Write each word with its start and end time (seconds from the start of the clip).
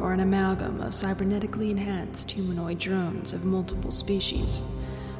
are 0.00 0.12
an 0.12 0.20
amalgam 0.20 0.80
of 0.80 0.92
cybernetically 0.92 1.70
enhanced 1.70 2.30
humanoid 2.30 2.78
drones 2.78 3.32
of 3.32 3.44
multiple 3.44 3.92
species, 3.92 4.62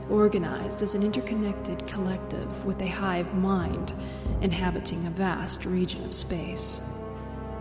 organized 0.08 0.82
as 0.82 0.94
an 0.94 1.02
interconnected 1.02 1.86
collective 1.86 2.64
with 2.64 2.80
a 2.80 2.86
hive 2.88 3.34
mind 3.34 3.92
inhabiting 4.40 5.06
a 5.06 5.10
vast 5.10 5.64
region 5.64 6.04
of 6.04 6.14
space. 6.14 6.80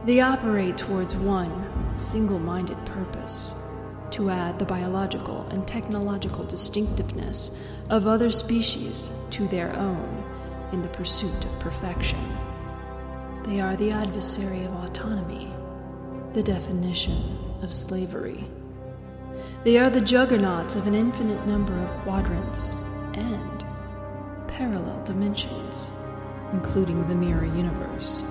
They 0.05 0.21
operate 0.21 0.77
towards 0.77 1.15
one 1.15 1.95
single 1.95 2.39
minded 2.39 2.83
purpose 2.85 3.53
to 4.11 4.29
add 4.29 4.57
the 4.57 4.65
biological 4.65 5.45
and 5.51 5.67
technological 5.67 6.43
distinctiveness 6.43 7.51
of 7.89 8.07
other 8.07 8.31
species 8.31 9.09
to 9.31 9.47
their 9.47 9.75
own 9.75 10.23
in 10.71 10.81
the 10.81 10.87
pursuit 10.87 11.45
of 11.45 11.59
perfection. 11.59 12.19
They 13.45 13.59
are 13.59 13.75
the 13.75 13.91
adversary 13.91 14.63
of 14.63 14.73
autonomy, 14.75 15.48
the 16.33 16.43
definition 16.43 17.39
of 17.63 17.73
slavery. 17.73 18.45
They 19.63 19.77
are 19.77 19.89
the 19.89 19.99
juggernauts 19.99 20.75
of 20.75 20.85
an 20.85 20.93
infinite 20.93 21.45
number 21.47 21.77
of 21.79 21.89
quadrants 22.01 22.75
and 23.13 23.65
parallel 24.47 25.03
dimensions, 25.05 25.91
including 26.53 27.07
the 27.07 27.15
mirror 27.15 27.45
universe. 27.45 28.21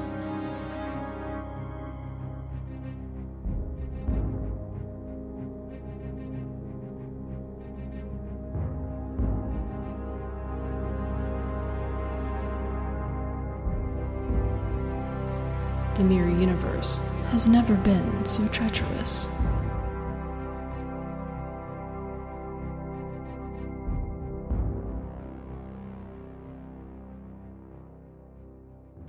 The 15.97 16.05
mirror 16.05 16.31
universe 16.31 16.97
has 17.31 17.47
never 17.47 17.75
been 17.75 18.25
so 18.25 18.47
treacherous. 18.48 19.29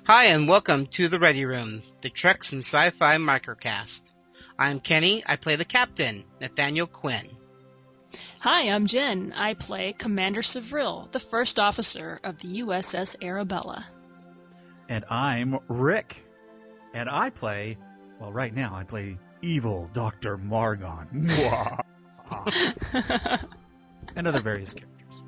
Hi, 0.04 0.26
and 0.26 0.46
welcome 0.48 0.86
to 0.88 1.08
the 1.08 1.18
Ready 1.18 1.46
Room, 1.46 1.82
the 2.02 2.10
Treks 2.10 2.52
and 2.52 2.62
Sci-Fi 2.62 3.16
microcast. 3.16 4.10
I'm 4.58 4.80
Kenny. 4.80 5.22
I 5.24 5.36
play 5.36 5.56
the 5.56 5.64
captain, 5.64 6.24
Nathaniel 6.40 6.88
Quinn. 6.88 7.24
Hi, 8.40 8.68
I'm 8.68 8.86
Jen. 8.86 9.32
I 9.34 9.54
play 9.54 9.94
Commander 9.94 10.42
Savril, 10.42 11.10
the 11.10 11.20
first 11.20 11.58
officer 11.58 12.20
of 12.22 12.38
the 12.40 12.60
USS 12.60 13.16
Arabella. 13.22 13.86
And 14.90 15.04
I'm 15.08 15.58
Rick. 15.68 16.22
And 16.92 17.08
I 17.08 17.30
play, 17.30 17.78
well, 18.20 18.32
right 18.32 18.54
now 18.54 18.74
I 18.74 18.84
play 18.84 19.18
evil 19.42 19.90
Dr. 19.94 20.36
Margon. 20.36 21.30
and 24.14 24.28
other 24.28 24.40
various 24.40 24.74
characters. 24.74 25.22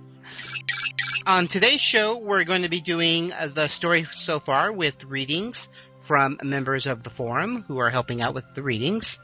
On 1.26 1.46
today's 1.46 1.80
show, 1.80 2.18
we're 2.18 2.44
going 2.44 2.62
to 2.62 2.68
be 2.68 2.80
doing 2.80 3.32
the 3.54 3.68
story 3.68 4.04
so 4.04 4.38
far 4.38 4.72
with 4.72 5.04
readings 5.04 5.70
from 6.00 6.38
members 6.42 6.86
of 6.86 7.02
the 7.02 7.10
forum 7.10 7.64
who 7.66 7.78
are 7.78 7.90
helping 7.90 8.20
out 8.20 8.34
with 8.34 8.54
the 8.54 8.62
readings. 8.62 9.18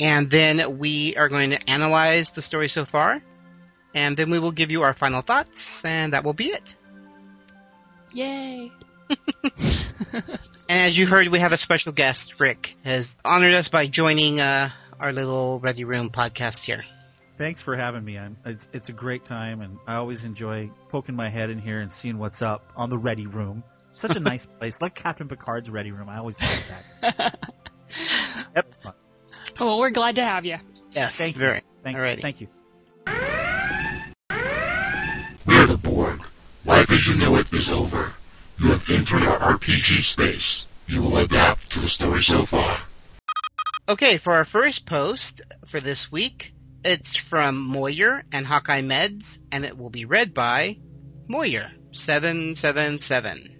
And 0.00 0.30
then 0.30 0.78
we 0.78 1.16
are 1.16 1.28
going 1.28 1.50
to 1.50 1.70
analyze 1.70 2.30
the 2.32 2.42
story 2.42 2.68
so 2.68 2.84
far. 2.84 3.20
And 3.94 4.16
then 4.16 4.30
we 4.30 4.38
will 4.38 4.52
give 4.52 4.70
you 4.70 4.82
our 4.82 4.94
final 4.94 5.22
thoughts, 5.22 5.84
and 5.84 6.12
that 6.12 6.22
will 6.22 6.34
be 6.34 6.48
it. 6.48 6.76
Yay! 8.12 8.70
And 10.68 10.86
as 10.86 10.96
you 10.96 11.06
heard, 11.06 11.28
we 11.28 11.38
have 11.38 11.52
a 11.52 11.56
special 11.56 11.92
guest. 11.92 12.38
Rick 12.40 12.76
has 12.84 13.16
honored 13.24 13.54
us 13.54 13.68
by 13.68 13.86
joining 13.86 14.38
uh, 14.38 14.68
our 15.00 15.12
little 15.12 15.60
Ready 15.60 15.84
Room 15.84 16.10
podcast 16.10 16.62
here. 16.64 16.84
Thanks 17.38 17.62
for 17.62 17.74
having 17.76 18.04
me. 18.04 18.18
I'm, 18.18 18.34
it's, 18.44 18.68
it's 18.72 18.88
a 18.90 18.92
great 18.92 19.24
time, 19.24 19.62
and 19.62 19.78
I 19.86 19.94
always 19.94 20.24
enjoy 20.24 20.70
poking 20.90 21.14
my 21.16 21.28
head 21.30 21.48
in 21.50 21.58
here 21.58 21.80
and 21.80 21.90
seeing 21.90 22.18
what's 22.18 22.42
up 22.42 22.70
on 22.76 22.90
the 22.90 22.98
Ready 22.98 23.26
Room. 23.26 23.62
Such 23.94 24.16
a 24.16 24.20
nice 24.20 24.44
place, 24.58 24.82
like 24.82 24.94
Captain 24.94 25.26
Picard's 25.28 25.70
Ready 25.70 25.90
Room. 25.92 26.08
I 26.08 26.18
always 26.18 26.38
like 26.40 26.66
that. 27.16 27.38
yep. 28.56 28.74
Well, 29.58 29.78
we're 29.78 29.90
glad 29.90 30.16
to 30.16 30.24
have 30.24 30.44
you. 30.44 30.58
Yes, 30.90 31.16
Thank 31.16 31.36
you. 31.36 31.40
very. 31.40 31.62
Thank, 31.82 31.96
Alrighty. 31.96 32.20
thank 32.20 32.40
you. 32.42 32.48
We're 35.46 35.66
the 35.66 35.78
Borg. 35.82 36.20
Life 36.66 36.90
as 36.92 37.06
you 37.06 37.16
know 37.16 37.36
it 37.36 37.50
is 37.52 37.70
over. 37.70 38.12
You 38.60 38.70
have 38.70 38.90
entered 38.90 39.22
our 39.22 39.56
RPG 39.56 40.02
space. 40.02 40.66
You 40.86 41.02
will 41.02 41.18
adapt 41.18 41.70
to 41.72 41.80
the 41.80 41.88
story 41.88 42.22
so 42.22 42.44
far. 42.44 42.78
Okay, 43.88 44.18
for 44.18 44.34
our 44.34 44.44
first 44.44 44.84
post 44.84 45.42
for 45.66 45.80
this 45.80 46.10
week, 46.10 46.52
it's 46.84 47.16
from 47.16 47.56
Moyer 47.56 48.24
and 48.32 48.46
Hawkeye 48.46 48.82
Meds, 48.82 49.38
and 49.52 49.64
it 49.64 49.78
will 49.78 49.90
be 49.90 50.04
read 50.04 50.34
by 50.34 50.78
Moyer 51.28 51.70
seven 51.92 52.54
seven 52.54 53.00
seven. 53.00 53.54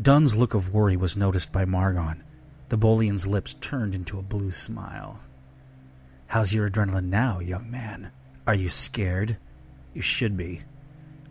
Dunn's 0.00 0.34
look 0.34 0.54
of 0.54 0.72
worry 0.72 0.96
was 0.96 1.16
noticed 1.16 1.52
by 1.52 1.64
Margon. 1.64 2.22
The 2.68 2.76
Bolian's 2.76 3.26
lips 3.26 3.54
turned 3.54 3.94
into 3.94 4.18
a 4.18 4.22
blue 4.22 4.52
smile. 4.52 5.20
How's 6.28 6.54
your 6.54 6.70
adrenaline 6.70 7.08
now, 7.08 7.40
young 7.40 7.70
man? 7.70 8.12
Are 8.46 8.54
you 8.54 8.68
scared? 8.68 9.36
You 9.92 10.02
should 10.02 10.36
be. 10.36 10.62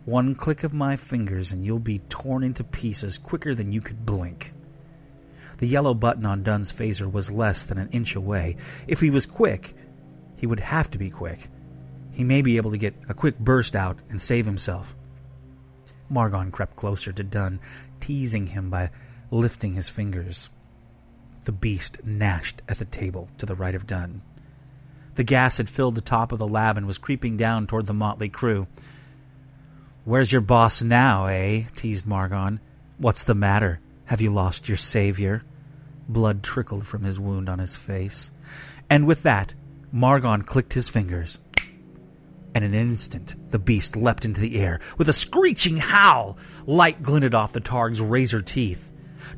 One 0.04 0.34
click 0.34 0.64
of 0.64 0.72
my 0.72 0.96
fingers 0.96 1.52
and 1.52 1.64
you'll 1.64 1.78
be 1.78 2.00
torn 2.08 2.42
into 2.42 2.64
pieces 2.64 3.18
quicker 3.18 3.54
than 3.54 3.72
you 3.72 3.80
could 3.80 4.06
blink. 4.06 4.54
The 5.58 5.68
yellow 5.68 5.92
button 5.92 6.24
on 6.24 6.42
Dunn's 6.42 6.72
phaser 6.72 7.10
was 7.10 7.30
less 7.30 7.64
than 7.64 7.78
an 7.78 7.90
inch 7.90 8.16
away. 8.16 8.56
If 8.88 9.00
he 9.00 9.10
was 9.10 9.26
quick, 9.26 9.74
he 10.36 10.46
would 10.46 10.60
have 10.60 10.90
to 10.92 10.98
be 10.98 11.10
quick. 11.10 11.48
He 12.12 12.24
may 12.24 12.40
be 12.40 12.56
able 12.56 12.70
to 12.70 12.78
get 12.78 12.94
a 13.08 13.14
quick 13.14 13.38
burst 13.38 13.76
out 13.76 13.98
and 14.08 14.20
save 14.20 14.46
himself. 14.46 14.96
Margon 16.10 16.50
crept 16.50 16.76
closer 16.76 17.12
to 17.12 17.22
Dunn, 17.22 17.60
teasing 18.00 18.48
him 18.48 18.70
by 18.70 18.90
lifting 19.30 19.74
his 19.74 19.88
fingers. 19.88 20.48
The 21.44 21.52
beast 21.52 22.00
gnashed 22.04 22.62
at 22.68 22.78
the 22.78 22.84
table 22.84 23.28
to 23.38 23.46
the 23.46 23.54
right 23.54 23.74
of 23.74 23.86
Dunn. 23.86 24.22
The 25.14 25.24
gas 25.24 25.58
had 25.58 25.68
filled 25.68 25.94
the 25.94 26.00
top 26.00 26.32
of 26.32 26.38
the 26.38 26.48
lab 26.48 26.78
and 26.78 26.86
was 26.86 26.98
creeping 26.98 27.36
down 27.36 27.66
toward 27.66 27.86
the 27.86 27.92
motley 27.92 28.28
crew. 28.28 28.66
Where's 30.10 30.32
your 30.32 30.40
boss 30.40 30.82
now, 30.82 31.26
eh? 31.26 31.66
teased 31.76 32.04
Margon. 32.04 32.58
What's 32.98 33.22
the 33.22 33.36
matter? 33.36 33.78
Have 34.06 34.20
you 34.20 34.32
lost 34.32 34.66
your 34.68 34.76
savior? 34.76 35.44
Blood 36.08 36.42
trickled 36.42 36.84
from 36.84 37.04
his 37.04 37.20
wound 37.20 37.48
on 37.48 37.60
his 37.60 37.76
face. 37.76 38.32
And 38.90 39.06
with 39.06 39.22
that, 39.22 39.54
Margon 39.94 40.44
clicked 40.44 40.72
his 40.72 40.88
fingers. 40.88 41.38
And 42.56 42.64
In 42.64 42.74
an 42.74 42.88
instant, 42.90 43.36
the 43.52 43.60
beast 43.60 43.94
leapt 43.94 44.24
into 44.24 44.40
the 44.40 44.58
air 44.58 44.80
with 44.98 45.08
a 45.08 45.12
screeching 45.12 45.76
howl. 45.76 46.38
Light 46.66 47.04
glinted 47.04 47.32
off 47.32 47.52
the 47.52 47.60
Targ's 47.60 48.00
razor 48.00 48.42
teeth. 48.42 48.90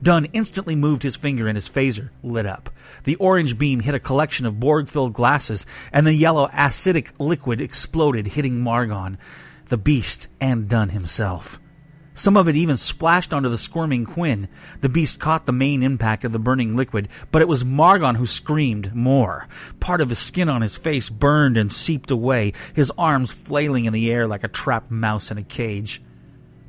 Dunn 0.03 0.25
instantly 0.33 0.75
moved 0.75 1.03
his 1.03 1.17
finger 1.17 1.49
and 1.49 1.57
his 1.59 1.69
phaser 1.69 2.09
lit 2.23 2.47
up. 2.47 2.71
The 3.05 3.17
orange 3.17 3.59
beam 3.59 3.81
hit 3.81 3.95
a 3.95 4.01
collection 4.01 4.47
of 4.47 4.59
Borg 4.59 4.89
filled 4.89 5.13
glasses, 5.13 5.67
and 5.93 6.07
the 6.07 6.15
yellow 6.15 6.49
acidic 6.49 7.13
liquid 7.19 7.61
exploded, 7.61 8.29
hitting 8.29 8.63
Margon, 8.63 9.19
the 9.73 9.79
beast, 9.79 10.29
and 10.39 10.69
Dunn 10.69 10.91
himself. 10.91 11.59
Some 12.13 12.37
of 12.37 12.47
it 12.47 12.57
even 12.57 12.77
splashed 12.77 13.33
onto 13.33 13.49
the 13.49 13.57
squirming 13.57 14.05
Quinn. 14.05 14.49
The 14.83 14.91
beast 14.91 15.19
caught 15.19 15.47
the 15.47 15.53
main 15.53 15.83
impact 15.83 16.25
of 16.25 16.33
the 16.33 16.39
burning 16.39 16.77
liquid, 16.77 17.09
but 17.31 17.41
it 17.41 17.49
was 17.49 17.65
Margon 17.65 18.17
who 18.17 18.27
screamed 18.27 18.95
more. 18.95 19.49
Part 19.81 20.03
of 20.03 20.11
his 20.11 20.19
skin 20.19 20.51
on 20.51 20.61
his 20.61 20.77
face 20.77 21.09
burned 21.09 21.57
and 21.57 21.73
seeped 21.73 22.11
away, 22.11 22.53
his 22.75 22.93
arms 22.99 23.33
flailing 23.33 23.87
in 23.87 23.95
the 23.95 24.13
air 24.13 24.27
like 24.29 24.45
a 24.45 24.49
trapped 24.49 24.91
mouse 24.91 25.31
in 25.31 25.39
a 25.39 25.43
cage. 25.43 26.03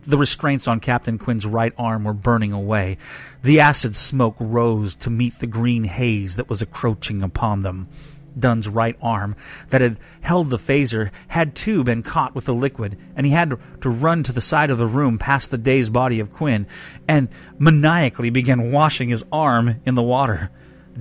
The 0.04 0.18
restraints 0.18 0.70
on 0.70 0.80
Captain 0.80 1.18
Quinn's 1.18 1.46
right 1.46 1.74
arm 1.78 2.06
were 2.06 2.14
burning 2.14 2.54
away. 2.54 2.98
The 3.42 3.60
acid 3.60 3.98
smoke 3.98 4.38
rose 4.40 4.96
to 4.96 5.10
meet 5.10 5.40
the 5.40 5.48
green 5.48 5.84
haze 5.84 6.38
that 6.38 6.48
was 6.48 6.62
encroaching 6.62 7.22
upon 7.22 7.64
them. 7.64 7.90
Dunn's 8.38 8.68
right 8.68 8.98
arm, 9.02 9.36
that 9.70 9.82
had 9.82 9.98
held 10.22 10.50
the 10.50 10.58
phaser, 10.58 11.12
had 11.28 11.56
too 11.56 11.84
been 11.84 12.04
caught 12.04 12.36
with 12.36 12.46
the 12.46 12.54
liquid, 12.54 12.98
and 13.16 13.26
he 13.26 13.32
had 13.32 13.58
to 13.82 13.90
run 13.90 14.24
to 14.24 14.32
the 14.32 14.42
side 14.42 14.70
of 14.70 14.78
the 14.78 14.88
room 14.88 15.18
past 15.18 15.52
the 15.52 15.58
dazed 15.58 15.94
body 15.94 16.20
of 16.20 16.32
Quinn, 16.32 16.68
and 17.08 17.30
maniacally 17.58 18.30
began 18.30 18.72
washing 18.72 19.10
his 19.10 19.26
arm 19.32 19.82
in 19.86 19.96
the 19.96 20.02
water. 20.02 20.50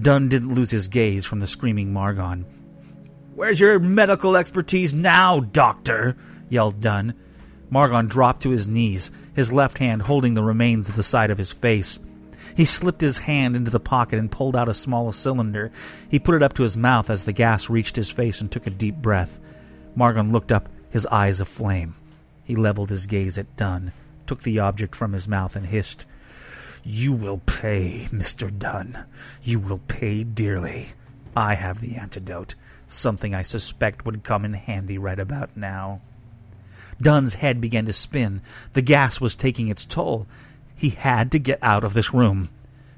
Dunn 0.00 0.28
didn't 0.28 0.54
lose 0.54 0.70
his 0.70 0.88
gaze 0.88 1.24
from 1.24 1.40
the 1.40 1.46
screaming 1.46 1.92
Margon. 1.92 2.44
Where's 3.34 3.60
your 3.60 3.78
medical 3.78 4.36
expertise 4.36 4.92
now, 4.92 5.40
Doctor? 5.40 6.16
yelled 6.48 6.80
Dunn. 6.80 7.14
Margon 7.70 8.08
dropped 8.08 8.42
to 8.42 8.50
his 8.50 8.68
knees, 8.68 9.10
his 9.34 9.50
left 9.52 9.78
hand 9.78 10.02
holding 10.02 10.34
the 10.34 10.42
remains 10.42 10.88
of 10.88 10.96
the 10.96 11.02
side 11.02 11.30
of 11.30 11.38
his 11.38 11.52
face. 11.52 11.98
He 12.54 12.64
slipped 12.64 13.00
his 13.00 13.18
hand 13.18 13.56
into 13.56 13.70
the 13.70 13.80
pocket 13.80 14.18
and 14.18 14.30
pulled 14.30 14.56
out 14.56 14.68
a 14.68 14.74
small 14.74 15.10
cylinder. 15.12 15.70
He 16.10 16.18
put 16.18 16.34
it 16.34 16.42
up 16.42 16.52
to 16.54 16.62
his 16.62 16.76
mouth 16.76 17.10
as 17.10 17.24
the 17.24 17.32
gas 17.32 17.70
reached 17.70 17.96
his 17.96 18.10
face 18.10 18.40
and 18.40 18.50
took 18.50 18.66
a 18.66 18.70
deep 18.70 18.96
breath. 18.96 19.40
Margon 19.96 20.32
looked 20.32 20.52
up, 20.52 20.68
his 20.90 21.06
eyes 21.06 21.40
aflame. 21.40 21.94
He 22.44 22.56
leveled 22.56 22.90
his 22.90 23.06
gaze 23.06 23.38
at 23.38 23.56
Dunn, 23.56 23.92
took 24.26 24.42
the 24.42 24.58
object 24.58 24.94
from 24.94 25.12
his 25.12 25.28
mouth, 25.28 25.56
and 25.56 25.66
hissed, 25.66 26.06
You 26.84 27.12
will 27.12 27.38
pay, 27.46 28.08
Mr. 28.10 28.56
Dunn. 28.56 29.06
You 29.42 29.58
will 29.58 29.80
pay 29.88 30.24
dearly. 30.24 30.88
I 31.36 31.54
have 31.54 31.80
the 31.80 31.96
antidote, 31.96 32.54
something 32.86 33.34
I 33.34 33.42
suspect 33.42 34.04
would 34.04 34.24
come 34.24 34.44
in 34.44 34.52
handy 34.52 34.98
right 34.98 35.18
about 35.18 35.56
now. 35.56 36.00
Dunn's 37.00 37.34
head 37.34 37.60
began 37.60 37.86
to 37.86 37.92
spin. 37.92 38.42
The 38.74 38.82
gas 38.82 39.20
was 39.20 39.34
taking 39.34 39.68
its 39.68 39.84
toll. 39.84 40.26
He 40.82 40.90
had 40.90 41.30
to 41.30 41.38
get 41.38 41.60
out 41.62 41.84
of 41.84 41.94
this 41.94 42.12
room. 42.12 42.48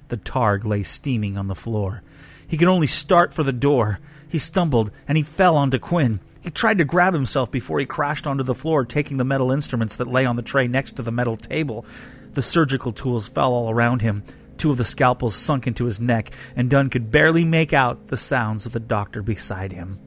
The 0.08 0.16
targ 0.16 0.64
lay 0.64 0.82
steaming 0.82 1.36
on 1.36 1.48
the 1.48 1.54
floor. 1.54 2.02
He 2.48 2.56
could 2.56 2.66
only 2.66 2.86
start 2.86 3.34
for 3.34 3.42
the 3.42 3.52
door. 3.52 3.98
He 4.26 4.38
stumbled, 4.38 4.90
and 5.06 5.18
he 5.18 5.22
fell 5.22 5.54
onto 5.54 5.78
Quinn. 5.78 6.20
He 6.40 6.48
tried 6.48 6.78
to 6.78 6.86
grab 6.86 7.12
himself 7.12 7.50
before 7.50 7.78
he 7.78 7.84
crashed 7.84 8.26
onto 8.26 8.42
the 8.42 8.54
floor, 8.54 8.86
taking 8.86 9.18
the 9.18 9.22
metal 9.22 9.52
instruments 9.52 9.96
that 9.96 10.08
lay 10.08 10.24
on 10.24 10.36
the 10.36 10.40
tray 10.40 10.66
next 10.66 10.92
to 10.92 11.02
the 11.02 11.10
metal 11.10 11.36
table. 11.36 11.84
The 12.32 12.40
surgical 12.40 12.90
tools 12.90 13.28
fell 13.28 13.52
all 13.52 13.68
around 13.68 14.00
him. 14.00 14.22
Two 14.56 14.70
of 14.70 14.78
the 14.78 14.84
scalpels 14.84 15.34
sunk 15.34 15.66
into 15.66 15.84
his 15.84 16.00
neck, 16.00 16.30
and 16.56 16.70
Dunn 16.70 16.88
could 16.88 17.12
barely 17.12 17.44
make 17.44 17.74
out 17.74 18.06
the 18.06 18.16
sounds 18.16 18.64
of 18.64 18.72
the 18.72 18.80
doctor 18.80 19.20
beside 19.20 19.74
him. 19.74 19.98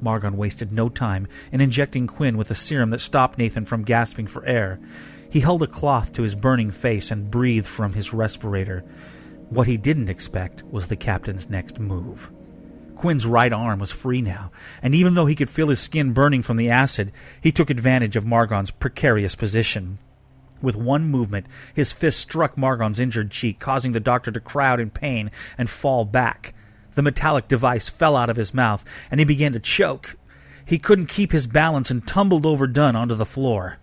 Margon 0.00 0.34
wasted 0.34 0.72
no 0.72 0.88
time 0.88 1.26
in 1.50 1.60
injecting 1.60 2.06
Quinn 2.06 2.36
with 2.36 2.52
a 2.52 2.54
serum 2.54 2.90
that 2.90 3.00
stopped 3.00 3.36
Nathan 3.36 3.64
from 3.64 3.82
gasping 3.82 4.28
for 4.28 4.46
air. 4.46 4.78
He 5.32 5.40
held 5.40 5.62
a 5.62 5.66
cloth 5.66 6.12
to 6.12 6.22
his 6.22 6.34
burning 6.34 6.70
face 6.70 7.10
and 7.10 7.30
breathed 7.30 7.66
from 7.66 7.94
his 7.94 8.12
respirator. 8.12 8.84
What 9.48 9.66
he 9.66 9.78
didn't 9.78 10.10
expect 10.10 10.62
was 10.64 10.88
the 10.88 10.94
captain's 10.94 11.48
next 11.48 11.80
move. 11.80 12.30
Quinn's 12.96 13.24
right 13.24 13.50
arm 13.50 13.78
was 13.78 13.90
free 13.90 14.20
now, 14.20 14.52
and 14.82 14.94
even 14.94 15.14
though 15.14 15.24
he 15.24 15.34
could 15.34 15.48
feel 15.48 15.68
his 15.68 15.80
skin 15.80 16.12
burning 16.12 16.42
from 16.42 16.58
the 16.58 16.68
acid, 16.68 17.12
he 17.40 17.50
took 17.50 17.70
advantage 17.70 18.14
of 18.14 18.26
Margon's 18.26 18.70
precarious 18.70 19.34
position. 19.34 19.96
With 20.60 20.76
one 20.76 21.06
movement, 21.06 21.46
his 21.72 21.92
fist 21.92 22.20
struck 22.20 22.58
Margon's 22.58 23.00
injured 23.00 23.30
cheek, 23.30 23.58
causing 23.58 23.92
the 23.92 24.00
doctor 24.00 24.30
to 24.32 24.38
cry 24.38 24.68
out 24.68 24.80
in 24.80 24.90
pain 24.90 25.30
and 25.56 25.70
fall 25.70 26.04
back. 26.04 26.52
The 26.94 27.00
metallic 27.00 27.48
device 27.48 27.88
fell 27.88 28.16
out 28.16 28.28
of 28.28 28.36
his 28.36 28.52
mouth, 28.52 28.84
and 29.10 29.18
he 29.18 29.24
began 29.24 29.54
to 29.54 29.60
choke. 29.60 30.18
He 30.66 30.78
couldn't 30.78 31.06
keep 31.06 31.32
his 31.32 31.46
balance 31.46 31.90
and 31.90 32.06
tumbled 32.06 32.44
over 32.44 32.66
Dunn 32.66 32.94
onto 32.94 33.14
the 33.14 33.24
floor. 33.24 33.78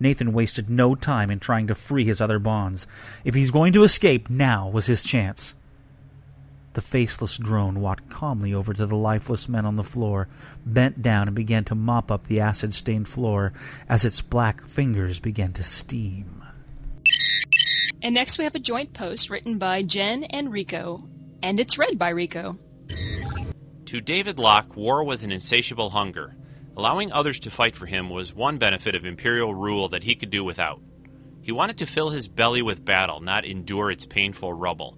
Nathan 0.00 0.32
wasted 0.32 0.70
no 0.70 0.94
time 0.94 1.30
in 1.30 1.38
trying 1.38 1.66
to 1.66 1.74
free 1.74 2.04
his 2.04 2.20
other 2.20 2.38
bonds. 2.38 2.86
If 3.22 3.34
he's 3.34 3.50
going 3.50 3.74
to 3.74 3.82
escape, 3.82 4.30
now 4.30 4.68
was 4.68 4.86
his 4.86 5.04
chance. 5.04 5.54
The 6.72 6.80
faceless 6.80 7.36
drone 7.36 7.80
walked 7.80 8.08
calmly 8.08 8.54
over 8.54 8.72
to 8.72 8.86
the 8.86 8.96
lifeless 8.96 9.48
men 9.48 9.66
on 9.66 9.76
the 9.76 9.84
floor, 9.84 10.28
bent 10.64 11.02
down, 11.02 11.28
and 11.28 11.34
began 11.34 11.64
to 11.64 11.74
mop 11.74 12.10
up 12.10 12.26
the 12.26 12.40
acid 12.40 12.72
stained 12.72 13.08
floor 13.08 13.52
as 13.88 14.04
its 14.04 14.22
black 14.22 14.66
fingers 14.66 15.20
began 15.20 15.52
to 15.54 15.62
steam. 15.62 16.42
And 18.02 18.14
next 18.14 18.38
we 18.38 18.44
have 18.44 18.54
a 18.54 18.60
joint 18.60 18.94
post 18.94 19.28
written 19.28 19.58
by 19.58 19.82
Jen 19.82 20.24
and 20.24 20.50
Rico, 20.50 21.06
and 21.42 21.60
it's 21.60 21.76
read 21.76 21.98
by 21.98 22.10
Rico. 22.10 22.56
To 23.86 24.00
David 24.00 24.38
Locke, 24.38 24.76
war 24.76 25.02
was 25.04 25.24
an 25.24 25.32
insatiable 25.32 25.90
hunger. 25.90 26.36
Allowing 26.80 27.12
others 27.12 27.38
to 27.40 27.50
fight 27.50 27.76
for 27.76 27.84
him 27.84 28.08
was 28.08 28.32
one 28.32 28.56
benefit 28.56 28.94
of 28.94 29.04
imperial 29.04 29.54
rule 29.54 29.90
that 29.90 30.02
he 30.02 30.14
could 30.14 30.30
do 30.30 30.42
without. 30.42 30.80
He 31.42 31.52
wanted 31.52 31.76
to 31.76 31.86
fill 31.86 32.08
his 32.08 32.26
belly 32.26 32.62
with 32.62 32.86
battle, 32.86 33.20
not 33.20 33.44
endure 33.44 33.90
its 33.90 34.06
painful 34.06 34.54
rubble. 34.54 34.96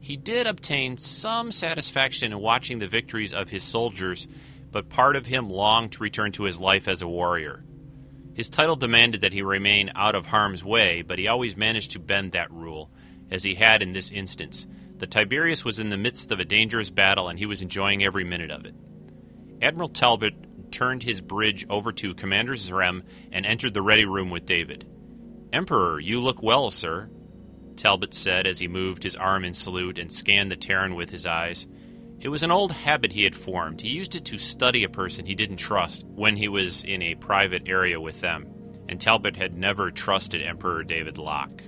He 0.00 0.16
did 0.16 0.46
obtain 0.46 0.96
some 0.96 1.52
satisfaction 1.52 2.32
in 2.32 2.38
watching 2.38 2.78
the 2.78 2.88
victories 2.88 3.34
of 3.34 3.50
his 3.50 3.62
soldiers, 3.62 4.26
but 4.70 4.88
part 4.88 5.14
of 5.14 5.26
him 5.26 5.50
longed 5.50 5.92
to 5.92 6.02
return 6.02 6.32
to 6.32 6.44
his 6.44 6.58
life 6.58 6.88
as 6.88 7.02
a 7.02 7.08
warrior. 7.08 7.62
His 8.32 8.48
title 8.48 8.76
demanded 8.76 9.20
that 9.20 9.34
he 9.34 9.42
remain 9.42 9.92
out 9.94 10.14
of 10.14 10.24
harm's 10.24 10.64
way, 10.64 11.02
but 11.02 11.18
he 11.18 11.28
always 11.28 11.58
managed 11.58 11.90
to 11.90 11.98
bend 11.98 12.32
that 12.32 12.50
rule, 12.50 12.90
as 13.30 13.44
he 13.44 13.54
had 13.54 13.82
in 13.82 13.92
this 13.92 14.10
instance. 14.10 14.66
The 14.96 15.06
Tiberius 15.06 15.62
was 15.62 15.78
in 15.78 15.90
the 15.90 15.98
midst 15.98 16.32
of 16.32 16.40
a 16.40 16.46
dangerous 16.46 16.88
battle, 16.88 17.28
and 17.28 17.38
he 17.38 17.44
was 17.44 17.60
enjoying 17.60 18.02
every 18.02 18.24
minute 18.24 18.50
of 18.50 18.64
it. 18.64 18.74
Admiral 19.60 19.90
Talbot 19.90 20.34
turned 20.72 21.02
his 21.02 21.20
bridge 21.20 21.66
over 21.70 21.92
to 21.92 22.14
Commander 22.14 22.54
Zrem 22.54 23.02
and 23.30 23.46
entered 23.46 23.74
the 23.74 23.82
ready 23.82 24.04
room 24.04 24.30
with 24.30 24.46
David. 24.46 24.86
Emperor, 25.52 26.00
you 26.00 26.20
look 26.20 26.42
well, 26.42 26.70
sir, 26.70 27.10
Talbot 27.76 28.14
said 28.14 28.46
as 28.46 28.58
he 28.58 28.68
moved 28.68 29.02
his 29.02 29.16
arm 29.16 29.44
in 29.44 29.54
salute 29.54 29.98
and 29.98 30.10
scanned 30.10 30.50
the 30.50 30.56
Terran 30.56 30.94
with 30.94 31.10
his 31.10 31.26
eyes. 31.26 31.66
It 32.20 32.28
was 32.28 32.42
an 32.42 32.50
old 32.50 32.72
habit 32.72 33.12
he 33.12 33.24
had 33.24 33.34
formed. 33.34 33.80
He 33.80 33.88
used 33.88 34.14
it 34.14 34.24
to 34.26 34.38
study 34.38 34.84
a 34.84 34.88
person 34.88 35.26
he 35.26 35.34
didn't 35.34 35.56
trust 35.56 36.04
when 36.06 36.36
he 36.36 36.48
was 36.48 36.84
in 36.84 37.02
a 37.02 37.16
private 37.16 37.64
area 37.66 38.00
with 38.00 38.20
them, 38.20 38.46
and 38.88 39.00
Talbot 39.00 39.36
had 39.36 39.56
never 39.56 39.90
trusted 39.90 40.42
Emperor 40.42 40.84
David 40.84 41.18
Locke. 41.18 41.62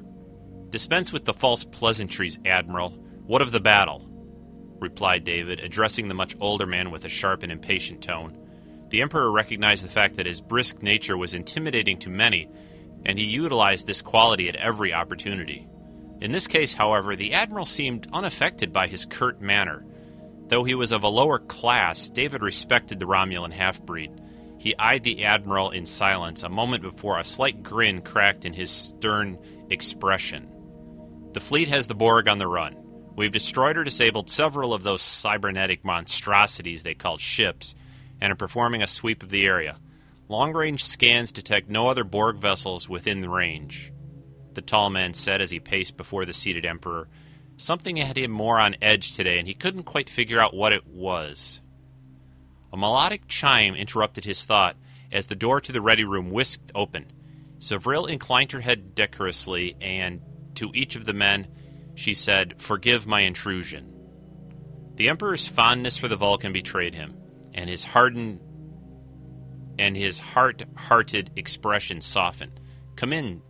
Dispense 0.71 1.13
with 1.13 1.25
the 1.25 1.35
false 1.35 1.65
pleasantries, 1.65 2.39
Admiral. 2.45 2.91
What 3.27 3.43
of 3.43 3.53
the 3.53 3.61
battle? 3.61 4.09
replied 4.81 5.25
David, 5.25 5.61
addressing 5.61 6.09
the 6.09 6.15
much 6.15 6.37
older 6.41 6.67
man 6.67 6.91
with 6.91 7.05
a 7.05 7.09
sharp 7.09 7.43
and 7.43 7.51
impatient 7.51 8.03
tone. 8.03 8.37
The 8.95 9.03
Emperor 9.03 9.33
recognized 9.33 9.83
the 9.83 9.89
fact 9.89 10.15
that 10.15 10.27
his 10.27 10.41
brisk 10.41 10.81
nature 10.81 11.17
was 11.17 11.35
intimidating 11.35 11.99
to 11.99 12.11
many, 12.11 12.49
and 13.05 13.19
he 13.19 13.25
utilized 13.25 13.89
this 13.89 14.01
quality 14.01 14.49
at 14.49 14.55
every 14.55 14.95
opportunity. 14.95 15.67
In 16.21 16.31
this 16.31 16.47
case, 16.47 16.75
however, 16.75 17.17
the 17.17 17.33
Admiral 17.33 17.67
seemed 17.67 18.07
unaffected 18.13 18.73
by 18.73 18.87
his 18.87 19.05
curt 19.05 19.41
manner. 19.41 19.85
Though 20.47 20.63
he 20.63 20.77
was 20.77 20.93
of 20.93 21.03
a 21.03 21.09
lower 21.09 21.41
class, 21.41 22.09
David 22.09 22.41
respected 22.41 23.01
the 23.01 23.07
Romulan 23.07 23.51
half 23.51 23.83
breed. 23.83 24.13
He 24.59 24.79
eyed 24.79 25.03
the 25.03 25.25
Admiral 25.25 25.73
in 25.73 25.87
silence 25.87 26.45
a 26.45 26.49
moment 26.49 26.85
before 26.85 27.19
a 27.19 27.25
slight 27.25 27.65
grin 27.65 28.01
cracked 28.01 28.45
in 28.45 28.53
his 28.53 28.71
stern 28.71 29.41
expression. 29.71 30.49
The 31.33 31.41
fleet 31.41 31.67
has 31.67 31.89
the 31.89 31.97
Borg 31.97 32.29
on 32.29 32.39
the 32.39 32.47
run. 32.47 32.77
We've 33.17 33.33
destroyed 33.33 33.77
or 33.77 33.83
disabled 33.83 34.31
several 34.31 34.73
of 34.73 34.85
those 34.85 35.03
cybernetic 35.03 35.85
monstrosities 35.85 36.85
they 36.85 36.95
call 36.95 37.19
ships, 37.19 37.75
and 38.25 38.33
are 38.33 38.37
performing 38.37 38.83
a 38.83 38.87
sweep 38.87 39.23
of 39.23 39.29
the 39.29 39.45
area. 39.45 39.77
Long 40.31 40.55
range 40.55 40.83
scans 40.83 41.31
detect 41.31 41.69
no 41.69 41.89
other 41.89 42.05
Borg 42.05 42.39
vessels 42.39 42.89
within 42.89 43.21
the 43.21 43.29
range. 43.29 43.93
The 44.55 44.63
tall 44.63 44.89
man 44.89 45.13
said 45.13 45.43
as 45.43 45.51
he 45.51 45.61
paced 45.61 45.99
before 45.99 46.25
the 46.25 46.33
seated 46.33 46.65
Emperor. 46.65 47.07
Something 47.59 47.97
had 47.97 48.17
him 48.17 48.31
more 48.31 48.59
on 48.59 48.77
edge 48.81 49.15
today, 49.15 49.39
and 49.39 49.47
he 49.47 49.53
couldn't 49.53 49.83
quite 49.83 50.09
figure 50.09 50.41
out 50.41 50.55
what 50.55 50.73
it 50.73 50.87
was. 50.87 51.61
A 52.73 52.79
melodic 52.79 53.29
chime 53.29 53.75
interrupted 53.75 54.25
his 54.25 54.43
thought 54.43 54.77
as 55.13 55.27
the 55.27 55.37
door 55.37 55.61
to 55.61 55.71
the 55.71 55.83
ready 55.83 56.05
room 56.05 56.31
whisked 56.31 56.73
open. 56.75 57.13
Savril 57.59 58.09
inclined 58.09 58.53
her 58.53 58.61
head 58.61 58.95
decorously, 58.95 59.77
and 59.83 60.23
to 60.55 60.71
each 60.73 60.97
of 60.97 61.05
the 61.05 61.13
men, 61.13 61.47
she 61.95 62.15
said, 62.15 62.55
Forgive 62.57 63.07
my 63.07 63.21
intrusion. 63.21 63.93
The 64.95 65.11
Emperor's 65.11 65.47
fondness 65.47 65.99
for 65.99 66.09
the 66.09 66.17
Vulcan 66.17 66.55
betrayed 66.55 66.95
him, 66.95 67.19
and 67.55 67.71
his 67.71 67.85
hardened 67.85 68.41
and 69.79 69.97
his 69.97 70.19
heart-hearted 70.19 71.31
expression 71.37 72.01
softened. 72.01 72.61
Come 72.97 73.13
in, 73.13 73.43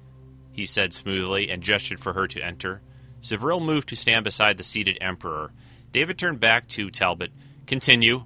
he 0.53 0.65
said 0.65 0.95
smoothly, 0.95 1.51
and 1.51 1.63
gestured 1.63 2.01
for 2.01 2.13
her 2.13 2.27
to 2.29 2.41
enter. 2.41 2.81
Savril 3.21 3.65
moved 3.65 3.89
to 3.91 3.97
stand 3.97 4.25
beside 4.25 4.57
the 4.57 4.63
seated 4.63 4.99
Emperor. 5.01 5.53
David 5.93 6.19
turned 6.19 6.41
back 6.41 6.67
to 6.69 6.91
Talbot. 6.91 7.33
Continue, 7.67 8.25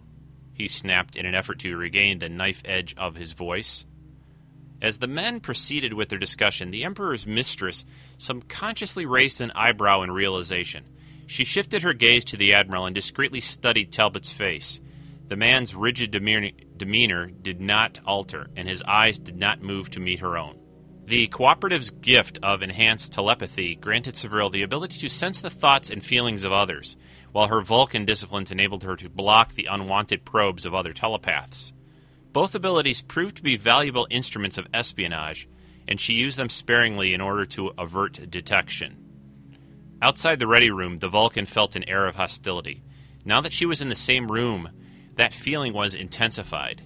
he 0.53 0.69
snapped 0.69 1.17
in 1.17 1.27
an 1.27 1.35
effort 1.35 1.59
to 1.61 1.77
regain 1.77 2.19
the 2.19 2.29
knife 2.29 2.63
edge 2.65 2.95
of 2.97 3.17
his 3.17 3.33
voice. 3.33 3.85
As 4.81 4.99
the 4.99 5.09
men 5.09 5.41
proceeded 5.41 5.93
with 5.93 6.09
their 6.09 6.19
discussion, 6.19 6.71
the 6.71 6.85
Emperor's 6.85 7.27
mistress 7.27 7.85
subconsciously 8.17 9.07
raised 9.07 9.41
an 9.41 9.51
eyebrow 9.55 10.03
in 10.03 10.11
realization. 10.13 10.85
She 11.27 11.45
shifted 11.45 11.83
her 11.83 11.93
gaze 11.93 12.25
to 12.27 12.37
the 12.37 12.55
Admiral 12.55 12.87
and 12.87 12.95
discreetly 12.95 13.41
studied 13.41 13.93
Talbot's 13.93 14.31
face. 14.31 14.81
The 15.29 15.37
man's 15.37 15.75
rigid 15.75 16.11
demeanor 16.11 17.27
did 17.27 17.61
not 17.61 18.01
alter, 18.07 18.49
and 18.57 18.67
his 18.67 18.83
eyes 18.83 19.19
did 19.19 19.37
not 19.37 19.63
move 19.63 19.91
to 19.91 20.01
meet 20.01 20.21
her 20.21 20.39
own. 20.39 20.59
The 21.05 21.29
cooperative's 21.29 21.91
gift 21.91 22.39
of 22.43 22.63
enhanced 22.63 23.13
telepathy 23.13 23.75
granted 23.75 24.15
Savril 24.15 24.51
the 24.51 24.63
ability 24.63 24.99
to 25.01 25.09
sense 25.09 25.41
the 25.41 25.51
thoughts 25.51 25.91
and 25.91 26.03
feelings 26.03 26.45
of 26.45 26.53
others, 26.53 26.97
while 27.33 27.49
her 27.49 27.61
Vulcan 27.61 28.07
disciplines 28.07 28.51
enabled 28.51 28.85
her 28.85 28.97
to 28.97 29.09
block 29.11 29.55
the 29.55 29.69
unwanted 29.71 30.25
probes 30.25 30.65
of 30.65 30.75
other 30.75 30.93
telepaths. 30.93 31.73
Both 32.33 32.55
abilities 32.55 33.03
proved 33.03 33.37
to 33.37 33.43
be 33.43 33.57
valuable 33.57 34.07
instruments 34.11 34.59
of 34.59 34.67
espionage, 34.73 35.49
and 35.87 36.01
she 36.01 36.15
used 36.15 36.39
them 36.39 36.51
sparingly 36.51 37.13
in 37.15 37.21
order 37.21 37.45
to 37.47 37.73
avert 37.79 38.31
detection. 38.31 38.97
Outside 40.01 40.39
the 40.39 40.47
ready 40.47 40.71
room, 40.71 40.99
the 40.99 41.09
Vulcan 41.09 41.47
felt 41.47 41.77
an 41.77 41.89
air 41.89 42.07
of 42.07 42.17
hostility. 42.17 42.83
Now 43.25 43.41
that 43.41 43.53
she 43.53 43.67
was 43.67 43.83
in 43.83 43.89
the 43.89 43.97
same 43.97 44.31
room, 44.31 44.71
that 45.19 45.35
feeling 45.35 45.73
was 45.73 45.95
intensified. 45.95 46.83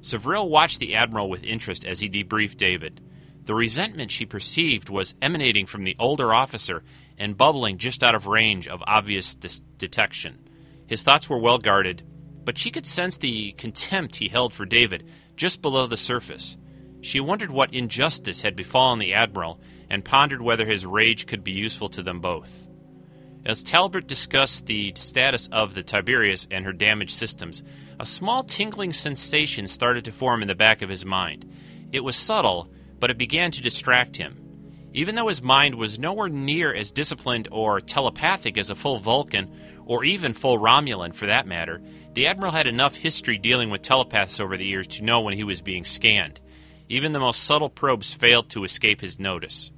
Savril 0.00 0.48
watched 0.48 0.80
the 0.80 0.94
Admiral 0.94 1.28
with 1.28 1.44
interest 1.44 1.84
as 1.84 2.00
he 2.00 2.08
debriefed 2.08 2.56
David. 2.56 3.00
The 3.44 3.54
resentment 3.54 4.10
she 4.10 4.26
perceived 4.26 4.88
was 4.88 5.14
emanating 5.20 5.66
from 5.66 5.84
the 5.84 5.96
older 5.98 6.32
officer, 6.32 6.82
and 7.18 7.36
bubbling 7.36 7.78
just 7.78 8.02
out 8.02 8.14
of 8.14 8.26
range 8.26 8.66
of 8.66 8.82
obvious 8.86 9.34
dis- 9.34 9.60
detection. 9.78 10.48
His 10.86 11.02
thoughts 11.02 11.28
were 11.28 11.38
well 11.38 11.58
guarded, 11.58 12.02
but 12.44 12.58
she 12.58 12.70
could 12.70 12.86
sense 12.86 13.16
the 13.16 13.52
contempt 13.52 14.16
he 14.16 14.28
held 14.28 14.52
for 14.52 14.66
David 14.66 15.08
just 15.36 15.62
below 15.62 15.86
the 15.86 15.96
surface. 15.96 16.56
She 17.00 17.20
wondered 17.20 17.50
what 17.50 17.74
injustice 17.74 18.42
had 18.42 18.56
befallen 18.56 18.98
the 18.98 19.14
Admiral 19.14 19.60
and 19.90 20.04
pondered 20.04 20.42
whether 20.42 20.66
his 20.66 20.86
rage 20.86 21.26
could 21.26 21.44
be 21.44 21.52
useful 21.52 21.88
to 21.90 22.02
them 22.02 22.20
both. 22.20 22.63
As 23.46 23.62
Talbot 23.62 24.06
discussed 24.06 24.64
the 24.64 24.94
status 24.96 25.48
of 25.48 25.74
the 25.74 25.82
Tiberius 25.82 26.46
and 26.50 26.64
her 26.64 26.72
damaged 26.72 27.14
systems, 27.14 27.62
a 28.00 28.06
small 28.06 28.42
tingling 28.42 28.94
sensation 28.94 29.66
started 29.66 30.06
to 30.06 30.12
form 30.12 30.40
in 30.40 30.48
the 30.48 30.54
back 30.54 30.80
of 30.80 30.88
his 30.88 31.04
mind. 31.04 31.44
It 31.92 32.02
was 32.02 32.16
subtle, 32.16 32.70
but 32.98 33.10
it 33.10 33.18
began 33.18 33.50
to 33.50 33.60
distract 33.60 34.16
him. 34.16 34.40
Even 34.94 35.14
though 35.14 35.28
his 35.28 35.42
mind 35.42 35.74
was 35.74 35.98
nowhere 35.98 36.30
near 36.30 36.72
as 36.72 36.90
disciplined 36.90 37.48
or 37.52 37.82
telepathic 37.82 38.56
as 38.56 38.70
a 38.70 38.74
full 38.74 38.98
Vulcan, 38.98 39.50
or 39.84 40.04
even 40.04 40.32
full 40.32 40.58
Romulan 40.58 41.14
for 41.14 41.26
that 41.26 41.46
matter, 41.46 41.82
the 42.14 42.26
Admiral 42.26 42.52
had 42.52 42.66
enough 42.66 42.96
history 42.96 43.36
dealing 43.36 43.68
with 43.68 43.82
telepaths 43.82 44.40
over 44.40 44.56
the 44.56 44.64
years 44.64 44.86
to 44.86 45.04
know 45.04 45.20
when 45.20 45.34
he 45.34 45.44
was 45.44 45.60
being 45.60 45.84
scanned. 45.84 46.40
Even 46.88 47.12
the 47.12 47.20
most 47.20 47.44
subtle 47.44 47.68
probes 47.68 48.10
failed 48.10 48.48
to 48.50 48.64
escape 48.64 49.02
his 49.02 49.20
notice. 49.20 49.70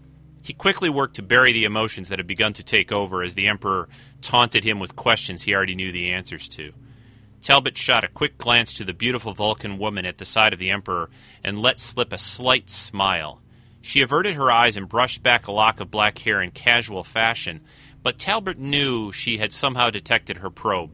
He 0.46 0.52
quickly 0.52 0.88
worked 0.88 1.16
to 1.16 1.24
bury 1.24 1.52
the 1.52 1.64
emotions 1.64 2.08
that 2.08 2.20
had 2.20 2.28
begun 2.28 2.52
to 2.52 2.62
take 2.62 2.92
over 2.92 3.24
as 3.24 3.34
the 3.34 3.48
Emperor 3.48 3.88
taunted 4.20 4.62
him 4.62 4.78
with 4.78 4.94
questions 4.94 5.42
he 5.42 5.52
already 5.52 5.74
knew 5.74 5.90
the 5.90 6.12
answers 6.12 6.48
to. 6.50 6.72
Talbot 7.42 7.76
shot 7.76 8.04
a 8.04 8.08
quick 8.08 8.38
glance 8.38 8.72
to 8.74 8.84
the 8.84 8.94
beautiful 8.94 9.34
Vulcan 9.34 9.76
woman 9.76 10.06
at 10.06 10.18
the 10.18 10.24
side 10.24 10.52
of 10.52 10.60
the 10.60 10.70
Emperor 10.70 11.10
and 11.42 11.58
let 11.58 11.80
slip 11.80 12.12
a 12.12 12.18
slight 12.18 12.70
smile. 12.70 13.42
She 13.82 14.02
averted 14.02 14.36
her 14.36 14.52
eyes 14.52 14.76
and 14.76 14.88
brushed 14.88 15.20
back 15.20 15.48
a 15.48 15.52
lock 15.52 15.80
of 15.80 15.90
black 15.90 16.16
hair 16.18 16.40
in 16.40 16.52
casual 16.52 17.02
fashion, 17.02 17.62
but 18.04 18.16
Talbot 18.16 18.56
knew 18.56 19.10
she 19.10 19.38
had 19.38 19.52
somehow 19.52 19.90
detected 19.90 20.38
her 20.38 20.50
probe. 20.50 20.92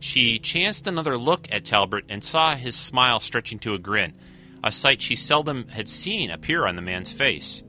She 0.00 0.40
chanced 0.40 0.88
another 0.88 1.16
look 1.16 1.46
at 1.52 1.64
Talbot 1.64 2.06
and 2.08 2.24
saw 2.24 2.56
his 2.56 2.74
smile 2.74 3.20
stretching 3.20 3.60
to 3.60 3.74
a 3.74 3.78
grin, 3.78 4.16
a 4.64 4.72
sight 4.72 5.00
she 5.00 5.14
seldom 5.14 5.68
had 5.68 5.88
seen 5.88 6.28
appear 6.28 6.66
on 6.66 6.74
the 6.74 6.82
man's 6.82 7.12
face. 7.12 7.62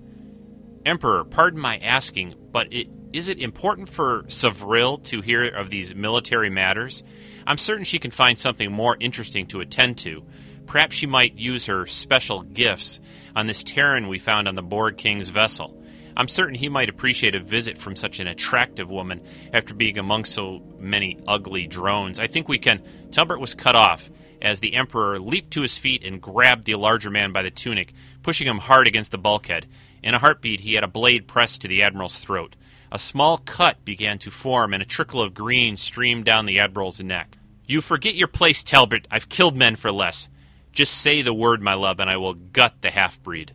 Emperor, 0.85 1.23
pardon 1.23 1.59
my 1.59 1.77
asking, 1.77 2.35
but 2.51 2.71
it, 2.71 2.87
is 3.11 3.27
it 3.27 3.39
important 3.39 3.89
for 3.89 4.23
Savril 4.23 5.01
to 5.05 5.21
hear 5.21 5.47
of 5.47 5.69
these 5.69 5.95
military 5.95 6.49
matters? 6.49 7.03
I'm 7.47 7.57
certain 7.57 7.85
she 7.85 7.97
can 7.97 8.11
find 8.11 8.37
something 8.37 8.71
more 8.71 8.95
interesting 8.99 9.47
to 9.47 9.61
attend 9.61 9.97
to. 9.99 10.23
Perhaps 10.67 10.95
she 10.95 11.07
might 11.07 11.37
use 11.37 11.65
her 11.65 11.87
special 11.87 12.43
gifts 12.43 12.99
on 13.35 13.47
this 13.47 13.63
Terran 13.63 14.07
we 14.07 14.19
found 14.19 14.47
on 14.47 14.55
the 14.55 14.61
Borg 14.61 14.97
King's 14.97 15.29
vessel. 15.29 15.81
I'm 16.17 16.27
certain 16.27 16.55
he 16.55 16.69
might 16.69 16.89
appreciate 16.89 17.35
a 17.35 17.39
visit 17.39 17.77
from 17.77 17.95
such 17.95 18.19
an 18.19 18.27
attractive 18.27 18.89
woman 18.89 19.21
after 19.53 19.73
being 19.73 19.97
among 19.97 20.25
so 20.25 20.61
many 20.79 21.19
ugly 21.27 21.67
drones. 21.67 22.19
I 22.19 22.27
think 22.27 22.47
we 22.47 22.57
can. 22.57 22.81
Talbot 23.11 23.39
was 23.39 23.53
cut 23.53 23.75
off 23.75 24.09
as 24.41 24.59
the 24.59 24.75
Emperor 24.75 25.19
leaped 25.19 25.51
to 25.51 25.61
his 25.61 25.77
feet 25.77 26.03
and 26.05 26.21
grabbed 26.21 26.65
the 26.65 26.75
larger 26.75 27.09
man 27.09 27.31
by 27.31 27.41
the 27.41 27.51
tunic, 27.51 27.93
pushing 28.21 28.47
him 28.47 28.59
hard 28.59 28.87
against 28.87 29.11
the 29.11 29.17
bulkhead. 29.17 29.65
In 30.05 30.13
a 30.13 30.19
heartbeat, 30.19 30.59
he 30.59 30.75
had 30.75 30.83
a 30.83 30.87
blade 30.87 31.27
pressed 31.27 31.61
to 31.61 31.67
the 31.67 31.81
Admiral's 31.81 32.19
throat. 32.19 32.55
A 32.91 32.99
small 32.99 33.39
cut 33.39 33.83
began 33.83 34.19
to 34.19 34.29
form, 34.29 34.71
and 34.71 34.83
a 34.83 34.85
trickle 34.85 35.19
of 35.19 35.33
green 35.33 35.77
streamed 35.77 36.25
down 36.25 36.45
the 36.45 36.59
Admiral's 36.59 37.01
neck. 37.01 37.39
You 37.65 37.81
forget 37.81 38.13
your 38.13 38.27
place, 38.27 38.63
Talbot. 38.63 39.07
I've 39.09 39.29
killed 39.29 39.57
men 39.57 39.75
for 39.75 39.91
less. 39.91 40.29
Just 40.71 40.93
say 40.93 41.23
the 41.23 41.33
word, 41.33 41.59
my 41.59 41.73
love, 41.73 41.99
and 41.99 42.07
I 42.07 42.17
will 42.17 42.35
gut 42.35 42.75
the 42.81 42.91
half 42.91 43.21
breed. 43.23 43.53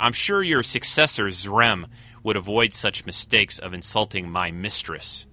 I'm 0.00 0.12
sure 0.12 0.42
your 0.42 0.64
successor, 0.64 1.28
Zrem, 1.28 1.86
would 2.24 2.36
avoid 2.36 2.74
such 2.74 3.06
mistakes 3.06 3.60
of 3.60 3.72
insulting 3.72 4.28
my 4.28 4.50
mistress. 4.50 5.24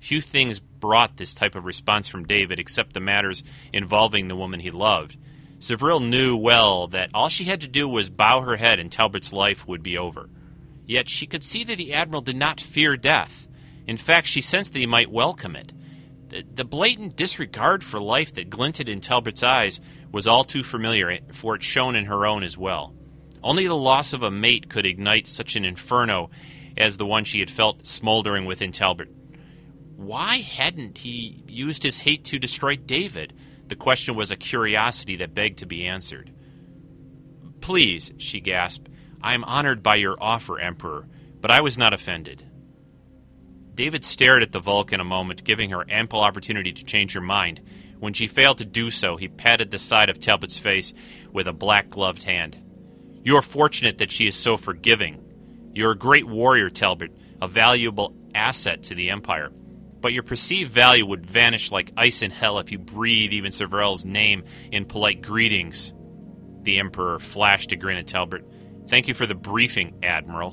Few 0.00 0.20
things 0.20 0.58
brought 0.58 1.16
this 1.16 1.34
type 1.34 1.54
of 1.54 1.64
response 1.64 2.08
from 2.08 2.26
David 2.26 2.58
except 2.58 2.94
the 2.94 3.00
matters 3.00 3.44
involving 3.72 4.26
the 4.26 4.36
woman 4.36 4.58
he 4.58 4.72
loved. 4.72 5.16
Savril 5.58 6.06
knew 6.06 6.36
well 6.36 6.86
that 6.88 7.10
all 7.14 7.28
she 7.28 7.44
had 7.44 7.62
to 7.62 7.68
do 7.68 7.88
was 7.88 8.10
bow 8.10 8.42
her 8.42 8.56
head 8.56 8.78
and 8.78 8.90
Talbot's 8.90 9.32
life 9.32 9.66
would 9.66 9.82
be 9.82 9.98
over. 9.98 10.28
Yet 10.86 11.08
she 11.08 11.26
could 11.26 11.42
see 11.42 11.64
that 11.64 11.76
the 11.76 11.94
Admiral 11.94 12.22
did 12.22 12.36
not 12.36 12.60
fear 12.60 12.96
death. 12.96 13.48
In 13.86 13.96
fact, 13.96 14.26
she 14.26 14.40
sensed 14.40 14.72
that 14.72 14.78
he 14.78 14.86
might 14.86 15.10
welcome 15.10 15.56
it. 15.56 15.72
The, 16.28 16.44
the 16.54 16.64
blatant 16.64 17.16
disregard 17.16 17.82
for 17.82 18.00
life 18.00 18.34
that 18.34 18.50
glinted 18.50 18.88
in 18.88 19.00
Talbot's 19.00 19.42
eyes 19.42 19.80
was 20.12 20.28
all 20.28 20.44
too 20.44 20.62
familiar, 20.62 21.10
eh, 21.10 21.20
for 21.32 21.54
it 21.56 21.62
shone 21.62 21.96
in 21.96 22.04
her 22.04 22.26
own 22.26 22.42
as 22.42 22.56
well. 22.56 22.94
Only 23.42 23.66
the 23.66 23.74
loss 23.74 24.12
of 24.12 24.22
a 24.22 24.30
mate 24.30 24.68
could 24.68 24.86
ignite 24.86 25.26
such 25.26 25.56
an 25.56 25.64
inferno 25.64 26.30
as 26.76 26.96
the 26.96 27.06
one 27.06 27.24
she 27.24 27.40
had 27.40 27.50
felt 27.50 27.86
smoldering 27.86 28.44
within 28.44 28.72
Talbot. 28.72 29.08
Why 29.96 30.38
hadn't 30.38 30.98
he 30.98 31.42
used 31.48 31.82
his 31.82 32.00
hate 32.00 32.24
to 32.24 32.38
destroy 32.38 32.76
David? 32.76 33.32
The 33.68 33.76
question 33.76 34.14
was 34.16 34.30
a 34.30 34.36
curiosity 34.36 35.16
that 35.16 35.34
begged 35.34 35.58
to 35.58 35.66
be 35.66 35.86
answered. 35.86 36.32
Please, 37.60 38.12
she 38.16 38.40
gasped, 38.40 38.88
I 39.22 39.34
am 39.34 39.44
honored 39.44 39.82
by 39.82 39.96
your 39.96 40.16
offer, 40.20 40.58
Emperor, 40.58 41.06
but 41.40 41.50
I 41.50 41.60
was 41.60 41.76
not 41.76 41.92
offended. 41.92 42.44
David 43.74 44.04
stared 44.04 44.42
at 44.42 44.52
the 44.52 44.60
Vulcan 44.60 45.00
a 45.00 45.04
moment, 45.04 45.44
giving 45.44 45.70
her 45.70 45.84
ample 45.88 46.20
opportunity 46.20 46.72
to 46.72 46.84
change 46.84 47.12
her 47.12 47.20
mind. 47.20 47.60
When 47.98 48.12
she 48.12 48.26
failed 48.26 48.58
to 48.58 48.64
do 48.64 48.90
so, 48.90 49.16
he 49.16 49.28
patted 49.28 49.70
the 49.70 49.78
side 49.78 50.08
of 50.08 50.18
Talbot's 50.18 50.58
face 50.58 50.94
with 51.30 51.46
a 51.46 51.52
black 51.52 51.90
gloved 51.90 52.22
hand. 52.22 52.56
You 53.22 53.36
are 53.36 53.42
fortunate 53.42 53.98
that 53.98 54.10
she 54.10 54.26
is 54.26 54.34
so 54.34 54.56
forgiving. 54.56 55.22
You're 55.74 55.92
a 55.92 55.98
great 55.98 56.26
warrior, 56.26 56.70
Talbot, 56.70 57.12
a 57.42 57.46
valuable 57.46 58.14
asset 58.34 58.84
to 58.84 58.94
the 58.94 59.10
Empire. 59.10 59.52
But 60.00 60.12
your 60.12 60.22
perceived 60.22 60.72
value 60.72 61.06
would 61.06 61.26
vanish 61.26 61.72
like 61.72 61.92
ice 61.96 62.22
in 62.22 62.30
hell 62.30 62.58
if 62.58 62.70
you 62.70 62.78
breathe 62.78 63.32
even 63.32 63.50
Sevril's 63.50 64.04
name 64.04 64.44
in 64.70 64.84
polite 64.84 65.22
greetings. 65.22 65.92
The 66.62 66.78
Emperor 66.78 67.18
flashed 67.18 67.72
a 67.72 67.76
grin 67.76 67.98
at 67.98 68.06
Talbot. 68.06 68.44
Thank 68.88 69.08
you 69.08 69.14
for 69.14 69.26
the 69.26 69.34
briefing, 69.34 69.98
Admiral. 70.02 70.52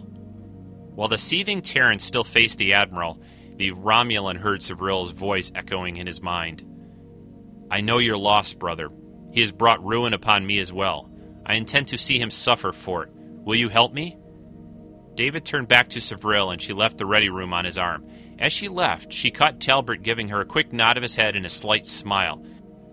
While 0.96 1.10
the 1.10 1.18
seething 1.18 1.62
Terran 1.62 2.00
still 2.00 2.24
faced 2.24 2.58
the 2.58 2.74
Admiral, 2.74 3.22
the 3.58 3.72
Romulan 3.72 4.38
heard 4.38 4.62
Sevril's 4.62 5.12
voice 5.12 5.52
echoing 5.54 5.98
in 5.98 6.08
his 6.08 6.22
mind. 6.22 6.64
I 7.70 7.82
know 7.82 7.98
your 7.98 8.18
loss, 8.18 8.54
brother. 8.54 8.90
He 9.32 9.42
has 9.42 9.52
brought 9.52 9.84
ruin 9.84 10.14
upon 10.14 10.46
me 10.46 10.60
as 10.60 10.72
well. 10.72 11.12
I 11.46 11.56
intend 11.56 11.90
to 11.90 11.98
see 11.98 12.20
him 12.20 12.32
suffer 12.32 12.72
for 12.72 13.04
it. 13.04 13.10
Will 13.14 13.56
you 13.56 13.70
help 13.70 13.94
me? 13.94 14.18
David 15.16 15.46
turned 15.46 15.68
back 15.68 15.90
to 15.90 16.00
Savril 16.00 16.52
and 16.52 16.62
she 16.62 16.74
left 16.74 16.98
the 16.98 17.06
ready 17.06 17.30
room 17.30 17.54
on 17.54 17.66
his 17.66 17.78
arm. 17.78 18.06
As 18.38 18.52
she 18.52 18.68
left, 18.68 19.14
she 19.14 19.32
caught 19.32 19.60
Talbot 19.60 20.04
giving 20.04 20.30
her 20.30 20.42
a 20.42 20.46
quick 20.46 20.74
nod 20.74 20.98
of 20.98 21.04
his 21.04 21.16
head 21.16 21.36
and 21.36 21.46
a 21.46 21.50
slight 21.50 21.88
smile. 21.88 22.44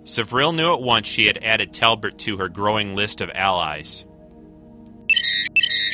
Savril 0.04 0.54
knew 0.54 0.72
at 0.72 0.80
once 0.80 1.06
she 1.06 1.26
had 1.26 1.38
added 1.42 1.72
Talbot 1.72 2.18
to 2.18 2.36
her 2.38 2.48
growing 2.48 2.94
list 2.94 3.20
of 3.20 3.30
allies. 3.34 4.04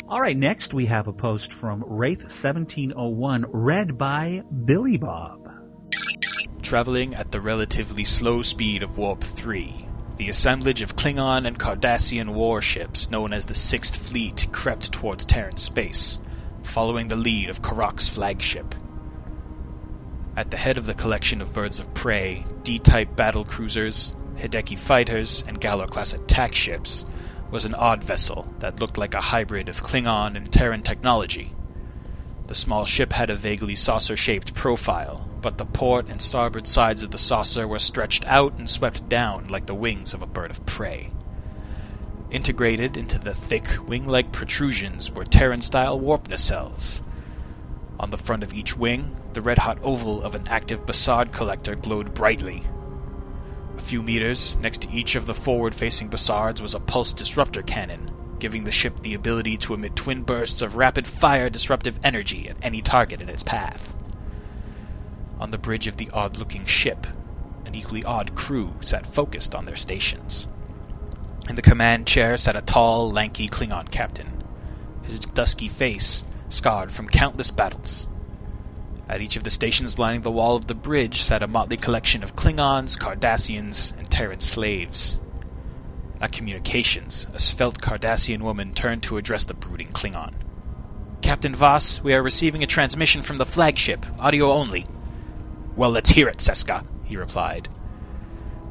All 0.08 0.20
right, 0.20 0.36
next 0.36 0.72
we 0.72 0.86
have 0.86 1.06
a 1.06 1.12
post 1.12 1.52
from 1.52 1.84
Wraith 1.86 2.22
1701, 2.22 3.46
read 3.50 3.98
by 3.98 4.42
Billy 4.64 4.96
Bob. 4.96 5.50
Traveling 6.62 7.14
at 7.14 7.30
the 7.30 7.40
relatively 7.40 8.04
slow 8.04 8.42
speed 8.42 8.82
of 8.82 8.96
Warp 8.96 9.22
3, 9.22 9.86
the 10.16 10.30
assemblage 10.30 10.82
of 10.82 10.96
Klingon 10.96 11.46
and 11.46 11.58
Cardassian 11.58 12.30
warships 12.30 13.10
known 13.10 13.32
as 13.32 13.46
the 13.46 13.54
Sixth 13.54 13.96
Fleet 13.96 14.46
crept 14.52 14.92
towards 14.92 15.26
Terran 15.26 15.56
space, 15.58 16.20
following 16.62 17.08
the 17.08 17.16
lead 17.16 17.50
of 17.50 17.62
Karak's 17.62 18.08
flagship. 18.08 18.74
At 20.38 20.52
the 20.52 20.56
head 20.56 20.78
of 20.78 20.86
the 20.86 20.94
collection 20.94 21.42
of 21.42 21.52
birds 21.52 21.80
of 21.80 21.92
prey, 21.94 22.44
D-type 22.62 23.16
battle 23.16 23.44
cruisers, 23.44 24.14
Hideki 24.36 24.78
fighters, 24.78 25.42
and 25.48 25.60
Galor-class 25.60 26.12
attack 26.12 26.54
ships 26.54 27.04
was 27.50 27.64
an 27.64 27.74
odd 27.74 28.04
vessel 28.04 28.46
that 28.60 28.78
looked 28.78 28.96
like 28.96 29.14
a 29.14 29.20
hybrid 29.20 29.68
of 29.68 29.82
Klingon 29.82 30.36
and 30.36 30.52
Terran 30.52 30.84
technology. 30.84 31.56
The 32.46 32.54
small 32.54 32.84
ship 32.84 33.12
had 33.12 33.30
a 33.30 33.34
vaguely 33.34 33.74
saucer-shaped 33.74 34.54
profile, 34.54 35.28
but 35.40 35.58
the 35.58 35.66
port 35.66 36.08
and 36.08 36.22
starboard 36.22 36.68
sides 36.68 37.02
of 37.02 37.10
the 37.10 37.18
saucer 37.18 37.66
were 37.66 37.80
stretched 37.80 38.24
out 38.26 38.56
and 38.58 38.70
swept 38.70 39.08
down 39.08 39.48
like 39.48 39.66
the 39.66 39.74
wings 39.74 40.14
of 40.14 40.22
a 40.22 40.26
bird 40.26 40.52
of 40.52 40.64
prey. 40.64 41.08
Integrated 42.30 42.96
into 42.96 43.18
the 43.18 43.34
thick, 43.34 43.66
wing-like 43.88 44.30
protrusions 44.30 45.10
were 45.10 45.24
Terran-style 45.24 45.98
warp 45.98 46.28
nacelles. 46.28 47.02
On 47.98 48.10
the 48.10 48.16
front 48.16 48.44
of 48.44 48.54
each 48.54 48.76
wing, 48.76 49.16
the 49.32 49.42
red-hot 49.42 49.78
oval 49.82 50.22
of 50.22 50.34
an 50.34 50.48
active 50.48 50.86
Bussard 50.86 51.32
collector 51.32 51.74
glowed 51.74 52.14
brightly. 52.14 52.62
A 53.76 53.80
few 53.80 54.02
meters 54.02 54.56
next 54.56 54.82
to 54.82 54.90
each 54.90 55.14
of 55.14 55.26
the 55.26 55.34
forward-facing 55.34 56.08
Bussards 56.08 56.60
was 56.60 56.74
a 56.74 56.80
pulse 56.80 57.12
disruptor 57.12 57.62
cannon, 57.62 58.10
giving 58.38 58.64
the 58.64 58.72
ship 58.72 59.00
the 59.00 59.14
ability 59.14 59.56
to 59.58 59.74
emit 59.74 59.96
twin 59.96 60.22
bursts 60.22 60.62
of 60.62 60.76
rapid-fire 60.76 61.50
disruptive 61.50 61.98
energy 62.02 62.48
at 62.48 62.56
any 62.62 62.82
target 62.82 63.20
in 63.20 63.28
its 63.28 63.42
path. 63.42 63.94
On 65.38 65.50
the 65.50 65.58
bridge 65.58 65.86
of 65.86 65.96
the 65.96 66.10
odd-looking 66.10 66.64
ship, 66.64 67.06
an 67.64 67.74
equally 67.74 68.04
odd 68.04 68.34
crew 68.34 68.74
sat 68.80 69.06
focused 69.06 69.54
on 69.54 69.66
their 69.66 69.76
stations. 69.76 70.48
In 71.48 71.54
the 71.54 71.62
command 71.62 72.06
chair 72.06 72.36
sat 72.36 72.56
a 72.56 72.60
tall, 72.60 73.10
lanky 73.10 73.48
Klingon 73.48 73.90
captain, 73.90 74.42
his 75.02 75.20
dusky 75.20 75.68
face 75.68 76.24
scarred 76.48 76.90
from 76.90 77.08
countless 77.08 77.50
battles, 77.50 78.08
At 79.08 79.22
each 79.22 79.36
of 79.36 79.44
the 79.44 79.50
stations 79.50 79.98
lining 79.98 80.20
the 80.20 80.30
wall 80.30 80.56
of 80.56 80.66
the 80.66 80.74
bridge 80.74 81.22
sat 81.22 81.42
a 81.42 81.46
motley 81.46 81.78
collection 81.78 82.22
of 82.22 82.36
Klingons, 82.36 82.98
Cardassians, 82.98 83.96
and 83.98 84.10
Terran 84.10 84.40
slaves. 84.40 85.18
At 86.20 86.32
communications, 86.32 87.26
a 87.32 87.38
svelte 87.38 87.80
Cardassian 87.80 88.42
woman 88.42 88.74
turned 88.74 89.02
to 89.04 89.16
address 89.16 89.44
the 89.44 89.54
brooding 89.54 89.88
Klingon. 89.88 90.34
Captain 91.22 91.54
Voss, 91.54 92.02
we 92.02 92.12
are 92.12 92.22
receiving 92.22 92.62
a 92.62 92.66
transmission 92.66 93.22
from 93.22 93.38
the 93.38 93.46
flagship, 93.46 94.04
audio 94.18 94.52
only. 94.52 94.86
Well, 95.74 95.90
let's 95.90 96.10
hear 96.10 96.28
it, 96.28 96.38
Seska, 96.38 96.84
he 97.04 97.16
replied. 97.16 97.68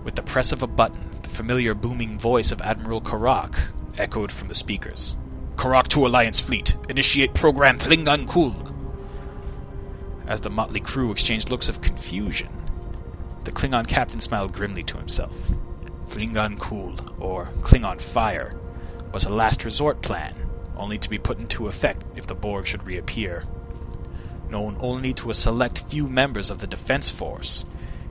With 0.03 0.15
the 0.15 0.22
press 0.22 0.51
of 0.51 0.62
a 0.62 0.67
button, 0.67 1.20
the 1.24 1.29
familiar 1.29 1.74
booming 1.74 2.20
voice 2.20 2.51
of 2.51 2.62
Admiral 2.62 3.01
Karak 3.01 3.56
echoed 3.98 4.32
from 4.32 4.50
the 4.50 4.56
speakers. 4.56 5.15
Karak 5.56 5.88
to 5.89 6.06
Alliance 6.06 6.39
Fleet. 6.39 6.75
Initiate 6.89 7.34
program 7.34 7.79
Klingon 7.79 8.27
Kul. 8.27 8.53
As 10.27 10.41
the 10.41 10.50
motley 10.50 10.81
crew 10.81 11.12
exchanged 11.12 11.50
looks 11.50 11.69
of 11.69 11.81
confusion, 11.81 12.50
the 13.46 13.51
Klingon 13.51 13.88
captain 13.88 14.19
smiled 14.19 14.51
grimly 14.51 14.84
to 14.84 14.98
himself. 14.98 15.50
Klingon 16.10 16.60
Kul, 16.60 16.98
or 17.17 17.46
Klingon 17.62 18.01
Fire, 18.01 18.53
was 19.13 19.24
a 19.24 19.29
last 19.29 19.63
resort 19.63 20.01
plan, 20.01 20.36
only 20.75 20.98
to 20.98 21.10
be 21.10 21.17
put 21.17 21.39
into 21.39 21.67
effect 21.67 22.03
if 22.15 22.27
the 22.27 22.36
Borg 22.36 22.67
should 22.67 22.86
reappear. 22.86 23.46
Known 24.50 24.77
only 24.79 25.13
to 25.13 25.29
a 25.29 25.34
select 25.34 25.79
few 25.79 26.07
members 26.07 26.50
of 26.50 26.60
the 26.60 26.67
Defense 26.67 27.10
Force, 27.10 27.65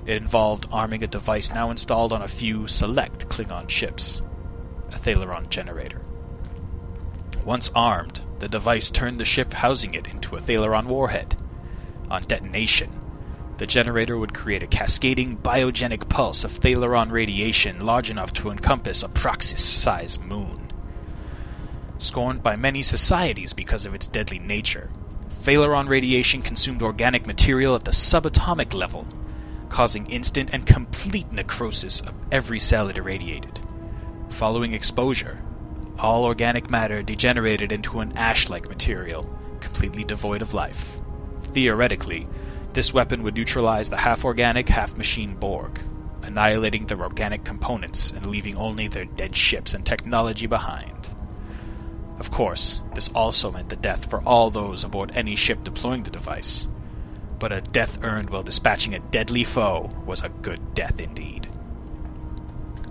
it 0.07 0.17
involved 0.17 0.67
arming 0.73 1.03
a 1.03 1.07
device 1.07 1.53
now 1.53 1.71
installed 1.71 2.13
on 2.13 2.23
a 2.23 2.29
few 2.29 2.67
select 2.67 3.29
Klingon 3.29 3.69
ships 3.69 4.23
a 4.93 4.97
Thalaron 4.97 5.49
generator. 5.49 6.01
Once 7.45 7.71
armed, 7.75 8.23
the 8.39 8.49
device 8.49 8.91
turned 8.91 9.21
the 9.21 9.25
ship 9.25 9.53
housing 9.53 9.95
it 9.95 10.07
into 10.07 10.37
a 10.37 10.41
Thalaron 10.41 10.87
warhead. 10.87 11.37
On 12.11 12.23
detonation, 12.23 12.91
the 13.59 13.67
generator 13.67 14.19
would 14.19 14.35
create 14.35 14.63
a 14.63 14.67
cascading 14.67 15.39
biogenic 15.39 16.09
pulse 16.09 16.45
of 16.45 16.61
Thalaron 16.61 17.11
radiation 17.11 17.85
large 17.85 18.11
enough 18.11 18.33
to 18.35 18.51
encompass 18.51 19.03
a 19.03 19.09
Praxis 19.09 19.65
sized 19.65 20.23
moon. 20.23 20.71
Scorned 21.99 22.43
by 22.43 22.57
many 22.57 22.83
societies 22.83 23.55
because 23.55 23.87
of 23.87 23.95
its 23.95 24.07
deadly 24.07 24.39
nature, 24.39 24.91
Thalaron 25.43 25.89
radiation 25.89 26.43
consumed 26.43 26.83
organic 26.83 27.27
material 27.27 27.75
at 27.75 27.85
the 27.85 27.93
subatomic 27.93 28.75
level, 28.75 29.07
causing 29.71 30.07
instant 30.07 30.51
and 30.53 30.67
complete 30.67 31.33
necrosis 31.33 32.01
of 32.01 32.15
every 32.31 32.61
cell 32.61 32.89
it 32.89 32.99
irradiated. 32.99 33.61
Following 34.29 34.75
exposure, 34.75 35.43
all 35.99 36.25
organic 36.25 36.69
matter 36.69 37.03
degenerated 37.03 37.73
into 37.73 38.01
an 38.01 38.17
ash 38.17 38.51
like 38.51 38.69
material, 38.69 39.27
completely 39.61 40.05
devoid 40.05 40.43
of 40.43 40.53
life. 40.53 40.99
Theoretically, 41.57 42.29
this 42.75 42.93
weapon 42.93 43.23
would 43.23 43.35
neutralize 43.35 43.89
the 43.89 43.97
half 43.97 44.27
organic, 44.27 44.69
half 44.69 44.95
machine 44.99 45.37
Borg, 45.37 45.81
annihilating 46.21 46.85
their 46.85 47.01
organic 47.01 47.45
components 47.45 48.11
and 48.11 48.27
leaving 48.27 48.59
only 48.59 48.89
their 48.89 49.07
dead 49.07 49.35
ships 49.35 49.73
and 49.73 49.83
technology 49.83 50.47
behind. 50.47 51.09
Of 52.19 52.31
course, 52.31 52.83
this 52.95 53.11
also 53.15 53.51
meant 53.51 53.71
the 53.71 53.77
death 53.77 54.11
for 54.11 54.21
all 54.25 54.51
those 54.51 54.85
aboard 54.85 55.13
any 55.15 55.35
ship 55.35 55.65
deploying 55.65 56.03
the 56.03 56.11
device. 56.11 56.69
But 57.39 57.53
a 57.53 57.63
death 57.63 58.05
earned 58.05 58.29
while 58.29 58.43
dispatching 58.43 58.95
a 58.95 58.99
deadly 58.99 59.45
foe 59.45 59.91
was 60.05 60.23
a 60.23 60.29
good 60.29 60.75
death 60.75 61.01
indeed. 61.01 61.49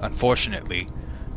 Unfortunately, 0.02 0.88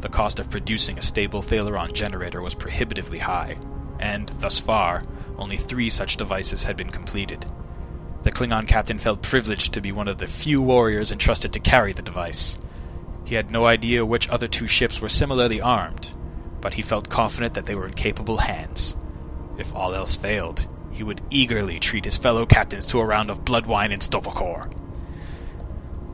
the 0.00 0.08
cost 0.08 0.40
of 0.40 0.48
producing 0.48 0.96
a 0.96 1.02
stable 1.02 1.42
Thalaron 1.42 1.92
generator 1.92 2.40
was 2.40 2.54
prohibitively 2.54 3.18
high, 3.18 3.58
and, 4.00 4.30
thus 4.40 4.58
far, 4.58 5.02
only 5.38 5.56
three 5.56 5.90
such 5.90 6.16
devices 6.16 6.64
had 6.64 6.76
been 6.76 6.90
completed. 6.90 7.46
The 8.24 8.32
Klingon 8.32 8.66
captain 8.66 8.98
felt 8.98 9.22
privileged 9.22 9.72
to 9.74 9.80
be 9.80 9.92
one 9.92 10.08
of 10.08 10.18
the 10.18 10.26
few 10.26 10.60
warriors 10.60 11.12
entrusted 11.12 11.52
to 11.52 11.60
carry 11.60 11.92
the 11.92 12.02
device. 12.02 12.58
He 13.24 13.36
had 13.36 13.50
no 13.50 13.66
idea 13.66 14.04
which 14.04 14.28
other 14.28 14.48
two 14.48 14.66
ships 14.66 15.00
were 15.00 15.08
similarly 15.08 15.60
armed, 15.60 16.12
but 16.60 16.74
he 16.74 16.82
felt 16.82 17.08
confident 17.08 17.54
that 17.54 17.66
they 17.66 17.74
were 17.74 17.86
in 17.86 17.94
capable 17.94 18.38
hands. 18.38 18.96
If 19.56 19.74
all 19.74 19.94
else 19.94 20.16
failed, 20.16 20.66
he 20.90 21.02
would 21.02 21.20
eagerly 21.30 21.78
treat 21.78 22.04
his 22.04 22.16
fellow 22.16 22.46
captains 22.46 22.86
to 22.88 23.00
a 23.00 23.04
round 23.04 23.30
of 23.30 23.44
blood 23.44 23.66
wine 23.66 23.92
and 23.92 24.02
Sto-vo-kor. 24.02 24.70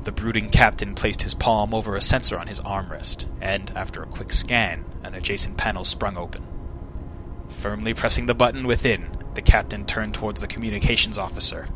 The 0.04 0.12
brooding 0.12 0.50
captain 0.50 0.94
placed 0.94 1.22
his 1.22 1.32
palm 1.32 1.72
over 1.72 1.96
a 1.96 2.02
sensor 2.02 2.38
on 2.38 2.48
his 2.48 2.60
armrest, 2.60 3.24
and, 3.40 3.72
after 3.74 4.02
a 4.02 4.06
quick 4.06 4.32
scan, 4.34 4.84
an 5.02 5.14
adjacent 5.14 5.56
panel 5.56 5.84
sprung 5.84 6.18
open. 6.18 6.44
Firmly 7.64 7.94
pressing 7.94 8.26
the 8.26 8.34
button 8.34 8.66
within, 8.66 9.08
the 9.32 9.40
captain 9.40 9.86
turned 9.86 10.12
towards 10.12 10.42
the 10.42 10.46
communications 10.46 11.16
officer. 11.16 11.66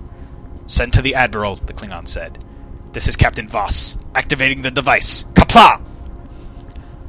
Send 0.67 0.93
to 0.93 1.01
the 1.01 1.15
Admiral, 1.15 1.57
the 1.57 1.73
Klingon 1.73 2.07
said. 2.07 2.45
This 2.93 3.09
is 3.09 3.17
Captain 3.17 3.49
Voss, 3.49 3.97
activating 4.15 4.61
the 4.61 4.71
device. 4.71 5.25
Kapla! 5.33 5.81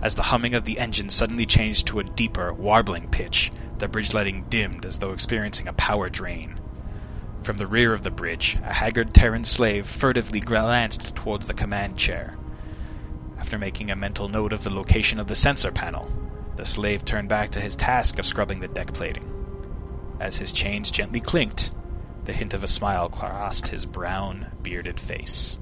As 0.02 0.16
the 0.16 0.22
humming 0.22 0.54
of 0.54 0.64
the 0.64 0.80
engine 0.80 1.10
suddenly 1.10 1.46
changed 1.46 1.88
to 1.88 2.00
a 2.00 2.06
deeper, 2.06 2.54
warbling 2.54 3.10
pitch, 3.10 3.52
the 3.80 3.90
bridge 3.90 4.14
lighting 4.14 4.46
dimmed 4.48 4.86
as 4.86 5.00
though 5.00 5.12
experiencing 5.12 5.68
a 5.68 5.74
power 5.74 6.10
drain. 6.10 6.58
From 7.44 7.58
the 7.58 7.68
rear 7.68 7.92
of 7.92 8.04
the 8.04 8.12
bridge, 8.12 8.58
a 8.64 8.72
haggard 8.76 9.14
Terran 9.14 9.44
slave 9.44 9.88
furtively 9.88 10.40
glanced 10.40 11.14
towards 11.16 11.48
the 11.48 11.54
command 11.54 11.98
chair. 11.98 12.38
After 13.40 13.58
making 13.58 13.92
a 13.92 13.98
mental 13.98 14.30
note 14.30 14.54
of 14.54 14.64
the 14.64 14.74
location 14.74 15.20
of 15.20 15.28
the 15.28 15.36
sensor 15.36 15.74
panel, 15.74 16.10
the 16.60 16.66
slave 16.66 17.06
turned 17.06 17.30
back 17.30 17.50
to 17.52 17.62
his 17.62 17.78
task 17.78 18.20
of 18.20 18.26
scrubbing 18.26 18.60
the 18.60 18.68
deck 18.68 18.94
plating. 18.94 19.24
As 20.20 20.36
his 20.36 20.52
chains 20.52 20.92
gently 20.92 21.22
clinked, 21.22 21.72
the 22.26 22.34
hint 22.34 22.54
of 22.54 22.66
a 22.66 22.68
smile 22.68 23.08
crossed 23.08 23.70
his 23.70 23.86
brown, 23.86 24.46
bearded 24.62 25.00
face. 25.00 25.58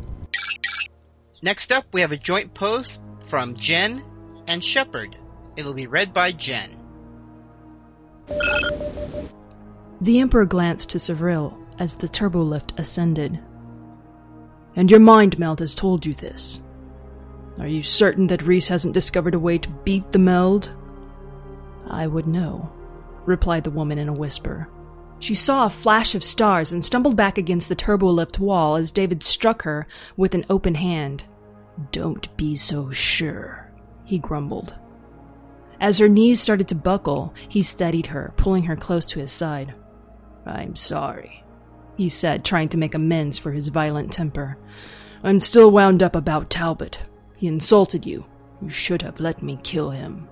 Next 1.44 1.72
up, 1.72 1.86
we 1.94 2.02
have 2.02 2.12
a 2.12 2.18
joint 2.18 2.56
post 2.56 3.00
from 3.28 3.54
Jen 3.54 4.04
and 4.48 4.64
Shepard. 4.64 5.16
It'll 5.56 5.76
be 5.76 5.86
read 5.86 6.16
by 6.16 6.32
Jen. 6.32 6.84
The 10.02 10.20
Emperor 10.20 10.46
glanced 10.46 10.90
to 10.90 10.98
Savril 10.98 11.56
as 11.78 11.96
the 11.96 12.08
turbolift 12.08 12.78
ascended. 12.80 13.40
And 14.76 14.90
your 14.90 15.00
mind 15.00 15.38
meld 15.38 15.60
has 15.60 15.76
told 15.76 16.08
you 16.08 16.16
this. 16.16 16.60
Are 17.60 17.68
you 17.68 17.84
certain 17.84 18.26
that 18.28 18.42
Reese 18.42 18.68
hasn't 18.68 18.96
discovered 18.96 19.36
a 19.36 19.40
way 19.40 19.60
to 19.60 19.70
beat 19.70 20.12
the 20.12 20.18
meld? 20.18 20.74
I 21.90 22.08
would 22.08 22.28
know, 22.28 22.72
replied 23.26 23.64
the 23.64 23.72
woman 23.72 23.98
in 23.98 24.10
a 24.10 24.14
whisper. 24.14 24.70
She 25.20 25.34
saw 25.34 25.66
a 25.66 25.70
flash 25.70 26.14
of 26.14 26.24
stars 26.24 26.72
and 26.72 26.86
stumbled 26.86 27.16
back 27.16 27.38
against 27.38 27.70
the 27.70 27.76
turbolift 27.76 28.40
wall 28.40 28.76
as 28.76 28.92
David 28.92 29.24
struck 29.24 29.64
her 29.64 29.88
with 30.16 30.36
an 30.36 30.46
open 30.50 30.76
hand. 30.76 31.26
Don't 31.92 32.36
be 32.38 32.56
so 32.56 32.92
sure, 32.92 33.72
he 34.04 34.20
grumbled. 34.20 34.76
As 35.80 36.00
her 36.00 36.10
knees 36.10 36.42
started 36.42 36.68
to 36.70 36.76
buckle, 36.76 37.34
he 37.50 37.62
steadied 37.62 38.08
her, 38.08 38.34
pulling 38.38 38.64
her 38.64 38.76
close 38.76 39.06
to 39.08 39.20
his 39.20 39.32
side. 39.32 39.74
I'm 40.46 40.76
sorry, 40.76 41.44
he 41.96 42.10
said, 42.10 42.44
trying 42.44 42.70
to 42.70 42.78
make 42.78 42.96
amends 42.96 43.38
for 43.38 43.52
his 43.52 43.68
violent 43.68 44.12
temper. 44.12 44.58
I'm 45.24 45.40
still 45.40 45.72
wound 45.72 46.02
up 46.02 46.16
about 46.16 46.50
Talbot. 46.50 47.00
He 47.36 47.48
insulted 47.48 48.06
you. 48.06 48.26
You 48.62 48.70
should 48.70 49.02
have 49.02 49.20
let 49.20 49.44
me 49.44 49.60
kill 49.64 49.92
him. 49.92 50.28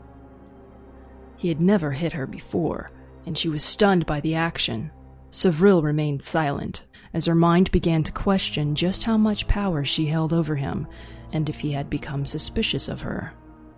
He 1.38 1.50
had 1.50 1.62
never 1.62 1.92
hit 1.92 2.14
her 2.14 2.28
before, 2.28 2.90
and 3.26 3.38
she 3.38 3.50
was 3.50 3.64
stunned 3.64 4.06
by 4.06 4.22
the 4.22 4.36
action. 4.36 4.92
Sevril 5.32 5.84
remained 5.84 6.22
silent, 6.22 6.86
as 7.14 7.26
her 7.26 7.36
mind 7.36 7.72
began 7.72 8.04
to 8.04 8.12
question 8.12 8.76
just 8.76 9.04
how 9.04 9.18
much 9.18 9.48
power 9.48 9.84
she 9.84 10.06
held 10.06 10.34
over 10.34 10.56
him, 10.56 10.88
and 11.32 11.50
if 11.50 11.60
he 11.60 11.72
had 11.72 11.90
become 11.90 12.26
suspicious 12.26 12.88
of 12.88 13.02
her. 13.02 13.34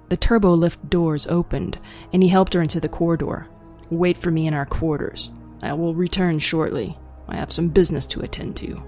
The 0.09 0.17
turbo 0.17 0.53
lift 0.53 0.89
doors 0.89 1.27
opened, 1.27 1.79
and 2.13 2.23
he 2.23 2.29
helped 2.29 2.53
her 2.53 2.61
into 2.61 2.79
the 2.79 2.87
corridor. 2.87 3.47
Wait 3.89 4.17
for 4.17 4.31
me 4.31 4.47
in 4.47 4.53
our 4.53 4.65
quarters. 4.65 5.31
I 5.61 5.73
will 5.73 5.95
return 5.95 6.39
shortly. 6.39 6.97
I 7.27 7.35
have 7.35 7.51
some 7.51 7.69
business 7.69 8.05
to 8.07 8.21
attend 8.21 8.55
to. 8.57 8.81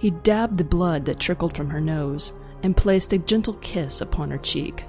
He 0.00 0.10
dabbed 0.10 0.58
the 0.58 0.64
blood 0.64 1.04
that 1.04 1.20
trickled 1.20 1.56
from 1.56 1.70
her 1.70 1.80
nose 1.80 2.32
and 2.62 2.76
placed 2.76 3.12
a 3.12 3.18
gentle 3.18 3.54
kiss 3.54 4.00
upon 4.00 4.30
her 4.30 4.38
cheek. 4.38 4.84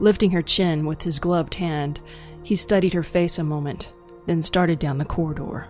Lifting 0.00 0.30
her 0.30 0.42
chin 0.42 0.86
with 0.86 1.02
his 1.02 1.18
gloved 1.18 1.54
hand, 1.54 2.00
he 2.42 2.56
studied 2.56 2.92
her 2.92 3.02
face 3.02 3.38
a 3.38 3.44
moment, 3.44 3.92
then 4.26 4.42
started 4.42 4.78
down 4.78 4.98
the 4.98 5.04
corridor. 5.04 5.68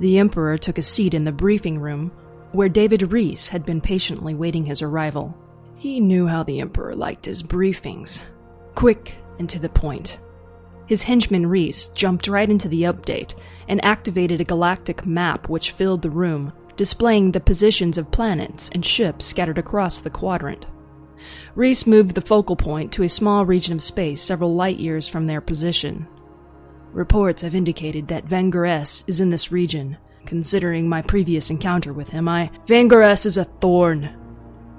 The 0.00 0.18
Emperor 0.18 0.58
took 0.58 0.78
a 0.78 0.82
seat 0.82 1.14
in 1.14 1.24
the 1.24 1.32
briefing 1.32 1.80
room 1.80 2.12
where 2.52 2.68
David 2.68 3.12
Reese 3.12 3.48
had 3.48 3.66
been 3.66 3.80
patiently 3.80 4.34
waiting 4.34 4.64
his 4.64 4.80
arrival. 4.80 5.36
He 5.76 6.00
knew 6.00 6.26
how 6.26 6.44
the 6.44 6.60
Emperor 6.60 6.94
liked 6.94 7.26
his 7.26 7.42
briefings 7.42 8.20
quick 8.78 9.16
and 9.40 9.48
to 9.48 9.58
the 9.58 9.68
point. 9.68 10.20
His 10.86 11.02
henchman 11.02 11.48
Reese 11.48 11.88
jumped 11.88 12.28
right 12.28 12.48
into 12.48 12.68
the 12.68 12.84
update 12.84 13.34
and 13.66 13.84
activated 13.84 14.40
a 14.40 14.44
galactic 14.44 15.04
map 15.04 15.48
which 15.48 15.72
filled 15.72 16.00
the 16.00 16.10
room, 16.10 16.52
displaying 16.76 17.32
the 17.32 17.40
positions 17.40 17.98
of 17.98 18.12
planets 18.12 18.70
and 18.72 18.84
ships 18.86 19.26
scattered 19.26 19.58
across 19.58 20.00
the 20.00 20.10
quadrant. 20.10 20.64
Reese 21.54 21.86
moved 21.86 22.14
the 22.14 22.20
focal 22.20 22.56
point 22.56 22.92
to 22.92 23.02
a 23.02 23.08
small 23.08 23.44
region 23.44 23.74
of 23.74 23.82
space 23.82 24.22
several 24.22 24.54
light 24.54 24.78
years 24.78 25.08
from 25.08 25.26
their 25.26 25.40
position. 25.40 26.06
Reports 26.92 27.42
have 27.42 27.54
indicated 27.54 28.08
that 28.08 28.26
Vangeres 28.26 29.04
is 29.06 29.20
in 29.20 29.30
this 29.30 29.52
region. 29.52 29.96
Considering 30.26 30.88
my 30.88 31.00
previous 31.02 31.50
encounter 31.50 31.92
with 31.92 32.10
him, 32.10 32.28
I. 32.28 32.50
Vangeres 32.66 33.24
is 33.24 33.36
a 33.36 33.44
thorn, 33.44 34.14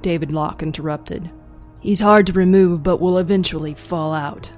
David 0.01 0.31
Locke 0.31 0.61
interrupted. 0.61 1.31
He's 1.79 1.99
hard 1.99 2.27
to 2.27 2.33
remove, 2.33 2.83
but 2.83 2.99
will 2.99 3.17
eventually 3.17 3.73
fall 3.73 4.13
out. 4.13 4.51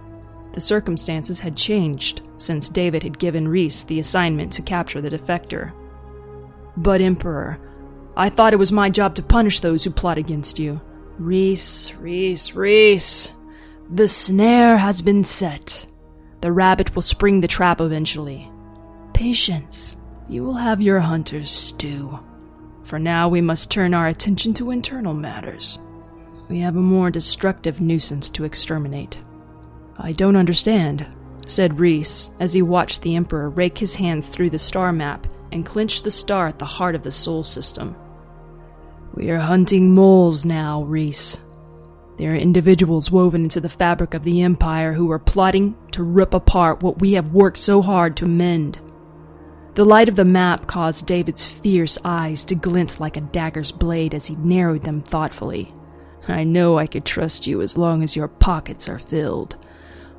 The 0.54 0.62
circumstances 0.62 1.39
had 1.39 1.56
changed 1.56 2.28
since 2.38 2.67
David 2.67 3.04
had 3.04 3.20
given 3.20 3.48
Reese 3.48 3.84
the 3.84 4.00
assignment 4.00 4.52
to 4.54 4.62
capture 4.62 5.02
the 5.02 5.10
defector. 5.10 5.72
But, 6.76 7.00
Emperor, 7.00 7.60
I 8.17 8.30
thought 8.30 8.54
it 8.54 8.60
was 8.60 8.72
my 8.72 8.89
job 8.89 9.15
to 9.15 9.24
punish 9.24 9.60
those 9.60 9.84
who 9.84 9.91
plot 9.91 10.17
against 10.17 10.60
you. 10.60 10.82
Reese, 11.21 11.93
Reese, 11.97 12.55
Reese. 12.55 13.31
The 13.91 14.07
snare 14.07 14.77
has 14.77 15.03
been 15.03 15.23
set. 15.23 15.86
The 16.41 16.51
rabbit 16.51 16.95
will 16.95 17.03
spring 17.03 17.41
the 17.41 17.47
trap 17.47 17.79
eventually. 17.79 18.49
Patience. 19.13 19.95
You 20.27 20.43
will 20.43 20.55
have 20.55 20.81
your 20.81 20.99
hunter's 20.99 21.51
stew. 21.51 22.19
For 22.81 22.97
now, 22.97 23.29
we 23.29 23.39
must 23.39 23.69
turn 23.69 23.93
our 23.93 24.07
attention 24.07 24.55
to 24.55 24.71
internal 24.71 25.13
matters. 25.13 25.77
We 26.49 26.60
have 26.62 26.75
a 26.75 26.81
more 26.81 27.12
destructive 27.12 27.81
nuisance 27.81 28.27
to 28.31 28.43
exterminate. 28.43 29.19
I 29.99 30.13
don't 30.13 30.36
understand, 30.36 31.05
said 31.45 31.79
Reese 31.79 32.31
as 32.39 32.51
he 32.51 32.63
watched 32.63 33.03
the 33.03 33.15
Emperor 33.15 33.51
rake 33.51 33.77
his 33.77 33.93
hands 33.93 34.27
through 34.29 34.49
the 34.49 34.57
star 34.57 34.91
map 34.91 35.27
and 35.51 35.67
clench 35.67 36.01
the 36.01 36.10
star 36.10 36.47
at 36.47 36.57
the 36.57 36.65
heart 36.65 36.95
of 36.95 37.03
the 37.03 37.12
Sol 37.12 37.43
system. 37.43 37.95
We 39.13 39.30
are 39.30 39.39
hunting 39.39 39.93
moles 39.93 40.45
now, 40.45 40.84
Reese. 40.84 41.41
They 42.17 42.28
are 42.28 42.36
individuals 42.36 43.12
woven 43.12 43.43
into 43.43 43.60
the 43.60 43.67
fabric 43.67 44.13
of 44.13 44.24
the 44.24 44.41
Empire 44.41 44.93
who 44.93 45.12
are 45.12 45.19
plotting 45.19 45.76
to 45.91 46.04
rip 46.04 46.34
apart 46.34 46.82
what 46.82 47.00
we 47.00 47.13
have 47.13 47.30
worked 47.30 47.58
so 47.58 47.82
hard 47.82 48.15
to 48.17 48.26
mend. 48.26 48.80
The 49.74 49.86
light 49.86 50.08
of 50.08 50.15
the 50.15 50.26
map 50.26 50.67
caused 50.67 51.08
David's 51.08 51.45
fierce 51.45 51.97
eyes 52.06 52.43
to 52.45 52.56
glint 52.56 53.00
like 53.00 53.17
a 53.17 53.21
dagger's 53.21 53.71
blade 53.71 54.13
as 54.13 54.28
he 54.28 54.36
narrowed 54.36 54.84
them 54.84 55.02
thoughtfully. 55.02 55.74
I 56.28 56.43
know 56.43 56.78
I 56.78 56.88
could 56.88 57.06
trust 57.06 57.47
you 57.47 57.62
as 57.62 57.78
long 57.78 58.04
as 58.04 58.15
your 58.15 58.28
pockets 58.28 58.88
are 58.88 59.00
filled. 59.00 59.56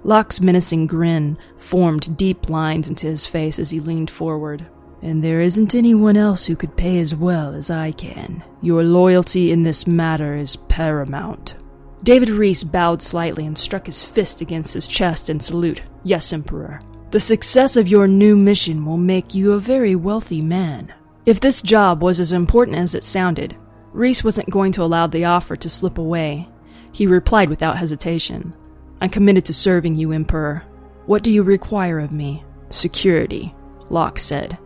Locke's 0.05 0.41
menacing 0.41 0.89
grin 0.89 1.39
formed 1.57 2.17
deep 2.17 2.49
lines 2.51 2.89
into 2.89 3.07
his 3.07 3.27
face 3.27 3.59
as 3.59 3.71
he 3.71 3.79
leaned 3.79 4.11
forward. 4.11 4.69
And 5.03 5.23
there 5.23 5.41
isn't 5.41 5.75
anyone 5.75 6.17
else 6.17 6.47
who 6.47 6.55
could 6.55 6.77
pay 6.77 7.01
as 7.01 7.15
well 7.15 7.55
as 7.55 7.71
I 7.71 7.91
can. 7.93 8.43
Your 8.61 8.85
loyalty 8.85 9.51
in 9.51 9.65
this 9.65 9.87
matter 9.87 10.37
is 10.37 10.57
paramount. 10.57 11.57
David 12.05 12.31
Reese 12.31 12.63
bowed 12.65 13.03
slightly 13.03 13.45
and 13.45 13.59
struck 13.59 13.87
his 13.87 14.03
fist 14.03 14.41
against 14.41 14.75
his 14.75 14.87
chest 14.89 15.29
in 15.29 15.41
salute. 15.41 15.83
Yes, 16.05 16.33
Emperor. 16.33 16.81
The 17.11 17.21
success 17.21 17.77
of 17.77 17.89
your 17.89 18.09
new 18.09 18.37
mission 18.37 18.87
will 18.87 18.97
make 18.97 19.35
you 19.35 19.53
a 19.53 19.61
very 19.61 19.95
wealthy 19.97 20.41
man. 20.41 20.93
If 21.27 21.41
this 21.41 21.63
job 21.63 22.03
was 22.03 22.19
as 22.21 22.33
important 22.33 22.79
as 22.79 22.95
it 22.95 23.05
sounded, 23.05 23.57
Reese 23.93 24.25
wasn't 24.25 24.51
going 24.51 24.73
to 24.73 24.83
allow 24.83 25.07
the 25.07 25.27
offer 25.27 25.55
to 25.57 25.69
slip 25.69 25.99
away. 25.99 26.49
He 26.93 27.07
replied 27.07 27.51
without 27.51 27.77
hesitation. 27.77 28.55
I'm 29.01 29.11
committed 29.11 29.45
to 29.47 29.55
serving 29.55 29.97
you, 29.97 30.13
Emperor. 30.13 30.65
What 31.07 31.23
do 31.23 31.33
you 31.33 31.43
require 31.43 31.99
of 31.99 32.13
me? 32.13 32.45
Security, 32.71 33.55
Locke 33.91 34.19
said. 34.19 34.59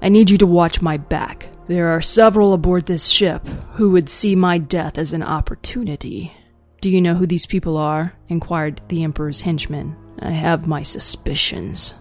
I 0.00 0.08
need 0.08 0.30
you 0.30 0.38
to 0.38 0.46
watch 0.46 0.80
my 0.80 0.96
back. 0.96 1.48
There 1.66 1.88
are 1.88 2.00
several 2.00 2.52
aboard 2.52 2.86
this 2.86 3.08
ship 3.08 3.46
who 3.72 3.90
would 3.90 4.08
see 4.08 4.34
my 4.34 4.58
death 4.58 4.96
as 4.96 5.12
an 5.12 5.22
opportunity. 5.22 6.32
Do 6.80 6.90
you 6.90 7.00
know 7.00 7.14
who 7.14 7.26
these 7.26 7.46
people 7.46 7.76
are? 7.76 8.14
inquired 8.28 8.80
the 8.88 9.02
Emperor's 9.02 9.40
henchman. 9.40 9.96
I 10.20 10.30
have 10.30 10.66
my 10.66 10.82
suspicions. 10.82 11.94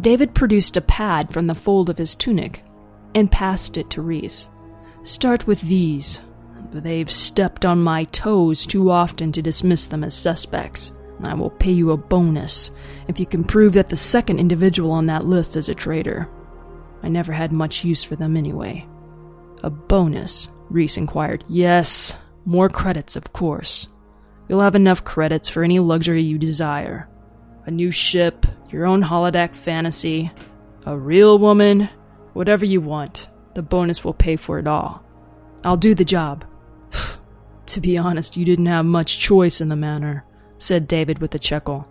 David 0.00 0.34
produced 0.34 0.76
a 0.76 0.80
pad 0.80 1.32
from 1.32 1.46
the 1.46 1.54
fold 1.54 1.88
of 1.88 1.98
his 1.98 2.14
tunic 2.14 2.64
and 3.14 3.30
passed 3.30 3.76
it 3.76 3.90
to 3.90 4.02
Reese. 4.02 4.48
Start 5.04 5.46
with 5.46 5.60
these. 5.62 6.20
They've 6.72 7.10
stepped 7.10 7.64
on 7.64 7.82
my 7.82 8.04
toes 8.04 8.66
too 8.66 8.90
often 8.90 9.30
to 9.32 9.42
dismiss 9.42 9.86
them 9.86 10.02
as 10.02 10.14
suspects. 10.14 10.92
I 11.22 11.34
will 11.34 11.50
pay 11.50 11.70
you 11.70 11.92
a 11.92 11.96
bonus 11.96 12.72
if 13.06 13.20
you 13.20 13.26
can 13.26 13.44
prove 13.44 13.74
that 13.74 13.88
the 13.88 13.96
second 13.96 14.40
individual 14.40 14.90
on 14.90 15.06
that 15.06 15.26
list 15.26 15.56
is 15.56 15.68
a 15.68 15.74
traitor. 15.74 16.28
I 17.04 17.08
never 17.08 17.32
had 17.32 17.52
much 17.52 17.84
use 17.84 18.02
for 18.02 18.16
them 18.16 18.36
anyway. 18.36 18.86
A 19.62 19.70
bonus? 19.70 20.48
Reese 20.70 20.96
inquired. 20.96 21.44
Yes, 21.48 22.16
more 22.44 22.68
credits, 22.68 23.14
of 23.14 23.32
course. 23.32 23.86
You'll 24.48 24.60
have 24.60 24.74
enough 24.74 25.04
credits 25.04 25.48
for 25.48 25.62
any 25.62 25.78
luxury 25.78 26.22
you 26.22 26.38
desire. 26.38 27.08
A 27.66 27.70
new 27.70 27.90
ship, 27.90 28.46
your 28.70 28.86
own 28.86 29.02
holodeck 29.02 29.54
fantasy, 29.54 30.30
a 30.84 30.96
real 30.96 31.38
woman, 31.38 31.88
whatever 32.32 32.64
you 32.64 32.80
want. 32.80 33.28
The 33.54 33.62
bonus 33.62 34.04
will 34.04 34.14
pay 34.14 34.36
for 34.36 34.58
it 34.58 34.66
all. 34.66 35.04
I'll 35.62 35.76
do 35.76 35.94
the 35.94 36.04
job. 36.04 36.44
to 37.66 37.80
be 37.80 37.96
honest, 37.96 38.36
you 38.36 38.44
didn't 38.44 38.66
have 38.66 38.84
much 38.84 39.18
choice 39.20 39.60
in 39.60 39.68
the 39.68 39.76
matter 39.76 40.24
said 40.64 40.88
David 40.88 41.18
with 41.18 41.34
a 41.34 41.38
chuckle. 41.38 41.86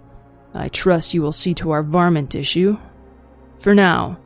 I 0.53 0.67
trust 0.67 1.13
you 1.13 1.21
will 1.21 1.31
see 1.31 1.53
to 1.55 1.71
our 1.71 1.83
varmint 1.83 2.35
issue. 2.35 2.77
For 3.55 3.73
now, 3.73 4.19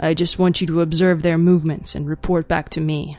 I 0.00 0.14
just 0.14 0.38
want 0.38 0.60
you 0.60 0.66
to 0.68 0.80
observe 0.80 1.22
their 1.22 1.38
movements 1.38 1.94
and 1.94 2.08
report 2.08 2.46
back 2.46 2.68
to 2.70 2.80
me. 2.80 3.18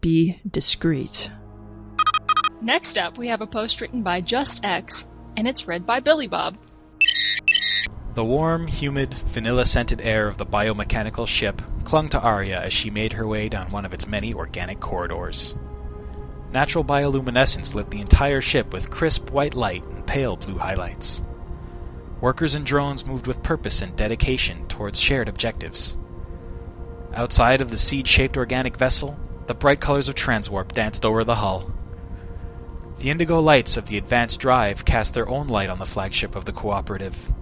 Be 0.00 0.40
discreet. 0.50 1.30
Next 2.60 2.98
up, 2.98 3.16
we 3.16 3.28
have 3.28 3.40
a 3.40 3.46
post 3.46 3.80
written 3.80 4.02
by 4.02 4.20
Just 4.20 4.64
X, 4.64 5.06
and 5.36 5.46
it's 5.46 5.68
read 5.68 5.86
by 5.86 6.00
Billy 6.00 6.26
Bob. 6.26 6.58
The 8.14 8.24
warm, 8.24 8.66
humid, 8.66 9.14
vanilla 9.14 9.64
scented 9.64 10.00
air 10.00 10.26
of 10.26 10.38
the 10.38 10.46
biomechanical 10.46 11.28
ship 11.28 11.62
clung 11.84 12.08
to 12.08 12.20
Arya 12.20 12.60
as 12.60 12.72
she 12.72 12.90
made 12.90 13.12
her 13.12 13.28
way 13.28 13.48
down 13.48 13.70
one 13.70 13.84
of 13.84 13.94
its 13.94 14.08
many 14.08 14.34
organic 14.34 14.80
corridors. 14.80 15.54
Natural 16.50 16.82
bioluminescence 16.82 17.74
lit 17.74 17.90
the 17.90 18.00
entire 18.00 18.40
ship 18.40 18.72
with 18.72 18.90
crisp 18.90 19.30
white 19.30 19.54
light 19.54 19.84
and 19.84 20.04
pale 20.04 20.36
blue 20.36 20.58
highlights. 20.58 21.22
Workers 22.20 22.54
and 22.54 22.66
drones 22.66 23.06
moved 23.06 23.26
with 23.26 23.42
purpose 23.42 23.80
and 23.80 23.94
dedication 23.96 24.66
towards 24.66 25.00
shared 25.00 25.28
objectives. 25.28 25.96
Outside 27.14 27.60
of 27.60 27.70
the 27.70 27.78
seed 27.78 28.08
shaped 28.08 28.36
organic 28.36 28.76
vessel, 28.76 29.16
the 29.46 29.54
bright 29.54 29.80
colors 29.80 30.08
of 30.08 30.14
Transwarp 30.14 30.72
danced 30.72 31.04
over 31.04 31.24
the 31.24 31.36
hull. 31.36 31.72
The 32.98 33.10
indigo 33.10 33.38
lights 33.40 33.76
of 33.76 33.86
the 33.86 33.96
advanced 33.96 34.40
drive 34.40 34.84
cast 34.84 35.14
their 35.14 35.28
own 35.28 35.46
light 35.46 35.70
on 35.70 35.78
the 35.78 35.86
flagship 35.86 36.34
of 36.34 36.44
the 36.44 36.52
Cooperative. 36.52 37.32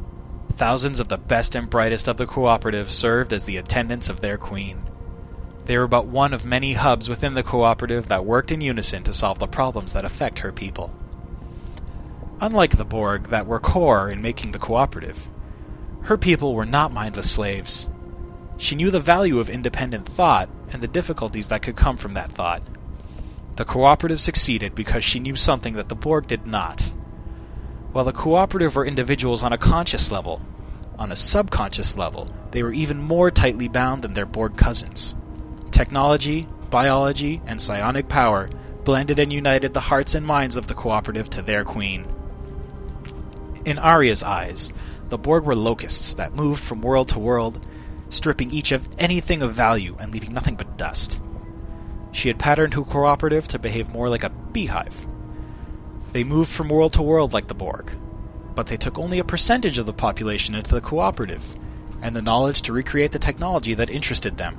Thousands 0.52 1.00
of 1.00 1.08
the 1.08 1.18
best 1.18 1.54
and 1.54 1.70
brightest 1.70 2.06
of 2.06 2.18
the 2.18 2.26
Cooperative 2.26 2.92
served 2.92 3.32
as 3.32 3.46
the 3.46 3.56
attendants 3.56 4.10
of 4.10 4.20
their 4.20 4.36
queen. 4.36 4.82
They 5.64 5.78
were 5.78 5.88
but 5.88 6.06
one 6.06 6.32
of 6.32 6.44
many 6.44 6.74
hubs 6.74 7.08
within 7.08 7.34
the 7.34 7.42
cooperative 7.42 8.08
that 8.08 8.24
worked 8.24 8.52
in 8.52 8.60
unison 8.60 9.02
to 9.02 9.12
solve 9.12 9.38
the 9.40 9.48
problems 9.48 9.94
that 9.94 10.04
affect 10.04 10.38
her 10.38 10.52
people. 10.52 10.94
Unlike 12.40 12.76
the 12.76 12.84
Borg, 12.84 13.28
that 13.28 13.46
were 13.46 13.58
core 13.58 14.10
in 14.10 14.20
making 14.20 14.50
the 14.50 14.58
cooperative, 14.58 15.26
her 16.02 16.18
people 16.18 16.54
were 16.54 16.66
not 16.66 16.92
mindless 16.92 17.30
slaves. 17.30 17.88
She 18.58 18.74
knew 18.74 18.90
the 18.90 19.00
value 19.00 19.38
of 19.38 19.48
independent 19.48 20.06
thought 20.06 20.48
and 20.70 20.82
the 20.82 20.88
difficulties 20.88 21.48
that 21.48 21.62
could 21.62 21.76
come 21.76 21.96
from 21.96 22.14
that 22.14 22.32
thought. 22.32 22.62
The 23.56 23.64
cooperative 23.64 24.20
succeeded 24.20 24.74
because 24.74 25.02
she 25.02 25.18
knew 25.18 25.34
something 25.34 25.74
that 25.74 25.88
the 25.88 25.94
Borg 25.94 26.26
did 26.26 26.46
not. 26.46 26.92
While 27.92 28.04
the 28.04 28.12
cooperative 28.12 28.76
were 28.76 28.84
individuals 28.84 29.42
on 29.42 29.54
a 29.54 29.58
conscious 29.58 30.10
level, 30.10 30.42
on 30.98 31.10
a 31.10 31.16
subconscious 31.16 31.96
level, 31.96 32.30
they 32.50 32.62
were 32.62 32.72
even 32.72 32.98
more 33.00 33.30
tightly 33.30 33.68
bound 33.68 34.02
than 34.02 34.12
their 34.12 34.26
Borg 34.26 34.58
cousins. 34.58 35.14
Technology, 35.70 36.46
biology, 36.68 37.40
and 37.46 37.60
psionic 37.60 38.08
power 38.08 38.50
blended 38.84 39.18
and 39.18 39.32
united 39.32 39.74
the 39.74 39.80
hearts 39.80 40.14
and 40.14 40.26
minds 40.26 40.56
of 40.56 40.66
the 40.66 40.74
cooperative 40.74 41.28
to 41.30 41.42
their 41.42 41.64
queen. 41.64 42.06
In 43.66 43.80
Arya's 43.80 44.22
eyes, 44.22 44.72
the 45.08 45.18
Borg 45.18 45.42
were 45.42 45.56
locusts 45.56 46.14
that 46.14 46.36
moved 46.36 46.62
from 46.62 46.82
world 46.82 47.08
to 47.08 47.18
world, 47.18 47.66
stripping 48.10 48.52
each 48.52 48.70
of 48.70 48.86
anything 48.96 49.42
of 49.42 49.54
value 49.54 49.96
and 49.98 50.12
leaving 50.12 50.32
nothing 50.32 50.54
but 50.54 50.78
dust. 50.78 51.18
She 52.12 52.28
had 52.28 52.38
patterned 52.38 52.74
her 52.74 52.84
cooperative 52.84 53.48
to 53.48 53.58
behave 53.58 53.88
more 53.88 54.08
like 54.08 54.22
a 54.22 54.30
beehive. 54.30 55.08
They 56.12 56.22
moved 56.22 56.52
from 56.52 56.68
world 56.68 56.92
to 56.92 57.02
world 57.02 57.32
like 57.32 57.48
the 57.48 57.54
Borg, 57.54 57.90
but 58.54 58.68
they 58.68 58.76
took 58.76 59.00
only 59.00 59.18
a 59.18 59.24
percentage 59.24 59.78
of 59.78 59.86
the 59.86 59.92
population 59.92 60.54
into 60.54 60.72
the 60.72 60.80
cooperative, 60.80 61.56
and 62.00 62.14
the 62.14 62.22
knowledge 62.22 62.62
to 62.62 62.72
recreate 62.72 63.10
the 63.10 63.18
technology 63.18 63.74
that 63.74 63.90
interested 63.90 64.36
them. 64.36 64.54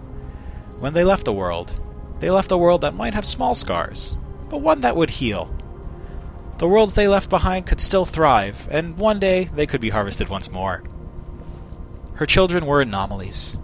When 0.79 0.93
they 0.93 1.05
left 1.05 1.23
the 1.23 1.31
world, 1.31 1.79
they 2.19 2.29
left 2.29 2.51
a 2.51 2.57
world 2.57 2.81
that 2.81 2.93
might 2.93 3.13
have 3.13 3.25
small 3.25 3.55
scars, 3.55 4.17
but 4.49 4.57
one 4.57 4.81
that 4.81 4.97
would 4.97 5.11
heal. 5.11 5.56
The 6.57 6.67
worlds 6.67 6.93
they 6.93 7.07
left 7.07 7.29
behind 7.29 7.67
could 7.67 7.79
still 7.79 8.05
thrive, 8.05 8.67
and 8.71 8.97
one 8.97 9.19
day 9.19 9.45
they 9.45 9.67
could 9.67 9.81
be 9.81 9.91
harvested 9.91 10.27
once 10.27 10.49
more. 10.49 10.83
Her 12.15 12.25
children 12.25 12.65
were 12.65 12.81
anomalies. 12.81 13.57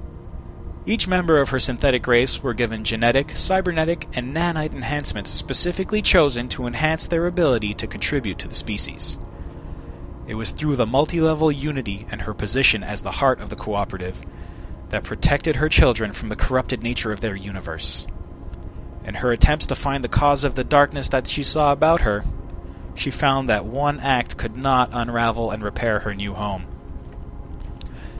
Each 0.85 1.07
member 1.07 1.39
of 1.39 1.49
her 1.49 1.59
synthetic 1.59 2.05
race 2.05 2.43
were 2.43 2.53
given 2.53 2.83
genetic, 2.83 3.35
cybernetic, 3.35 4.07
and 4.13 4.35
nanite 4.35 4.73
enhancements 4.73 5.31
specifically 5.31 6.03
chosen 6.03 6.49
to 6.49 6.67
enhance 6.67 7.07
their 7.07 7.25
ability 7.25 7.73
to 7.75 7.87
contribute 7.87 8.37
to 8.39 8.47
the 8.47 8.53
species. 8.53 9.17
It 10.27 10.35
was 10.35 10.51
through 10.51 10.75
the 10.75 10.85
multi 10.85 11.19
level 11.19 11.51
unity 11.51 12.05
and 12.11 12.21
her 12.21 12.33
position 12.33 12.83
as 12.83 13.01
the 13.01 13.11
heart 13.11 13.39
of 13.39 13.49
the 13.49 13.55
cooperative 13.55 14.21
that 14.89 15.03
protected 15.03 15.55
her 15.55 15.69
children 15.69 16.13
from 16.13 16.27
the 16.27 16.35
corrupted 16.35 16.83
nature 16.83 17.11
of 17.11 17.21
their 17.21 17.35
universe. 17.35 18.05
In 19.03 19.15
her 19.15 19.31
attempts 19.31 19.65
to 19.67 19.75
find 19.75 20.03
the 20.03 20.09
cause 20.09 20.43
of 20.43 20.53
the 20.53 20.63
darkness 20.63 21.09
that 21.09 21.27
she 21.27 21.43
saw 21.43 21.71
about 21.71 22.01
her, 22.01 22.23
she 22.95 23.11
found 23.11 23.49
that 23.49 23.65
one 23.65 23.99
act 23.99 24.37
could 24.37 24.55
not 24.55 24.89
unravel 24.93 25.51
and 25.51 25.63
repair 25.63 25.99
her 25.99 26.13
new 26.13 26.33
home. 26.33 26.65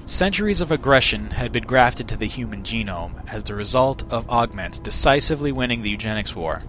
Centuries 0.06 0.60
of 0.60 0.72
aggression 0.72 1.32
had 1.32 1.52
been 1.52 1.64
grafted 1.64 2.08
to 2.10 2.18
the 2.18 2.28
human 2.28 2.62
genome 2.64 3.26
as 3.32 3.44
the 3.46 3.56
result 3.56 4.04
of 4.12 4.30
augments 4.30 4.78
decisively 4.78 5.52
winning 5.52 5.82
the 5.82 5.90
eugenics 5.90 6.36
war. 6.36 6.64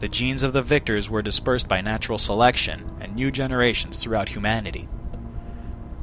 The 0.00 0.08
genes 0.08 0.42
of 0.42 0.52
the 0.52 0.62
victors 0.62 1.10
were 1.10 1.22
dispersed 1.22 1.68
by 1.68 1.82
natural 1.82 2.18
selection 2.18 2.96
and 3.00 3.14
new 3.14 3.30
generations 3.30 3.98
throughout 3.98 4.30
humanity. 4.30 4.88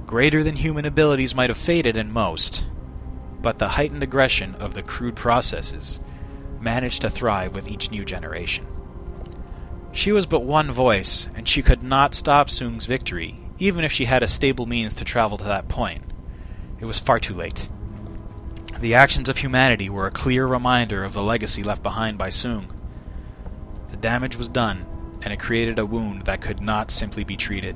Greater 0.05 0.43
than 0.43 0.55
human 0.55 0.85
abilities 0.85 1.35
might 1.35 1.49
have 1.49 1.57
faded 1.57 1.97
in 1.97 2.11
most, 2.11 2.63
but 3.41 3.59
the 3.59 3.69
heightened 3.69 4.03
aggression 4.03 4.55
of 4.55 4.73
the 4.73 4.83
crude 4.83 5.15
processes 5.15 5.99
managed 6.61 7.01
to 7.01 7.09
thrive 7.09 7.55
with 7.55 7.67
each 7.67 7.91
new 7.91 8.05
generation. 8.05 8.65
She 9.91 10.11
was 10.11 10.25
but 10.25 10.43
one 10.43 10.71
voice, 10.71 11.27
and 11.35 11.47
she 11.47 11.61
could 11.61 11.83
not 11.83 12.15
stop 12.15 12.47
Soong's 12.47 12.85
victory, 12.85 13.39
even 13.57 13.83
if 13.83 13.91
she 13.91 14.05
had 14.05 14.23
a 14.23 14.27
stable 14.27 14.65
means 14.65 14.95
to 14.95 15.05
travel 15.05 15.37
to 15.37 15.43
that 15.45 15.67
point. 15.67 16.03
It 16.79 16.85
was 16.85 16.99
far 16.99 17.19
too 17.19 17.33
late. 17.33 17.67
The 18.79 18.93
actions 18.93 19.27
of 19.27 19.37
humanity 19.37 19.89
were 19.89 20.07
a 20.07 20.11
clear 20.11 20.45
reminder 20.45 21.03
of 21.03 21.13
the 21.13 21.23
legacy 21.23 21.63
left 21.63 21.83
behind 21.83 22.17
by 22.17 22.29
Soong. 22.29 22.67
The 23.89 23.97
damage 23.97 24.37
was 24.37 24.47
done, 24.47 24.85
and 25.21 25.33
it 25.33 25.39
created 25.39 25.79
a 25.79 25.85
wound 25.85 26.21
that 26.23 26.41
could 26.41 26.61
not 26.61 26.91
simply 26.91 27.23
be 27.23 27.35
treated. 27.35 27.75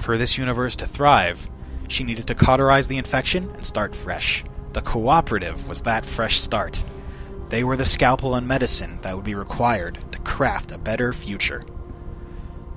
For 0.00 0.16
this 0.16 0.38
universe 0.38 0.76
to 0.76 0.86
thrive, 0.86 1.48
she 1.88 2.04
needed 2.04 2.28
to 2.28 2.34
cauterize 2.36 2.86
the 2.86 2.98
infection 2.98 3.50
and 3.50 3.66
start 3.66 3.96
fresh. 3.96 4.44
The 4.72 4.82
cooperative 4.82 5.68
was 5.68 5.80
that 5.80 6.06
fresh 6.06 6.38
start. 6.38 6.84
They 7.50 7.64
were 7.64 7.76
the 7.76 7.84
scalpel 7.84 8.36
and 8.36 8.46
medicine 8.46 9.00
that 9.02 9.16
would 9.16 9.24
be 9.24 9.34
required 9.34 9.98
to 10.12 10.18
craft 10.20 10.70
a 10.70 10.78
better 10.78 11.12
future. 11.12 11.64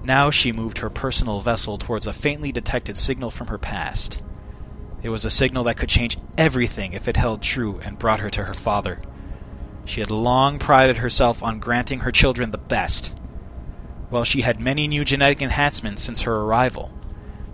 Now 0.04 0.32
she 0.32 0.52
moved 0.52 0.80
her 0.80 0.90
personal 0.90 1.42
vessel 1.42 1.78
towards 1.78 2.08
a 2.08 2.14
faintly 2.14 2.52
detected 2.52 2.98
signal 2.98 3.30
from 3.30 3.48
her 3.48 3.60
past. 3.60 4.22
It 5.04 5.10
was 5.10 5.26
a 5.26 5.30
signal 5.30 5.64
that 5.66 5.78
could 5.78 5.90
change 5.90 6.18
everything 6.40 6.94
if 6.94 7.08
it 7.08 7.18
held 7.18 7.44
true 7.44 7.80
and 7.84 8.00
brought 8.00 8.20
her 8.20 8.32
to 8.32 8.46
her 8.46 8.54
father. 8.56 9.00
She 9.86 10.00
had 10.00 10.10
long 10.10 10.58
prided 10.58 10.98
herself 10.98 11.44
on 11.44 11.60
granting 11.60 12.00
her 12.00 12.12
children 12.12 12.50
the 12.50 12.58
best. 12.58 13.16
While 14.10 14.24
she 14.24 14.42
had 14.42 14.60
many 14.60 14.88
new 14.88 15.06
genetic 15.06 15.42
enhancements 15.42 16.02
since 16.02 16.22
her 16.22 16.42
arrival, 16.42 16.92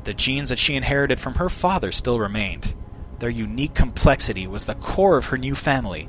the 0.06 0.14
genes 0.14 0.50
that 0.50 0.60
she 0.60 0.76
inherited 0.76 1.20
from 1.20 1.36
her 1.36 1.50
father 1.50 1.92
still 1.92 2.20
remained. 2.20 2.74
Their 3.20 3.30
unique 3.30 3.74
complexity 3.74 4.48
was 4.48 4.66
the 4.66 4.76
core 4.76 5.18
of 5.18 5.26
her 5.26 5.38
new 5.38 5.54
family. 5.54 6.08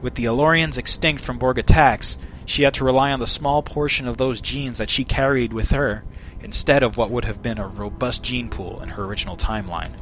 With 0.00 0.14
the 0.14 0.26
Elorians 0.26 0.78
extinct 0.78 1.22
from 1.22 1.38
Borg 1.38 1.58
attacks, 1.58 2.18
she 2.44 2.62
had 2.62 2.74
to 2.74 2.84
rely 2.84 3.10
on 3.10 3.20
the 3.20 3.26
small 3.26 3.62
portion 3.62 4.06
of 4.06 4.16
those 4.16 4.40
genes 4.40 4.78
that 4.78 4.90
she 4.90 5.04
carried 5.04 5.52
with 5.52 5.70
her 5.70 6.04
instead 6.40 6.82
of 6.82 6.96
what 6.96 7.10
would 7.10 7.24
have 7.24 7.42
been 7.42 7.58
a 7.58 7.66
robust 7.66 8.22
gene 8.22 8.48
pool 8.48 8.80
in 8.80 8.90
her 8.90 9.04
original 9.04 9.36
timeline. 9.36 9.92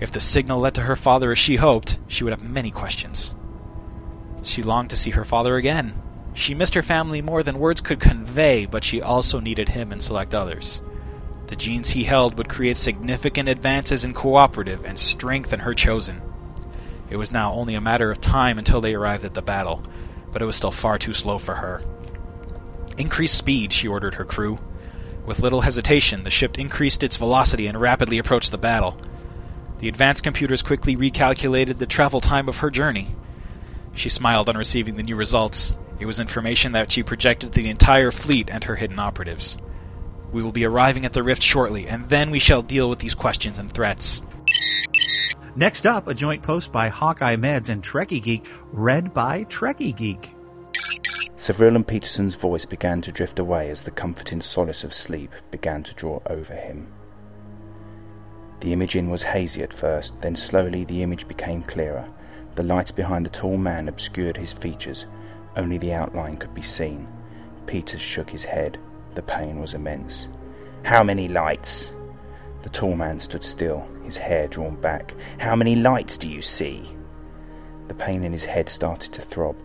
If 0.00 0.12
the 0.12 0.20
signal 0.20 0.60
led 0.60 0.74
to 0.74 0.82
her 0.82 0.96
father 0.96 1.32
as 1.32 1.38
she 1.38 1.56
hoped, 1.56 1.98
she 2.06 2.24
would 2.24 2.32
have 2.32 2.42
many 2.42 2.70
questions. 2.70 3.34
She 4.42 4.62
longed 4.62 4.90
to 4.90 4.96
see 4.96 5.10
her 5.10 5.24
father 5.24 5.56
again. 5.56 6.00
She 6.34 6.54
missed 6.54 6.74
her 6.74 6.82
family 6.82 7.20
more 7.22 7.42
than 7.42 7.58
words 7.58 7.80
could 7.80 8.00
convey, 8.00 8.66
but 8.66 8.84
she 8.84 9.02
also 9.02 9.40
needed 9.40 9.70
him 9.70 9.92
and 9.92 10.02
select 10.02 10.34
others. 10.34 10.82
The 11.46 11.56
genes 11.56 11.90
he 11.90 12.04
held 12.04 12.38
would 12.38 12.48
create 12.48 12.76
significant 12.76 13.48
advances 13.48 14.04
in 14.04 14.14
cooperative 14.14 14.84
and 14.84 14.98
strengthen 14.98 15.60
her 15.60 15.74
chosen. 15.74 16.22
It 17.14 17.18
was 17.18 17.30
now 17.30 17.52
only 17.52 17.76
a 17.76 17.80
matter 17.80 18.10
of 18.10 18.20
time 18.20 18.58
until 18.58 18.80
they 18.80 18.92
arrived 18.92 19.24
at 19.24 19.34
the 19.34 19.40
battle, 19.40 19.84
but 20.32 20.42
it 20.42 20.46
was 20.46 20.56
still 20.56 20.72
far 20.72 20.98
too 20.98 21.14
slow 21.14 21.38
for 21.38 21.54
her. 21.54 21.80
Increase 22.98 23.30
speed, 23.30 23.72
she 23.72 23.86
ordered 23.86 24.16
her 24.16 24.24
crew. 24.24 24.58
With 25.24 25.38
little 25.38 25.60
hesitation, 25.60 26.24
the 26.24 26.30
ship 26.32 26.58
increased 26.58 27.04
its 27.04 27.16
velocity 27.16 27.68
and 27.68 27.80
rapidly 27.80 28.18
approached 28.18 28.50
the 28.50 28.58
battle. 28.58 28.98
The 29.78 29.86
advanced 29.86 30.24
computers 30.24 30.60
quickly 30.60 30.96
recalculated 30.96 31.78
the 31.78 31.86
travel 31.86 32.20
time 32.20 32.48
of 32.48 32.56
her 32.56 32.68
journey. 32.68 33.14
She 33.94 34.08
smiled 34.08 34.48
on 34.48 34.56
receiving 34.56 34.96
the 34.96 35.04
new 35.04 35.14
results. 35.14 35.76
It 36.00 36.06
was 36.06 36.18
information 36.18 36.72
that 36.72 36.90
she 36.90 37.04
projected 37.04 37.52
to 37.52 37.62
the 37.62 37.70
entire 37.70 38.10
fleet 38.10 38.50
and 38.50 38.64
her 38.64 38.74
hidden 38.74 38.98
operatives. 38.98 39.56
We 40.32 40.42
will 40.42 40.50
be 40.50 40.64
arriving 40.64 41.04
at 41.04 41.12
the 41.12 41.22
rift 41.22 41.44
shortly, 41.44 41.86
and 41.86 42.08
then 42.08 42.32
we 42.32 42.40
shall 42.40 42.62
deal 42.62 42.90
with 42.90 42.98
these 42.98 43.14
questions 43.14 43.56
and 43.56 43.70
threats. 43.70 44.20
Next 45.56 45.86
up, 45.86 46.08
a 46.08 46.14
joint 46.14 46.42
post 46.42 46.72
by 46.72 46.88
Hawkeye 46.88 47.36
Meds 47.36 47.68
and 47.68 47.80
Trekkie 47.80 48.20
Geek, 48.20 48.44
read 48.72 49.14
by 49.14 49.44
Trekkie 49.44 49.94
Geek. 49.94 50.34
Savril 51.36 51.76
and 51.76 51.86
Peterson's 51.86 52.34
voice 52.34 52.64
began 52.64 53.00
to 53.02 53.12
drift 53.12 53.38
away 53.38 53.70
as 53.70 53.82
the 53.82 53.92
comforting 53.92 54.40
solace 54.40 54.82
of 54.82 54.92
sleep 54.92 55.30
began 55.52 55.84
to 55.84 55.94
draw 55.94 56.20
over 56.26 56.54
him. 56.54 56.88
The 58.60 58.72
imaging 58.72 59.10
was 59.10 59.22
hazy 59.22 59.62
at 59.62 59.72
first, 59.72 60.20
then 60.22 60.34
slowly 60.34 60.84
the 60.84 61.04
image 61.04 61.28
became 61.28 61.62
clearer. 61.62 62.08
The 62.56 62.64
lights 62.64 62.90
behind 62.90 63.24
the 63.24 63.30
tall 63.30 63.56
man 63.56 63.88
obscured 63.88 64.36
his 64.36 64.52
features, 64.52 65.06
only 65.56 65.78
the 65.78 65.92
outline 65.92 66.36
could 66.36 66.54
be 66.54 66.62
seen. 66.62 67.06
Peters 67.66 68.00
shook 68.00 68.28
his 68.28 68.42
head. 68.42 68.78
The 69.14 69.22
pain 69.22 69.60
was 69.60 69.74
immense. 69.74 70.26
How 70.82 71.04
many 71.04 71.28
lights? 71.28 71.92
The 72.62 72.70
tall 72.70 72.96
man 72.96 73.20
stood 73.20 73.44
still, 73.44 73.88
his 74.04 74.16
hair 74.16 74.46
drawn 74.48 74.76
back. 74.76 75.14
How 75.38 75.56
many 75.56 75.76
lights 75.76 76.16
do 76.16 76.28
you 76.28 76.42
see? 76.42 76.90
The 77.88 77.94
pain 77.94 78.24
in 78.24 78.32
his 78.32 78.44
head 78.44 78.68
started 78.68 79.12
to 79.12 79.22
throb. 79.22 79.56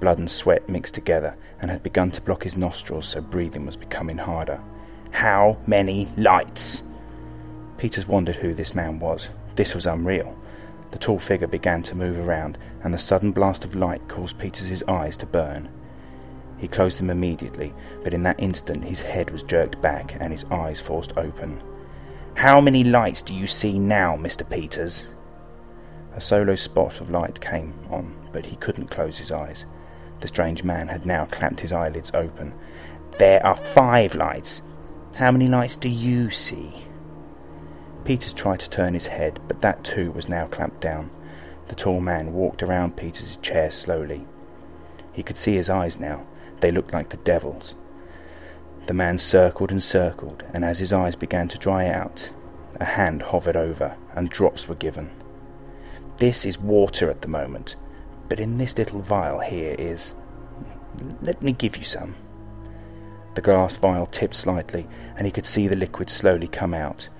Blood 0.00 0.18
and 0.18 0.30
sweat 0.30 0.68
mixed 0.68 0.94
together 0.94 1.36
and 1.60 1.70
had 1.70 1.82
begun 1.82 2.10
to 2.12 2.22
block 2.22 2.44
his 2.44 2.56
nostrils, 2.56 3.08
so 3.08 3.20
breathing 3.20 3.66
was 3.66 3.76
becoming 3.76 4.18
harder. 4.18 4.60
How 5.10 5.58
many 5.66 6.08
lights? 6.16 6.82
Peters 7.76 8.06
wondered 8.06 8.36
who 8.36 8.54
this 8.54 8.74
man 8.74 9.00
was. 9.00 9.28
This 9.56 9.74
was 9.74 9.86
unreal. 9.86 10.36
The 10.90 10.98
tall 10.98 11.18
figure 11.18 11.46
began 11.46 11.82
to 11.84 11.94
move 11.94 12.18
around, 12.18 12.58
and 12.82 12.94
the 12.94 12.98
sudden 12.98 13.32
blast 13.32 13.64
of 13.64 13.74
light 13.74 14.06
caused 14.08 14.38
Peters's 14.38 14.82
eyes 14.84 15.16
to 15.18 15.26
burn. 15.26 15.68
He 16.58 16.68
closed 16.68 16.98
them 16.98 17.10
immediately, 17.10 17.72
but 18.02 18.14
in 18.14 18.22
that 18.24 18.40
instant 18.40 18.84
his 18.84 19.02
head 19.02 19.30
was 19.30 19.42
jerked 19.42 19.80
back 19.80 20.16
and 20.18 20.32
his 20.32 20.44
eyes 20.50 20.80
forced 20.80 21.16
open. 21.16 21.62
How 22.38 22.60
many 22.60 22.84
lights 22.84 23.20
do 23.20 23.34
you 23.34 23.48
see 23.48 23.80
now, 23.80 24.16
Mr. 24.16 24.48
Peters? 24.48 25.08
A 26.14 26.20
solo 26.20 26.54
spot 26.54 27.00
of 27.00 27.10
light 27.10 27.40
came 27.40 27.74
on, 27.90 28.16
but 28.32 28.44
he 28.44 28.54
couldn't 28.54 28.92
close 28.92 29.18
his 29.18 29.32
eyes. 29.32 29.64
The 30.20 30.28
strange 30.28 30.62
man 30.62 30.86
had 30.86 31.04
now 31.04 31.24
clamped 31.24 31.58
his 31.62 31.72
eyelids 31.72 32.12
open. 32.14 32.54
There 33.18 33.44
are 33.44 33.56
five 33.56 34.14
lights. 34.14 34.62
How 35.16 35.32
many 35.32 35.48
lights 35.48 35.74
do 35.74 35.88
you 35.88 36.30
see? 36.30 36.84
Peters 38.04 38.34
tried 38.34 38.60
to 38.60 38.70
turn 38.70 38.94
his 38.94 39.08
head, 39.08 39.40
but 39.48 39.60
that 39.62 39.82
too 39.82 40.12
was 40.12 40.28
now 40.28 40.46
clamped 40.46 40.80
down. 40.80 41.10
The 41.66 41.74
tall 41.74 42.00
man 42.00 42.32
walked 42.32 42.62
around 42.62 42.96
Peters' 42.96 43.36
chair 43.38 43.72
slowly. 43.72 44.28
He 45.12 45.24
could 45.24 45.36
see 45.36 45.56
his 45.56 45.68
eyes 45.68 45.98
now. 45.98 46.24
They 46.60 46.70
looked 46.70 46.92
like 46.92 47.08
the 47.08 47.16
devil's. 47.16 47.74
The 48.88 48.94
man 48.94 49.18
circled 49.18 49.70
and 49.70 49.84
circled, 49.84 50.44
and 50.54 50.64
as 50.64 50.78
his 50.78 50.94
eyes 50.94 51.14
began 51.14 51.46
to 51.48 51.58
dry 51.58 51.88
out, 51.88 52.30
a 52.80 52.86
hand 52.86 53.20
hovered 53.20 53.54
over, 53.54 53.96
and 54.16 54.30
drops 54.30 54.66
were 54.66 54.74
given. 54.74 55.10
This 56.16 56.46
is 56.46 56.58
water 56.58 57.10
at 57.10 57.20
the 57.20 57.28
moment, 57.28 57.76
but 58.30 58.40
in 58.40 58.56
this 58.56 58.78
little 58.78 59.00
vial 59.00 59.40
here 59.40 59.76
is. 59.78 60.14
Let 61.20 61.42
me 61.42 61.52
give 61.52 61.76
you 61.76 61.84
some. 61.84 62.14
The 63.34 63.42
glass 63.42 63.76
vial 63.76 64.06
tipped 64.06 64.36
slightly, 64.36 64.86
and 65.18 65.26
he 65.26 65.32
could 65.32 65.44
see 65.44 65.68
the 65.68 65.76
liquid 65.76 66.08
slowly 66.08 66.48
come 66.48 66.72
out. 66.72 67.10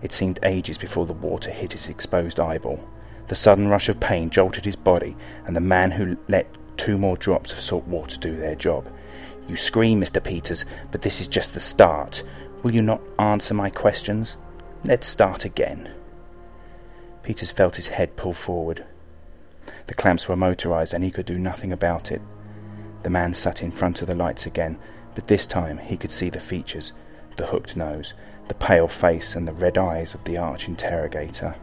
It 0.00 0.14
seemed 0.14 0.40
ages 0.42 0.78
before 0.78 1.04
the 1.04 1.12
water 1.12 1.50
hit 1.50 1.72
his 1.72 1.88
exposed 1.88 2.40
eyeball. 2.40 2.88
The 3.26 3.34
sudden 3.34 3.68
rush 3.68 3.90
of 3.90 4.00
pain 4.00 4.30
jolted 4.30 4.64
his 4.64 4.76
body, 4.76 5.14
and 5.44 5.54
the 5.54 5.60
man 5.60 5.90
who 5.90 6.16
let 6.26 6.46
two 6.78 6.96
more 6.96 7.18
drops 7.18 7.52
of 7.52 7.60
salt 7.60 7.86
water 7.86 8.16
do 8.16 8.34
their 8.34 8.54
job. 8.54 8.90
You 9.48 9.56
scream, 9.56 10.00
Mr. 10.00 10.22
Peters, 10.22 10.64
but 10.92 11.02
this 11.02 11.20
is 11.20 11.26
just 11.26 11.54
the 11.54 11.60
start. 11.60 12.22
Will 12.62 12.74
you 12.74 12.82
not 12.82 13.00
answer 13.18 13.54
my 13.54 13.70
questions? 13.70 14.36
Let's 14.84 15.08
start 15.08 15.44
again. 15.44 15.90
Peters 17.22 17.50
felt 17.50 17.76
his 17.76 17.88
head 17.88 18.14
pull 18.16 18.34
forward. 18.34 18.84
The 19.86 19.94
clamps 19.94 20.28
were 20.28 20.36
motorized 20.36 20.92
and 20.92 21.02
he 21.02 21.10
could 21.10 21.26
do 21.26 21.38
nothing 21.38 21.72
about 21.72 22.12
it. 22.12 22.20
The 23.02 23.10
man 23.10 23.32
sat 23.32 23.62
in 23.62 23.70
front 23.70 24.02
of 24.02 24.06
the 24.06 24.14
lights 24.14 24.44
again, 24.44 24.78
but 25.14 25.28
this 25.28 25.46
time 25.46 25.78
he 25.78 25.96
could 25.96 26.12
see 26.12 26.30
the 26.30 26.40
features 26.40 26.92
the 27.38 27.46
hooked 27.46 27.76
nose, 27.76 28.12
the 28.48 28.54
pale 28.54 28.88
face, 28.88 29.34
and 29.34 29.48
the 29.48 29.52
red 29.52 29.78
eyes 29.78 30.12
of 30.12 30.24
the 30.24 30.36
arch 30.36 30.68
interrogator. 30.68 31.54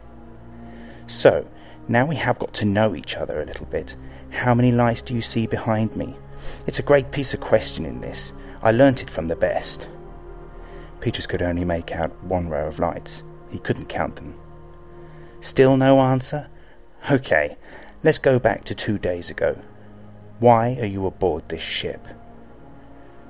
So, 1.05 1.45
now 1.87 2.05
we 2.05 2.15
have 2.15 2.39
got 2.39 2.53
to 2.55 2.65
know 2.65 2.95
each 2.95 3.15
other 3.15 3.41
a 3.41 3.45
little 3.45 3.67
bit. 3.67 3.95
How 4.31 4.55
many 4.55 4.71
lights 4.71 5.01
do 5.03 5.13
you 5.13 5.21
see 5.21 5.45
behind 5.45 5.95
me? 5.95 6.15
It's 6.67 6.79
a 6.79 6.83
great 6.83 7.11
piece 7.11 7.33
of 7.33 7.39
questioning, 7.39 8.01
this. 8.01 8.33
I 8.61 8.71
learnt 8.71 9.01
it 9.01 9.09
from 9.09 9.27
the 9.27 9.35
best. 9.35 9.87
Peters 10.99 11.27
could 11.27 11.41
only 11.41 11.65
make 11.65 11.91
out 11.91 12.23
one 12.23 12.49
row 12.49 12.67
of 12.67 12.79
lights. 12.79 13.23
He 13.49 13.59
couldn't 13.59 13.89
count 13.89 14.15
them. 14.15 14.35
Still 15.41 15.77
no 15.77 16.01
answer? 16.01 16.47
Okay, 17.11 17.57
let's 18.03 18.17
go 18.17 18.39
back 18.39 18.63
to 18.65 18.73
two 18.73 18.97
days 18.97 19.29
ago. 19.29 19.59
Why 20.39 20.77
are 20.79 20.85
you 20.85 21.05
aboard 21.05 21.47
this 21.47 21.61
ship? 21.61 22.07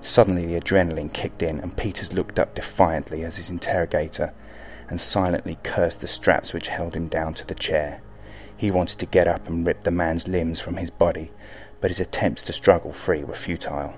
Suddenly 0.01 0.45
the 0.45 0.59
adrenaline 0.59 1.11
kicked 1.11 1.43
in, 1.43 1.59
and 1.59 1.75
Peters 1.75 2.13
looked 2.13 2.39
up 2.39 2.55
defiantly 2.55 3.23
as 3.23 3.37
his 3.37 3.49
interrogator 3.49 4.33
and 4.87 5.01
silently 5.01 5.57
cursed 5.63 6.01
the 6.01 6.07
straps 6.07 6.53
which 6.53 6.67
held 6.67 6.95
him 6.95 7.07
down 7.07 7.33
to 7.33 7.47
the 7.47 7.55
chair. 7.55 8.01
He 8.55 8.71
wanted 8.71 8.99
to 8.99 9.05
get 9.05 9.27
up 9.27 9.47
and 9.47 9.65
rip 9.65 9.83
the 9.83 9.91
man's 9.91 10.27
limbs 10.27 10.59
from 10.59 10.77
his 10.77 10.89
body, 10.89 11.31
but 11.85 11.91
his 11.91 11.99
attempts 11.99 12.41
to 12.41 12.51
struggle 12.51 12.91
free 12.91 13.23
were 13.23 13.35
futile. 13.35 13.93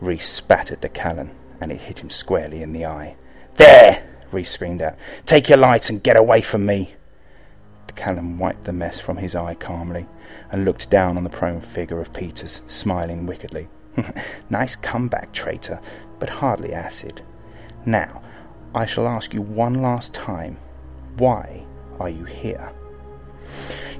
Reese 0.00 0.28
spat 0.28 0.72
at 0.72 0.92
Callan, 0.92 1.30
and 1.60 1.70
it 1.70 1.82
hit 1.82 2.00
him 2.00 2.10
squarely 2.10 2.62
in 2.62 2.72
the 2.72 2.84
eye. 2.84 3.14
There! 3.54 4.02
Reese 4.32 4.50
screamed 4.50 4.82
out. 4.82 4.96
Take 5.24 5.48
your 5.48 5.58
light 5.58 5.88
and 5.88 6.02
get 6.02 6.16
away 6.16 6.40
from 6.40 6.66
me! 6.66 6.96
The 7.86 7.92
Callan 7.92 8.40
wiped 8.40 8.64
the 8.64 8.72
mess 8.72 8.98
from 8.98 9.18
his 9.18 9.36
eye 9.36 9.54
calmly, 9.54 10.08
and 10.50 10.64
looked 10.64 10.90
down 10.90 11.16
on 11.16 11.22
the 11.22 11.30
prone 11.30 11.60
figure 11.60 12.00
of 12.00 12.12
Peters, 12.12 12.60
smiling 12.66 13.24
wickedly. 13.24 13.68
nice 14.50 14.74
comeback, 14.74 15.32
traitor, 15.32 15.78
but 16.18 16.28
hardly 16.28 16.72
acid. 16.74 17.22
Now, 17.84 18.20
I 18.74 18.84
shall 18.84 19.06
ask 19.06 19.32
you 19.32 19.42
one 19.42 19.74
last 19.74 20.12
time. 20.12 20.56
Why 21.18 21.64
are 22.00 22.10
you 22.10 22.24
here? 22.24 22.72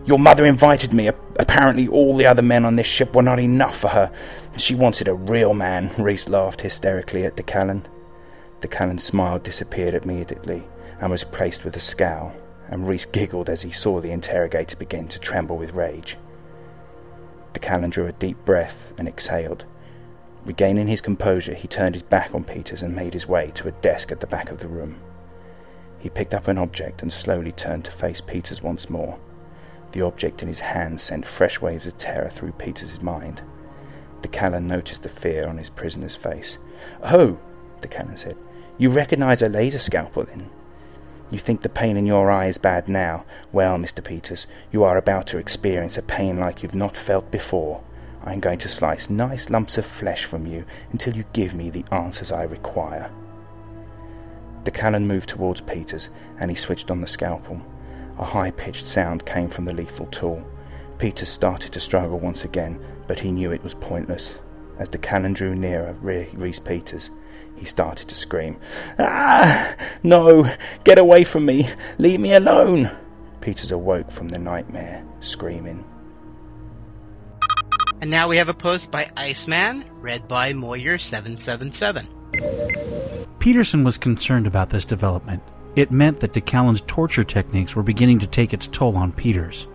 Your 0.06 0.18
mother 0.18 0.46
invited 0.46 0.92
me. 0.92 1.08
Apparently, 1.08 1.88
all 1.88 2.16
the 2.16 2.26
other 2.26 2.42
men 2.42 2.64
on 2.64 2.76
this 2.76 2.86
ship 2.86 3.14
were 3.14 3.22
not 3.22 3.40
enough 3.40 3.76
for 3.76 3.88
her. 3.88 4.12
She 4.56 4.74
wanted 4.74 5.08
a 5.08 5.14
real 5.14 5.52
man. 5.52 5.90
Reese 5.98 6.28
laughed 6.28 6.60
hysterically 6.60 7.24
at 7.24 7.36
DeCallan. 7.36 7.84
DeCallan's 8.60 9.04
smile 9.04 9.38
disappeared 9.38 9.94
immediately 9.94 10.64
and 11.00 11.10
was 11.10 11.24
replaced 11.24 11.64
with 11.64 11.76
a 11.76 11.80
scowl, 11.80 12.32
and 12.68 12.88
Reese 12.88 13.04
giggled 13.04 13.50
as 13.50 13.62
he 13.62 13.70
saw 13.70 14.00
the 14.00 14.12
interrogator 14.12 14.76
begin 14.76 15.08
to 15.08 15.18
tremble 15.18 15.56
with 15.56 15.74
rage. 15.74 16.16
DeCallan 17.52 17.90
drew 17.90 18.06
a 18.06 18.12
deep 18.12 18.44
breath 18.44 18.92
and 18.96 19.08
exhaled. 19.08 19.64
Regaining 20.44 20.86
his 20.86 21.00
composure, 21.00 21.54
he 21.54 21.66
turned 21.66 21.96
his 21.96 22.04
back 22.04 22.32
on 22.32 22.44
Peters 22.44 22.82
and 22.82 22.94
made 22.94 23.12
his 23.12 23.26
way 23.26 23.50
to 23.54 23.66
a 23.66 23.72
desk 23.72 24.12
at 24.12 24.20
the 24.20 24.26
back 24.28 24.50
of 24.50 24.60
the 24.60 24.68
room. 24.68 25.00
He 25.98 26.08
picked 26.08 26.34
up 26.34 26.46
an 26.46 26.58
object 26.58 27.02
and 27.02 27.12
slowly 27.12 27.50
turned 27.50 27.84
to 27.86 27.90
face 27.90 28.20
Peters 28.20 28.62
once 28.62 28.88
more. 28.88 29.18
The 29.96 30.02
object 30.02 30.42
in 30.42 30.48
his 30.48 30.60
hand 30.60 31.00
sent 31.00 31.26
fresh 31.26 31.62
waves 31.62 31.86
of 31.86 31.96
terror 31.96 32.28
through 32.28 32.52
Peters' 32.52 33.00
mind. 33.00 33.40
DeCallan 34.20 34.64
noticed 34.64 35.02
the 35.02 35.08
fear 35.08 35.48
on 35.48 35.56
his 35.56 35.70
prisoner's 35.70 36.14
face. 36.14 36.58
Oh, 37.02 37.38
DeCallan 37.80 38.18
said, 38.18 38.36
you 38.76 38.90
recognize 38.90 39.40
a 39.40 39.48
laser 39.48 39.78
scalpel 39.78 40.24
then? 40.24 40.50
You 41.30 41.38
think 41.38 41.62
the 41.62 41.70
pain 41.70 41.96
in 41.96 42.04
your 42.04 42.30
eye 42.30 42.48
is 42.48 42.58
bad 42.58 42.90
now? 42.90 43.24
Well, 43.52 43.78
Mr. 43.78 44.04
Peters, 44.04 44.46
you 44.70 44.84
are 44.84 44.98
about 44.98 45.26
to 45.28 45.38
experience 45.38 45.96
a 45.96 46.02
pain 46.02 46.38
like 46.38 46.62
you've 46.62 46.74
not 46.74 46.94
felt 46.94 47.30
before. 47.30 47.82
I 48.22 48.34
am 48.34 48.40
going 48.40 48.58
to 48.58 48.68
slice 48.68 49.08
nice 49.08 49.48
lumps 49.48 49.78
of 49.78 49.86
flesh 49.86 50.26
from 50.26 50.46
you 50.46 50.66
until 50.92 51.16
you 51.16 51.24
give 51.32 51.54
me 51.54 51.70
the 51.70 51.86
answers 51.90 52.30
I 52.30 52.42
require. 52.42 53.10
DeCallan 54.64 55.06
moved 55.06 55.30
towards 55.30 55.62
Peters 55.62 56.10
and 56.38 56.50
he 56.50 56.54
switched 56.54 56.90
on 56.90 57.00
the 57.00 57.06
scalpel. 57.06 57.62
A 58.18 58.24
high 58.24 58.50
pitched 58.50 58.88
sound 58.88 59.26
came 59.26 59.48
from 59.48 59.66
the 59.66 59.72
lethal 59.72 60.06
tool. 60.06 60.42
Peters 60.98 61.28
started 61.28 61.72
to 61.72 61.80
struggle 61.80 62.18
once 62.18 62.44
again, 62.44 62.80
but 63.06 63.20
he 63.20 63.30
knew 63.30 63.52
it 63.52 63.62
was 63.62 63.74
pointless. 63.74 64.34
As 64.78 64.88
the 64.88 64.98
cannon 64.98 65.34
drew 65.34 65.54
nearer 65.54 65.92
Reese 66.00 66.58
Peters, 66.58 67.10
he 67.56 67.64
started 67.64 68.08
to 68.08 68.14
scream. 68.14 68.58
Ah! 68.98 69.74
No! 70.02 70.50
Get 70.84 70.98
away 70.98 71.24
from 71.24 71.46
me! 71.46 71.70
Leave 71.98 72.20
me 72.20 72.32
alone! 72.32 72.90
Peters 73.40 73.70
awoke 73.70 74.10
from 74.10 74.28
the 74.28 74.38
nightmare, 74.38 75.04
screaming. 75.20 75.84
And 78.00 78.10
now 78.10 78.28
we 78.28 78.36
have 78.36 78.48
a 78.48 78.54
post 78.54 78.90
by 78.90 79.10
Iceman, 79.16 79.84
read 80.00 80.28
by 80.28 80.52
Moyer777. 80.52 82.06
Peterson 83.38 83.84
was 83.84 83.96
concerned 83.96 84.46
about 84.46 84.70
this 84.70 84.84
development. 84.84 85.42
It 85.76 85.90
meant 85.90 86.20
that 86.20 86.32
DeCallan's 86.32 86.82
torture 86.86 87.22
techniques 87.22 87.76
were 87.76 87.82
beginning 87.82 88.18
to 88.20 88.26
take 88.26 88.54
its 88.54 88.66
toll 88.66 88.96
on 88.96 89.12
Peters. 89.12 89.68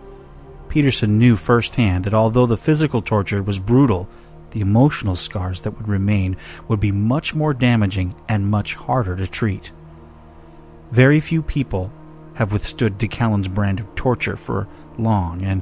Peterson 0.68 1.20
knew 1.20 1.36
firsthand 1.36 2.06
that 2.06 2.14
although 2.14 2.48
the 2.48 2.58
physical 2.58 3.04
torture 3.04 3.44
was 3.44 3.60
brutal, 3.60 4.10
the 4.50 4.62
emotional 4.62 5.16
scars 5.16 5.62
that 5.62 5.78
would 5.78 5.88
remain 5.88 6.36
would 6.68 6.80
be 6.80 6.92
much 6.92 7.36
more 7.36 7.54
damaging 7.54 8.16
and 8.28 8.50
much 8.50 8.74
harder 8.74 9.16
to 9.16 9.28
treat. 9.28 9.72
Very 10.92 11.20
few 11.20 11.44
people 11.44 11.94
have 12.34 12.52
withstood 12.52 12.98
DeCallan's 12.98 13.48
brand 13.48 13.80
of 13.80 13.94
torture 13.96 14.36
for 14.36 14.68
long, 14.98 15.44
and 15.44 15.62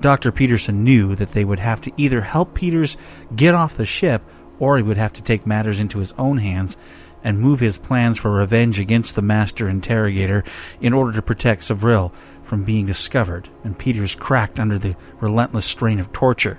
Dr. 0.00 0.30
Peterson 0.30 0.84
knew 0.84 1.16
that 1.16 1.30
they 1.30 1.44
would 1.44 1.58
have 1.58 1.80
to 1.80 1.92
either 1.96 2.20
help 2.20 2.54
Peters 2.54 2.96
get 3.34 3.54
off 3.54 3.76
the 3.76 3.86
ship 3.86 4.22
or 4.58 4.76
he 4.76 4.82
would 4.82 4.98
have 4.98 5.12
to 5.14 5.22
take 5.22 5.46
matters 5.46 5.80
into 5.80 5.98
his 5.98 6.12
own 6.12 6.38
hands 6.38 6.76
and 7.22 7.40
move 7.40 7.60
his 7.60 7.78
plans 7.78 8.18
for 8.18 8.30
revenge 8.30 8.78
against 8.78 9.14
the 9.14 9.22
master 9.22 9.68
interrogator 9.68 10.44
in 10.80 10.92
order 10.92 11.12
to 11.12 11.22
protect 11.22 11.62
Savril 11.62 12.12
from 12.42 12.64
being 12.64 12.86
discovered 12.86 13.48
and 13.62 13.78
Peters 13.78 14.14
cracked 14.14 14.58
under 14.58 14.78
the 14.78 14.96
relentless 15.20 15.66
strain 15.66 16.00
of 16.00 16.12
torture, 16.12 16.58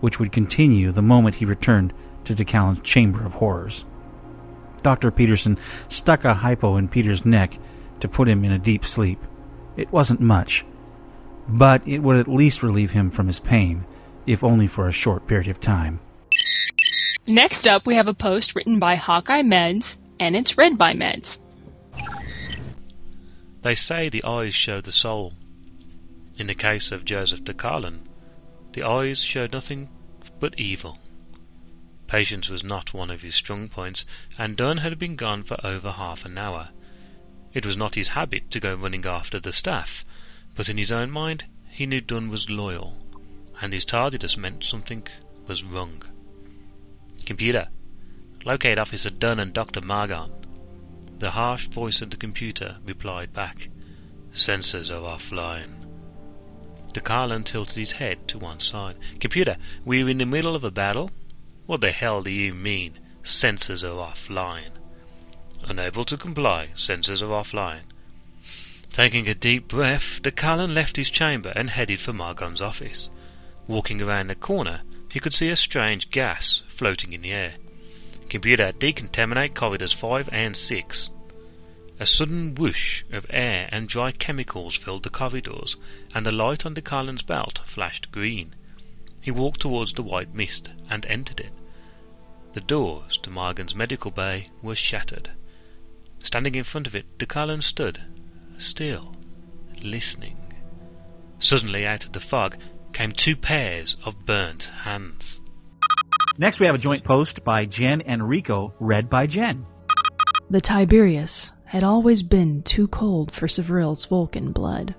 which 0.00 0.18
would 0.18 0.32
continue 0.32 0.90
the 0.90 1.02
moment 1.02 1.36
he 1.36 1.44
returned 1.44 1.92
to 2.24 2.34
DeCallan's 2.34 2.80
chamber 2.80 3.24
of 3.24 3.34
horrors. 3.34 3.84
Dr. 4.82 5.10
Peterson 5.10 5.58
stuck 5.88 6.24
a 6.24 6.34
hypo 6.34 6.76
in 6.76 6.88
Peter's 6.88 7.24
neck 7.24 7.58
to 8.00 8.08
put 8.08 8.28
him 8.28 8.44
in 8.44 8.52
a 8.52 8.58
deep 8.58 8.84
sleep. 8.84 9.20
It 9.76 9.92
wasn't 9.92 10.20
much, 10.20 10.64
but 11.48 11.86
it 11.86 12.00
would 12.00 12.16
at 12.16 12.28
least 12.28 12.62
relieve 12.62 12.92
him 12.92 13.10
from 13.10 13.26
his 13.26 13.40
pain, 13.40 13.84
if 14.26 14.44
only 14.44 14.66
for 14.66 14.88
a 14.88 14.92
short 14.92 15.26
period 15.26 15.48
of 15.48 15.60
time. 15.60 16.00
Next 17.26 17.68
up, 17.68 17.86
we 17.86 17.96
have 17.96 18.08
a 18.08 18.14
post 18.14 18.54
written 18.54 18.78
by 18.78 18.94
Hawkeye 18.94 19.42
Meds, 19.42 19.98
and 20.18 20.34
it's 20.34 20.56
read 20.56 20.78
by 20.78 20.94
Meds. 20.94 21.38
They 23.62 23.74
say 23.74 24.08
the 24.08 24.24
eyes 24.24 24.54
show 24.54 24.80
the 24.80 24.92
soul. 24.92 25.34
In 26.38 26.46
the 26.46 26.54
case 26.54 26.92
of 26.92 27.04
Joseph 27.04 27.42
DeCarlin, 27.42 28.00
the 28.72 28.82
eyes 28.82 29.20
showed 29.22 29.52
nothing 29.52 29.88
but 30.40 30.58
evil. 30.58 30.98
Patience 32.06 32.48
was 32.48 32.64
not 32.64 32.94
one 32.94 33.10
of 33.10 33.22
his 33.22 33.34
strong 33.34 33.68
points, 33.68 34.04
and 34.38 34.56
Dunn 34.56 34.78
had 34.78 34.98
been 34.98 35.16
gone 35.16 35.42
for 35.42 35.58
over 35.64 35.92
half 35.92 36.24
an 36.24 36.38
hour. 36.38 36.70
It 37.52 37.66
was 37.66 37.76
not 37.76 37.96
his 37.96 38.08
habit 38.08 38.50
to 38.52 38.60
go 38.60 38.74
running 38.74 39.04
after 39.04 39.38
the 39.38 39.52
staff, 39.52 40.04
but 40.54 40.68
in 40.68 40.78
his 40.78 40.92
own 40.92 41.10
mind 41.10 41.44
he 41.70 41.86
knew 41.86 42.00
Dunn 42.00 42.30
was 42.30 42.48
loyal, 42.48 42.96
and 43.60 43.72
his 43.72 43.84
tardiness 43.84 44.36
meant 44.36 44.64
something 44.64 45.06
was 45.46 45.64
wrong. 45.64 46.02
Computer, 47.28 47.68
locate 48.46 48.78
Officer 48.78 49.10
Dunn 49.10 49.38
and 49.38 49.52
Dr. 49.52 49.82
Margon. 49.82 50.30
The 51.18 51.32
harsh 51.32 51.68
voice 51.68 52.00
of 52.00 52.08
the 52.08 52.16
computer 52.16 52.78
replied 52.86 53.34
back, 53.34 53.68
Sensors 54.32 54.88
are 54.90 55.02
offline. 55.02 55.74
DeCarlin 56.94 57.44
tilted 57.44 57.76
his 57.76 57.92
head 57.92 58.26
to 58.28 58.38
one 58.38 58.60
side. 58.60 58.96
Computer, 59.20 59.58
we're 59.84 60.08
in 60.08 60.16
the 60.16 60.24
middle 60.24 60.56
of 60.56 60.64
a 60.64 60.70
battle? 60.70 61.10
What 61.66 61.82
the 61.82 61.92
hell 61.92 62.22
do 62.22 62.30
you 62.30 62.54
mean, 62.54 62.98
sensors 63.22 63.84
are 63.84 64.10
offline? 64.10 64.70
Unable 65.64 66.06
to 66.06 66.16
comply, 66.16 66.70
sensors 66.74 67.20
are 67.20 67.26
offline. 67.26 67.82
Taking 68.90 69.28
a 69.28 69.34
deep 69.34 69.68
breath, 69.68 70.22
DeCallan 70.22 70.74
left 70.74 70.96
his 70.96 71.10
chamber 71.10 71.52
and 71.54 71.68
headed 71.68 72.00
for 72.00 72.14
Margon's 72.14 72.62
office. 72.62 73.10
Walking 73.66 74.00
around 74.00 74.28
the 74.28 74.34
corner, 74.34 74.80
he 75.18 75.20
could 75.20 75.34
see 75.34 75.48
a 75.48 75.56
strange 75.56 76.12
gas 76.12 76.62
floating 76.68 77.12
in 77.12 77.22
the 77.22 77.32
air. 77.32 77.54
Computer, 78.28 78.70
decontaminate 78.70 79.52
corridors 79.52 79.92
5 79.92 80.28
and 80.30 80.56
6. 80.56 81.10
A 81.98 82.06
sudden 82.06 82.54
whoosh 82.54 83.02
of 83.10 83.26
air 83.28 83.68
and 83.72 83.88
dry 83.88 84.12
chemicals 84.12 84.76
filled 84.76 85.02
the 85.02 85.10
corridors, 85.10 85.74
and 86.14 86.24
the 86.24 86.30
light 86.30 86.64
under 86.64 86.80
DeCallan's 86.80 87.22
belt 87.22 87.60
flashed 87.64 88.12
green. 88.12 88.54
He 89.20 89.32
walked 89.32 89.58
towards 89.58 89.92
the 89.92 90.04
white 90.04 90.32
mist 90.32 90.68
and 90.88 91.04
entered 91.06 91.40
it. 91.40 91.50
The 92.52 92.60
doors 92.60 93.18
to 93.22 93.30
Margon's 93.30 93.74
medical 93.74 94.12
bay 94.12 94.50
were 94.62 94.76
shattered. 94.76 95.32
Standing 96.22 96.54
in 96.54 96.62
front 96.62 96.86
of 96.86 96.94
it, 96.94 97.18
DeCallan 97.18 97.64
stood 97.64 98.00
still, 98.56 99.16
listening. 99.82 100.36
Suddenly, 101.40 101.84
out 101.84 102.04
of 102.04 102.12
the 102.12 102.20
fog, 102.20 102.56
came 102.92 103.12
two 103.12 103.36
pairs 103.36 103.96
of 104.04 104.24
burnt 104.26 104.64
hands. 104.64 105.40
Next, 106.36 106.60
we 106.60 106.66
have 106.66 106.74
a 106.74 106.78
joint 106.78 107.04
post 107.04 107.44
by 107.44 107.64
Jen 107.64 108.00
and 108.02 108.28
Rico, 108.28 108.74
read 108.80 109.08
by 109.10 109.26
Jen. 109.26 109.66
The 110.50 110.60
Tiberius 110.60 111.52
had 111.64 111.84
always 111.84 112.22
been 112.22 112.62
too 112.62 112.88
cold 112.88 113.32
for 113.32 113.46
Savril's 113.46 114.04
Vulcan 114.06 114.52
blood, 114.52 114.94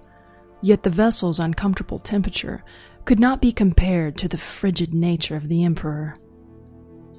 yet 0.61 0.83
the 0.83 0.89
vessel's 0.89 1.39
uncomfortable 1.39 1.99
temperature 1.99 2.63
could 3.05 3.19
not 3.19 3.41
be 3.41 3.51
compared 3.51 4.17
to 4.17 4.27
the 4.27 4.37
frigid 4.37 4.93
nature 4.93 5.35
of 5.35 5.47
the 5.47 5.63
Emperor. 5.63 6.15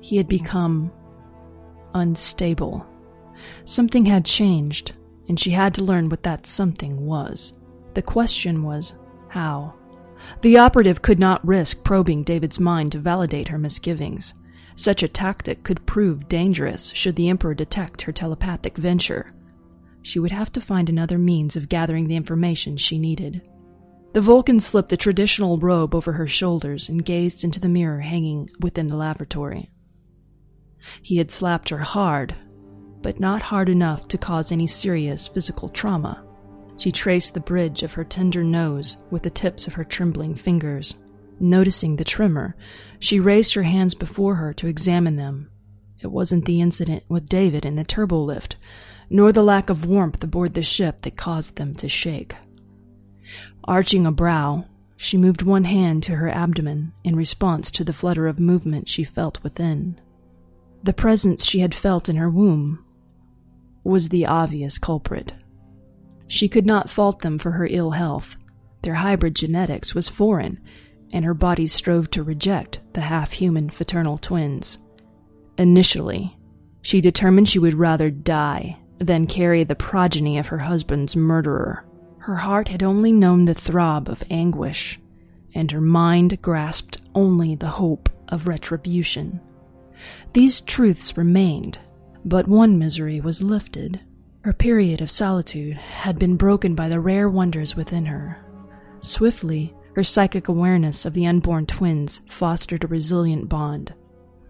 He 0.00 0.16
had 0.16 0.28
become 0.28 0.92
unstable 1.94 2.86
Something 3.64 4.06
had 4.06 4.24
changed, 4.24 4.96
and 5.28 5.38
she 5.38 5.50
had 5.50 5.74
to 5.74 5.84
learn 5.84 6.08
what 6.08 6.22
that 6.22 6.46
something 6.46 7.06
was. 7.06 7.52
The 7.94 8.02
question 8.02 8.62
was, 8.62 8.94
how? 9.28 9.74
The 10.42 10.58
operative 10.58 11.02
could 11.02 11.18
not 11.18 11.46
risk 11.46 11.84
probing 11.84 12.22
David's 12.22 12.60
mind 12.60 12.92
to 12.92 12.98
validate 12.98 13.48
her 13.48 13.58
misgivings. 13.58 14.34
Such 14.74 15.02
a 15.02 15.08
tactic 15.08 15.62
could 15.62 15.84
prove 15.86 16.28
dangerous 16.28 16.92
should 16.94 17.16
the 17.16 17.28
Emperor 17.28 17.54
detect 17.54 18.02
her 18.02 18.12
telepathic 18.12 18.76
venture. 18.76 19.30
She 20.02 20.18
would 20.18 20.32
have 20.32 20.50
to 20.52 20.60
find 20.60 20.88
another 20.88 21.18
means 21.18 21.56
of 21.56 21.68
gathering 21.68 22.08
the 22.08 22.16
information 22.16 22.76
she 22.76 22.98
needed. 22.98 23.46
The 24.12 24.20
Vulcan 24.20 24.58
slipped 24.58 24.92
a 24.92 24.96
traditional 24.96 25.58
robe 25.58 25.94
over 25.94 26.12
her 26.12 26.26
shoulders 26.26 26.88
and 26.88 27.04
gazed 27.04 27.44
into 27.44 27.60
the 27.60 27.68
mirror 27.68 28.00
hanging 28.00 28.48
within 28.60 28.86
the 28.86 28.96
lavatory. 28.96 29.70
He 31.02 31.18
had 31.18 31.30
slapped 31.30 31.68
her 31.68 31.78
hard, 31.78 32.34
but 33.02 33.20
not 33.20 33.42
hard 33.42 33.68
enough 33.68 34.08
to 34.08 34.18
cause 34.18 34.50
any 34.50 34.66
serious 34.66 35.28
physical 35.28 35.68
trauma. 35.68 36.24
She 36.80 36.90
traced 36.90 37.34
the 37.34 37.40
bridge 37.40 37.82
of 37.82 37.92
her 37.92 38.04
tender 38.04 38.42
nose 38.42 38.96
with 39.10 39.22
the 39.22 39.28
tips 39.28 39.66
of 39.66 39.74
her 39.74 39.84
trembling 39.84 40.34
fingers. 40.34 40.94
Noticing 41.38 41.96
the 41.96 42.04
tremor, 42.04 42.56
she 42.98 43.20
raised 43.20 43.52
her 43.52 43.64
hands 43.64 43.94
before 43.94 44.36
her 44.36 44.54
to 44.54 44.66
examine 44.66 45.16
them. 45.16 45.50
It 45.98 46.06
wasn't 46.06 46.46
the 46.46 46.62
incident 46.62 47.04
with 47.06 47.28
David 47.28 47.66
in 47.66 47.76
the 47.76 47.84
turbo 47.84 48.22
lift, 48.22 48.56
nor 49.10 49.30
the 49.30 49.42
lack 49.42 49.68
of 49.68 49.84
warmth 49.84 50.24
aboard 50.24 50.54
the 50.54 50.62
ship 50.62 51.02
that 51.02 51.18
caused 51.18 51.56
them 51.56 51.74
to 51.74 51.86
shake. 51.86 52.34
Arching 53.64 54.06
a 54.06 54.10
brow, 54.10 54.64
she 54.96 55.18
moved 55.18 55.42
one 55.42 55.64
hand 55.64 56.02
to 56.04 56.16
her 56.16 56.30
abdomen 56.30 56.94
in 57.04 57.14
response 57.14 57.70
to 57.72 57.84
the 57.84 57.92
flutter 57.92 58.26
of 58.26 58.40
movement 58.40 58.88
she 58.88 59.04
felt 59.04 59.42
within. 59.42 60.00
The 60.82 60.94
presence 60.94 61.44
she 61.44 61.60
had 61.60 61.74
felt 61.74 62.08
in 62.08 62.16
her 62.16 62.30
womb 62.30 62.82
was 63.84 64.08
the 64.08 64.24
obvious 64.24 64.78
culprit. 64.78 65.34
She 66.30 66.48
could 66.48 66.64
not 66.64 66.88
fault 66.88 67.22
them 67.22 67.38
for 67.38 67.50
her 67.50 67.66
ill 67.66 67.90
health. 67.90 68.36
Their 68.82 68.94
hybrid 68.94 69.34
genetics 69.34 69.96
was 69.96 70.08
foreign, 70.08 70.60
and 71.12 71.24
her 71.24 71.34
body 71.34 71.66
strove 71.66 72.08
to 72.10 72.22
reject 72.22 72.78
the 72.92 73.00
half 73.00 73.32
human 73.32 73.68
fraternal 73.68 74.16
twins. 74.16 74.78
Initially, 75.58 76.38
she 76.82 77.00
determined 77.00 77.48
she 77.48 77.58
would 77.58 77.74
rather 77.74 78.10
die 78.10 78.78
than 78.98 79.26
carry 79.26 79.64
the 79.64 79.74
progeny 79.74 80.38
of 80.38 80.46
her 80.46 80.58
husband's 80.58 81.16
murderer. 81.16 81.84
Her 82.18 82.36
heart 82.36 82.68
had 82.68 82.84
only 82.84 83.10
known 83.10 83.46
the 83.46 83.52
throb 83.52 84.08
of 84.08 84.22
anguish, 84.30 85.00
and 85.52 85.72
her 85.72 85.80
mind 85.80 86.40
grasped 86.40 86.98
only 87.12 87.56
the 87.56 87.66
hope 87.66 88.08
of 88.28 88.46
retribution. 88.46 89.40
These 90.32 90.60
truths 90.60 91.16
remained, 91.16 91.80
but 92.24 92.46
one 92.46 92.78
misery 92.78 93.20
was 93.20 93.42
lifted. 93.42 94.04
Her 94.42 94.54
period 94.54 95.02
of 95.02 95.10
solitude 95.10 95.76
had 95.76 96.18
been 96.18 96.36
broken 96.36 96.74
by 96.74 96.88
the 96.88 96.98
rare 96.98 97.28
wonders 97.28 97.76
within 97.76 98.06
her. 98.06 98.38
Swiftly, 99.02 99.74
her 99.94 100.02
psychic 100.02 100.48
awareness 100.48 101.04
of 101.04 101.12
the 101.12 101.26
unborn 101.26 101.66
twins 101.66 102.22
fostered 102.26 102.82
a 102.82 102.86
resilient 102.86 103.50
bond. 103.50 103.92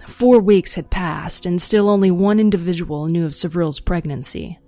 Four 0.07 0.39
weeks 0.39 0.75
had 0.75 0.91
passed, 0.91 1.45
and 1.45 1.61
still 1.61 1.89
only 1.89 2.11
one 2.11 2.39
individual 2.39 3.07
knew 3.07 3.27
of 3.27 3.33
Savril's 3.33 3.81
pregnancy. 3.81 4.61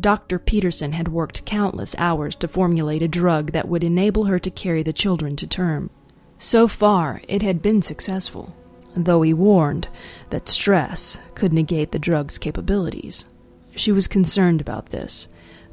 Dr. 0.00 0.40
Peterson 0.40 0.92
had 0.92 1.08
worked 1.08 1.44
countless 1.44 1.94
hours 1.96 2.34
to 2.36 2.48
formulate 2.48 3.02
a 3.02 3.08
drug 3.08 3.52
that 3.52 3.68
would 3.68 3.84
enable 3.84 4.24
her 4.24 4.40
to 4.40 4.50
carry 4.50 4.82
the 4.82 4.92
children 4.92 5.36
to 5.36 5.46
term. 5.46 5.90
So 6.38 6.66
far, 6.66 7.20
it 7.28 7.42
had 7.42 7.62
been 7.62 7.82
successful, 7.82 8.56
though 8.96 9.22
he 9.22 9.32
warned 9.32 9.86
that 10.30 10.48
stress 10.48 11.18
could 11.34 11.52
negate 11.52 11.92
the 11.92 12.00
drug's 12.00 12.36
capabilities. 12.36 13.26
She 13.74 13.92
was 13.92 14.06
concerned 14.06 14.60
about 14.60 14.86
this, 14.86 15.28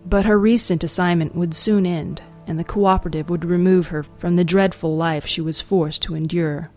but 0.06 0.26
her 0.26 0.38
recent 0.38 0.84
assignment 0.84 1.36
would 1.36 1.54
soon 1.54 1.86
end, 1.86 2.22
and 2.45 2.58
the 2.58 2.64
cooperative 2.64 3.30
would 3.30 3.43
remove 3.43 3.88
her 3.88 4.04
from 4.04 4.36
the 4.36 4.43
dreadful 4.43 4.95
life 4.95 5.28
she 5.28 5.41
was 5.41 5.62
forced 5.62 6.02
to 6.04 6.16
endure. 6.16 6.72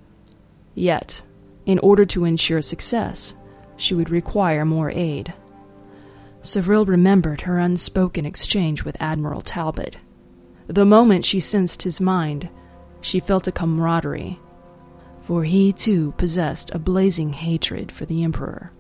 Yet, 0.75 1.23
in 1.66 1.79
order 1.79 2.05
to 2.07 2.25
ensure 2.25 2.62
success, 2.62 3.35
she 3.77 3.95
would 3.95 4.11
require 4.11 4.64
more 4.64 4.91
aid. 4.91 5.33
Savril 6.43 6.87
remembered 6.87 7.43
her 7.43 7.59
unspoken 7.59 8.25
exchange 8.25 8.85
with 8.85 8.97
Admiral 8.99 9.43
Talbot. 9.43 9.99
The 10.66 10.85
moment 10.85 11.25
she 11.25 11.41
sensed 11.41 11.83
his 11.83 12.01
mind, 12.01 12.49
she 13.01 13.21
felt 13.21 13.47
a 13.47 13.53
camaraderie, 13.53 14.39
for 15.21 15.45
he 15.45 15.73
too 15.73 16.12
possessed 16.16 16.71
a 16.75 16.79
blazing 16.79 17.33
hatred 17.33 17.93
for 17.93 18.07
the 18.07 18.25
Emperor. 18.25 18.73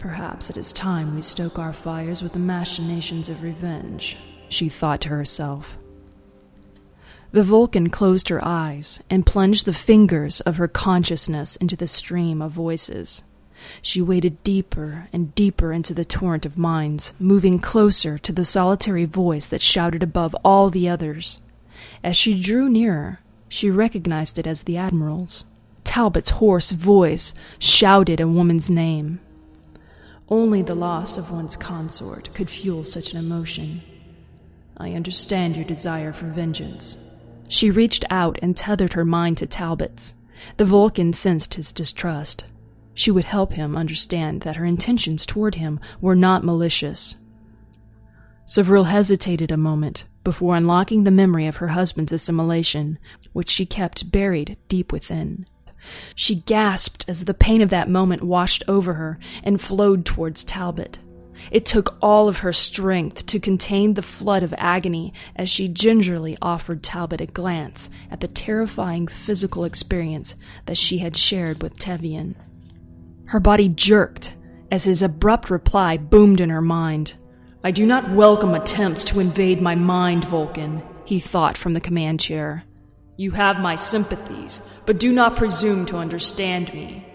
Perhaps 0.00 0.48
it 0.48 0.56
is 0.56 0.72
time 0.72 1.14
we 1.14 1.20
stoke 1.20 1.58
our 1.58 1.74
fires 1.74 2.22
with 2.22 2.32
the 2.32 2.38
machinations 2.38 3.28
of 3.28 3.42
revenge, 3.42 4.16
she 4.48 4.70
thought 4.70 5.02
to 5.02 5.10
herself. 5.10 5.76
The 7.32 7.44
Vulcan 7.44 7.90
closed 7.90 8.30
her 8.30 8.42
eyes 8.42 9.02
and 9.10 9.26
plunged 9.26 9.66
the 9.66 9.74
fingers 9.74 10.40
of 10.40 10.56
her 10.56 10.66
consciousness 10.66 11.54
into 11.56 11.76
the 11.76 11.86
stream 11.86 12.40
of 12.40 12.50
voices. 12.50 13.22
She 13.82 14.00
waded 14.00 14.42
deeper 14.42 15.08
and 15.12 15.34
deeper 15.34 15.70
into 15.70 15.92
the 15.92 16.06
torrent 16.06 16.46
of 16.46 16.56
minds, 16.56 17.12
moving 17.18 17.58
closer 17.58 18.16
to 18.16 18.32
the 18.32 18.44
solitary 18.44 19.04
voice 19.04 19.46
that 19.48 19.60
shouted 19.60 20.02
above 20.02 20.34
all 20.42 20.70
the 20.70 20.88
others. 20.88 21.42
As 22.02 22.16
she 22.16 22.40
drew 22.40 22.70
nearer, 22.70 23.20
she 23.50 23.68
recognized 23.68 24.38
it 24.38 24.46
as 24.46 24.62
the 24.62 24.78
Admiral's. 24.78 25.44
Talbot's 25.84 26.30
hoarse 26.30 26.70
voice 26.70 27.34
shouted 27.58 28.18
a 28.18 28.26
woman's 28.26 28.70
name. 28.70 29.20
Only 30.30 30.62
the 30.62 30.76
loss 30.76 31.18
of 31.18 31.32
one's 31.32 31.56
consort 31.56 32.32
could 32.34 32.48
fuel 32.48 32.84
such 32.84 33.12
an 33.12 33.18
emotion. 33.18 33.82
I 34.76 34.92
understand 34.92 35.56
your 35.56 35.64
desire 35.64 36.12
for 36.12 36.26
vengeance. 36.26 36.96
She 37.48 37.72
reached 37.72 38.04
out 38.10 38.38
and 38.40 38.56
tethered 38.56 38.92
her 38.92 39.04
mind 39.04 39.38
to 39.38 39.46
Talbot's. 39.46 40.14
The 40.56 40.64
Vulcan 40.64 41.12
sensed 41.12 41.54
his 41.54 41.72
distrust. 41.72 42.44
She 42.94 43.10
would 43.10 43.24
help 43.24 43.54
him 43.54 43.76
understand 43.76 44.42
that 44.42 44.54
her 44.54 44.64
intentions 44.64 45.26
toward 45.26 45.56
him 45.56 45.80
were 46.00 46.14
not 46.14 46.44
malicious. 46.44 47.16
Savril 48.46 48.86
hesitated 48.86 49.50
a 49.50 49.56
moment 49.56 50.04
before 50.22 50.54
unlocking 50.54 51.02
the 51.02 51.10
memory 51.10 51.46
of 51.46 51.56
her 51.56 51.68
husband's 51.68 52.12
assimilation, 52.12 52.98
which 53.32 53.48
she 53.48 53.66
kept 53.66 54.12
buried 54.12 54.56
deep 54.68 54.92
within. 54.92 55.44
She 56.14 56.36
gasped 56.36 57.04
as 57.08 57.24
the 57.24 57.34
pain 57.34 57.62
of 57.62 57.70
that 57.70 57.88
moment 57.88 58.22
washed 58.22 58.62
over 58.68 58.94
her 58.94 59.18
and 59.42 59.60
flowed 59.60 60.04
towards 60.04 60.44
Talbot. 60.44 60.98
It 61.50 61.64
took 61.64 61.96
all 62.02 62.28
of 62.28 62.38
her 62.38 62.52
strength 62.52 63.26
to 63.26 63.40
contain 63.40 63.94
the 63.94 64.02
flood 64.02 64.42
of 64.42 64.54
agony 64.58 65.12
as 65.34 65.48
she 65.48 65.68
gingerly 65.68 66.36
offered 66.42 66.82
Talbot 66.82 67.20
a 67.20 67.26
glance 67.26 67.88
at 68.10 68.20
the 68.20 68.28
terrifying 68.28 69.06
physical 69.06 69.64
experience 69.64 70.34
that 70.66 70.76
she 70.76 70.98
had 70.98 71.16
shared 71.16 71.62
with 71.62 71.78
Tevian. 71.78 72.34
Her 73.26 73.40
body 73.40 73.68
jerked 73.68 74.34
as 74.70 74.84
his 74.84 75.02
abrupt 75.02 75.50
reply 75.50 75.96
boomed 75.96 76.40
in 76.40 76.50
her 76.50 76.62
mind. 76.62 77.14
I 77.62 77.70
do 77.70 77.86
not 77.86 78.10
welcome 78.10 78.54
attempts 78.54 79.04
to 79.06 79.20
invade 79.20 79.60
my 79.60 79.74
mind, 79.74 80.24
Vulcan, 80.24 80.82
he 81.04 81.18
thought 81.18 81.56
from 81.56 81.74
the 81.74 81.80
command 81.80 82.20
chair. 82.20 82.64
You 83.20 83.32
have 83.32 83.60
my 83.60 83.76
sympathies, 83.76 84.62
but 84.86 84.98
do 84.98 85.12
not 85.12 85.36
presume 85.36 85.84
to 85.84 85.98
understand 85.98 86.72
me. 86.72 87.06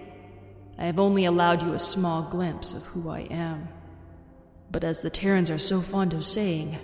I 0.78 0.86
have 0.86 1.00
only 1.00 1.26
allowed 1.26 1.64
you 1.64 1.74
a 1.74 1.80
small 1.80 2.22
glimpse 2.22 2.76
of 2.76 2.86
who 2.86 3.10
I 3.10 3.22
am. 3.22 3.70
But 4.70 4.84
as 4.84 5.02
the 5.02 5.10
Terrans 5.10 5.50
are 5.50 5.58
so 5.58 5.82
fond 5.82 6.14
of 6.14 6.24
saying, 6.24 6.78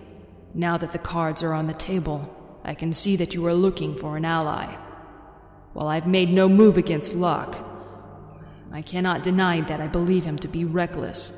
now 0.55 0.75
that 0.75 0.91
the 0.91 0.97
cards 0.97 1.43
are 1.43 1.53
on 1.53 1.67
the 1.67 1.75
table, 1.75 2.35
I 2.63 2.73
can 2.73 2.93
see 2.93 3.15
that 3.17 3.35
you 3.35 3.45
are 3.45 3.53
looking 3.53 3.93
for 3.93 4.17
an 4.17 4.25
ally. 4.25 4.75
While 5.73 5.87
I've 5.87 6.07
made 6.07 6.31
no 6.31 6.49
move 6.49 6.79
against 6.79 7.13
Locke, 7.13 7.63
I 8.71 8.81
cannot 8.81 9.21
deny 9.21 9.61
that 9.61 9.81
I 9.81 9.87
believe 9.87 10.25
him 10.25 10.37
to 10.37 10.47
be 10.47 10.65
reckless. 10.65 11.31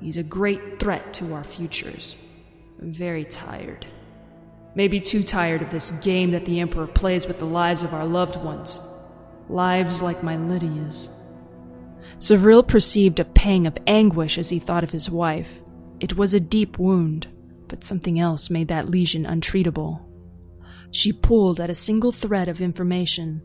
He's 0.00 0.16
a 0.16 0.22
great 0.22 0.80
threat 0.80 1.12
to 1.12 1.34
our 1.34 1.44
futures. 1.44 2.16
I'm 2.80 2.94
very 2.94 3.26
tired. 3.26 3.86
Maybe 4.76 5.00
too 5.00 5.22
tired 5.22 5.62
of 5.62 5.70
this 5.70 5.90
game 5.90 6.30
that 6.32 6.44
the 6.44 6.60
Emperor 6.60 6.86
plays 6.86 7.26
with 7.26 7.38
the 7.38 7.46
lives 7.46 7.82
of 7.82 7.94
our 7.94 8.06
loved 8.06 8.36
ones. 8.36 8.78
Lives 9.48 10.02
like 10.02 10.22
my 10.22 10.36
Lydia's. 10.36 11.08
Savril 12.18 12.62
perceived 12.62 13.18
a 13.18 13.24
pang 13.24 13.66
of 13.66 13.78
anguish 13.86 14.36
as 14.36 14.50
he 14.50 14.58
thought 14.58 14.84
of 14.84 14.90
his 14.90 15.10
wife. 15.10 15.60
It 15.98 16.18
was 16.18 16.34
a 16.34 16.40
deep 16.40 16.78
wound, 16.78 17.26
but 17.68 17.84
something 17.84 18.20
else 18.20 18.50
made 18.50 18.68
that 18.68 18.90
lesion 18.90 19.24
untreatable. 19.24 20.04
She 20.90 21.10
pulled 21.10 21.58
at 21.58 21.70
a 21.70 21.74
single 21.74 22.12
thread 22.12 22.48
of 22.48 22.60
information 22.60 23.40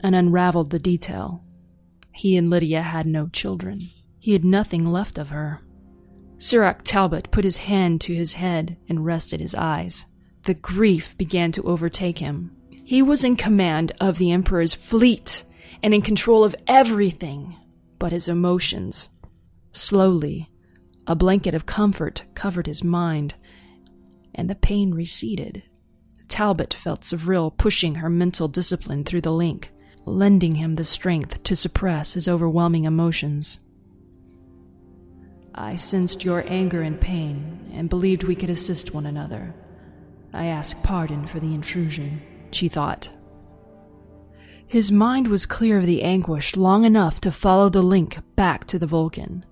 and 0.00 0.16
unraveled 0.16 0.70
the 0.70 0.80
detail. 0.80 1.44
He 2.12 2.36
and 2.36 2.50
Lydia 2.50 2.82
had 2.82 3.06
no 3.06 3.28
children. 3.28 3.88
He 4.18 4.32
had 4.32 4.44
nothing 4.44 4.84
left 4.84 5.16
of 5.16 5.28
her. 5.28 5.60
Sirach 6.38 6.82
Talbot 6.82 7.30
put 7.30 7.44
his 7.44 7.58
hand 7.58 8.00
to 8.00 8.14
his 8.14 8.32
head 8.32 8.78
and 8.88 9.06
rested 9.06 9.40
his 9.40 9.54
eyes. 9.54 10.06
The 10.44 10.54
grief 10.54 11.16
began 11.16 11.52
to 11.52 11.62
overtake 11.62 12.18
him. 12.18 12.56
He 12.70 13.00
was 13.00 13.24
in 13.24 13.36
command 13.36 13.92
of 14.00 14.18
the 14.18 14.32
Emperor's 14.32 14.74
fleet 14.74 15.44
and 15.82 15.94
in 15.94 16.02
control 16.02 16.44
of 16.44 16.56
everything 16.66 17.56
but 17.98 18.12
his 18.12 18.28
emotions. 18.28 19.08
Slowly, 19.72 20.50
A 21.06 21.14
blanket 21.16 21.54
of 21.54 21.66
comfort 21.66 22.24
covered 22.34 22.66
his 22.66 22.84
mind, 22.84 23.34
and 24.34 24.48
the 24.48 24.54
pain 24.54 24.92
receded. 24.94 25.62
Talbot 26.28 26.72
felt 26.72 27.02
Savril 27.02 27.56
pushing 27.56 27.96
her 27.96 28.08
mental 28.08 28.48
discipline 28.48 29.04
through 29.04 29.22
the 29.22 29.32
link, 29.32 29.70
lending 30.06 30.54
him 30.54 30.76
the 30.76 30.84
strength 30.84 31.42
to 31.42 31.56
suppress 31.56 32.12
his 32.12 32.28
overwhelming 32.28 32.84
emotions. 32.84 33.58
I 35.54 35.74
sensed 35.74 36.24
your 36.24 36.44
anger 36.48 36.82
and 36.82 37.00
pain 37.00 37.70
and 37.72 37.90
believed 37.90 38.24
we 38.24 38.34
could 38.36 38.50
assist 38.50 38.94
one 38.94 39.06
another. 39.06 39.54
I 40.32 40.46
ask 40.46 40.82
pardon 40.82 41.26
for 41.26 41.40
the 41.40 41.54
intrusion, 41.54 42.22
she 42.50 42.68
thought. 42.68 43.10
His 44.66 44.90
mind 44.90 45.28
was 45.28 45.44
clear 45.44 45.78
of 45.78 45.86
the 45.86 46.02
anguish 46.02 46.56
long 46.56 46.84
enough 46.84 47.20
to 47.20 47.30
follow 47.30 47.68
the 47.68 47.82
link 47.82 48.18
back 48.36 48.64
to 48.66 48.78
the 48.78 48.86
Vulcan. 48.86 49.44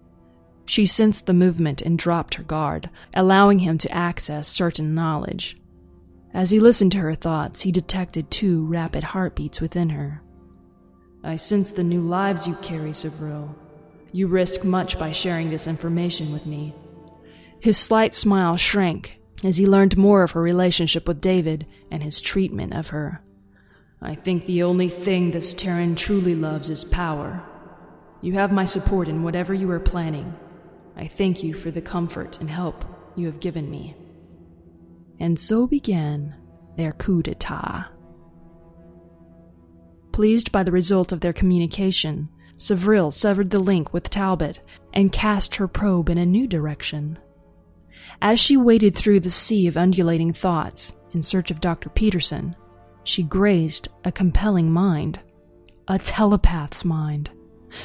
She 0.65 0.87
sensed 0.87 1.27
the 1.27 1.35
movement 1.35 1.83
and 1.83 1.99
dropped 1.99 2.37
her 2.37 2.43
guard, 2.43 2.89
allowing 3.13 3.59
him 3.59 3.77
to 3.79 3.93
access 3.93 4.49
certain 4.49 4.95
knowledge. 4.95 5.61
As 6.33 6.51
he 6.51 6.61
listened 6.61 6.93
to 6.93 6.99
her 7.01 7.15
thoughts, 7.15 7.61
he 7.61 7.73
detected 7.73 8.31
two 8.31 8.65
rapid 8.65 9.03
heartbeats 9.03 9.61
within 9.61 9.91
her. 9.91 10.23
I 11.23 11.37
sense 11.37 11.71
the 11.71 11.85
new 11.85 12.01
lives 12.01 12.47
you 12.47 12.55
carry, 12.63 12.93
Savril. 12.93 13.55
You 14.13 14.27
risk 14.27 14.65
much 14.65 14.99
by 14.99 15.13
sharing 15.13 15.51
this 15.51 15.67
information 15.67 16.33
with 16.33 16.47
me. 16.47 16.75
His 17.61 17.77
slight 17.77 18.15
smile 18.15 18.57
shrank 18.57 19.20
as 19.43 19.57
he 19.57 19.67
learned 19.67 19.97
more 19.97 20.23
of 20.23 20.33
her 20.33 20.43
relationship 20.43 21.09
with 21.09 21.21
David 21.21 21.67
and 21.91 22.03
his 22.03 22.21
treatment 22.21 22.75
of 22.75 22.89
her. 22.89 23.23
I 24.03 24.15
think 24.15 24.47
the 24.47 24.63
only 24.63 24.89
thing 24.89 25.31
this 25.31 25.53
Terran 25.53 25.95
truly 25.95 26.35
loves 26.35 26.71
is 26.71 26.85
power. 26.85 27.43
You 28.23 28.35
have 28.35 28.53
my 28.53 28.65
support 28.65 29.09
in 29.09 29.23
whatever 29.23 29.55
you 29.55 29.71
are 29.71 29.81
planning. 29.81 30.39
I 30.97 31.07
thank 31.07 31.43
you 31.43 31.55
for 31.55 31.71
the 31.71 31.81
comfort 31.81 32.41
and 32.41 32.51
help 32.51 32.85
you 33.17 33.27
have 33.27 33.41
given 33.41 33.71
me. 33.71 33.97
And 35.19 35.39
so 35.39 35.67
began 35.67 36.35
their 36.77 36.93
coup 36.93 37.23
d'etat. 37.23 37.87
Pleased 40.13 40.53
by 40.53 40.63
the 40.63 40.73
result 40.73 41.13
of 41.13 41.21
their 41.21 41.33
communication, 41.33 42.29
Savril 42.57 43.13
severed 43.13 43.51
the 43.51 43.59
link 43.59 43.93
with 43.93 44.11
Talbot 44.11 44.61
and 44.93 45.13
cast 45.13 45.57
her 45.57 45.69
probe 45.69 46.11
in 46.11 46.19
a 46.19 46.27
new 46.27 46.47
direction. 46.47 47.19
As 48.23 48.39
she 48.39 48.57
waded 48.57 48.95
through 48.95 49.21
the 49.21 49.31
sea 49.31 49.67
of 49.67 49.77
undulating 49.77 50.33
thoughts 50.33 50.93
in 51.13 51.23
search 51.23 51.51
of 51.51 51.61
Dr. 51.61 51.89
Peterson, 51.89 52.55
she 53.05 53.23
grazed 53.23 53.89
a 54.05 54.13
compelling 54.13 54.71
mind, 54.71 55.21
a 55.89 55.99
telepath's 55.99 56.85
mind. 56.85 57.31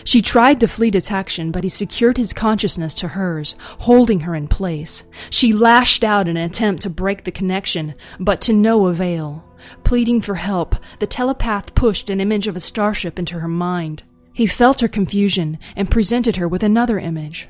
She 0.03 0.21
tried 0.21 0.59
to 0.59 0.67
flee 0.67 0.89
detection, 0.89 1.51
but 1.51 1.63
he 1.63 1.69
secured 1.69 2.17
his 2.17 2.33
consciousness 2.33 2.93
to 2.95 3.09
hers, 3.09 3.55
holding 3.79 4.21
her 4.21 4.35
in 4.35 4.47
place. 4.47 5.03
She 5.29 5.53
lashed 5.53 6.03
out 6.03 6.27
in 6.27 6.37
an 6.37 6.43
attempt 6.43 6.81
to 6.83 6.89
break 6.89 7.23
the 7.23 7.31
connection, 7.31 7.93
but 8.19 8.41
to 8.41 8.53
no 8.53 8.87
avail. 8.87 9.43
Pleading 9.83 10.21
for 10.21 10.35
help, 10.35 10.75
the 10.99 11.07
telepath 11.07 11.75
pushed 11.75 12.09
an 12.09 12.19
image 12.19 12.47
of 12.47 12.55
a 12.55 12.59
starship 12.59 13.17
into 13.19 13.39
her 13.39 13.47
mind. 13.47 14.03
He 14.33 14.47
felt 14.47 14.81
her 14.81 14.87
confusion 14.87 15.59
and 15.75 15.89
presented 15.89 16.35
her 16.35 16.47
with 16.47 16.63
another 16.63 16.99
image. 16.99 17.47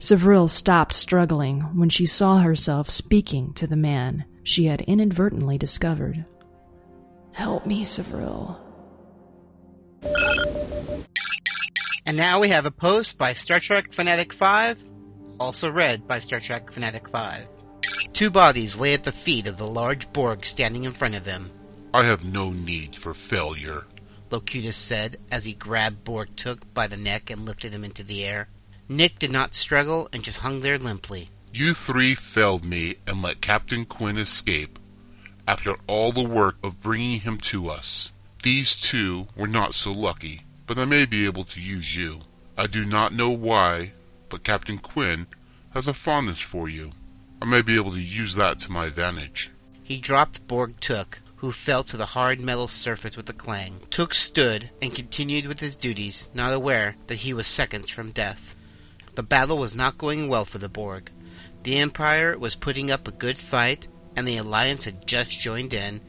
Savril 0.00 0.48
stopped 0.48 0.94
struggling 0.94 1.60
when 1.76 1.90
she 1.90 2.06
saw 2.06 2.38
herself 2.38 2.88
speaking 2.88 3.52
to 3.52 3.66
the 3.66 3.76
man 3.76 4.24
she 4.42 4.64
had 4.64 4.80
inadvertently 4.80 5.58
discovered. 5.58 6.24
Help 7.32 7.66
me, 7.66 7.84
Savril. 7.84 8.56
And 12.06 12.16
now 12.16 12.40
we 12.40 12.48
have 12.48 12.64
a 12.64 12.70
post 12.70 13.18
by 13.18 13.34
Star 13.34 13.60
Trek 13.60 13.92
Fanatic 13.92 14.32
5, 14.32 14.82
also 15.38 15.70
read 15.70 16.06
by 16.06 16.18
Star 16.18 16.40
Trek 16.40 16.72
Fanatic 16.72 17.06
5. 17.06 17.46
Two 18.14 18.30
bodies 18.30 18.78
lay 18.78 18.94
at 18.94 19.04
the 19.04 19.12
feet 19.12 19.46
of 19.46 19.58
the 19.58 19.66
large 19.66 20.10
Borg 20.14 20.46
standing 20.46 20.84
in 20.84 20.92
front 20.92 21.14
of 21.14 21.24
them. 21.24 21.50
I 21.92 22.04
have 22.04 22.24
no 22.24 22.50
need 22.50 22.96
for 22.96 23.12
failure, 23.12 23.84
Locutus 24.30 24.78
said 24.78 25.18
as 25.30 25.44
he 25.44 25.52
grabbed 25.52 26.04
Borg 26.04 26.34
Took 26.36 26.72
by 26.72 26.86
the 26.86 26.96
neck 26.96 27.28
and 27.28 27.44
lifted 27.44 27.72
him 27.72 27.84
into 27.84 28.02
the 28.02 28.24
air. 28.24 28.48
Nick 28.90 29.20
did 29.20 29.30
not 29.30 29.54
struggle 29.54 30.08
and 30.12 30.24
just 30.24 30.40
hung 30.40 30.62
there 30.62 30.76
limply. 30.76 31.30
You 31.54 31.74
three 31.74 32.16
failed 32.16 32.64
me 32.64 32.96
and 33.06 33.22
let 33.22 33.40
Captain 33.40 33.84
Quinn 33.84 34.18
escape 34.18 34.80
after 35.46 35.76
all 35.86 36.10
the 36.10 36.26
work 36.26 36.56
of 36.60 36.80
bringing 36.80 37.20
him 37.20 37.38
to 37.38 37.70
us. 37.70 38.10
These 38.42 38.74
two 38.74 39.28
were 39.36 39.46
not 39.46 39.76
so 39.76 39.92
lucky, 39.92 40.42
but 40.66 40.76
I 40.76 40.86
may 40.86 41.06
be 41.06 41.24
able 41.24 41.44
to 41.44 41.60
use 41.60 41.94
you. 41.94 42.22
I 42.58 42.66
do 42.66 42.84
not 42.84 43.14
know 43.14 43.30
why, 43.30 43.92
but 44.28 44.42
Captain 44.42 44.78
Quinn 44.78 45.28
has 45.72 45.86
a 45.86 45.94
fondness 45.94 46.40
for 46.40 46.68
you. 46.68 46.90
I 47.40 47.44
may 47.44 47.62
be 47.62 47.76
able 47.76 47.92
to 47.92 48.00
use 48.00 48.34
that 48.34 48.58
to 48.62 48.72
my 48.72 48.86
advantage. 48.86 49.50
He 49.84 50.00
dropped 50.00 50.48
Borg 50.48 50.80
Took, 50.80 51.20
who 51.36 51.52
fell 51.52 51.84
to 51.84 51.96
the 51.96 52.06
hard 52.06 52.40
metal 52.40 52.66
surface 52.66 53.16
with 53.16 53.30
a 53.30 53.34
clang. 53.34 53.82
Took 53.90 54.14
stood 54.14 54.70
and 54.82 54.92
continued 54.92 55.46
with 55.46 55.60
his 55.60 55.76
duties, 55.76 56.28
not 56.34 56.52
aware 56.52 56.96
that 57.06 57.18
he 57.18 57.32
was 57.32 57.46
seconds 57.46 57.88
from 57.88 58.10
death. 58.10 58.56
The 59.14 59.22
battle 59.22 59.58
was 59.58 59.74
not 59.74 59.98
going 59.98 60.28
well 60.28 60.44
for 60.44 60.58
the 60.58 60.68
Borg. 60.68 61.10
The 61.62 61.76
Empire 61.76 62.38
was 62.38 62.54
putting 62.54 62.90
up 62.90 63.06
a 63.06 63.12
good 63.12 63.38
fight, 63.38 63.88
and 64.16 64.26
the 64.26 64.36
Alliance 64.36 64.84
had 64.84 65.06
just 65.06 65.40
joined 65.40 65.74
in, 65.74 66.00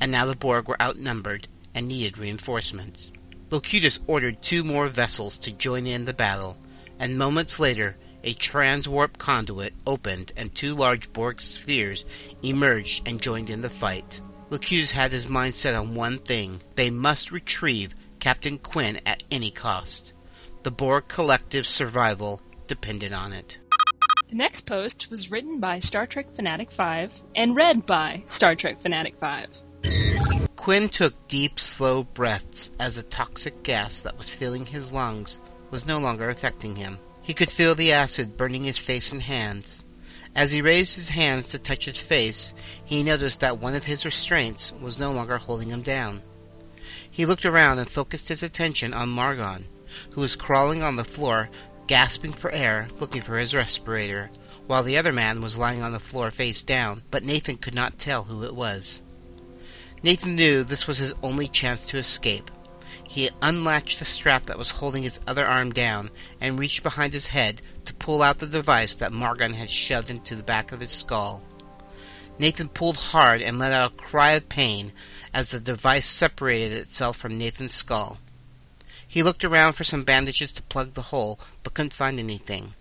and 0.00 0.10
now 0.10 0.26
the 0.26 0.36
Borg 0.36 0.68
were 0.68 0.80
outnumbered 0.80 1.48
and 1.74 1.86
needed 1.86 2.18
reinforcements. 2.18 3.12
Locutus 3.50 4.00
ordered 4.06 4.42
two 4.42 4.64
more 4.64 4.88
vessels 4.88 5.38
to 5.38 5.52
join 5.52 5.86
in 5.86 6.04
the 6.04 6.14
battle, 6.14 6.58
and 6.98 7.18
moments 7.18 7.60
later 7.60 7.96
a 8.24 8.34
transwarp 8.34 9.18
conduit 9.18 9.74
opened 9.86 10.32
and 10.36 10.52
two 10.52 10.74
large 10.74 11.12
Borg 11.12 11.40
spheres 11.40 12.04
emerged 12.42 13.06
and 13.06 13.22
joined 13.22 13.50
in 13.50 13.60
the 13.60 13.70
fight. 13.70 14.20
Locutus 14.50 14.90
had 14.90 15.12
his 15.12 15.28
mind 15.28 15.54
set 15.54 15.74
on 15.74 15.94
one 15.94 16.18
thing. 16.18 16.60
They 16.74 16.90
must 16.90 17.30
retrieve 17.30 17.94
Captain 18.18 18.58
Quinn 18.58 19.00
at 19.06 19.22
any 19.30 19.50
cost. 19.50 20.12
The 20.64 20.70
Borg 20.72 21.06
collective 21.06 21.68
survival 21.68 22.40
depended 22.66 23.12
on 23.12 23.32
it. 23.32 23.58
The 24.28 24.36
next 24.36 24.62
post 24.66 25.08
was 25.10 25.30
written 25.30 25.60
by 25.60 25.78
Star 25.78 26.06
Trek 26.06 26.34
Fanatic 26.34 26.70
5 26.70 27.12
and 27.36 27.54
read 27.54 27.86
by 27.86 28.22
Star 28.26 28.56
Trek 28.56 28.80
Fanatic 28.80 29.16
5. 29.20 29.46
Quinn 30.56 30.88
took 30.88 31.28
deep, 31.28 31.60
slow 31.60 32.02
breaths 32.02 32.72
as 32.80 32.96
the 32.96 33.04
toxic 33.04 33.62
gas 33.62 34.02
that 34.02 34.18
was 34.18 34.28
filling 34.28 34.66
his 34.66 34.90
lungs 34.90 35.38
was 35.70 35.86
no 35.86 36.00
longer 36.00 36.28
affecting 36.28 36.74
him. 36.74 36.98
He 37.22 37.34
could 37.34 37.50
feel 37.50 37.74
the 37.74 37.92
acid 37.92 38.36
burning 38.36 38.64
his 38.64 38.78
face 38.78 39.12
and 39.12 39.22
hands. 39.22 39.84
As 40.34 40.52
he 40.52 40.60
raised 40.60 40.96
his 40.96 41.10
hands 41.10 41.48
to 41.48 41.58
touch 41.58 41.84
his 41.84 41.96
face, 41.96 42.52
he 42.84 43.02
noticed 43.02 43.40
that 43.40 43.58
one 43.58 43.74
of 43.74 43.84
his 43.84 44.04
restraints 44.04 44.72
was 44.80 44.98
no 44.98 45.12
longer 45.12 45.38
holding 45.38 45.70
him 45.70 45.82
down. 45.82 46.22
He 47.08 47.26
looked 47.26 47.46
around 47.46 47.78
and 47.78 47.88
focused 47.88 48.28
his 48.28 48.42
attention 48.42 48.92
on 48.92 49.08
Margon, 49.08 49.64
who 50.10 50.20
was 50.20 50.36
crawling 50.36 50.82
on 50.82 50.96
the 50.96 51.04
floor 51.04 51.48
gasping 51.86 52.32
for 52.32 52.50
air, 52.50 52.88
looking 52.98 53.22
for 53.22 53.38
his 53.38 53.54
respirator, 53.54 54.30
while 54.66 54.82
the 54.82 54.96
other 54.96 55.12
man 55.12 55.40
was 55.40 55.58
lying 55.58 55.82
on 55.82 55.92
the 55.92 56.00
floor 56.00 56.30
face 56.30 56.62
down, 56.62 57.02
but 57.10 57.22
Nathan 57.22 57.56
could 57.56 57.74
not 57.74 57.98
tell 57.98 58.24
who 58.24 58.42
it 58.44 58.54
was. 58.54 59.02
Nathan 60.02 60.36
knew 60.36 60.62
this 60.62 60.86
was 60.86 60.98
his 60.98 61.14
only 61.22 61.48
chance 61.48 61.86
to 61.88 61.98
escape. 61.98 62.50
He 63.08 63.30
unlatched 63.40 63.98
the 63.98 64.04
strap 64.04 64.46
that 64.46 64.58
was 64.58 64.72
holding 64.72 65.02
his 65.02 65.20
other 65.26 65.46
arm 65.46 65.72
down 65.72 66.10
and 66.40 66.58
reached 66.58 66.82
behind 66.82 67.12
his 67.12 67.28
head 67.28 67.62
to 67.84 67.94
pull 67.94 68.22
out 68.22 68.38
the 68.38 68.46
device 68.46 68.94
that 68.96 69.12
Margon 69.12 69.54
had 69.54 69.70
shoved 69.70 70.10
into 70.10 70.34
the 70.34 70.42
back 70.42 70.72
of 70.72 70.80
his 70.80 70.92
skull. 70.92 71.42
Nathan 72.38 72.68
pulled 72.68 72.96
hard 72.96 73.40
and 73.40 73.58
let 73.58 73.72
out 73.72 73.92
a 73.92 73.96
cry 73.96 74.32
of 74.32 74.48
pain 74.48 74.92
as 75.32 75.50
the 75.50 75.60
device 75.60 76.06
separated 76.06 76.76
itself 76.76 77.16
from 77.16 77.38
Nathan's 77.38 77.72
skull. 77.74 78.18
He 79.08 79.22
looked 79.22 79.44
around 79.44 79.74
for 79.74 79.84
some 79.84 80.04
bandages 80.04 80.52
to 80.52 80.62
plug 80.62 80.94
the 80.94 81.02
hole, 81.12 81.38
but 81.62 81.74
couldn't 81.74 81.92
find 81.92 82.18
anything. 82.18 82.74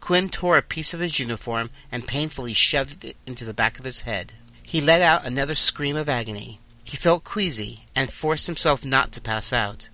Quinn 0.00 0.28
tore 0.28 0.56
a 0.56 0.62
piece 0.62 0.94
of 0.94 1.00
his 1.00 1.18
uniform 1.18 1.70
and 1.90 2.06
painfully 2.06 2.54
shoved 2.54 3.04
it 3.04 3.16
into 3.26 3.44
the 3.44 3.54
back 3.54 3.78
of 3.78 3.84
his 3.84 4.00
head. 4.00 4.32
He 4.62 4.80
let 4.80 5.02
out 5.02 5.24
another 5.24 5.54
scream 5.54 5.96
of 5.96 6.08
agony. 6.08 6.60
He 6.82 6.96
felt 6.96 7.24
queasy 7.24 7.84
and 7.94 8.12
forced 8.12 8.46
himself 8.46 8.84
not 8.84 9.12
to 9.12 9.20
pass 9.20 9.52
out. 9.52 9.88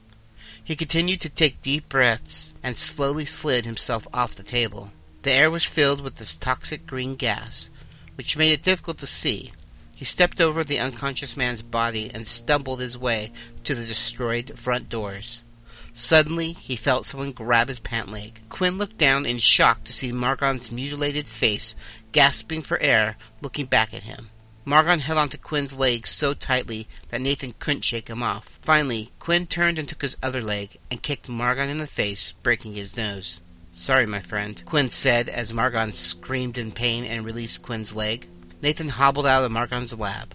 He 0.62 0.76
continued 0.76 1.20
to 1.22 1.28
take 1.28 1.62
deep 1.62 1.88
breaths 1.88 2.54
and 2.62 2.76
slowly 2.76 3.24
slid 3.24 3.64
himself 3.64 4.06
off 4.12 4.34
the 4.34 4.42
table. 4.42 4.92
The 5.22 5.32
air 5.32 5.50
was 5.50 5.64
filled 5.64 6.00
with 6.00 6.16
this 6.16 6.36
toxic 6.36 6.86
green 6.86 7.16
gas, 7.16 7.70
which 8.16 8.36
made 8.36 8.52
it 8.52 8.62
difficult 8.62 8.98
to 8.98 9.06
see. 9.06 9.52
He 9.94 10.04
stepped 10.04 10.40
over 10.40 10.62
the 10.62 10.78
unconscious 10.78 11.36
man's 11.36 11.62
body 11.62 12.10
and 12.12 12.26
stumbled 12.26 12.80
his 12.80 12.98
way 12.98 13.32
to 13.64 13.74
the 13.74 13.84
destroyed 13.84 14.58
front 14.58 14.88
doors. 14.88 15.42
Suddenly, 15.95 16.55
he 16.55 16.76
felt 16.76 17.07
someone 17.07 17.32
grab 17.32 17.68
his 17.68 17.80
pant 17.80 18.11
leg. 18.11 18.40
Quinn 18.49 18.78
looked 18.78 18.99
down 18.99 19.26
in 19.26 19.38
shock 19.38 19.84
to 19.84 19.93
see 19.93 20.11
Margon's 20.11 20.72
mutilated 20.72 21.26
face, 21.26 21.74
gasping 22.12 22.62
for 22.62 22.78
air, 22.80 23.16
looking 23.40 23.66
back 23.66 23.93
at 23.93 24.05
him. 24.05 24.30
Margon 24.64 25.01
held 25.01 25.18
onto 25.18 25.36
Quinn's 25.36 25.74
leg 25.74 26.07
so 26.07 26.34
tightly 26.34 26.86
that 27.09 27.20
Nathan 27.20 27.53
couldn't 27.59 27.84
shake 27.84 28.09
him 28.09 28.22
off. 28.22 28.59
Finally, 28.62 29.11
Quinn 29.18 29.47
turned 29.47 29.78
and 29.78 29.88
took 29.88 30.03
his 30.03 30.16
other 30.22 30.40
leg 30.40 30.78
and 30.90 31.03
kicked 31.03 31.28
Margon 31.28 31.68
in 31.68 31.78
the 31.78 31.86
face, 31.86 32.32
breaking 32.43 32.74
his 32.74 32.97
nose. 32.97 33.40
Sorry, 33.72 34.07
my 34.07 34.20
friend, 34.20 34.62
Quinn 34.64 34.88
said 34.88 35.28
as 35.28 35.53
Margon 35.53 35.95
screamed 35.95 36.59
in 36.59 36.70
pain 36.72 37.05
and 37.05 37.24
released 37.24 37.62
Quinn's 37.62 37.95
leg. 37.95 38.28
Nathan 38.62 38.90
hobbled 38.90 39.26
out 39.26 39.45
of 39.45 39.51
Margon's 39.51 39.99
lab. 39.99 40.34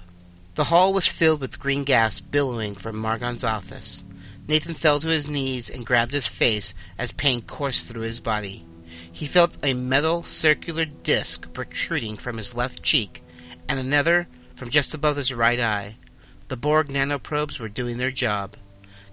The 0.56 0.66
hall 0.66 0.92
was 0.92 1.08
filled 1.08 1.40
with 1.40 1.60
green 1.60 1.84
gas 1.84 2.20
billowing 2.20 2.76
from 2.76 2.98
Margon's 2.98 3.44
office. 3.44 4.04
Nathan 4.48 4.76
fell 4.76 5.00
to 5.00 5.08
his 5.08 5.28
knees 5.28 5.70
and 5.70 5.86
grabbed 5.86 6.14
his 6.14 6.28
face 6.28 6.74
as 6.98 7.12
pain 7.12 7.42
coursed 7.42 7.88
through 7.88 8.04
his 8.04 8.20
body. 8.20 8.66
He 9.12 9.26
felt 9.26 9.58
a 9.64 9.74
metal 9.74 10.24
circular 10.24 10.86
disc 10.86 11.52
protruding 11.54 12.18
from 12.18 12.38
his 12.38 12.56
left 12.56 12.82
cheek 12.82 13.24
and 13.68 13.80
another 13.80 14.28
from 14.56 14.70
just 14.70 14.94
above 14.94 15.18
his 15.18 15.34
right 15.34 15.60
eye. 15.60 15.98
The 16.48 16.58
Borg 16.58 16.88
nanoprobes 16.88 17.60
were 17.60 17.68
doing 17.68 17.98
their 17.98 18.12
job. 18.12 18.56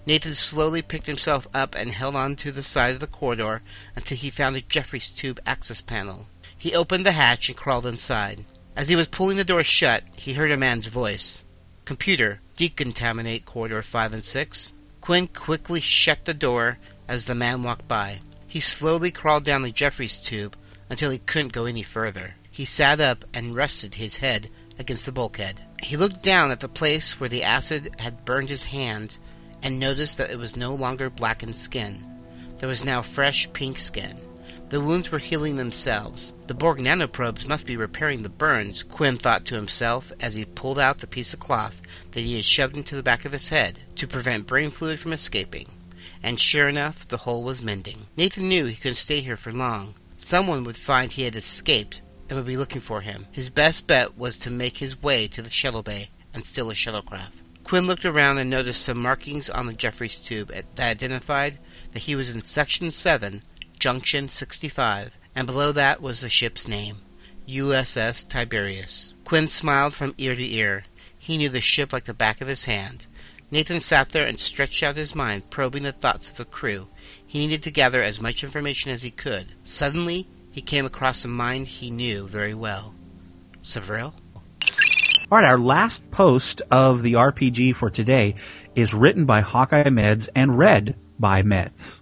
Nathan 0.06 0.34
slowly 0.34 0.82
picked 0.82 1.06
himself 1.06 1.48
up 1.52 1.74
and 1.74 1.90
held 1.90 2.14
on 2.14 2.36
to 2.36 2.52
the 2.52 2.62
side 2.62 2.94
of 2.94 3.00
the 3.00 3.06
corridor 3.06 3.62
until 3.96 4.16
he 4.16 4.30
found 4.30 4.54
a 4.54 4.60
Jefferies 4.60 5.08
tube 5.08 5.40
access 5.46 5.80
panel. 5.80 6.28
He 6.56 6.74
opened 6.74 7.04
the 7.04 7.12
hatch 7.12 7.48
and 7.48 7.56
crawled 7.56 7.86
inside. 7.86 8.44
As 8.76 8.88
he 8.88 8.96
was 8.96 9.08
pulling 9.08 9.36
the 9.36 9.44
door 9.44 9.64
shut, 9.64 10.04
he 10.14 10.34
heard 10.34 10.50
a 10.50 10.56
man's 10.56 10.86
voice. 10.86 11.42
Computer, 11.84 12.40
decontaminate 12.56 13.44
corridor 13.44 13.82
5 13.82 14.12
and 14.12 14.24
6. 14.24 14.72
Quinn 15.04 15.28
quickly 15.28 15.82
shut 15.82 16.24
the 16.24 16.32
door 16.32 16.78
as 17.06 17.26
the 17.26 17.34
man 17.34 17.62
walked 17.62 17.86
by. 17.86 18.20
He 18.46 18.58
slowly 18.58 19.10
crawled 19.10 19.44
down 19.44 19.60
the 19.60 19.70
Jefferies 19.70 20.18
tube 20.18 20.56
until 20.88 21.10
he 21.10 21.18
couldn't 21.18 21.52
go 21.52 21.66
any 21.66 21.82
further. 21.82 22.36
He 22.50 22.64
sat 22.64 23.02
up 23.02 23.22
and 23.34 23.54
rested 23.54 23.96
his 23.96 24.16
head 24.16 24.48
against 24.78 25.04
the 25.04 25.12
bulkhead. 25.12 25.60
He 25.82 25.98
looked 25.98 26.22
down 26.22 26.50
at 26.50 26.60
the 26.60 26.70
place 26.70 27.20
where 27.20 27.28
the 27.28 27.42
acid 27.42 27.94
had 27.98 28.24
burned 28.24 28.48
his 28.48 28.64
hand 28.64 29.18
and 29.62 29.78
noticed 29.78 30.16
that 30.16 30.30
it 30.30 30.38
was 30.38 30.56
no 30.56 30.74
longer 30.74 31.10
blackened 31.10 31.56
skin. 31.56 32.02
There 32.56 32.68
was 32.70 32.82
now 32.82 33.02
fresh 33.02 33.52
pink 33.52 33.78
skin. 33.78 34.16
The 34.74 34.80
wounds 34.80 35.12
were 35.12 35.20
healing 35.20 35.54
themselves. 35.54 36.32
The 36.48 36.54
Borg 36.54 36.80
nanoprobes 36.80 37.46
must 37.46 37.64
be 37.64 37.76
repairing 37.76 38.24
the 38.24 38.28
burns, 38.28 38.82
Quinn 38.82 39.18
thought 39.18 39.44
to 39.44 39.54
himself 39.54 40.12
as 40.18 40.34
he 40.34 40.44
pulled 40.44 40.80
out 40.80 40.98
the 40.98 41.06
piece 41.06 41.32
of 41.32 41.38
cloth 41.38 41.80
that 42.10 42.22
he 42.22 42.34
had 42.34 42.44
shoved 42.44 42.76
into 42.76 42.96
the 42.96 43.02
back 43.04 43.24
of 43.24 43.30
his 43.30 43.50
head 43.50 43.78
to 43.94 44.08
prevent 44.08 44.48
brain 44.48 44.72
fluid 44.72 44.98
from 44.98 45.12
escaping. 45.12 45.68
And 46.24 46.40
sure 46.40 46.68
enough, 46.68 47.06
the 47.06 47.18
hole 47.18 47.44
was 47.44 47.62
mending. 47.62 48.08
Nathan 48.16 48.48
knew 48.48 48.64
he 48.64 48.74
couldn't 48.74 48.96
stay 48.96 49.20
here 49.20 49.36
for 49.36 49.52
long. 49.52 49.94
Someone 50.18 50.64
would 50.64 50.76
find 50.76 51.12
he 51.12 51.22
had 51.22 51.36
escaped 51.36 52.00
and 52.28 52.36
would 52.36 52.46
be 52.48 52.56
looking 52.56 52.80
for 52.80 53.00
him. 53.00 53.28
His 53.30 53.50
best 53.50 53.86
bet 53.86 54.18
was 54.18 54.38
to 54.38 54.50
make 54.50 54.78
his 54.78 55.00
way 55.00 55.28
to 55.28 55.40
the 55.40 55.50
shuttle 55.50 55.84
bay 55.84 56.08
and 56.34 56.44
steal 56.44 56.68
a 56.72 56.74
shuttlecraft. 56.74 57.44
Quinn 57.62 57.86
looked 57.86 58.04
around 58.04 58.38
and 58.38 58.50
noticed 58.50 58.82
some 58.82 59.00
markings 59.00 59.48
on 59.48 59.66
the 59.66 59.72
Jefferies 59.72 60.18
tube 60.18 60.48
that 60.48 60.80
identified 60.80 61.60
that 61.92 62.00
he 62.00 62.16
was 62.16 62.34
in 62.34 62.44
Section 62.44 62.90
7, 62.90 63.40
Junction 63.84 64.30
65, 64.30 65.18
and 65.34 65.46
below 65.46 65.70
that 65.70 66.00
was 66.00 66.22
the 66.22 66.30
ship's 66.30 66.66
name, 66.66 66.96
USS 67.46 68.26
Tiberius. 68.26 69.12
Quinn 69.24 69.46
smiled 69.46 69.92
from 69.92 70.14
ear 70.16 70.34
to 70.34 70.42
ear. 70.42 70.84
He 71.18 71.36
knew 71.36 71.50
the 71.50 71.60
ship 71.60 71.92
like 71.92 72.06
the 72.06 72.14
back 72.14 72.40
of 72.40 72.48
his 72.48 72.64
hand. 72.64 73.04
Nathan 73.50 73.82
sat 73.82 74.08
there 74.08 74.26
and 74.26 74.40
stretched 74.40 74.82
out 74.82 74.96
his 74.96 75.14
mind, 75.14 75.50
probing 75.50 75.82
the 75.82 75.92
thoughts 75.92 76.30
of 76.30 76.38
the 76.38 76.46
crew. 76.46 76.88
He 77.26 77.40
needed 77.40 77.62
to 77.64 77.70
gather 77.70 78.00
as 78.00 78.22
much 78.22 78.42
information 78.42 78.90
as 78.90 79.02
he 79.02 79.10
could. 79.10 79.48
Suddenly, 79.64 80.28
he 80.50 80.62
came 80.62 80.86
across 80.86 81.22
a 81.26 81.28
mind 81.28 81.66
he 81.66 81.90
knew 81.90 82.26
very 82.26 82.54
well. 82.54 82.94
Savril? 83.62 84.14
All 85.30 85.38
right, 85.38 85.44
our 85.44 85.58
last 85.58 86.10
post 86.10 86.62
of 86.70 87.02
the 87.02 87.12
RPG 87.12 87.74
for 87.74 87.90
today 87.90 88.36
is 88.74 88.94
written 88.94 89.26
by 89.26 89.42
Hawkeye 89.42 89.90
Meds 89.90 90.30
and 90.34 90.56
read 90.56 90.96
by 91.18 91.42
Meds. 91.42 92.00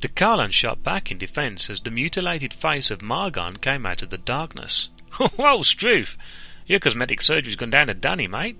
The 0.00 0.08
Karlan 0.08 0.50
shot 0.50 0.82
back 0.82 1.10
in 1.10 1.18
defense 1.18 1.68
as 1.68 1.80
the 1.80 1.90
mutilated 1.90 2.54
face 2.54 2.90
of 2.90 3.00
Margon 3.02 3.60
came 3.60 3.84
out 3.84 4.00
of 4.00 4.08
the 4.08 4.16
darkness. 4.16 4.88
Whoa, 5.36 5.62
Struth! 5.62 6.16
Your 6.66 6.80
cosmetic 6.80 7.20
surgery's 7.20 7.56
gone 7.56 7.70
down 7.70 7.88
to 7.88 7.94
Danny, 7.94 8.26
mate. 8.26 8.56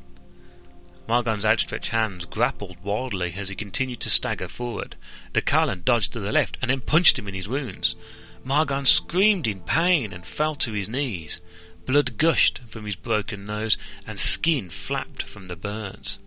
Margon's 1.08 1.46
outstretched 1.46 1.88
hands 1.88 2.26
grappled 2.26 2.76
wildly 2.84 3.34
as 3.36 3.48
he 3.48 3.56
continued 3.56 4.00
to 4.00 4.10
stagger 4.10 4.48
forward. 4.48 4.96
The 5.32 5.40
Karlan 5.40 5.84
dodged 5.84 6.12
to 6.12 6.20
the 6.20 6.30
left 6.30 6.58
and 6.60 6.70
then 6.70 6.82
punched 6.82 7.18
him 7.18 7.26
in 7.26 7.34
his 7.34 7.48
wounds. 7.48 7.96
Margon 8.44 8.86
screamed 8.86 9.46
in 9.46 9.60
pain 9.60 10.12
and 10.12 10.26
fell 10.26 10.54
to 10.56 10.72
his 10.72 10.88
knees. 10.88 11.40
Blood 11.86 12.18
gushed 12.18 12.58
from 12.66 12.84
his 12.84 12.96
broken 12.96 13.46
nose 13.46 13.78
and 14.06 14.18
skin 14.18 14.68
flapped 14.68 15.22
from 15.22 15.48
the 15.48 15.56
burns. 15.56 16.18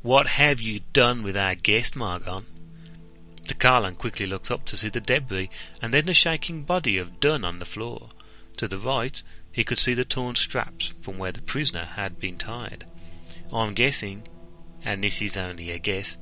What 0.00 0.26
have 0.26 0.60
you 0.60 0.80
done 0.92 1.22
with 1.22 1.36
our 1.36 1.54
guest, 1.54 1.94
Margon? 1.94 2.44
The 3.46 3.54
Karlan 3.54 3.98
quickly 3.98 4.26
looked 4.26 4.50
up 4.50 4.64
to 4.66 4.76
see 4.76 4.88
the 4.88 5.00
debris 5.00 5.50
and 5.82 5.92
then 5.92 6.06
the 6.06 6.14
shaking 6.14 6.62
body 6.62 6.96
of 6.96 7.20
Dunn 7.20 7.44
on 7.44 7.58
the 7.58 7.64
floor. 7.64 8.08
To 8.56 8.68
the 8.68 8.78
right, 8.78 9.22
he 9.52 9.64
could 9.64 9.78
see 9.78 9.94
the 9.94 10.04
torn 10.04 10.34
straps 10.36 10.94
from 11.00 11.18
where 11.18 11.32
the 11.32 11.42
prisoner 11.42 11.84
had 11.84 12.18
been 12.18 12.38
tied. 12.38 12.86
I'm 13.52 13.74
guessing, 13.74 14.26
and 14.84 15.04
this 15.04 15.20
is 15.20 15.36
only 15.36 15.70
a 15.70 15.78
guess, 15.78 16.16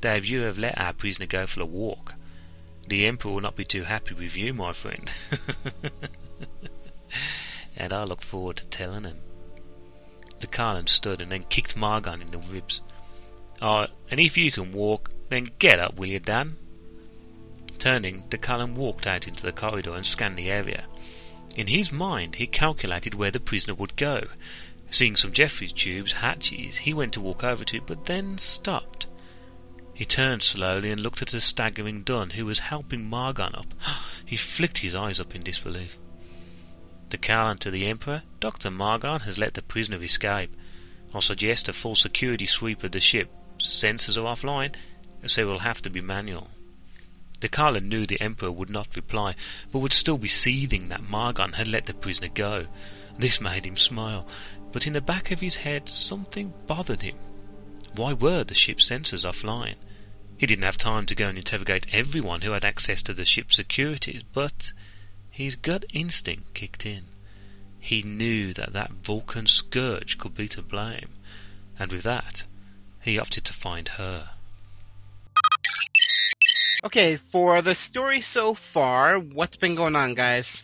that 0.00 0.24
you 0.24 0.42
have 0.42 0.58
let 0.58 0.78
our 0.78 0.92
prisoner 0.92 1.26
go 1.26 1.46
for 1.46 1.60
a 1.60 1.66
walk. 1.66 2.14
The 2.88 3.06
Emperor 3.06 3.32
will 3.32 3.40
not 3.40 3.56
be 3.56 3.64
too 3.64 3.84
happy 3.84 4.14
with 4.14 4.36
you, 4.36 4.54
my 4.54 4.72
friend. 4.72 5.10
and 7.76 7.92
I 7.92 8.04
look 8.04 8.22
forward 8.22 8.56
to 8.58 8.66
telling 8.66 9.04
him. 9.04 9.18
The 10.38 10.46
Karlan 10.46 10.88
stood 10.88 11.20
and 11.20 11.30
then 11.30 11.44
kicked 11.50 11.76
Margon 11.76 12.22
in 12.22 12.30
the 12.30 12.38
ribs. 12.38 12.80
Oh, 13.60 13.86
and 14.10 14.18
if 14.18 14.38
you 14.38 14.50
can 14.50 14.72
walk, 14.72 15.10
then 15.28 15.48
get 15.58 15.78
up, 15.78 15.96
will 15.96 16.06
you, 16.06 16.18
Dan? 16.18 16.56
Turning, 17.80 18.24
the 18.28 18.36
Karlan 18.36 18.74
walked 18.74 19.06
out 19.06 19.26
into 19.26 19.42
the 19.42 19.52
corridor 19.52 19.94
and 19.94 20.06
scanned 20.06 20.36
the 20.36 20.50
area. 20.50 20.84
In 21.56 21.66
his 21.66 21.90
mind, 21.90 22.34
he 22.34 22.46
calculated 22.46 23.14
where 23.14 23.30
the 23.30 23.40
prisoner 23.40 23.74
would 23.74 23.96
go. 23.96 24.28
Seeing 24.90 25.16
some 25.16 25.32
Jefferies 25.32 25.72
tubes, 25.72 26.12
hatches, 26.12 26.76
he 26.76 26.92
went 26.92 27.14
to 27.14 27.22
walk 27.22 27.42
over 27.42 27.64
to 27.64 27.78
it, 27.78 27.86
but 27.86 28.04
then 28.04 28.36
stopped. 28.36 29.06
He 29.94 30.04
turned 30.04 30.42
slowly 30.42 30.90
and 30.90 31.00
looked 31.00 31.22
at 31.22 31.28
the 31.28 31.40
staggering 31.40 32.02
Dunn, 32.02 32.30
who 32.30 32.44
was 32.44 32.58
helping 32.58 33.08
Margon 33.08 33.56
up. 33.56 33.72
he 34.26 34.36
flicked 34.36 34.78
his 34.78 34.94
eyes 34.94 35.18
up 35.18 35.34
in 35.34 35.42
disbelief. 35.42 35.96
The 37.08 37.16
Karlan 37.16 37.58
to 37.60 37.70
the 37.70 37.86
Emperor, 37.86 38.24
Dr. 38.40 38.70
Margon 38.70 39.22
has 39.22 39.38
let 39.38 39.54
the 39.54 39.62
prisoner 39.62 40.02
escape. 40.04 40.54
I'll 41.14 41.22
suggest 41.22 41.66
a 41.68 41.72
full 41.72 41.94
security 41.94 42.46
sweep 42.46 42.84
of 42.84 42.92
the 42.92 43.00
ship. 43.00 43.30
Sensors 43.58 44.18
are 44.18 44.36
offline, 44.36 44.74
so 45.24 45.40
it 45.40 45.44
will 45.46 45.60
have 45.60 45.80
to 45.82 45.90
be 45.90 46.02
manual. 46.02 46.48
The 47.40 47.48
Karlan 47.48 47.88
knew 47.88 48.06
the 48.06 48.20
Emperor 48.20 48.52
would 48.52 48.70
not 48.70 48.94
reply, 48.94 49.34
but 49.72 49.78
would 49.78 49.92
still 49.92 50.18
be 50.18 50.28
seething 50.28 50.88
that 50.88 51.02
Margon 51.02 51.54
had 51.54 51.68
let 51.68 51.86
the 51.86 51.94
prisoner 51.94 52.28
go. 52.28 52.66
This 53.18 53.40
made 53.40 53.66
him 53.66 53.76
smile, 53.76 54.26
but 54.72 54.86
in 54.86 54.92
the 54.92 55.00
back 55.00 55.30
of 55.30 55.40
his 55.40 55.56
head 55.56 55.88
something 55.88 56.52
bothered 56.66 57.02
him. 57.02 57.16
Why 57.94 58.12
were 58.12 58.44
the 58.44 58.54
ship's 58.54 58.88
sensors 58.88 59.24
offline? 59.24 59.76
He 60.36 60.46
didn't 60.46 60.64
have 60.64 60.78
time 60.78 61.06
to 61.06 61.14
go 61.14 61.28
and 61.28 61.36
interrogate 61.36 61.86
everyone 61.92 62.42
who 62.42 62.52
had 62.52 62.64
access 62.64 63.02
to 63.02 63.12
the 63.12 63.24
ship's 63.24 63.56
securities, 63.56 64.22
but 64.32 64.72
his 65.30 65.56
gut 65.56 65.84
instinct 65.92 66.54
kicked 66.54 66.86
in. 66.86 67.04
He 67.78 68.02
knew 68.02 68.52
that 68.54 68.72
that 68.72 68.92
Vulcan 69.02 69.46
scourge 69.46 70.18
could 70.18 70.34
be 70.34 70.48
to 70.48 70.62
blame, 70.62 71.10
and 71.78 71.90
with 71.90 72.02
that, 72.04 72.44
he 73.00 73.18
opted 73.18 73.44
to 73.46 73.52
find 73.52 73.88
her. 73.88 74.30
Okay, 76.82 77.16
for 77.16 77.60
the 77.60 77.74
story 77.74 78.22
so 78.22 78.54
far, 78.54 79.18
what's 79.18 79.58
been 79.58 79.74
going 79.74 79.96
on, 79.96 80.14
guys? 80.14 80.62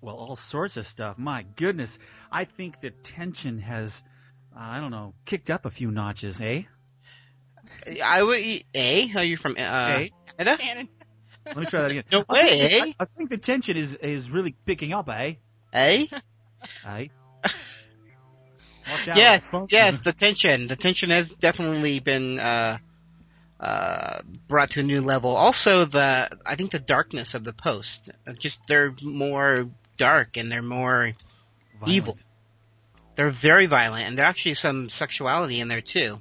Well, 0.00 0.16
all 0.16 0.34
sorts 0.34 0.76
of 0.76 0.86
stuff. 0.88 1.18
My 1.18 1.44
goodness. 1.54 1.98
I 2.32 2.44
think 2.44 2.80
the 2.80 2.90
tension 2.90 3.60
has, 3.60 4.02
uh, 4.54 4.60
I 4.60 4.80
don't 4.80 4.90
know, 4.90 5.14
kicked 5.24 5.50
up 5.50 5.66
a 5.66 5.70
few 5.70 5.92
notches, 5.92 6.40
eh? 6.40 6.62
I 8.02 8.22
would. 8.22 8.42
A? 8.74 9.12
Are 9.14 9.24
you 9.24 9.36
from 9.36 9.52
uh, 9.52 10.06
Canada? 10.36 10.56
Cannon. 10.58 10.88
Let 11.46 11.56
me 11.56 11.66
try 11.66 11.82
that 11.82 11.90
again. 11.90 12.04
No 12.10 12.24
I 12.28 12.48
think, 12.48 12.60
way, 12.60 12.94
I, 12.98 13.02
I 13.02 13.04
think 13.16 13.30
the 13.30 13.38
tension 13.38 13.76
is 13.76 13.94
is 13.94 14.30
really 14.30 14.56
picking 14.66 14.92
up, 14.92 15.08
eh? 15.08 15.34
Eh? 15.72 16.06
Eh? 16.86 17.06
Yes, 19.06 19.54
yes. 19.68 19.98
The 19.98 20.14
tension, 20.14 20.66
the 20.66 20.74
tension 20.74 21.10
has 21.10 21.28
definitely 21.28 22.00
been 22.00 22.38
uh, 22.38 22.78
uh, 23.60 24.20
brought 24.46 24.70
to 24.70 24.80
a 24.80 24.82
new 24.82 25.00
level. 25.00 25.30
Also, 25.36 25.84
the 25.84 26.30
I 26.46 26.54
think 26.54 26.70
the 26.70 26.78
darkness 26.78 27.34
of 27.34 27.44
the 27.44 27.52
post, 27.52 28.10
uh, 28.26 28.32
just 28.38 28.60
they're 28.68 28.94
more 29.02 29.68
dark 29.96 30.36
and 30.36 30.50
they're 30.50 30.62
more 30.62 31.12
Violent. 31.80 31.88
evil. 31.88 32.18
They're 33.16 33.30
very 33.30 33.66
violent, 33.66 34.06
and 34.06 34.16
there's 34.16 34.28
actually 34.28 34.54
some 34.54 34.88
sexuality 34.88 35.58
in 35.60 35.66
there 35.68 35.80
too, 35.80 36.18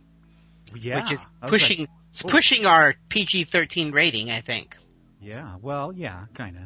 Yeah. 0.73 1.03
which 1.03 1.13
is 1.13 1.19
was 1.19 1.29
like, 1.41 1.49
pushing 1.51 1.87
it's 2.09 2.25
oh. 2.25 2.29
pushing 2.29 2.65
our 2.65 2.95
PG-13 3.09 3.93
rating. 3.93 4.31
I 4.31 4.41
think. 4.41 4.75
yeah. 5.21 5.57
Well, 5.61 5.93
yeah, 5.93 6.25
kind 6.33 6.57
of. 6.57 6.63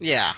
Yeah. 0.00 0.32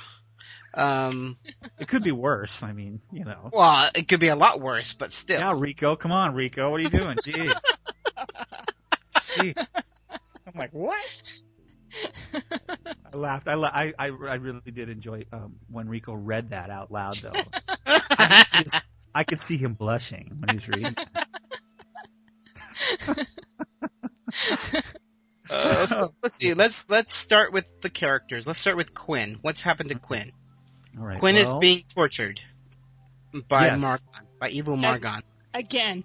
Um, 0.74 1.39
It 1.79 1.89
could 1.89 2.03
be 2.03 2.12
worse. 2.12 2.62
I 2.62 2.72
mean, 2.72 3.01
you 3.12 3.24
know. 3.24 3.49
well, 3.53 3.89
it 3.95 4.09
could 4.09 4.20
be 4.20 4.29
a 4.29 4.37
lot 4.37 4.61
worse, 4.61 4.93
but 4.93 5.12
still. 5.12 5.41
Yeah, 5.41 5.55
Rico, 5.57 5.97
come 5.97 6.12
on, 6.12 6.35
Rico, 6.35 6.70
what 6.70 6.81
are 6.81 6.83
you 6.83 6.91
doing? 6.91 7.16
Jeez. 7.24 7.55
Gee. 9.41 9.55
I'm 10.47 10.55
like, 10.57 10.72
what? 10.72 11.22
I 12.34 13.16
laughed. 13.16 13.49
I, 13.49 13.55
la- 13.55 13.70
I, 13.72 13.93
I, 13.99 14.07
I 14.07 14.34
really 14.34 14.70
did 14.72 14.89
enjoy 14.89 15.24
um, 15.32 15.57
when 15.70 15.89
Rico 15.89 16.14
read 16.14 16.51
that 16.51 16.70
out 16.70 16.91
loud, 16.93 17.16
though. 17.16 17.32
I, 17.87 18.01
could 18.45 18.47
see 18.47 18.59
his- 18.59 18.80
I 19.14 19.24
could 19.24 19.41
see 19.41 19.57
him 19.57 19.74
blushing 19.74 20.37
when 20.41 20.57
he's 20.57 20.68
reading. 20.68 20.95
Uh, 25.49 25.87
so 25.87 26.12
let's 26.22 26.34
see. 26.34 26.55
Let's 26.55 26.91
let's 26.91 27.14
start 27.14 27.53
with 27.53 27.80
the 27.80 27.89
characters. 27.89 28.47
Let's 28.49 28.59
start 28.59 28.76
with 28.76 28.95
Quinn. 28.95 29.39
What's 29.43 29.61
happened 29.61 29.91
to 29.91 29.95
Quinn? 29.99 30.32
All 30.99 31.05
right. 31.07 31.18
Quinn 31.18 31.37
well, 31.37 31.57
is 31.57 31.61
being 31.61 31.82
tortured 31.95 32.43
by 33.49 33.66
Yes. 33.66 33.80
Margon, 33.80 34.24
by 34.41 34.49
evil 34.49 34.76
Margon. 34.76 35.22
Again. 35.55 36.03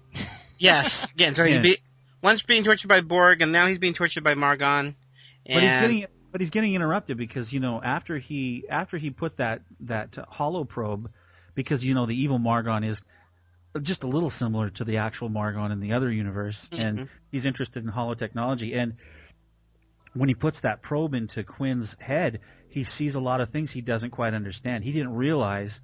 Yes, 0.58 1.12
again. 1.12 1.34
So 1.34 1.42
he's 1.44 1.54
Yes. 1.56 1.62
be, 1.64 1.76
once 2.22 2.42
being 2.42 2.64
tortured 2.64 2.88
by 2.88 3.00
Borg, 3.00 3.42
and 3.42 3.52
now 3.52 3.66
he's 3.66 3.78
being 3.78 3.94
tortured 3.94 4.24
by 4.24 4.34
Margon. 4.34 4.94
And 5.44 5.54
But 5.54 5.62
he's 5.62 5.80
getting 5.80 6.06
but 6.32 6.40
he's 6.40 6.50
getting 6.50 6.74
interrupted 6.74 7.18
because 7.18 7.52
you 7.52 7.60
know 7.60 7.80
after 7.80 8.18
he 8.18 8.64
after 8.68 8.96
he 8.96 9.10
put 9.10 9.36
that 9.36 9.62
that 9.80 10.16
holo 10.28 10.64
probe 10.64 11.10
because 11.54 11.84
you 11.84 11.94
know 11.94 12.06
the 12.06 12.20
evil 12.20 12.38
Margon 12.38 12.86
is 12.86 13.02
just 13.80 14.02
a 14.02 14.06
little 14.06 14.30
similar 14.30 14.70
to 14.70 14.84
the 14.84 14.98
actual 14.98 15.28
Margon 15.28 15.70
in 15.70 15.80
the 15.80 15.92
other 15.92 16.10
universe 16.10 16.68
and 16.72 17.00
mm-hmm. 17.00 17.16
he's 17.30 17.46
interested 17.46 17.84
in 17.84 17.88
holo 17.90 18.14
technology 18.14 18.74
and 18.74 18.94
when 20.14 20.28
he 20.28 20.34
puts 20.34 20.62
that 20.62 20.82
probe 20.82 21.14
into 21.14 21.44
Quinn's 21.44 21.96
head 22.00 22.40
he 22.68 22.84
sees 22.84 23.14
a 23.14 23.20
lot 23.20 23.42
of 23.42 23.50
things 23.50 23.70
he 23.70 23.82
doesn't 23.82 24.10
quite 24.10 24.32
understand. 24.32 24.82
He 24.82 24.92
didn't 24.92 25.14
realize 25.14 25.82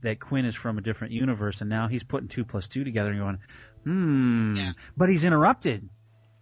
that 0.00 0.18
Quinn 0.18 0.46
is 0.46 0.54
from 0.54 0.78
a 0.78 0.80
different 0.80 1.12
universe 1.12 1.60
and 1.60 1.68
now 1.68 1.88
he's 1.88 2.04
putting 2.04 2.28
two 2.28 2.46
plus 2.46 2.68
two 2.68 2.84
together 2.84 3.10
and 3.10 3.20
going 3.20 3.38
hmm 3.84 4.54
Yeah. 4.56 4.72
but 4.96 5.08
he's 5.08 5.24
interrupted. 5.24 5.88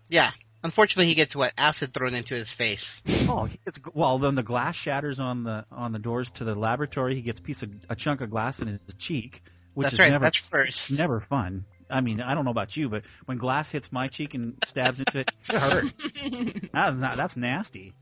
yeah. 0.09 0.31
Unfortunately, 0.65 1.07
he 1.07 1.15
gets 1.15 1.37
what 1.37 1.53
acid 1.57 1.95
thrown 1.95 2.15
into 2.15 2.35
his 2.35 2.51
face. 2.51 3.01
Oh, 3.31 3.45
he 3.45 3.59
gets 3.65 3.79
well. 3.95 4.19
Then 4.19 4.35
the 4.35 4.43
glass 4.43 4.75
shatters 4.75 5.21
on 5.21 5.45
the 5.45 5.65
on 5.71 5.93
the 5.93 5.99
doors 6.01 6.31
to 6.33 6.45
the 6.45 6.55
laboratory. 6.57 7.15
He 7.15 7.21
gets 7.23 7.39
a 7.39 7.43
piece 7.43 7.63
of 7.63 7.71
a 7.89 7.95
chunk 7.95 8.23
of 8.23 8.31
glass 8.31 8.61
in 8.61 8.67
his 8.69 8.81
cheek, 8.99 9.43
which 9.75 9.85
That's 9.85 9.93
is 9.95 10.01
right. 10.01 10.11
never 10.11 10.25
That's 10.25 10.39
first. 10.39 10.99
never 10.99 11.21
fun. 11.21 11.65
I 11.91 12.01
mean, 12.01 12.21
I 12.21 12.35
don't 12.35 12.45
know 12.45 12.51
about 12.51 12.77
you, 12.77 12.89
but 12.89 13.05
when 13.27 13.39
glass 13.39 13.71
hits 13.71 13.93
my 13.93 14.09
cheek 14.09 14.35
and 14.35 14.55
stabs 14.65 14.99
into 14.99 15.21
it, 15.21 15.31
it 15.49 15.55
hurts. 15.57 15.95
That's 16.73 16.97
not 16.97 17.17
that's 17.19 17.37
nasty. 17.37 17.95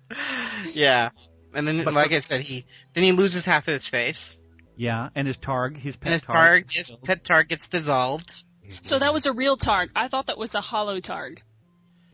Yeah. 0.73 1.11
And 1.55 1.67
then, 1.69 1.85
But- 1.85 1.93
like 1.95 2.13
I 2.13 2.21
said, 2.21 2.41
he 2.41 2.65
then 2.95 3.05
he 3.05 3.13
loses 3.13 3.45
half 3.45 3.67
of 3.69 3.75
his 3.75 3.87
face, 3.87 4.37
Yeah, 4.77 5.09
and 5.15 5.27
his 5.27 5.37
targ, 5.39 5.77
his 5.77 5.97
pet 5.97 6.07
and 6.07 6.13
his 6.15 6.25
targ, 6.25 6.63
targ, 6.65 6.73
his 6.73 6.91
pet 7.05 7.25
targ 7.25 7.49
gets 7.49 7.69
dissolved. 7.69 8.33
So 8.83 8.99
that 8.99 9.13
was 9.13 9.27
a 9.27 9.33
real 9.33 9.57
Targ. 9.57 9.91
I 9.95 10.09
thought 10.09 10.27
that 10.27 10.39
was 10.39 10.55
a 10.55 10.61
holo 10.61 11.01
Targ. 11.01 11.39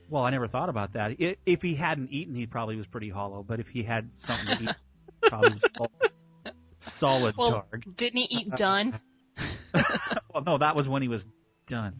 Well, 0.09 0.23
I 0.25 0.31
never 0.31 0.47
thought 0.47 0.69
about 0.69 0.93
that. 0.93 1.13
I 1.21 1.37
if 1.47 1.63
he 1.63 1.75
hadn't 1.75 2.11
eaten, 2.11 2.35
he 2.35 2.47
probably 2.47 2.77
was 2.77 2.87
pretty 2.87 3.09
hollow. 3.09 3.43
But 3.43 3.61
if 3.61 3.69
he 3.69 3.83
had 3.83 4.11
something 4.19 4.59
to 4.59 4.65
eat, 4.71 4.77
probably 5.23 5.53
was 5.55 5.65
solid, 6.79 7.35
solid 7.35 7.37
Well, 7.37 7.67
targ. 7.73 7.97
didn't 7.97 8.19
he 8.19 8.27
eat 8.37 8.49
done? 8.57 9.01
Well, 10.35 10.45
no, 10.45 10.59
that 10.59 10.75
was 10.77 10.89
when 10.89 11.03
he 11.03 11.09
was 11.09 11.27
done. 11.67 11.95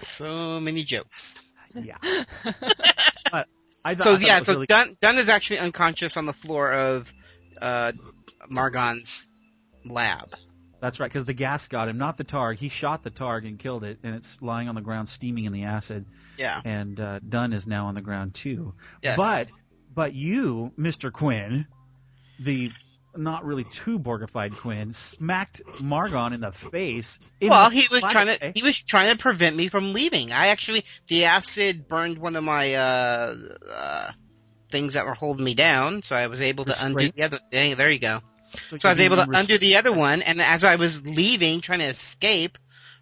So 0.00 0.60
many 0.60 0.84
jokes. 0.84 1.38
Yeah. 1.74 1.96
but 3.30 3.48
I, 3.84 3.94
thought- 3.94 4.04
So 4.04 4.10
I 4.14 4.14
thought 4.14 4.20
yeah, 4.20 4.38
was 4.38 4.46
so 4.46 4.52
really 4.54 4.66
Dunn, 4.66 4.96
Dunn 5.00 5.16
is 5.18 5.28
actually 5.28 5.58
unconscious 5.60 6.16
on 6.16 6.26
the 6.26 6.32
floor 6.32 6.72
of 6.72 7.12
uh, 7.60 7.92
Margon's 8.48 9.28
lab. 9.84 10.34
That's 10.82 10.98
right, 10.98 11.08
because 11.08 11.26
the 11.26 11.32
gas 11.32 11.68
got 11.68 11.88
him, 11.88 11.96
not 11.96 12.16
the 12.16 12.24
targ. 12.24 12.58
He 12.58 12.68
shot 12.68 13.04
the 13.04 13.10
targ 13.12 13.46
and 13.46 13.56
killed 13.56 13.84
it, 13.84 14.00
and 14.02 14.16
it's 14.16 14.42
lying 14.42 14.68
on 14.68 14.74
the 14.74 14.80
ground, 14.80 15.08
steaming 15.08 15.44
in 15.44 15.52
the 15.52 15.62
acid. 15.62 16.06
Yeah. 16.36 16.60
And 16.64 16.98
uh, 16.98 17.20
Dunn 17.20 17.52
is 17.52 17.68
now 17.68 17.86
on 17.86 17.94
the 17.94 18.00
ground 18.00 18.34
too. 18.34 18.74
Yes. 19.00 19.16
But, 19.16 19.48
but 19.94 20.12
you, 20.12 20.72
Mister 20.76 21.12
Quinn, 21.12 21.68
the 22.40 22.72
not 23.14 23.44
really 23.44 23.62
too 23.62 24.00
Borgified 24.00 24.56
Quinn, 24.56 24.92
smacked 24.92 25.62
Margon 25.80 26.34
in 26.34 26.40
the 26.40 26.50
face. 26.50 27.20
in 27.40 27.50
well, 27.50 27.70
the 27.70 27.76
he 27.76 27.86
was 27.88 28.00
trying 28.00 28.36
to 28.36 28.52
he 28.52 28.64
was 28.64 28.76
trying 28.76 29.12
to 29.12 29.18
prevent 29.22 29.54
me 29.54 29.68
from 29.68 29.92
leaving. 29.92 30.32
I 30.32 30.48
actually 30.48 30.84
the 31.06 31.26
acid 31.26 31.86
burned 31.86 32.18
one 32.18 32.34
of 32.34 32.42
my 32.42 32.74
uh, 32.74 33.36
uh, 33.70 34.10
things 34.68 34.94
that 34.94 35.06
were 35.06 35.14
holding 35.14 35.44
me 35.44 35.54
down, 35.54 36.02
so 36.02 36.16
I 36.16 36.26
was 36.26 36.40
able 36.40 36.64
to 36.64 36.74
undo 36.82 36.98
the 36.98 37.12
Restraints? 37.14 37.34
other. 37.34 37.42
Hey, 37.52 37.74
there 37.74 37.90
you 37.90 38.00
go. 38.00 38.18
So 38.68 38.78
So 38.78 38.88
I 38.88 38.92
was 38.92 39.00
able 39.00 39.16
to 39.16 39.26
undo 39.32 39.58
the 39.58 39.76
other 39.76 39.92
one, 39.92 40.22
and 40.22 40.40
as 40.40 40.64
I 40.64 40.76
was 40.76 41.04
leaving, 41.06 41.60
trying 41.60 41.80
to 41.80 41.86
escape 41.86 42.58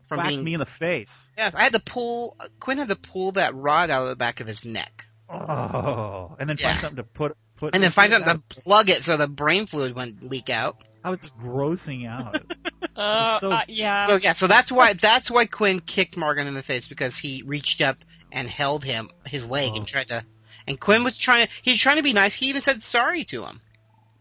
from 0.09 0.19
whacked 0.19 0.29
being 0.31 0.45
me 0.45 0.55
in 0.55 0.61
the 0.61 0.67
face. 0.67 1.31
yeah, 1.39 1.51
I 1.55 1.65
had 1.65 1.73
to 1.75 1.81
pull 1.81 2.37
Quinn 2.59 2.79
had 2.79 2.89
to 2.89 2.97
pull 2.97 3.33
that 3.33 3.55
rod 3.55 3.91
out 3.91 4.03
of 4.03 4.09
the 4.09 4.17
back 4.17 4.41
of 4.41 4.47
his 4.47 4.65
neck, 4.65 5.07
Oh, 5.29 6.37
and 6.39 6.49
then 6.49 6.57
Yeah. 6.59 6.69
find 6.69 6.79
something 6.81 6.97
to 6.97 7.05
put 7.05 7.37
put. 7.57 7.75
and 7.75 7.83
then 7.83 7.91
find 7.91 8.11
something 8.13 8.27
that. 8.33 8.51
to 8.51 8.61
plug 8.63 8.91
it 8.91 9.03
so 9.05 9.17
the 9.17 9.29
brain 9.29 9.67
fluid 9.67 9.95
wouldn't 9.95 10.23
leak 10.23 10.51
out. 10.51 10.77
I 11.05 11.11
was 11.11 11.31
grossing 11.31 12.09
out. 12.09 12.43
Uh, 12.97 13.39
So- 13.39 13.53
uh, 13.53 13.63
yeah. 13.69 14.09
So 14.09 14.17
yeah, 14.17 14.33
so 14.35 14.47
that's 14.47 14.71
why 14.71 14.93
that's 14.93 15.31
why 15.31 15.47
Quinn 15.47 15.81
kicked 15.81 16.17
Margon 16.17 16.47
in 16.47 16.55
the 16.55 16.63
face 16.63 16.87
because 16.89 17.17
he 17.17 17.43
reached 17.47 17.81
up 17.81 17.97
and 18.31 18.49
held 18.51 18.85
him 18.85 19.09
his 19.27 19.49
leg 19.49 19.71
Oh. 19.73 19.77
and 19.77 19.87
tried 19.87 20.09
to. 20.09 20.25
And 20.67 20.79
Quinn 20.79 21.03
was 21.03 21.17
trying. 21.17 21.49
He 21.63 21.71
was 21.71 21.81
trying 21.81 21.97
to 21.97 22.03
be 22.03 22.13
nice. 22.13 22.35
He 22.35 22.47
even 22.51 22.61
said 22.63 22.83
sorry 22.83 23.25
to 23.25 23.45
him. 23.47 23.61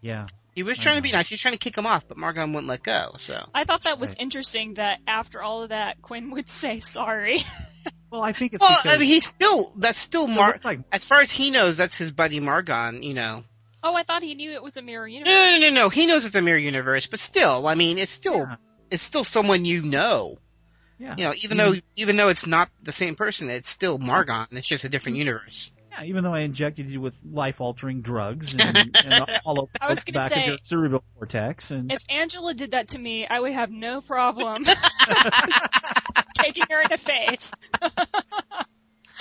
yeah. 0.01 0.27
He 0.55 0.63
was 0.63 0.77
trying 0.77 0.97
to 0.97 1.01
be 1.01 1.11
nice. 1.11 1.29
He 1.29 1.33
was 1.35 1.41
trying 1.41 1.53
to 1.53 1.57
kick 1.59 1.77
him 1.77 1.85
off, 1.85 2.07
but 2.07 2.17
Margon 2.17 2.47
wouldn't 2.53 2.67
let 2.67 2.83
go. 2.83 3.13
So 3.17 3.41
I 3.53 3.63
thought 3.63 3.83
that 3.83 3.99
was 3.99 4.15
interesting 4.19 4.73
that 4.75 4.99
after 5.07 5.41
all 5.41 5.63
of 5.63 5.69
that, 5.69 6.01
Quinn 6.01 6.31
would 6.31 6.49
say 6.61 6.79
sorry. 6.79 7.39
Well, 8.11 8.23
I 8.23 8.33
think 8.33 8.53
it's 8.53 8.61
well, 8.61 8.77
because 8.83 8.97
I 8.97 8.99
mean, 8.99 9.07
he's 9.07 9.25
still 9.25 9.71
that's 9.77 9.99
still 9.99 10.27
so 10.27 10.33
Mar. 10.33 10.59
like 10.63 10.79
As 10.91 11.05
far 11.05 11.21
as 11.21 11.31
he 11.31 11.51
knows, 11.51 11.77
that's 11.77 11.95
his 11.95 12.11
buddy 12.11 12.39
Margon. 12.39 13.03
You 13.03 13.13
know. 13.13 13.43
oh, 13.83 13.93
I 13.95 14.03
thought 14.03 14.23
he 14.23 14.33
knew 14.35 14.51
it 14.51 14.63
was 14.63 14.75
a 14.77 14.81
mirror 14.81 15.07
universe. 15.07 15.31
no, 15.33 15.57
no, 15.59 15.69
no. 15.69 15.73
No. 15.83 15.89
He 15.89 16.07
knows 16.07 16.25
it's 16.25 16.35
a 16.35 16.41
mirror 16.41 16.57
universe, 16.57 17.05
but 17.07 17.19
still, 17.19 17.67
I 17.67 17.75
mean, 17.75 17.97
it's 17.99 18.11
still 18.11 18.39
Yeah. 18.39 18.55
it's 18.91 19.03
still 19.03 19.23
someone 19.23 19.63
you 19.63 19.81
know. 19.83 20.39
yeah. 20.97 21.15
You 21.17 21.23
know, 21.25 21.33
even 21.43 21.57
though 21.57 21.73
even 21.95 22.15
though 22.17 22.29
it's 22.29 22.47
not 22.47 22.69
the 22.83 22.91
same 22.91 23.15
person, 23.15 23.49
it's 23.49 23.69
still 23.69 23.99
Margon. 23.99 24.47
It's 24.53 24.67
just 24.67 24.83
a 24.83 24.89
different 24.89 25.15
Mm-hmm. 25.17 25.27
universe. 25.27 25.71
Yeah, 25.99 26.05
even 26.07 26.23
though 26.23 26.33
I 26.33 26.41
injected 26.41 26.89
you 26.89 27.01
with 27.01 27.17
life-altering 27.29 28.01
drugs 28.01 28.55
and, 28.57 28.77
and 28.95 29.13
a 29.13 29.39
hollow 29.43 29.69
I 29.79 29.89
was 29.89 30.03
back 30.05 30.29
say- 30.31 30.39
into 30.39 30.49
your 30.51 30.57
cerebral 30.65 31.03
cortex, 31.15 31.71
and 31.71 31.91
If 31.91 32.03
Angela 32.09 32.53
did 32.53 32.71
that 32.71 32.89
to 32.89 32.99
me, 32.99 33.27
I 33.27 33.39
would 33.39 33.53
have 33.53 33.71
no 33.71 34.01
problem 34.01 34.63
taking 36.35 36.65
her 36.69 36.81
in 36.81 36.87
the 36.89 36.97
face. 36.97 37.53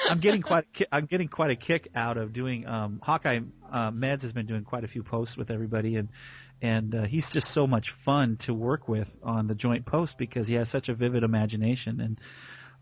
I'm 0.09 0.21
getting 0.21 0.43
quite 0.43 0.65
a 0.65 0.67
ki- 0.79 0.87
I'm 0.93 1.07
getting 1.07 1.29
quite 1.29 1.51
a 1.51 1.57
kick 1.57 1.89
out 1.95 2.17
of 2.17 2.33
doing 2.33 2.67
um, 2.67 3.01
Hawkeye. 3.03 3.41
Uh, 3.71 3.91
Meds 3.91 4.23
has 4.23 4.33
been 4.33 4.47
doing 4.47 4.65
quite 4.65 4.85
a 4.85 4.89
few 4.89 5.03
posts 5.03 5.37
with 5.37 5.51
everybody, 5.51 5.97
and 5.97 6.09
and 6.63 6.95
uh, 6.95 7.03
he's 7.05 7.31
just 7.31 7.51
so 7.51 7.67
much 7.67 7.91
fun 7.91 8.37
to 8.39 8.55
work 8.55 8.89
with 8.89 9.15
on 9.23 9.49
the 9.49 9.55
joint 9.55 9.85
post 9.87 10.17
because 10.19 10.47
he 10.47 10.55
has 10.55 10.69
such 10.69 10.89
a 10.89 10.95
vivid 10.95 11.25
imagination 11.25 12.01
and. 12.01 12.21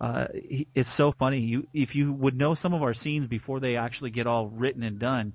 Uh, 0.01 0.27
he, 0.35 0.67
it's 0.75 0.91
so 0.91 1.13
funny. 1.13 1.41
You, 1.41 1.67
if 1.73 1.97
you 1.97 2.13
would 2.13 2.37
know 2.37 2.55
some 2.55 2.75
of 2.75 2.83
our 2.83 2.95
scenes 2.95 3.27
before 3.29 3.61
they 3.61 3.77
actually 3.77 4.11
get 4.11 4.27
all 4.27 4.47
written 4.49 4.83
and 4.83 4.99
done, 4.99 5.33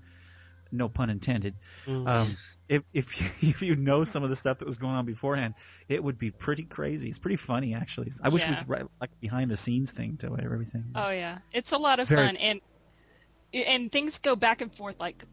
no 0.72 0.88
pun 0.89 1.09
intended. 1.09 1.55
Um, 1.88 2.38
if 2.70 2.84
if 2.93 3.20
you, 3.20 3.28
if 3.49 3.62
you 3.62 3.76
know 3.76 4.03
some 4.03 4.24
of 4.24 4.30
the 4.30 4.36
stuff 4.36 4.59
that 4.59 4.66
was 4.66 4.78
going 4.78 4.93
on 4.93 5.05
beforehand, 5.05 5.55
it 5.89 6.03
would 6.03 6.18
be 6.18 6.32
pretty 6.32 6.64
crazy. 6.64 7.09
It's 7.09 7.20
pretty 7.20 7.36
funny 7.38 7.74
actually. 7.74 8.12
I 8.24 8.30
wish 8.30 8.45
we 8.45 8.51
Yeah. 8.51 8.59
could 8.59 8.70
write 8.70 8.86
like 9.01 9.20
behind 9.20 9.49
the 9.51 9.57
scenes 9.57 9.91
thing 9.91 10.18
to 10.18 10.38
everything. 10.38 10.86
Oh 10.95 11.09
yeah, 11.09 11.39
it's 11.51 11.72
a 11.72 11.78
lot 11.78 11.99
of 11.99 12.07
Very- 12.07 12.28
fun, 12.28 12.38
and 12.38 12.62
and 13.53 13.91
things 13.91 14.20
go 14.20 14.36
back 14.36 14.62
and 14.62 14.74
forth 14.74 14.99
like 14.99 15.26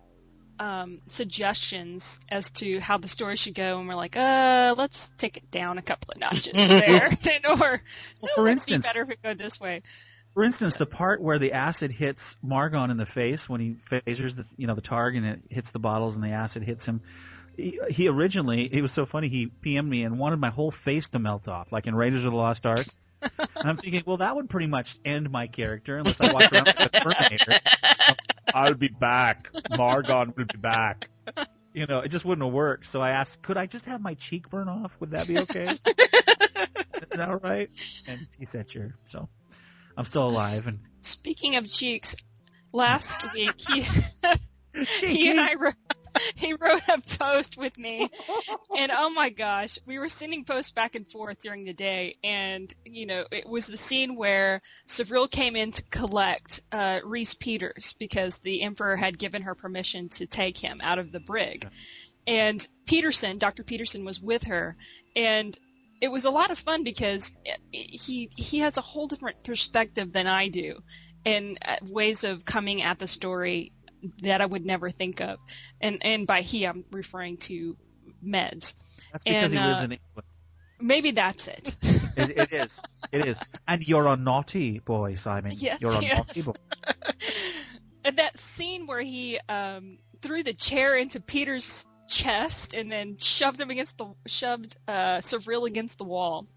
um, 0.58 1.00
suggestions 1.06 2.20
as 2.28 2.50
to 2.52 2.80
how 2.80 2.98
the 2.98 3.08
story 3.08 3.36
should 3.36 3.54
go, 3.54 3.78
and 3.78 3.88
we're 3.88 3.94
like, 3.94 4.16
uh, 4.16 4.74
let's 4.76 5.10
take 5.18 5.36
it 5.36 5.50
down 5.50 5.78
a 5.78 5.82
couple 5.82 6.10
of 6.12 6.20
notches 6.20 6.52
there, 6.54 7.10
Then, 7.22 7.40
or 7.48 7.56
Well, 7.56 7.80
"Oh, 8.22 8.28
for 8.34 8.48
instance, 8.48 8.86
be 8.86 8.88
better 8.88 9.02
if 9.02 9.10
it 9.10 9.22
go 9.22 9.34
this 9.34 9.60
way. 9.60 9.82
For 10.34 10.44
instance, 10.44 10.76
the 10.76 10.86
part 10.86 11.20
where 11.20 11.38
the 11.38 11.52
acid 11.52 11.90
hits 11.90 12.36
Margon 12.44 12.90
in 12.90 12.96
the 12.96 13.06
face 13.06 13.48
when 13.48 13.60
he 13.60 13.76
phasers 13.90 14.36
the 14.36 14.44
you 14.56 14.66
know 14.66 14.74
the 14.74 14.82
targ 14.82 15.16
and 15.16 15.26
it 15.26 15.40
hits 15.48 15.70
the 15.70 15.78
bottles 15.78 16.16
and 16.16 16.24
the 16.24 16.30
acid 16.30 16.62
hits 16.62 16.86
him. 16.86 17.00
He, 17.56 17.80
he 17.90 18.08
originally 18.08 18.62
it 18.62 18.82
was 18.82 18.92
so 18.92 19.04
funny 19.04 19.28
he 19.28 19.50
PM'd 19.64 19.88
me 19.88 20.04
and 20.04 20.18
wanted 20.18 20.38
my 20.38 20.50
whole 20.50 20.70
face 20.70 21.08
to 21.08 21.18
melt 21.18 21.48
off 21.48 21.72
like 21.72 21.86
in 21.86 21.94
Raiders 21.94 22.24
of 22.24 22.30
the 22.30 22.36
Lost 22.36 22.66
Ark. 22.66 22.86
And 23.22 23.48
I'm 23.56 23.76
thinking, 23.76 24.02
well, 24.06 24.18
that 24.18 24.34
would 24.36 24.48
pretty 24.48 24.66
much 24.66 24.98
end 25.04 25.30
my 25.30 25.46
character 25.46 25.98
unless 25.98 26.20
I 26.20 26.32
walk 26.32 26.52
around 26.52 26.66
like 26.66 26.80
a 26.80 26.88
Terminator. 26.88 27.52
I'll 28.54 28.74
be 28.74 28.88
back. 28.88 29.52
Margon 29.70 30.36
will 30.36 30.44
be 30.44 30.58
back. 30.58 31.08
You 31.72 31.86
know, 31.86 32.00
it 32.00 32.08
just 32.08 32.24
wouldn't 32.24 32.44
have 32.44 32.52
worked. 32.52 32.86
So 32.86 33.00
I 33.00 33.10
asked, 33.10 33.42
could 33.42 33.56
I 33.56 33.66
just 33.66 33.86
have 33.86 34.00
my 34.00 34.14
cheek 34.14 34.48
burn 34.50 34.68
off? 34.68 34.96
Would 35.00 35.10
that 35.10 35.28
be 35.28 35.38
okay? 35.40 35.68
Is 35.68 35.80
that 37.10 37.28
all 37.28 37.36
right? 37.36 37.70
And 38.06 38.26
he 38.38 38.44
said, 38.44 38.70
sure. 38.70 38.94
So 39.06 39.28
I'm 39.96 40.04
still 40.04 40.28
alive 40.28 40.66
and 40.66 40.78
Speaking 41.02 41.56
of 41.56 41.70
cheeks, 41.70 42.16
last 42.72 43.32
week 43.32 43.54
he 43.58 43.80
he 45.06 45.30
and 45.30 45.40
I 45.40 45.54
wrote 45.54 45.74
he 46.34 46.54
wrote 46.54 46.82
a 46.88 47.00
post 47.18 47.56
with 47.56 47.78
me, 47.78 48.10
and 48.76 48.92
oh 48.92 49.10
my 49.10 49.30
gosh, 49.30 49.78
we 49.86 49.98
were 49.98 50.08
sending 50.08 50.44
posts 50.44 50.72
back 50.72 50.94
and 50.94 51.10
forth 51.10 51.40
during 51.42 51.64
the 51.64 51.72
day, 51.72 52.16
and 52.22 52.72
you 52.84 53.06
know, 53.06 53.24
it 53.30 53.48
was 53.48 53.66
the 53.66 53.76
scene 53.76 54.16
where 54.16 54.62
Savril 54.86 55.30
came 55.30 55.56
in 55.56 55.72
to 55.72 55.82
collect 55.84 56.60
uh, 56.72 57.00
Reese 57.04 57.34
Peters 57.34 57.94
because 57.98 58.38
the 58.38 58.62
Emperor 58.62 58.96
had 58.96 59.18
given 59.18 59.42
her 59.42 59.54
permission 59.54 60.08
to 60.10 60.26
take 60.26 60.58
him 60.58 60.80
out 60.82 60.98
of 60.98 61.12
the 61.12 61.20
brig, 61.20 61.68
and 62.26 62.66
Peterson, 62.86 63.38
Dr. 63.38 63.62
Peterson, 63.62 64.04
was 64.04 64.20
with 64.20 64.44
her, 64.44 64.76
and 65.16 65.58
it 66.00 66.08
was 66.08 66.24
a 66.24 66.30
lot 66.30 66.50
of 66.50 66.58
fun 66.58 66.84
because 66.84 67.32
he 67.70 68.30
he 68.36 68.60
has 68.60 68.76
a 68.76 68.82
whole 68.82 69.08
different 69.08 69.42
perspective 69.42 70.12
than 70.12 70.26
I 70.26 70.48
do, 70.48 70.80
and 71.24 71.58
uh, 71.64 71.76
ways 71.82 72.24
of 72.24 72.44
coming 72.44 72.82
at 72.82 72.98
the 72.98 73.06
story 73.06 73.72
that 74.22 74.40
I 74.40 74.46
would 74.46 74.64
never 74.64 74.90
think 74.90 75.20
of. 75.20 75.38
And 75.80 75.98
and 76.02 76.26
by 76.26 76.42
he, 76.42 76.66
I'm 76.66 76.84
referring 76.90 77.38
to 77.38 77.76
meds. 78.24 78.74
That's 79.12 79.24
because 79.24 79.52
And, 79.52 79.52
he 79.52 79.58
lives 79.58 79.80
uh, 79.80 79.84
in 79.84 79.92
England. 79.92 80.26
Maybe 80.80 81.10
that's 81.12 81.48
it. 81.48 81.74
It, 82.18 82.36
it 82.36 82.52
is. 82.52 82.80
It 83.12 83.26
is. 83.26 83.38
And 83.68 83.86
you're 83.86 84.08
a 84.08 84.16
naughty 84.16 84.80
boy, 84.80 85.14
Simon. 85.14 85.52
Yes, 85.54 85.80
you're 85.80 85.92
a 85.92 86.02
yes. 86.02 86.16
naughty 86.18 86.42
boy. 86.42 86.52
and 88.04 88.18
that 88.18 88.36
scene 88.38 88.88
where 88.88 89.00
he 89.00 89.38
um, 89.48 89.98
threw 90.20 90.42
the 90.42 90.52
chair 90.52 90.96
into 90.96 91.20
Peter's 91.20 91.86
chest 92.08 92.74
and 92.74 92.90
then 92.90 93.18
shoved 93.18 93.60
him 93.60 93.70
against 93.70 93.98
the 93.98 94.12
shoved 94.26 94.76
uh, 94.88 95.18
Savril 95.18 95.66
against 95.66 95.98
the 95.98 96.04
wall. 96.04 96.48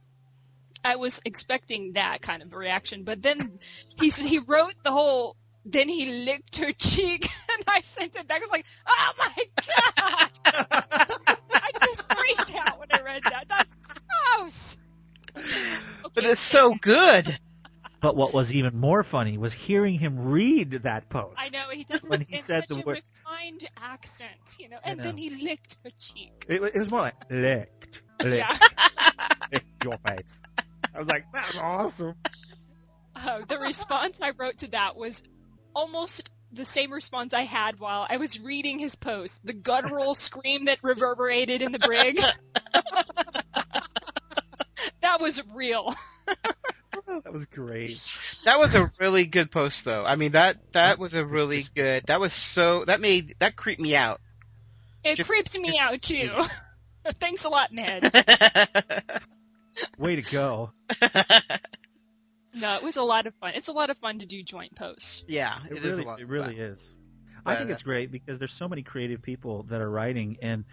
I 0.83 0.95
was 0.95 1.21
expecting 1.25 1.93
that 1.93 2.21
kind 2.21 2.41
of 2.41 2.53
reaction, 2.53 3.03
but 3.03 3.21
then 3.21 3.59
he 3.99 4.09
he 4.09 4.39
wrote 4.39 4.73
the 4.83 4.91
whole. 4.91 5.35
Then 5.65 5.87
he 5.89 6.23
licked 6.25 6.57
her 6.57 6.71
cheek, 6.71 7.29
and 7.53 7.63
I 7.67 7.81
sent 7.81 8.15
it 8.15 8.27
back. 8.27 8.37
I 8.37 8.45
was 8.45 8.51
like, 8.51 8.65
"Oh 8.87 9.11
my 9.17 9.45
god!" 9.57 10.31
I 11.53 11.71
just 11.85 12.11
freaked 12.13 12.55
out 12.55 12.79
when 12.79 12.87
I 12.91 13.01
read 13.03 13.21
that. 13.25 13.45
That's 13.47 13.77
gross. 13.77 14.77
But 16.13 16.23
it's 16.25 16.39
so 16.39 16.73
good. 16.73 17.37
But 18.01 18.15
what 18.15 18.33
was 18.33 18.55
even 18.55 18.77
more 18.79 19.03
funny 19.03 19.37
was 19.37 19.53
hearing 19.53 19.93
him 19.93 20.17
read 20.31 20.71
that 20.71 21.07
post. 21.09 21.37
I 21.37 21.49
know 21.49 21.69
he 21.71 21.83
does 21.83 22.03
it 22.03 22.09
When 22.09 22.21
he 22.21 22.37
in 22.37 22.41
said 22.41 22.61
such 22.67 22.69
the 22.69 22.83
a 22.83 22.85
word- 22.85 23.03
refined 23.25 23.69
accent, 23.77 24.55
you 24.57 24.69
know, 24.69 24.77
I 24.83 24.89
and 24.89 25.03
then 25.03 25.17
he 25.17 25.29
licked 25.29 25.77
her 25.83 25.91
cheek. 25.99 26.45
It, 26.49 26.63
it 26.63 26.75
was 26.75 26.89
more 26.89 27.01
like 27.01 27.13
licked, 27.29 28.01
licked, 28.23 28.35
Yeah. 28.35 28.57
licked 29.53 29.83
your 29.83 29.99
face. 30.07 30.39
I 30.95 30.99
was 30.99 31.07
like, 31.07 31.25
that's 31.31 31.55
awesome. 31.57 32.15
Uh, 33.15 33.41
the 33.47 33.59
response 33.59 34.19
I 34.19 34.31
wrote 34.31 34.57
to 34.59 34.67
that 34.71 34.95
was 34.95 35.21
almost 35.75 36.29
the 36.51 36.65
same 36.65 36.91
response 36.91 37.33
I 37.33 37.43
had 37.43 37.79
while 37.79 38.05
I 38.09 38.17
was 38.17 38.39
reading 38.39 38.77
his 38.79 38.95
post. 38.95 39.45
The 39.45 39.53
guttural 39.53 40.15
scream 40.27 40.65
that 40.65 40.79
reverberated 40.83 41.61
in 41.61 41.71
the 41.71 41.79
brig. 41.79 42.19
that 45.01 45.21
was 45.21 45.41
real. 45.53 45.93
Oh, 47.07 47.21
that 47.23 47.33
was 47.33 47.45
great. 47.45 47.99
That 48.45 48.59
was 48.59 48.75
a 48.75 48.91
really 48.99 49.25
good 49.25 49.51
post, 49.51 49.85
though. 49.85 50.03
I 50.05 50.15
mean 50.15 50.31
that 50.33 50.57
that 50.73 50.99
was 50.99 51.13
a 51.13 51.25
really 51.25 51.63
good. 51.75 52.03
That 52.07 52.19
was 52.19 52.33
so 52.33 52.85
that 52.85 52.99
made 53.01 53.35
that 53.39 53.55
creeped 53.55 53.81
me 53.81 53.95
out. 53.95 54.19
It 55.03 55.15
Just- 55.17 55.29
creeped 55.29 55.57
me 55.57 55.77
out 55.79 56.01
too. 56.01 56.31
Thanks 57.19 57.45
a 57.45 57.49
lot, 57.49 57.71
Ned. 57.71 58.11
Way 59.97 60.17
to 60.17 60.21
go. 60.21 60.71
No, 62.53 62.75
it 62.75 62.83
was 62.83 62.97
a 62.97 63.03
lot 63.03 63.27
of 63.27 63.33
fun. 63.35 63.53
It's 63.55 63.67
a 63.67 63.71
lot 63.71 63.89
of 63.89 63.97
fun 63.97 64.19
to 64.19 64.25
do 64.25 64.43
joint 64.43 64.75
posts. 64.75 65.23
yeah, 65.27 65.59
It, 65.69 65.77
it 65.77 65.85
is 65.85 65.97
really, 65.97 66.03
a 66.03 66.07
lot. 66.07 66.19
it 66.21 66.27
really 66.27 66.55
fun. 66.55 66.65
is. 66.65 66.93
I 67.45 67.55
think 67.55 67.69
it's 67.71 67.81
great 67.81 68.11
because 68.11 68.37
there's 68.37 68.53
so 68.53 68.67
many 68.67 68.83
creative 68.83 69.21
people 69.21 69.63
that 69.69 69.81
are 69.81 69.89
writing, 69.89 70.37
and 70.43 70.63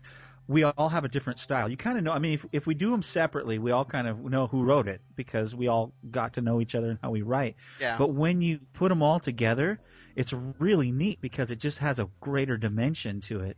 we 0.46 0.64
all 0.64 0.88
have 0.90 1.04
a 1.04 1.08
different 1.08 1.38
style. 1.38 1.68
You 1.68 1.76
kind 1.78 1.96
of 1.96 2.04
know. 2.04 2.12
I 2.12 2.18
mean, 2.18 2.34
if 2.34 2.44
if 2.52 2.66
we 2.66 2.74
do 2.74 2.90
them 2.90 3.02
separately, 3.02 3.58
we 3.58 3.70
all 3.70 3.86
kind 3.86 4.06
of 4.06 4.22
know 4.22 4.46
who 4.48 4.64
wrote 4.64 4.86
it 4.86 5.00
because 5.16 5.54
we 5.54 5.68
all 5.68 5.94
got 6.10 6.34
to 6.34 6.42
know 6.42 6.60
each 6.60 6.74
other 6.74 6.90
and 6.90 6.98
how 7.02 7.10
we 7.10 7.22
write. 7.22 7.56
Yeah. 7.80 7.96
But 7.96 8.08
when 8.12 8.42
you 8.42 8.60
put 8.74 8.90
them 8.90 9.02
all 9.02 9.18
together, 9.20 9.80
it's 10.14 10.32
really 10.32 10.90
neat 10.92 11.20
because 11.22 11.50
it 11.50 11.58
just 11.58 11.78
has 11.78 12.00
a 12.00 12.08
greater 12.20 12.58
dimension 12.58 13.20
to 13.22 13.40
it. 13.40 13.56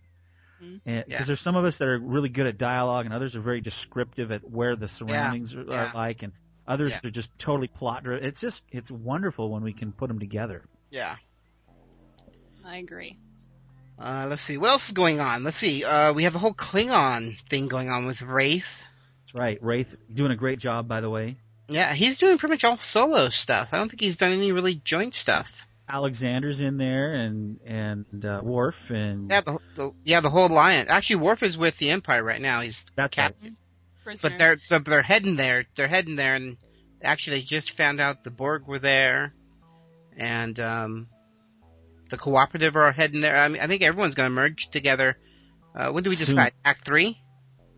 Mm-hmm. 0.62 0.76
Because 0.84 1.04
Yeah. 1.08 1.22
there's 1.24 1.40
some 1.40 1.56
of 1.56 1.64
us 1.64 1.78
that 1.78 1.88
are 1.88 1.98
really 1.98 2.28
good 2.28 2.46
at 2.46 2.58
dialogue, 2.58 3.06
and 3.06 3.14
others 3.14 3.34
are 3.34 3.40
very 3.40 3.60
descriptive 3.60 4.30
at 4.30 4.48
where 4.48 4.76
the 4.76 4.86
surroundings 4.88 5.54
are, 5.56 5.62
yeah. 5.64 5.90
are 5.90 5.92
like, 5.94 6.22
and 6.22 6.32
others 6.70 6.90
Yeah. 6.92 7.00
are 7.04 7.10
just 7.10 7.30
totally 7.38 7.68
plot 7.68 8.04
driven. 8.04 8.24
It's 8.24 8.40
just 8.40 8.64
it's 8.70 8.90
wonderful 8.90 9.50
when 9.50 9.62
we 9.62 9.72
can 9.72 9.92
put 9.92 10.08
them 10.08 10.18
together. 10.18 10.64
yeah. 10.90 11.16
I 12.64 12.76
agree. 12.78 13.16
Uh, 13.98 14.26
let's 14.30 14.42
see. 14.42 14.56
What 14.56 14.68
else 14.70 14.86
is 14.86 14.92
going 14.92 15.18
on? 15.20 15.42
Let's 15.44 15.56
see. 15.56 15.84
Uh, 15.84 16.12
we 16.12 16.22
have 16.24 16.32
the 16.32 16.38
whole 16.38 16.54
Klingon 16.54 17.36
thing 17.48 17.68
going 17.68 17.90
on 17.90 18.06
with 18.06 18.22
Wraith. 18.22 18.82
That's 19.22 19.34
right. 19.34 19.58
Wraith 19.62 19.94
doing 20.12 20.30
a 20.30 20.36
great 20.36 20.58
job, 20.58 20.86
by 20.88 21.00
the 21.00 21.10
way. 21.10 21.36
Yeah, 21.68 21.92
he's 21.94 22.18
doing 22.18 22.38
pretty 22.38 22.52
much 22.54 22.64
all 22.64 22.76
solo 22.76 23.28
stuff. 23.30 23.70
I 23.72 23.78
don't 23.78 23.88
think 23.88 24.00
he's 24.00 24.16
done 24.16 24.32
any 24.32 24.52
really 24.52 24.74
joint 24.84 25.14
stuff. 25.14 25.66
Alexander's 25.88 26.60
in 26.60 26.76
there, 26.76 27.12
and 27.12 27.58
and 27.66 28.24
uh, 28.24 28.40
Worf, 28.42 28.90
and 28.90 29.28
Yeah, 29.28 29.40
the, 29.40 29.58
the 29.74 29.92
yeah 30.04 30.20
the 30.20 30.30
whole 30.30 30.46
alliance. 30.46 30.88
Actually, 30.88 31.16
Worf 31.16 31.42
is 31.42 31.58
with 31.58 31.76
the 31.78 31.90
Empire 31.90 32.22
right 32.22 32.40
now. 32.40 32.60
He's 32.60 32.86
that's 32.94 33.18
right. 33.18 33.34
Captain. 34.04 34.04
Prisoner. 34.04 34.30
But 34.30 34.38
they're, 34.38 34.56
they're 34.68 34.78
they're 34.80 35.02
heading 35.02 35.36
there. 35.36 35.64
They're 35.76 35.88
heading 35.88 36.16
there, 36.16 36.34
and 36.34 36.56
actually 37.02 37.38
they 37.40 37.44
just 37.44 37.70
found 37.72 38.00
out 38.00 38.24
the 38.24 38.30
Borg 38.30 38.66
were 38.66 38.78
there, 38.78 39.32
and 40.16 40.58
um, 40.60 41.08
the 42.10 42.16
cooperative 42.16 42.76
are 42.76 42.92
heading 42.92 43.20
there. 43.20 43.36
I 43.36 43.48
mean, 43.48 43.60
I 43.62 43.66
think 43.66 43.82
everyone's 43.82 44.14
going 44.14 44.28
to 44.28 44.34
merge 44.34 44.68
together. 44.70 45.16
Uh, 45.74 45.92
when 45.92 46.02
do 46.02 46.10
we 46.10 46.16
Soon. 46.16 46.26
decide? 46.36 46.52
Act 46.64 46.84
three? 46.84 47.20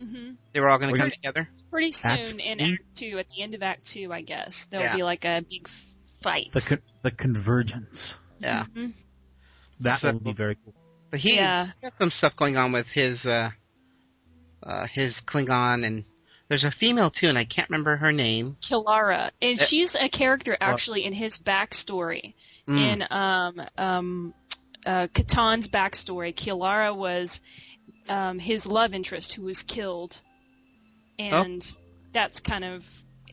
hmm 0.00 0.32
They 0.52 0.60
were 0.60 0.68
all 0.68 0.78
going 0.78 0.94
to 0.94 0.98
come 1.00 1.10
together. 1.10 1.48
Pretty 1.70 1.88
Act 2.04 2.28
soon 2.28 2.40
in 2.40 2.58
three? 2.58 2.72
Act 2.74 2.96
Two, 2.96 3.18
at 3.18 3.28
the 3.28 3.42
end 3.42 3.54
of 3.54 3.62
Act 3.62 3.86
Two, 3.86 4.12
I 4.12 4.22
guess 4.22 4.66
there'll 4.66 4.86
Yeah. 4.86 4.96
be 4.96 5.02
like 5.02 5.24
a 5.24 5.44
big 5.48 5.68
fight. 6.22 6.50
The 6.52 6.60
con- 6.60 6.82
the 7.02 7.10
convergence. 7.10 8.18
Yeah, 8.38 8.64
Mhm. 8.74 8.92
That 9.80 9.98
So- 10.00 10.12
will 10.12 10.20
be 10.20 10.32
very 10.32 10.56
cool. 10.64 10.74
but 11.10 11.20
he 11.20 11.36
Yeah. 11.36 11.66
he's 11.66 11.80
got 11.80 11.92
some 11.94 12.10
stuff 12.10 12.34
going 12.36 12.56
on 12.56 12.72
with 12.72 12.90
his 12.90 13.26
uh, 13.26 13.50
uh, 14.62 14.86
his 14.86 15.20
Klingon, 15.20 15.84
and 15.86 16.04
there's 16.52 16.64
a 16.64 16.70
female 16.70 17.08
too, 17.08 17.28
and 17.28 17.38
I 17.38 17.44
can't 17.46 17.70
remember 17.70 17.96
her 17.96 18.12
name. 18.12 18.58
Kilara, 18.60 19.30
and 19.40 19.58
Uh, 19.58 19.64
she's 19.64 19.94
a 19.94 20.10
character 20.10 20.54
actually 20.60 21.06
in 21.06 21.14
his 21.14 21.38
backstory. 21.38 22.34
Mm. 22.68 22.78
In 22.78 23.06
um 23.10 23.66
um 23.78 24.34
uh 24.84 25.06
Katan's 25.14 25.66
backstory, 25.66 26.34
Kilara 26.34 26.94
was 26.94 27.40
um 28.06 28.38
his 28.38 28.66
love 28.66 28.92
interest 28.92 29.32
who 29.32 29.44
was 29.44 29.62
killed, 29.62 30.20
and 31.18 31.66
that's 32.12 32.40
kind 32.40 32.64
of 32.64 32.84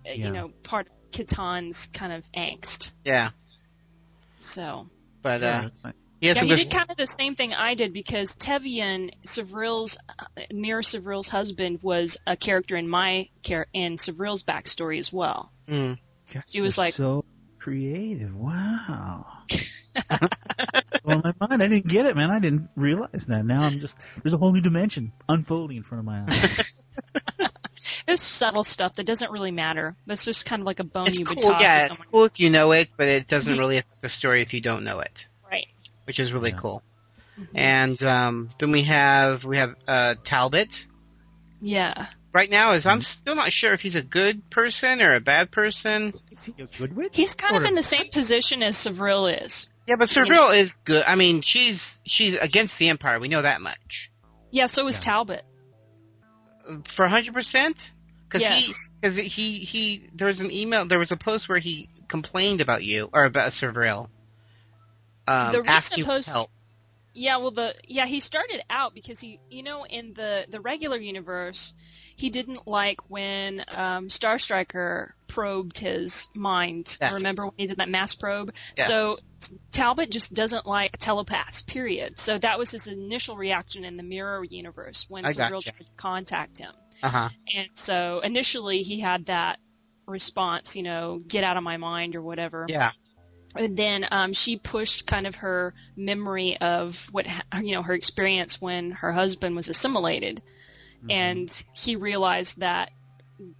uh, 0.07 0.11
Yeah. 0.11 0.27
you 0.27 0.31
know 0.31 0.49
part 0.63 0.87
of 0.87 0.93
Katan's 1.11 1.87
kind 1.87 2.13
of 2.13 2.23
angst. 2.31 2.91
Yeah, 3.03 3.31
So 4.39 4.85
but 5.21 5.41
Yeah, 5.41 5.47
uh, 5.47 5.61
that's 5.63 5.77
nice. 6.21 6.27
yeah, 6.27 6.33
some 6.39 6.47
he 6.49 6.55
did 6.55 6.71
kind 6.71 6.89
of 6.89 6.97
the 6.97 7.07
same 7.07 7.35
thing 7.35 7.53
I 7.53 7.75
did 7.75 7.93
because 7.93 8.35
Tevian, 8.35 9.11
Savril's, 9.25 9.97
uh, 10.07 10.25
Mir 10.51 10.79
Savril's 10.81 11.27
husband, 11.29 11.79
was 11.81 12.17
a 12.27 12.35
character 12.37 12.75
in 12.75 12.87
my 12.87 13.29
char- 13.41 13.67
in 13.73 13.95
Savril's 13.95 14.43
backstory 14.43 14.99
as 14.99 15.11
well. 15.13 15.51
Mm. 15.67 15.97
Guys 16.33 16.43
She 16.47 16.61
was 16.61 16.77
like- 16.77 16.93
so 16.93 17.25
creative. 17.59 18.35
Wow. 18.35 19.25
well, 21.03 21.21
my 21.23 21.33
mind, 21.39 21.63
I 21.63 21.67
didn't 21.67 21.87
get 21.87 22.05
it, 22.05 22.15
man. 22.15 22.31
I 22.31 22.39
didn't 22.39 22.69
realize 22.75 23.25
that. 23.27 23.45
Now 23.45 23.61
I'm 23.61 23.79
just 23.79 23.97
there's 24.23 24.33
a 24.33 24.37
whole 24.37 24.51
new 24.51 24.61
dimension 24.61 25.11
unfolding 25.27 25.77
in 25.77 25.83
front 25.83 25.99
of 25.99 26.05
my 26.05 26.23
eyes. 26.27 26.73
It's 28.07 28.21
subtle 28.23 28.63
stuff 28.63 28.95
that 28.95 29.05
doesn't 29.05 29.31
really 29.31 29.51
matter. 29.51 29.95
That's 30.05 30.25
just 30.25 30.45
kind 30.45 30.61
of 30.61 30.65
like 30.65 30.79
a 30.79 30.83
bone 30.83 31.07
It's 31.07 31.19
you 31.19 31.25
would 31.29 31.37
cool, 31.37 31.51
toss 31.51 31.61
yeah. 31.61 31.79
to 31.87 31.93
It's 31.93 31.99
cool 32.11 32.25
if 32.25 32.39
you 32.39 32.49
know 32.49 32.71
it, 32.71 32.89
but 32.97 33.07
it 33.07 33.27
doesn't 33.27 33.57
really 33.57 33.77
affect 33.77 34.01
the 34.01 34.09
story 34.09 34.41
if 34.41 34.53
you 34.53 34.61
don't 34.61 34.83
know 34.83 34.99
it, 34.99 35.27
Right. 35.27 35.28
Which 36.09 36.17
is 36.19 36.33
really 36.33 36.49
Yeah. 36.49 36.55
cool. 36.57 36.81
Mm-hmm. 37.39 37.57
And 37.57 38.03
um, 38.03 38.49
then 38.59 38.71
we 38.71 38.81
have 38.83 39.45
we 39.45 39.57
have 39.57 39.75
uh, 39.87 40.15
Talbot. 40.23 40.87
Yeah. 41.61 42.07
Right 42.33 42.49
now, 42.49 42.71
is 42.71 42.83
Mm-hmm. 42.85 42.89
I'm 42.95 43.01
still 43.03 43.35
not 43.35 43.51
sure 43.51 43.73
if 43.73 43.81
he's 43.81 43.93
a 43.93 44.01
good 44.03 44.49
person 44.49 45.01
or 45.03 45.13
a 45.13 45.19
bad 45.21 45.51
person. 45.51 46.13
Is 46.31 46.45
he 46.45 46.55
a 46.57 46.65
good 46.65 46.95
witch? 46.95 47.15
He's 47.15 47.35
kind 47.35 47.55
Or- 47.55 47.59
of 47.59 47.65
in 47.65 47.75
the 47.75 47.83
same 47.83 48.09
position 48.11 48.63
as 48.63 48.75
Savril 48.75 49.27
is. 49.43 49.67
Yeah, 49.87 49.97
but 49.97 50.07
Savril 50.09 50.49
is 50.57 50.73
good. 50.83 51.03
I 51.05 51.13
mean, 51.15 51.41
she's 51.41 51.99
she's 52.07 52.35
against 52.35 52.79
the 52.79 52.89
Empire. 52.89 53.19
We 53.19 53.27
know 53.27 53.43
that 53.43 53.61
much 53.61 54.09
Yeah, 54.49 54.65
so 54.65 54.87
is 54.87 54.97
Yeah. 54.99 55.11
Talbot. 55.11 55.43
for 56.85 57.07
hundred 57.07 57.35
percent. 57.35 57.91
Because 58.27 58.41
Yes. 58.43 58.65
he, 58.65 58.73
because 59.09 59.17
he, 59.35 59.51
he, 59.59 60.09
there 60.13 60.27
was 60.27 60.39
an 60.39 60.51
email, 60.51 60.85
there 60.87 60.99
was 60.99 61.11
a 61.11 61.17
post 61.17 61.49
where 61.49 61.57
he 61.57 61.89
complained 62.07 62.61
about 62.61 62.83
you 62.83 63.09
or 63.11 63.25
about 63.25 63.53
Savril, 63.53 64.07
um, 65.29 65.51
The 65.51 65.69
asking 65.69 66.05
post- 66.05 66.27
for 66.27 66.33
help. 66.33 66.49
Yeah, 67.13 67.37
well, 67.37 67.51
the 67.51 67.75
yeah 67.87 68.05
he 68.05 68.19
started 68.19 68.61
out 68.69 68.93
because 68.93 69.19
he, 69.19 69.39
you 69.49 69.63
know, 69.63 69.83
in 69.83 70.13
the 70.13 70.45
the 70.47 70.61
regular 70.61 70.97
universe, 70.97 71.73
he 72.15 72.29
didn't 72.29 72.67
like 72.67 73.09
when 73.09 73.65
um, 73.67 74.09
Star 74.09 74.37
Striker 74.39 75.15
probed 75.27 75.79
his 75.79 76.27
mind. 76.35 76.97
Yes. 77.01 77.13
Remember 77.15 77.45
when 77.45 77.53
he 77.57 77.67
did 77.67 77.77
that 77.77 77.89
mass 77.89 78.13
probe? 78.13 78.53
Yes. 78.77 78.87
So 78.87 79.17
Talbot 79.71 80.11
just 80.11 80.33
doesn't 80.33 80.65
like 80.65 80.97
telepaths. 80.97 81.63
Period. 81.63 82.19
So 82.19 82.37
that 82.37 82.59
was 82.59 82.71
his 82.71 82.87
initial 82.87 83.37
reaction 83.37 83.85
in 83.85 83.97
the 83.97 84.03
mirror 84.03 84.43
universe 84.43 85.05
when 85.09 85.25
I 85.25 85.33
gotcha. 85.33 85.49
tried 85.49 85.77
to 85.77 85.85
contact 85.97 86.57
him. 86.59 86.71
Uh 87.01 87.09
huh. 87.09 87.29
And 87.55 87.69
so 87.75 88.19
initially 88.23 88.81
he 88.83 88.99
had 88.99 89.25
that 89.25 89.59
response, 90.05 90.75
you 90.75 90.83
know, 90.83 91.21
get 91.25 91.43
out 91.43 91.57
of 91.57 91.63
my 91.63 91.77
mind 91.77 92.15
or 92.15 92.21
whatever. 92.21 92.65
Yeah. 92.67 92.91
And 93.55 93.75
then 93.75 94.05
um, 94.11 94.33
she 94.33 94.57
pushed 94.57 95.07
kind 95.07 95.25
of 95.25 95.35
her 95.37 95.73
memory 95.95 96.57
of 96.61 97.07
what 97.11 97.25
you 97.61 97.73
know 97.73 97.81
her 97.81 97.93
experience 97.93 98.61
when 98.61 98.91
her 98.91 99.11
husband 99.11 99.55
was 99.55 99.69
assimilated, 99.69 100.41
and 101.09 101.51
he 101.73 101.95
realized 101.95 102.59
that 102.59 102.91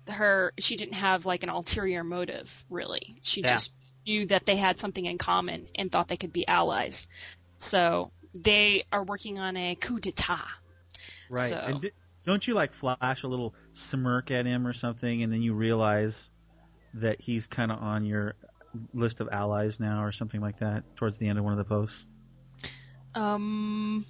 her 0.07 0.53
she 0.59 0.75
didn't 0.75 0.93
have 0.95 1.25
like 1.25 1.43
an 1.43 1.49
ulterior 1.49 2.03
motive 2.03 2.65
really. 2.69 3.17
She 3.23 3.41
Yeah. 3.41 3.53
just 3.53 3.71
knew 4.05 4.25
that 4.27 4.45
they 4.45 4.55
had 4.57 4.79
something 4.79 5.05
in 5.05 5.17
common 5.17 5.67
and 5.75 5.91
thought 5.91 6.07
they 6.07 6.17
could 6.17 6.33
be 6.33 6.47
allies. 6.47 7.07
So 7.57 8.11
they 8.33 8.83
are 8.91 9.03
working 9.03 9.39
on 9.39 9.55
a 9.57 9.75
coup 9.75 9.99
d'état. 9.99 10.45
Right. 11.29 11.49
So- 11.49 11.57
And 11.57 11.91
don't 12.25 12.45
you 12.47 12.53
like 12.53 12.73
flash 12.73 13.23
a 13.23 13.27
little 13.27 13.55
smirk 13.73 14.31
at 14.31 14.45
him 14.45 14.67
or 14.67 14.73
something, 14.73 15.23
and 15.23 15.31
then 15.31 15.41
you 15.41 15.53
realize 15.53 16.29
that 16.95 17.21
he's 17.21 17.47
kind 17.47 17.71
of 17.71 17.79
on 17.79 18.05
your 18.05 18.35
list 18.93 19.19
of 19.19 19.29
allies 19.31 19.79
now, 19.79 20.03
or 20.03 20.11
something 20.11 20.41
like 20.41 20.59
that, 20.59 20.83
towards 20.95 21.17
the 21.17 21.27
end 21.27 21.37
of 21.39 21.43
one 21.43 21.53
of 21.53 21.57
the 21.57 21.63
posts? 21.65 22.05
Um, 23.15 24.05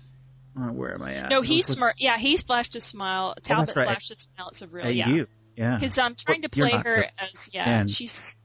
Uh, 0.57 0.72
where 0.74 0.93
am 0.93 1.01
I 1.01 1.16
at? 1.16 1.30
no, 1.30 1.41
he 1.41 1.55
Let's 1.57 1.70
look- 1.70 1.78
smart. 1.78 1.95
Yeah, 1.99 2.18
he 2.18 2.36
flashed 2.38 2.76
a 2.76 2.80
smile. 2.82 3.36
Talbot 3.41 3.68
that's 3.68 3.78
right. 3.78 3.88
flashed 3.88 4.12
a 4.12 4.16
smile 4.16 4.47
at 4.47 4.53
Savril. 4.53 4.86
At 4.86 4.95
yeah. 4.95 5.10
you. 5.10 5.28
Yeah. 5.55 5.76
Because 5.76 5.97
I'm 5.97 6.16
trying 6.16 6.41
to 6.43 6.49
Well, 6.55 6.70
you're 6.70 6.82
play 6.82 6.91
her 6.91 7.01
Phil. 7.03 7.12
as 7.32 7.49
yeah, 7.53 7.64
Ken. 7.66 7.88
she's 7.88 8.38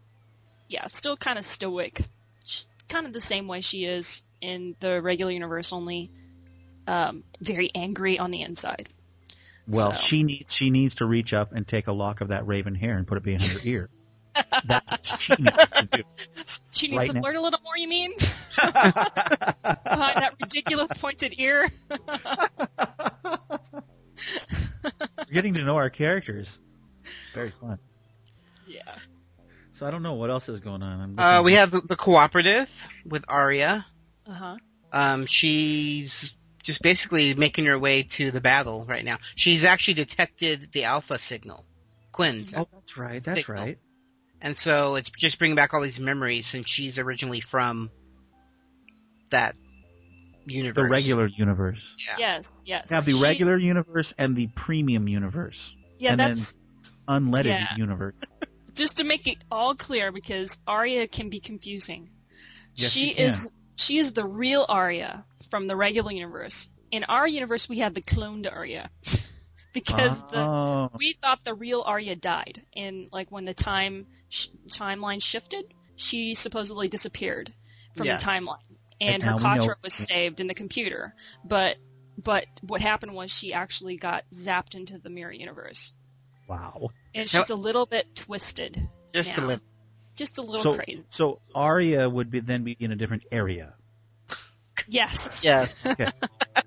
yeah, 0.69 0.87
still 0.89 1.17
kind 1.17 1.39
of 1.39 1.45
stoic, 1.45 2.01
She's 2.45 2.67
kind 2.89 3.07
of 3.07 3.13
the 3.13 3.21
same 3.21 3.47
way 3.47 3.61
she 3.61 3.85
is 3.85 4.23
in 4.41 4.75
the 4.81 5.01
regular 5.01 5.31
universe, 5.33 5.73
only 5.73 6.11
um, 6.87 7.23
very 7.41 7.71
angry 7.75 8.19
on 8.19 8.31
the 8.31 8.43
inside. 8.43 8.89
Well, 9.67 9.95
So. 9.95 10.01
she 10.01 10.23
needs 10.25 10.53
she 10.53 10.71
needs 10.71 10.97
to 10.97 11.07
reach 11.07 11.33
up 11.33 11.53
and 11.53 11.67
take 11.67 11.87
a 11.87 11.93
lock 11.93 12.21
of 12.21 12.29
that 12.29 12.47
raven 12.47 12.75
hair 12.75 12.97
and 12.99 13.07
put 13.07 13.17
it 13.17 13.23
behind 13.25 13.43
her 13.53 13.61
ear. 13.65 13.89
That's 14.67 14.91
what 14.91 15.07
she 15.07 15.35
needs 15.39 15.71
to 15.73 15.89
do. 15.93 16.03
She 16.71 16.89
needs 16.89 16.99
Right 17.03 17.07
to 17.09 17.13
now. 17.15 17.21
flirt 17.23 17.37
a 17.37 17.41
little 17.41 17.61
more. 17.63 17.77
You 17.77 17.87
mean 17.89 18.13
behind 18.57 18.75
that 19.85 20.35
ridiculous 20.43 20.91
pointed 21.01 21.35
ear? 21.39 21.71
We're 21.89 21.99
getting 25.33 25.55
to 25.55 25.65
know 25.65 25.77
our 25.77 25.91
characters. 25.91 26.59
Very 27.35 27.53
fun. 27.61 27.79
yeah. 28.67 28.97
So 29.73 29.87
I 29.87 29.91
don't 29.91 30.03
know 30.03 30.15
what 30.15 30.31
else 30.31 30.49
is 30.49 30.61
going 30.61 30.83
on. 30.83 31.01
I'm 31.01 31.19
Uh, 31.19 31.33
looking- 31.39 31.45
we 31.45 31.53
have 31.55 31.71
the, 31.71 31.81
the 31.81 31.97
cooperative 31.97 32.71
with 33.05 33.25
Arya. 33.29 33.85
Uh 34.27 34.33
huh. 34.33 34.57
Um, 34.93 35.27
she's 35.27 36.37
just 36.63 36.81
basically 36.83 37.35
making 37.35 37.67
her 37.67 37.79
way 37.79 38.05
to 38.05 38.31
the 38.31 38.41
battle 38.41 38.87
right 38.89 39.05
now. 39.05 39.19
She's 39.35 39.65
actually 39.65 39.95
detected 39.95 40.71
the 40.73 40.85
alpha 40.85 41.19
signal, 41.19 41.65
Quinn's, 42.13 42.55
Oh, 42.57 42.69
that's 42.73 42.97
right. 42.97 43.23
That's 43.23 43.41
Signal. 43.45 43.65
right. 43.65 43.79
And 44.45 44.57
so 44.57 44.95
it's 44.95 45.11
just 45.11 45.39
bringing 45.41 45.57
back 45.57 45.75
all 45.75 45.81
these 45.81 45.99
memories 45.99 46.47
since 46.47 46.69
she's 46.69 46.99
originally 46.99 47.41
from 47.41 47.91
that 49.31 49.57
universe. 50.47 50.75
The 50.85 50.89
regular 50.89 51.27
universe. 51.27 51.97
Yeah. 52.07 52.15
Yes. 52.19 52.63
Yes. 52.65 52.91
Have 52.91 53.05
the 53.05 53.13
She- 53.13 53.23
regular 53.23 53.57
universe 53.57 54.13
and 54.17 54.37
the 54.37 54.47
premium 54.49 55.09
universe. 55.09 55.77
Yeah, 55.99 56.13
and 56.13 56.21
then 56.21 56.35
that's 56.35 56.57
unleaded 57.09 57.47
Yeah. 57.47 57.77
universe. 57.77 58.21
just 58.75 58.99
to 58.99 59.05
make 59.05 59.27
it 59.27 59.39
all 59.51 59.75
clear 59.75 60.13
because 60.13 60.59
Arya 60.67 61.09
can 61.09 61.31
be 61.31 61.41
confusing. 61.41 62.11
Yes, 62.75 62.91
she 62.91 63.05
she 63.07 63.15
can. 63.15 63.27
is 63.29 63.51
she 63.77 63.99
is 63.99 64.13
the 64.13 64.25
real 64.27 64.67
Arya 64.69 65.25
from 65.51 65.67
the 65.69 65.77
regular 65.77 66.13
universe. 66.13 66.69
In 66.91 67.05
our 67.05 67.27
universe, 67.27 67.69
we 67.69 67.79
have 67.79 67.95
the 67.95 68.03
cloned 68.03 68.51
Arya 68.51 68.91
because 69.75 70.23
the 70.29 70.39
oh, 70.39 70.91
we 70.97 71.13
thought 71.21 71.45
the 71.45 71.53
real 71.55 71.83
Arya 71.83 72.17
died, 72.17 72.63
and 72.75 73.09
like 73.13 73.31
when 73.31 73.45
the 73.45 73.53
time 73.53 74.07
sh- 74.31 74.49
timeline 74.69 75.23
shifted, 75.23 75.75
she 75.97 76.35
supposedly 76.35 76.89
disappeared 76.89 77.53
from 77.95 78.07
Yes. 78.07 78.23
the 78.23 78.29
timeline, 78.31 78.59
and 79.01 79.23
And 79.23 79.23
her 79.23 79.31
now 79.33 79.37
Katra 79.39 79.75
was 79.83 79.93
saved 79.93 80.41
in 80.41 80.47
the 80.47 80.55
computer. 80.55 81.15
But 81.45 81.77
but 82.17 82.47
what 82.63 82.81
happened 82.81 83.13
was 83.15 83.31
she 83.31 83.53
actually 83.53 83.97
got 83.97 84.25
zapped 84.33 84.75
into 84.75 84.97
the 84.99 85.11
mirror 85.11 85.33
universe, 85.33 85.93
wow. 86.49 86.91
and 87.15 87.31
Now- 87.35 87.41
she's 87.41 87.51
a 87.51 87.57
little 87.57 87.85
bit 87.87 88.15
twisted, 88.17 88.89
Just 89.13 89.37
now. 89.37 89.45
a 89.45 89.47
little. 89.49 89.65
just 90.17 90.39
a 90.39 90.43
little 90.43 90.63
So, 90.63 90.75
crazy. 90.77 91.05
so 91.11 91.41
Arya 91.55 92.09
would 92.09 92.31
be 92.31 92.39
then 92.41 92.63
be 92.65 92.77
in 92.79 92.93
a 92.93 92.97
different 92.97 93.25
area. 93.33 93.75
Yes. 94.87 95.43
Yeah. 95.45 95.67
Okay. 95.85 96.09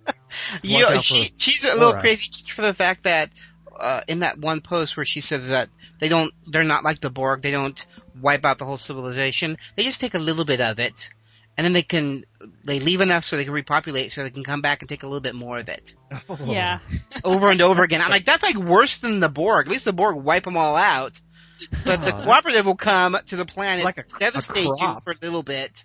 You, 0.64 0.86
Watch 0.86 0.98
out 0.98 1.04
she, 1.04 1.32
she's 1.38 1.64
a 1.64 1.68
little 1.74 1.90
Laura. 1.90 2.02
crazy 2.02 2.30
for 2.50 2.62
the 2.62 2.74
fact 2.74 3.04
that 3.04 3.30
uh, 3.78 4.02
in 4.08 4.20
that 4.20 4.38
one 4.40 4.62
post 4.62 4.98
where 4.98 5.06
she 5.06 5.22
says 5.22 5.50
that 5.50 5.70
they 6.00 6.10
don't, 6.10 6.34
they're 6.48 6.64
not 6.64 6.84
like 6.84 7.00
the 7.02 7.10
Borg. 7.10 7.42
They 7.42 7.52
don't 7.52 7.84
wipe 8.22 8.46
out 8.46 8.58
the 8.58 8.66
whole 8.66 8.78
civilization. 8.78 9.58
They 9.76 9.84
just 9.84 10.00
take 10.02 10.14
a 10.14 10.20
little 10.20 10.46
bit 10.46 10.62
of 10.62 10.80
it, 10.80 11.10
and 11.58 11.66
then 11.66 11.74
they 11.74 11.82
can 11.84 12.24
they 12.64 12.80
leave 12.80 13.02
enough 13.02 13.26
so 13.26 13.36
they 13.36 13.44
can 13.46 13.54
repopulate, 13.54 14.12
so 14.12 14.24
they 14.24 14.30
can 14.32 14.44
come 14.44 14.62
back 14.62 14.82
and 14.82 14.90
take 14.90 15.04
a 15.04 15.08
little 15.08 15.22
bit 15.22 15.36
more 15.36 15.58
of 15.60 15.70
it 15.70 15.94
Yeah. 16.46 16.80
over 17.24 17.50
and 17.52 17.62
over 17.62 17.84
again. 17.84 18.02
I'm 18.02 18.10
like, 18.12 18.26
that's 18.26 18.44
like 18.44 18.56
worse 18.56 18.98
than 19.00 19.20
the 19.20 19.30
Borg. 19.30 19.68
At 19.68 19.72
least 19.72 19.86
the 19.86 19.94
Borg 19.94 20.16
wipe 20.16 20.44
them 20.44 20.58
all 20.58 20.76
out, 20.76 21.20
but 21.84 22.02
the 22.02 22.16
Oh, 22.16 22.24
cooperative 22.24 22.66
will 22.66 22.76
come 22.76 23.18
to 23.28 23.36
the 23.36 23.46
planet, 23.46 23.86
Like 23.86 23.98
a- 23.98 24.02
a 24.16 24.20
devastate 24.20 24.66
you 24.66 24.98
for 25.04 25.12
a 25.12 25.18
little 25.22 25.44
bit. 25.44 25.84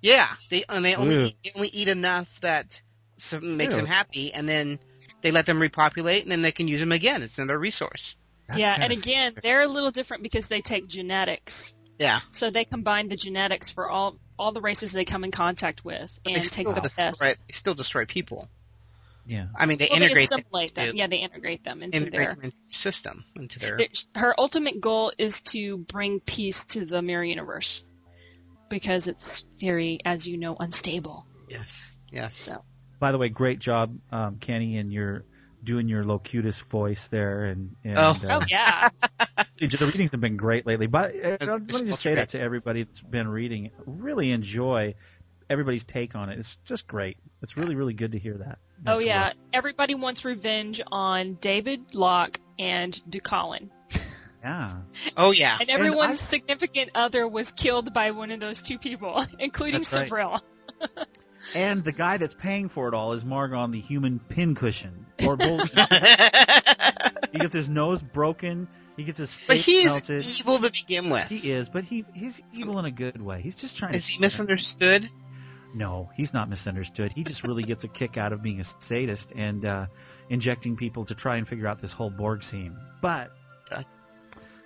Yeah, 0.00 0.26
they 0.50 0.64
and 0.68 0.84
they 0.84 0.96
only 0.96 1.26
eat, 1.26 1.36
they 1.44 1.50
only 1.54 1.68
eat 1.68 1.86
enough 1.88 2.40
that 2.40 2.80
so 3.22 3.40
makes 3.40 3.74
Ew. 3.74 3.78
them 3.80 3.86
happy, 3.86 4.32
and 4.32 4.48
then 4.48 4.78
they 5.22 5.30
let 5.30 5.46
them 5.46 5.60
repopulate, 5.60 6.22
and 6.22 6.30
then 6.32 6.42
they 6.42 6.52
can 6.52 6.68
use 6.68 6.80
them 6.80 6.92
again. 6.92 7.22
It's 7.22 7.38
another 7.38 7.58
resource. 7.58 8.16
That's 8.48 8.60
yeah, 8.60 8.76
and 8.78 8.92
again, 8.92 9.34
they're 9.42 9.62
a 9.62 9.66
little 9.68 9.90
different 9.92 10.22
because 10.22 10.48
they 10.48 10.60
take 10.60 10.86
genetics. 10.88 11.74
Yeah, 11.98 12.20
So 12.32 12.50
they 12.50 12.64
combine 12.64 13.08
the 13.08 13.16
genetics 13.16 13.70
for 13.70 13.88
all 13.88 14.16
all 14.38 14.50
the 14.50 14.60
races 14.60 14.90
they 14.90 15.04
come 15.04 15.22
in 15.22 15.30
contact 15.30 15.84
with 15.84 16.18
but 16.24 16.32
and 16.32 16.42
take 16.42 16.66
still 16.66 16.74
the 16.74 16.80
destroy. 16.80 17.12
best. 17.12 17.40
They 17.46 17.52
still 17.52 17.74
destroy 17.74 18.06
people. 18.06 18.48
Yeah. 19.24 19.46
I 19.54 19.66
mean, 19.66 19.78
they 19.78 19.86
Well, 19.88 20.00
they 20.00 20.06
integrate 20.06 20.30
them, 20.30 20.40
assimilate 20.40 20.74
them. 20.74 20.84
into- 20.86 20.96
Yeah, 20.98 21.06
they 21.06 21.16
integrate 21.18 21.62
them 21.62 21.82
into 21.82 21.96
integrate 21.98 22.12
their. 22.26 22.34
them 22.34 22.44
into 22.44 22.56
their 22.56 22.74
system, 22.74 23.24
into 23.36 23.58
their. 23.60 23.76
their- 23.76 23.88
Her 24.16 24.34
ultimate 24.36 24.80
goal 24.80 25.12
is 25.16 25.42
to 25.52 25.78
bring 25.78 26.18
peace 26.18 26.64
to 26.66 26.84
the 26.84 27.02
mirror 27.02 27.22
universe 27.22 27.84
because 28.68 29.06
it's 29.06 29.42
very, 29.60 30.00
as 30.04 30.26
you 30.26 30.38
know, 30.38 30.56
unstable. 30.58 31.24
Yes, 31.48 31.96
yes. 32.10 32.34
So 32.34 32.64
By 33.02 33.10
the 33.10 33.18
way, 33.18 33.30
great 33.30 33.58
job, 33.58 33.98
um, 34.12 34.36
Kenny, 34.38 34.78
and 34.78 34.92
your 34.92 35.24
doing 35.64 35.88
your 35.88 36.04
locutus 36.04 36.60
voice 36.60 37.08
there. 37.08 37.46
And, 37.46 37.74
and 37.82 37.98
Oh. 37.98 38.16
uh, 38.22 38.38
oh 38.40 38.46
yeah, 38.48 38.90
the 39.58 39.76
readings 39.86 40.12
have 40.12 40.20
been 40.20 40.36
great 40.36 40.66
lately. 40.68 40.86
But 40.86 41.10
uh, 41.16 41.36
let 41.40 41.62
me 41.62 41.66
just 41.86 42.00
say 42.00 42.10
great. 42.10 42.14
that 42.20 42.28
to 42.30 42.40
everybody 42.40 42.84
that's 42.84 43.00
been 43.02 43.26
reading. 43.26 43.72
Really 43.86 44.30
enjoy 44.30 44.94
everybody's 45.50 45.82
take 45.82 46.14
on 46.14 46.30
it. 46.30 46.38
It's 46.38 46.54
just 46.64 46.86
great. 46.86 47.16
It's 47.42 47.56
really, 47.56 47.74
really 47.74 47.92
good 47.94 48.12
to 48.12 48.20
hear 48.20 48.38
that. 48.38 48.58
oh 48.86 49.00
yeah. 49.00 49.26
what- 49.30 49.36
Everybody 49.52 49.96
wants 49.96 50.24
revenge 50.24 50.80
on 50.86 51.34
David 51.40 51.96
Locke 51.96 52.38
and 52.60 52.92
DeCollin. 53.10 53.68
Yeah. 54.44 54.78
Oh 55.16 55.30
yeah. 55.30 55.56
And 55.60 55.70
everyone's 55.70 56.10
I- 56.10 56.14
significant 56.14 56.90
other 56.96 57.28
was 57.28 57.50
killed 57.52 57.92
by 57.94 58.10
one 58.12 58.30
of 58.32 58.38
those 58.40 58.60
two 58.62 58.76
people, 58.78 59.24
including 59.38 59.82
That's 59.82 60.10
right. 60.10 60.40
And 61.54 61.84
the 61.84 61.92
guy 61.92 62.16
that's 62.16 62.34
paying 62.34 62.68
for 62.68 62.88
it 62.88 62.94
all 62.94 63.12
is 63.12 63.24
Margon, 63.24 63.72
the 63.72 63.80
human 63.80 64.18
pincushion. 64.18 65.06
Or 65.26 65.36
bullshit. 65.36 65.78
he 67.32 67.38
gets 67.38 67.52
his 67.52 67.68
nose 67.68 68.02
broken. 68.02 68.68
He 68.96 69.04
gets 69.04 69.18
his 69.18 69.32
face 69.32 69.46
but 69.46 69.56
he's 69.58 69.84
melted. 69.86 70.22
evil 70.40 70.58
to 70.58 70.70
begin 70.70 71.10
with. 71.10 71.26
He 71.28 71.50
is, 71.52 71.68
but 71.68 71.84
he 71.84 72.04
he's 72.14 72.40
evil 72.52 72.78
in 72.78 72.84
a 72.84 72.90
good 72.90 73.20
way. 73.22 73.40
He's 73.40 73.56
just 73.56 73.76
trying 73.78 73.94
Is 73.94 74.06
to. 74.06 74.12
he 74.12 74.18
misunderstood? 74.20 75.08
No, 75.74 76.10
he's 76.14 76.34
not 76.34 76.50
misunderstood. 76.50 77.12
He 77.12 77.24
just 77.24 77.44
really 77.44 77.62
gets 77.62 77.84
a 77.84 77.88
kick 77.88 78.18
out 78.18 78.32
of 78.34 78.42
being 78.42 78.60
a 78.60 78.64
sadist 78.64 79.32
and 79.34 79.64
uh, 79.64 79.86
injecting 80.28 80.76
people 80.76 81.06
to 81.06 81.14
try 81.14 81.36
and 81.36 81.48
figure 81.48 81.66
out 81.66 81.80
this 81.80 81.92
whole 81.92 82.10
Borg 82.10 82.42
scene. 82.42 82.76
But 83.00 83.30
Uh. 83.70 83.82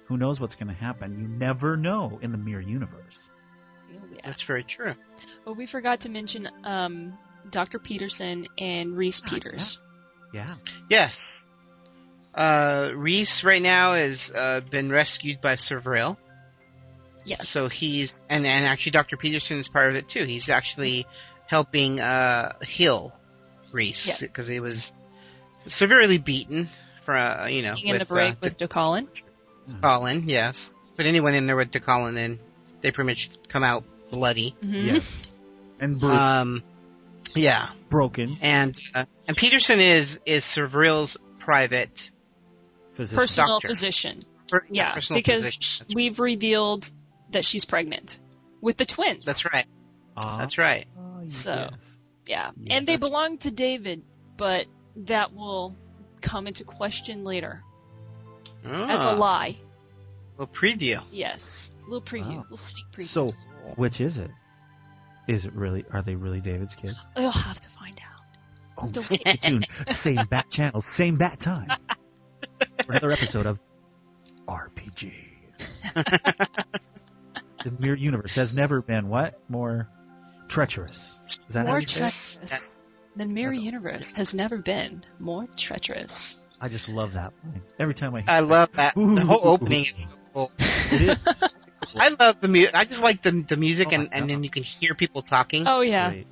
who 0.07 0.16
knows 0.16 0.41
what's 0.41 0.57
going 0.57 0.68
to 0.68 0.74
happen? 0.74 1.16
You 1.20 1.28
never 1.28 1.76
know 1.76 2.18
in 2.22 2.32
the 2.32 2.39
mirror 2.39 2.61
universe. 2.61 3.30
Oh. 4.03 4.16
That's 4.24 4.42
very 4.42 4.64
true. 4.64 4.94
Well, 5.44 5.55
we 5.55 5.66
forgot 5.66 6.01
to 6.01 6.09
mention 6.09 6.49
um, 6.64 7.16
Dr. 7.51 7.78
Peterson 7.78 8.47
and 8.59 8.97
Reese 8.97 9.22
Ah, 9.24 9.28
Peters. 9.30 9.78
Yeah. 10.32 10.55
Yes. 10.90 11.47
Uh, 12.34 12.92
Reese 12.94 13.44
right 13.44 13.62
now 13.62 13.94
has 13.94 14.30
uh, 14.34 14.61
been 14.70 14.90
rescued 14.90 15.40
by 15.40 15.55
Savril. 15.55 16.16
Yes. 17.24 17.49
So 17.49 17.68
he's 17.68 18.22
and 18.28 18.47
and 18.47 18.66
actually 18.66 18.92
Dr. 18.92 19.16
Peterson 19.16 19.59
is 19.59 19.66
part 19.68 19.88
of 19.88 19.97
it 19.97 20.09
too. 20.09 20.24
He's 20.24 20.49
actually 20.49 21.07
helping 21.47 21.99
uh 21.99 22.53
Hill 22.62 23.12
Reese 23.72 24.20
Yeah. 24.22 24.28
because 24.28 24.47
he 24.47 24.61
was 24.61 24.94
severely 25.66 26.18
beaten 26.18 26.68
for 27.01 27.14
uh, 27.16 27.47
you 27.47 27.62
know 27.62 27.74
Being 27.74 27.88
in 27.94 27.99
the 27.99 28.05
break 28.05 28.34
uh, 28.34 28.36
with 28.42 28.59
DeCollin. 28.59 29.09
Colin. 29.82 30.28
Yes, 30.28 30.72
put 30.97 31.07
anyone 31.07 31.34
in 31.34 31.47
there 31.49 31.57
with 31.57 31.72
DeCollin, 31.72 32.16
and 32.16 32.38
they 32.87 32.93
pretty 32.93 33.11
much 33.11 33.30
come 33.49 33.64
out 33.64 33.82
bloody. 34.11 34.51
hmm 34.62 34.72
Yes. 34.87 35.22
And 35.80 35.99
Bruce 35.99 36.12
Um, 36.16 36.62
yeah, 37.34 37.70
broken 37.91 38.39
and 38.41 38.78
uh, 38.95 39.05
and 39.26 39.37
Peterson 39.37 39.80
is 39.80 40.20
is 40.24 40.45
Savril's 40.45 41.16
private 41.41 42.11
physician. 42.95 43.16
Personal 43.18 43.49
Doctor. 43.49 43.68
physician. 43.68 44.22
per- 44.49 44.64
Yeah, 44.70 44.95
personal 44.95 45.18
because 45.18 45.41
physician. 45.43 45.62
sh- 45.62 45.78
That's, 45.80 45.95
we've 45.97 46.20
revealed 46.20 46.89
that 47.32 47.45
she's 47.45 47.64
pregnant 47.64 48.20
with 48.61 48.76
the 48.76 48.84
twins. 48.87 49.24
that's 49.24 49.45
right. 49.45 49.66
Ah, 50.16 50.39
That's 50.39 50.57
right. 50.59 50.87
So- 51.28 51.68
yes. 51.72 51.97
Yeah, 52.28 52.51
Yeah, 52.62 52.76
and 52.76 52.87
they 52.87 52.97
belong 52.97 53.39
to 53.39 53.51
David, 53.51 54.03
but 54.37 54.66
that 54.97 55.34
will 55.34 55.74
come 56.20 56.47
into 56.47 56.62
question 56.64 57.24
later 57.24 57.62
as 58.64 59.01
a 59.03 59.09
Ah, 59.09 59.14
lie. 59.14 59.57
A 60.39 60.47
preview. 60.47 61.03
Yes, 61.12 61.70
little 61.87 62.03
preview, 62.03 62.37
Wow. 62.37 62.43
little 62.43 62.57
sneak 62.57 62.84
preview. 62.93 63.05
So, 63.07 63.34
which 63.76 64.01
is 64.01 64.18
it? 64.18 64.30
Is 65.28 65.45
it 65.47 65.53
really? 65.55 65.84
Are 65.93 66.03
they 66.03 66.14
really 66.14 66.41
David's 66.41 66.76
kids? 66.76 66.97
I'll 67.16 67.30
have 67.30 67.61
to 67.61 67.68
find 67.70 68.01
out. 68.01 68.22
Oh, 68.78 68.89
Don't 68.89 69.03
stay 69.03 69.37
tuned. 69.37 69.66
Same 69.89 70.24
bat 70.30 70.51
channel, 70.51 70.80
same 70.80 71.16
bat 71.16 71.41
time. 71.41 71.68
For 72.84 72.93
another 72.93 73.11
episode 73.11 73.47
of 73.47 73.59
RPG. 74.47 75.12
the 75.95 77.70
Mirror 77.78 77.97
Universe 77.97 78.34
has 78.34 78.55
never 78.55 78.82
been 78.82 79.09
what 79.09 79.41
more 79.49 79.89
treacherous. 80.49 81.18
Is 81.49 81.55
that 81.55 81.66
More 81.66 81.80
you 81.80 81.87
say 81.87 82.01
treacherous 82.01 82.76
than 83.16 83.34
Mirror 83.34 83.53
That's- 83.53 83.64
Universe 83.64 84.12
has 84.12 84.34
never 84.34 84.59
been 84.59 85.05
more 85.18 85.47
treacherous. 85.57 86.39
I 86.61 86.68
just 86.68 86.89
love 86.89 87.14
that 87.14 87.32
line. 87.45 87.62
Every 87.78 87.95
time 87.95 88.14
I 88.14 88.20
hear 88.20 88.30
I 88.30 88.39
it. 88.39 88.43
love 88.43 88.72
that. 88.72 88.95
The 88.95 89.24
whole 89.24 89.41
Ooh. 89.49 89.53
opening 89.55 89.82
is 89.84 90.09
so 90.09 90.16
cool. 90.32 90.53
It 91.95 91.97
is. 91.97 92.03
I 92.03 92.09
love 92.24 92.41
the 92.41 92.49
music. 92.49 92.74
I 92.74 92.84
just 92.84 93.03
like 93.03 93.22
the 93.22 93.30
the 93.47 93.57
music, 93.57 93.89
Oh 93.91 93.95
and, 93.97 94.09
and 94.12 94.28
then 94.30 94.43
you 94.45 94.51
can 94.51 94.62
hear 94.62 94.95
people 94.95 95.22
talking. 95.22 95.66
Oh 95.66 95.80
yeah, 95.82 96.11
Great. 96.11 96.26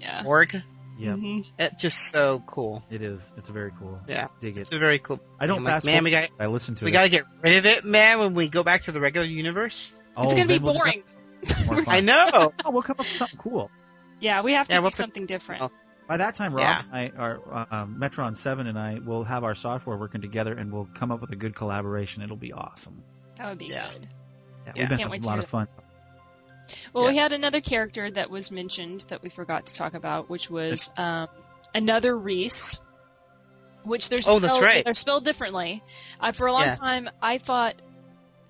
yeah. 0.00 0.22
Org. 0.26 0.62
Yep. 0.98 1.16
Mhm. 1.18 1.44
It's 1.58 1.82
just 1.82 2.10
so 2.10 2.42
cool. 2.46 2.82
It 2.90 3.02
is. 3.02 3.32
It's 3.36 3.50
very 3.50 3.70
cool. 3.78 4.00
Yeah. 4.08 4.28
Dig 4.40 4.56
it. 4.56 4.62
It's 4.62 4.72
a 4.72 4.78
very 4.78 4.98
cool. 4.98 5.20
I 5.38 5.46
don't 5.46 5.58
I'm 5.58 5.64
like, 5.64 5.84
man, 5.84 6.04
we 6.04 6.10
got 6.10 6.30
I 6.40 6.46
listen 6.46 6.74
to 6.76 6.84
it. 6.84 6.86
we 6.86 6.90
it. 6.90 6.94
got 6.94 7.02
to 7.04 7.10
get 7.10 7.24
rid 7.42 7.58
of 7.58 7.66
it, 7.66 7.84
man. 7.84 8.18
When 8.18 8.34
we 8.34 8.48
go 8.48 8.62
back 8.62 8.82
to 8.82 8.92
the 8.92 9.00
regular 9.00 9.26
universe. 9.26 9.92
oh, 10.16 10.22
it's 10.24 10.32
gonna 10.32 10.46
be 10.46 10.58
we'll 10.58 10.72
boring. 10.72 11.02
have 11.46 11.66
more 11.66 11.76
fun. 11.84 11.94
I 11.94 12.00
know. 12.00 12.52
Oh, 12.64 12.70
we'll 12.70 12.80
come 12.82 12.94
up 12.94 13.00
with 13.00 13.08
something 13.08 13.38
cool. 13.38 13.70
Yeah, 14.20 14.40
we 14.40 14.54
have 14.54 14.68
to 14.68 14.72
Yeah, 14.72 14.78
do 14.78 14.82
we'll 14.84 14.90
put- 14.90 14.96
something 14.96 15.26
different. 15.26 15.62
oh. 15.62 15.70
By 16.08 16.16
that 16.18 16.34
time, 16.34 16.54
Rob 16.54 16.60
Yeah. 16.62 16.82
and 16.92 17.12
I, 17.14 17.18
our 17.20 17.66
um, 17.72 17.96
Metron 18.00 18.36
Seven 18.36 18.68
and 18.68 18.78
I, 18.78 19.00
will 19.04 19.24
have 19.24 19.42
our 19.44 19.56
software 19.56 19.96
working 19.98 20.20
together, 20.22 20.52
and 20.54 20.72
we'll 20.72 20.88
come 20.94 21.10
up 21.10 21.20
with 21.20 21.30
a 21.32 21.36
good 21.36 21.54
collaboration. 21.56 22.22
It'll 22.22 22.36
be 22.36 22.52
awesome. 22.52 23.02
That 23.38 23.48
would 23.48 23.58
be 23.58 23.66
Yeah. 23.66 23.90
good. 23.92 24.08
Yeah, 24.66 24.72
Yeah. 24.74 24.82
we've 24.82 24.88
been 24.90 24.98
Can't 24.98 25.10
wait 25.10 25.22
to 25.22 25.28
a 25.28 25.30
lot 25.30 25.34
hear 25.36 25.42
of 25.44 25.48
fun. 25.48 25.68
Well, 26.92 27.06
we 27.08 27.16
had 27.16 27.32
another 27.32 27.60
character 27.60 28.10
that 28.10 28.28
was 28.30 28.50
mentioned 28.50 29.04
that 29.08 29.22
we 29.22 29.28
forgot 29.28 29.66
to 29.66 29.74
talk 29.74 29.94
about, 29.94 30.28
which 30.28 30.50
was 30.50 30.90
um, 30.96 31.28
another 31.74 32.16
Reese. 32.18 32.78
Which 33.84 34.08
they're 34.08 34.18
Oh, 34.18 34.38
spelled, 34.38 34.42
that's 34.42 34.60
right. 34.60 34.84
They're 34.84 34.94
spelled 34.94 35.24
differently. 35.24 35.80
Uh, 36.18 36.32
for 36.32 36.48
a 36.48 36.52
long 36.52 36.62
Yes. 36.62 36.78
time, 36.78 37.08
I 37.22 37.38
thought 37.38 37.76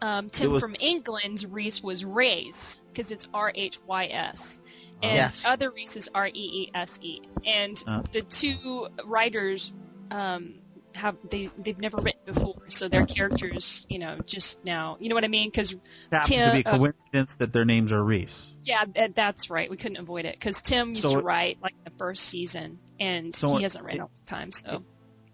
um, 0.01 0.31
Tim 0.31 0.53
was- 0.53 0.63
from 0.63 0.77
England 0.81 1.45
Reese 1.51 1.83
was 1.83 2.05
Rays 2.07 2.81
because 2.91 3.11
it's 3.11 3.29
R 3.35 3.53
H 3.55 3.79
Y 3.87 4.07
S, 4.07 4.59
and 5.03 5.15
Yes. 5.17 5.45
other 5.47 5.71
Reese 5.71 5.97
is 5.97 6.09
R 6.15 6.27
E 6.27 6.31
E 6.33 6.71
S 6.75 6.99
E. 7.03 7.21
And 7.45 7.83
Oh. 7.87 8.03
the 8.13 8.23
two 8.23 8.89
writers 9.05 9.73
um, 10.11 10.55
have 10.97 11.17
they 11.31 11.51
they've 11.59 11.79
never 11.79 11.99
written 11.99 12.21
before, 12.27 12.63
so 12.69 12.89
their 12.89 13.07
characters, 13.07 13.87
you 13.89 13.99
know, 13.99 14.19
just 14.27 14.65
now, 14.65 14.97
you 15.01 15.09
know 15.09 15.15
what 15.15 15.25
I 15.25 15.29
mean? 15.29 15.49
Because 15.49 15.77
Tim- 16.25 16.39
to 16.49 16.53
be 16.53 16.63
a 16.65 16.69
uh, 16.69 16.79
coincidence 16.79 17.37
that 17.37 17.53
their 17.53 17.65
names 17.65 17.93
are 17.93 18.03
Reese. 18.03 18.53
yeah, 18.65 18.85
that's 19.15 19.51
right. 19.51 19.71
We 19.71 19.77
couldn't 19.77 19.99
avoid 19.99 20.25
it 20.25 20.35
because 20.39 20.63
Tim 20.63 20.89
used 20.91 21.03
So 21.03 21.15
to 21.17 21.21
write 21.21 21.59
like 21.63 21.75
the 21.85 21.93
first 21.99 22.25
season, 22.25 22.79
and 22.99 23.35
So 23.35 23.57
he 23.57 23.63
hasn't 23.63 23.85
written 23.85 24.01
all 24.03 24.11
the 24.25 24.31
time. 24.31 24.51
So 24.53 24.83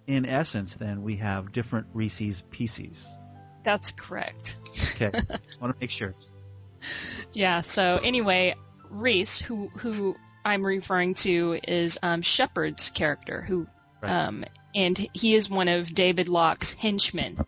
In 0.07 0.27
essence, 0.27 0.75
then 0.75 1.03
we 1.03 1.17
have 1.17 1.53
different 1.53 1.87
Reese's 1.95 2.43
pieces. 2.51 3.09
that's 3.65 3.93
correct. 3.93 4.57
Okay, 4.97 5.11
want 5.61 5.73
to 5.75 5.77
make 5.81 5.91
sure. 5.91 6.15
Yeah. 7.33 7.61
So 7.61 7.99
anyway, 8.03 8.57
Reese, 8.91 9.39
who 9.39 9.69
who 9.69 10.17
I'm 10.45 10.65
referring 10.67 11.15
to, 11.15 11.59
is 11.67 11.99
um, 12.03 12.23
Shepard's 12.23 12.91
character, 12.91 13.43
who 13.43 13.67
Right. 14.03 14.11
um, 14.11 14.45
and 14.75 14.97
he 15.13 15.35
is 15.35 15.51
one 15.51 15.69
of 15.69 15.93
David 15.95 16.29
Locke's 16.29 16.73
henchmen. 16.73 17.39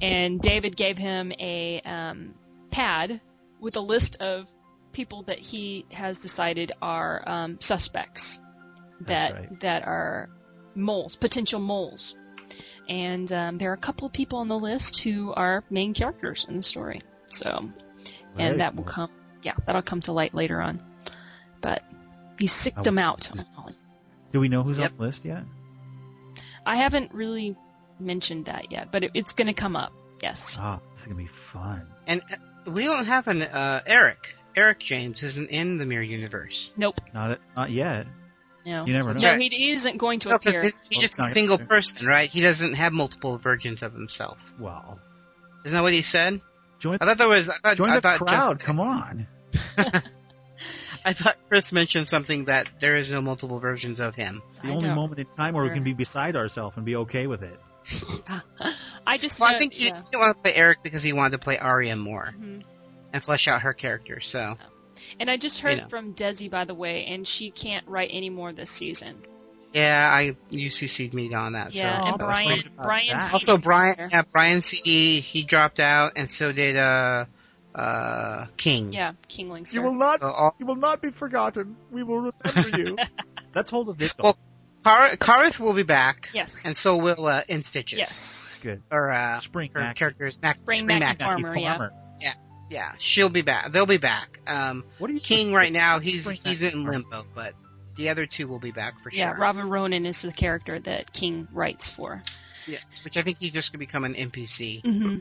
And 0.00 0.40
David 0.40 0.76
gave 0.76 0.96
him 0.96 1.32
a 1.38 1.80
um, 1.82 2.34
pad 2.70 3.20
with 3.60 3.76
a 3.76 3.80
list 3.80 4.16
of 4.16 4.46
people 4.92 5.24
that 5.24 5.38
he 5.38 5.84
has 5.92 6.20
decided 6.20 6.72
are 6.80 7.22
um, 7.26 7.60
suspects 7.60 8.40
that 9.02 9.34
right. 9.34 9.60
that 9.60 9.86
are 9.86 10.30
moles, 10.74 11.16
potential 11.16 11.60
moles. 11.60 12.16
And 12.88 13.30
um, 13.32 13.58
there 13.58 13.70
are 13.70 13.74
a 13.74 13.78
couple 13.78 14.06
of 14.06 14.12
people 14.12 14.38
on 14.38 14.48
the 14.48 14.58
list 14.58 15.02
who 15.02 15.32
are 15.34 15.64
main 15.68 15.92
characters 15.92 16.46
in 16.48 16.56
the 16.56 16.62
story. 16.62 17.00
So, 17.26 17.70
Very 18.36 18.48
and 18.50 18.60
that 18.60 18.76
will 18.76 18.84
come, 18.84 19.10
yeah, 19.42 19.54
that'll 19.66 19.82
come 19.82 20.00
to 20.02 20.12
light 20.12 20.34
later 20.34 20.62
on. 20.62 20.80
But 21.60 21.82
he 22.38 22.46
sicked 22.46 22.84
them 22.84 22.98
out. 22.98 23.28
is- 23.34 23.44
Do 24.32 24.40
we 24.40 24.48
know 24.48 24.62
who's 24.62 24.78
Yep. 24.78 24.92
on 24.92 24.96
the 24.98 25.02
list 25.02 25.24
yet? 25.24 25.42
I 26.66 26.76
haven't 26.76 27.14
really 27.14 27.56
mentioned 27.98 28.46
that 28.46 28.70
yet, 28.72 28.90
but 28.92 29.04
it, 29.04 29.12
it's 29.14 29.32
going 29.34 29.46
to 29.46 29.54
come 29.54 29.76
up. 29.76 29.92
Yes. 30.22 30.56
Ah, 30.60 30.76
it's 30.76 31.02
gonna 31.04 31.14
be 31.14 31.26
fun. 31.26 31.86
And 32.06 32.20
uh, 32.22 32.70
we 32.72 32.84
don't 32.84 33.04
have 33.04 33.28
an 33.28 33.42
uh, 33.42 33.82
Eric. 33.86 34.34
Eric 34.56 34.78
James 34.80 35.22
isn't 35.22 35.50
in 35.50 35.76
the 35.76 35.84
Mirror 35.86 36.02
Universe. 36.04 36.72
Nope. 36.76 37.00
Not 37.14 37.38
not 37.54 37.70
yet. 37.70 38.06
No. 38.64 38.84
You 38.86 38.94
never 38.94 39.12
know. 39.14 39.20
No, 39.20 39.30
Right. 39.32 39.40
he, 39.40 39.48
he 39.50 39.70
isn't 39.72 39.98
going 39.98 40.18
to 40.20 40.28
No, 40.30 40.38
'cause 40.38 40.46
appear. 40.46 40.62
he's, 40.62 40.80
he's 40.88 40.96
Well, 40.98 41.02
just 41.02 41.18
a 41.20 41.24
single 41.24 41.58
gonna- 41.58 41.68
person, 41.68 42.06
right? 42.06 42.28
He 42.28 42.40
doesn't 42.40 42.72
have 42.74 42.92
multiple 42.94 43.36
versions 43.38 43.82
of 43.82 43.92
himself. 43.92 44.52
Well, 44.58 44.98
Isn't 45.66 45.76
that 45.76 45.82
what 45.82 45.92
he 45.92 46.02
said? 46.02 46.40
join 46.80 46.98
I 47.00 47.04
thought 47.04 47.18
there 47.18 47.28
was. 47.28 47.48
I 47.50 47.58
thought, 47.62 47.76
join 47.76 47.90
I 47.90 47.94
the 47.96 48.00
thought 48.00 48.18
crowd. 48.26 48.54
Just, 48.56 48.66
Come 48.66 48.80
on. 48.80 49.26
I 51.06 51.12
thought 51.12 51.36
Chris 51.48 51.72
mentioned 51.72 52.08
something 52.08 52.46
that 52.46 52.66
there 52.80 52.96
is 52.96 53.10
no 53.10 53.22
multiple 53.22 53.58
versions 53.60 54.00
of 54.00 54.14
him. 54.14 54.42
It's 54.50 54.58
the 54.58 54.68
I 54.68 54.70
only 54.72 54.86
don't 54.88 54.96
moment 54.96 55.20
in 55.20 55.26
time 55.26 55.54
where 55.54 55.64
we 55.64 55.70
can 55.70 55.84
be 55.84 55.94
beside 55.94 56.34
ourselves 56.36 56.76
and 56.76 56.84
be 56.84 56.96
okay 56.96 57.26
with 57.28 57.42
it. 57.42 57.56
I 59.06 59.16
just. 59.18 59.38
Well, 59.40 59.50
know- 59.50 59.56
I 59.56 59.58
think 59.58 59.72
he 59.74 59.86
yeah. 59.86 60.02
didn't 60.02 60.18
want 60.20 60.36
to 60.36 60.42
play 60.42 60.54
Eric 60.54 60.78
because 60.82 61.02
he 61.02 61.12
wanted 61.12 61.32
to 61.32 61.38
play 61.38 61.58
Arya 61.58 61.96
more 61.96 62.34
Mhm. 62.38 62.64
and 63.12 63.22
flesh 63.22 63.46
out 63.48 63.62
her 63.62 63.72
character. 63.72 64.20
So 64.20 64.56
And 65.20 65.30
I 65.30 65.36
just 65.36 65.60
heard 65.60 65.78
know. 65.78 65.88
from 65.88 66.14
Desi, 66.14 66.50
by 66.50 66.64
the 66.64 66.74
way, 66.74 67.06
and 67.06 67.26
she 67.26 67.50
can't 67.50 67.86
write 67.86 68.10
any 68.12 68.28
more 68.30 68.52
this 68.52 68.70
season. 68.70 69.16
yeah, 69.72 70.08
I 70.10 70.36
you 70.50 70.70
CC'd 70.70 71.14
me 71.14 71.32
on 71.34 71.52
that. 71.52 71.74
Yeah, 71.74 71.98
so 72.00 72.04
and 72.06 72.14
Oh, 72.14 72.18
Brian, 72.18 72.48
that's 72.48 72.68
Brian. 72.70 73.16
that. 73.16 73.32
Also, 73.32 73.58
Brian, 73.58 73.94
there. 73.96 74.08
yeah, 74.10 74.22
Brian 74.32 74.60
CD, 74.62 75.20
he 75.20 75.44
dropped 75.44 75.78
out, 75.80 76.12
and 76.16 76.28
so 76.30 76.50
did 76.52 76.76
uh, 76.76 77.26
uh, 77.76 78.46
King. 78.56 78.92
Yeah, 78.92 79.12
Kingling. 79.28 79.66
You 79.70 79.82
will 79.82 79.94
not. 79.94 80.20
So 80.22 80.26
all, 80.28 80.56
You 80.58 80.66
will 80.66 80.76
not 80.76 81.00
be 81.02 81.10
forgotten. 81.10 81.76
We 81.90 82.02
will 82.02 82.32
remember 82.44 82.78
you. 82.78 82.96
Let's 83.54 83.70
hold 83.70 83.88
a 83.90 83.92
video. 83.92 84.14
Well, 84.22 84.38
Car- 84.82 85.10
Karith 85.16 85.58
will 85.60 85.74
be 85.74 85.82
back, 85.82 86.30
Yes. 86.32 86.62
and 86.64 86.76
so 86.76 86.96
will 86.96 87.26
uh, 87.26 87.42
In 87.48 87.62
Stitches. 87.64 87.98
Yes. 87.98 88.60
Good. 88.62 88.82
Or 88.90 89.10
uh, 89.12 89.40
Spring 89.40 89.70
her 89.74 89.80
Mac. 89.80 89.96
characters, 89.96 90.38
Mac, 90.42 90.56
Spring 90.56 90.78
Spring 90.80 90.98
Mac- 91.00 91.18
Mac. 91.18 91.28
Farmer, 91.28 91.56
yeah. 91.56 92.32
Yeah, 92.68 92.92
she'll 92.98 93.30
be 93.30 93.42
back. 93.42 93.70
They'll 93.70 93.86
be 93.86 93.98
back. 93.98 94.40
Um, 94.48 94.82
What 94.98 95.08
are 95.08 95.12
you 95.12 95.20
King 95.20 95.52
right 95.52 95.72
now, 95.72 96.00
he's 96.00 96.22
Spring 96.22 96.38
he's 96.42 96.62
Mac 96.62 96.72
in 96.74 96.84
limbo, 96.84 97.22
but 97.32 97.52
the 97.94 98.08
other 98.08 98.26
two 98.26 98.48
will 98.48 98.58
be 98.58 98.72
back 98.72 98.98
for 99.00 99.10
Yeah, 99.12 99.30
sure. 99.30 99.38
Yeah, 99.38 99.42
Robin 99.44 99.68
Ronan 99.70 100.04
is 100.04 100.22
the 100.22 100.32
character 100.32 100.80
that 100.80 101.12
King 101.12 101.46
writes 101.52 101.88
for. 101.88 102.22
Yes, 102.66 102.82
which 103.04 103.16
I 103.16 103.22
think 103.22 103.38
he's 103.38 103.52
just 103.52 103.70
gonna 103.70 103.78
become 103.78 104.02
an 104.04 104.14
NPC 104.14 104.82
Mm-hmm. 104.82 105.18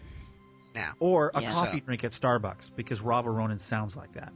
Now. 0.76 0.94
Or 1.00 1.32
a 1.34 1.42
Yeah. 1.42 1.52
coffee 1.52 1.80
So- 1.80 1.86
drink 1.86 2.04
at 2.04 2.12
Starbucks 2.12 2.72
because 2.76 3.02
Robert 3.02 3.32
Ronan 3.32 3.60
sounds 3.60 3.96
like 3.96 4.12
that. 4.14 4.32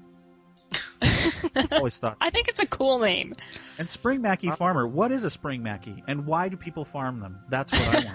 Always 1.72 1.98
thought. 1.98 2.18
I 2.22 2.30
think 2.30 2.48
it's 2.48 2.60
a 2.60 2.66
cool 2.68 3.00
name. 3.00 3.36
And 3.78 3.88
Spring 3.90 4.22
Mackey 4.22 4.50
uh, 4.50 4.56
Farmer. 4.56 4.88
What 4.88 5.12
is 5.12 5.24
a 5.24 5.30
Spring 5.30 5.62
Mackey, 5.64 6.04
and 6.08 6.26
why 6.26 6.50
do 6.50 6.58
people 6.58 6.86
farm 6.86 7.20
them? 7.20 7.40
That's 7.50 7.72
what 7.72 7.82
I 7.82 8.06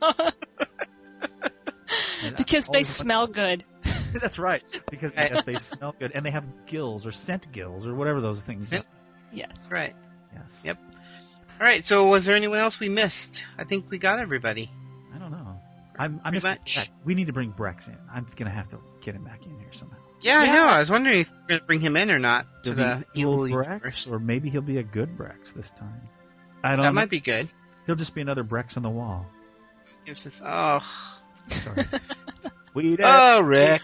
want. 0.00 0.34
Because 2.38 2.66
they 2.68 2.78
always 2.78 2.88
smell 2.88 3.26
good. 3.26 3.64
That's 4.14 4.38
right. 4.38 4.62
Because 4.90 5.14
Right. 5.14 5.30
yes, 5.30 5.44
they 5.44 5.56
smell 5.58 5.94
good, 5.98 6.12
and 6.14 6.24
they 6.24 6.30
have 6.30 6.44
gills 6.66 7.06
or 7.06 7.12
scent 7.12 7.52
gills 7.52 7.86
or 7.86 7.94
whatever 7.94 8.20
those 8.22 8.40
things. 8.40 8.68
Scent- 8.68 8.84
are. 8.86 9.36
Yes. 9.36 9.70
Right. 9.70 9.92
Yes. 10.34 10.62
Yep. 10.64 10.78
All 11.60 11.66
right. 11.66 11.84
So, 11.84 12.08
was 12.08 12.24
there 12.24 12.34
anyone 12.34 12.58
else 12.58 12.80
we 12.80 12.88
missed? 12.88 13.44
I 13.58 13.64
think 13.64 13.90
we 13.90 13.98
got 13.98 14.20
everybody. 14.20 14.70
I 15.98 16.08
don't 16.08 16.16
know. 16.16 16.20
I'm. 16.20 16.20
I'm 16.24 16.32
Pretty 16.32 16.46
missing 16.46 16.80
much. 16.80 16.90
We 17.04 17.14
need 17.14 17.26
to 17.26 17.32
bring 17.32 17.52
Brex 17.52 17.88
in. 17.88 17.96
I'm 18.12 18.26
gonna 18.36 18.50
have 18.50 18.68
to 18.70 18.78
get 19.00 19.14
him 19.14 19.24
back 19.24 19.44
in 19.44 19.58
here 19.58 19.72
somehow. 19.72 19.98
Yeah, 20.20 20.38
I 20.38 20.46
know. 20.46 20.66
I 20.66 20.78
was 20.78 20.90
wondering 20.90 21.20
if 21.20 21.30
we're 21.30 21.48
gonna 21.48 21.66
bring 21.66 21.80
him 21.80 21.96
in 21.96 22.10
or 22.10 22.18
not 22.18 22.46
to 22.64 22.74
He'll 22.74 22.76
the 22.76 23.06
be 23.14 23.20
evil 23.20 23.38
Brex, 23.38 23.50
universe. 23.50 24.08
or 24.10 24.18
maybe 24.18 24.50
he'll 24.50 24.62
be 24.62 24.78
a 24.78 24.82
good 24.82 25.16
Brex 25.16 25.52
this 25.52 25.70
time. 25.72 26.08
I 26.62 26.70
don't. 26.70 26.82
That 26.82 26.88
know. 26.88 26.92
might 26.92 27.10
be 27.10 27.20
good. 27.20 27.48
He'll 27.86 27.96
just 27.96 28.14
be 28.14 28.20
another 28.20 28.44
Brex 28.44 28.76
on 28.76 28.82
the 28.82 28.90
wall. 28.90 29.26
It's 30.06 30.22
just, 30.24 30.42
oh, 30.44 30.82
Sorry. 31.48 31.84
we 32.74 32.96
oh, 33.02 33.40
Rick. 33.40 33.82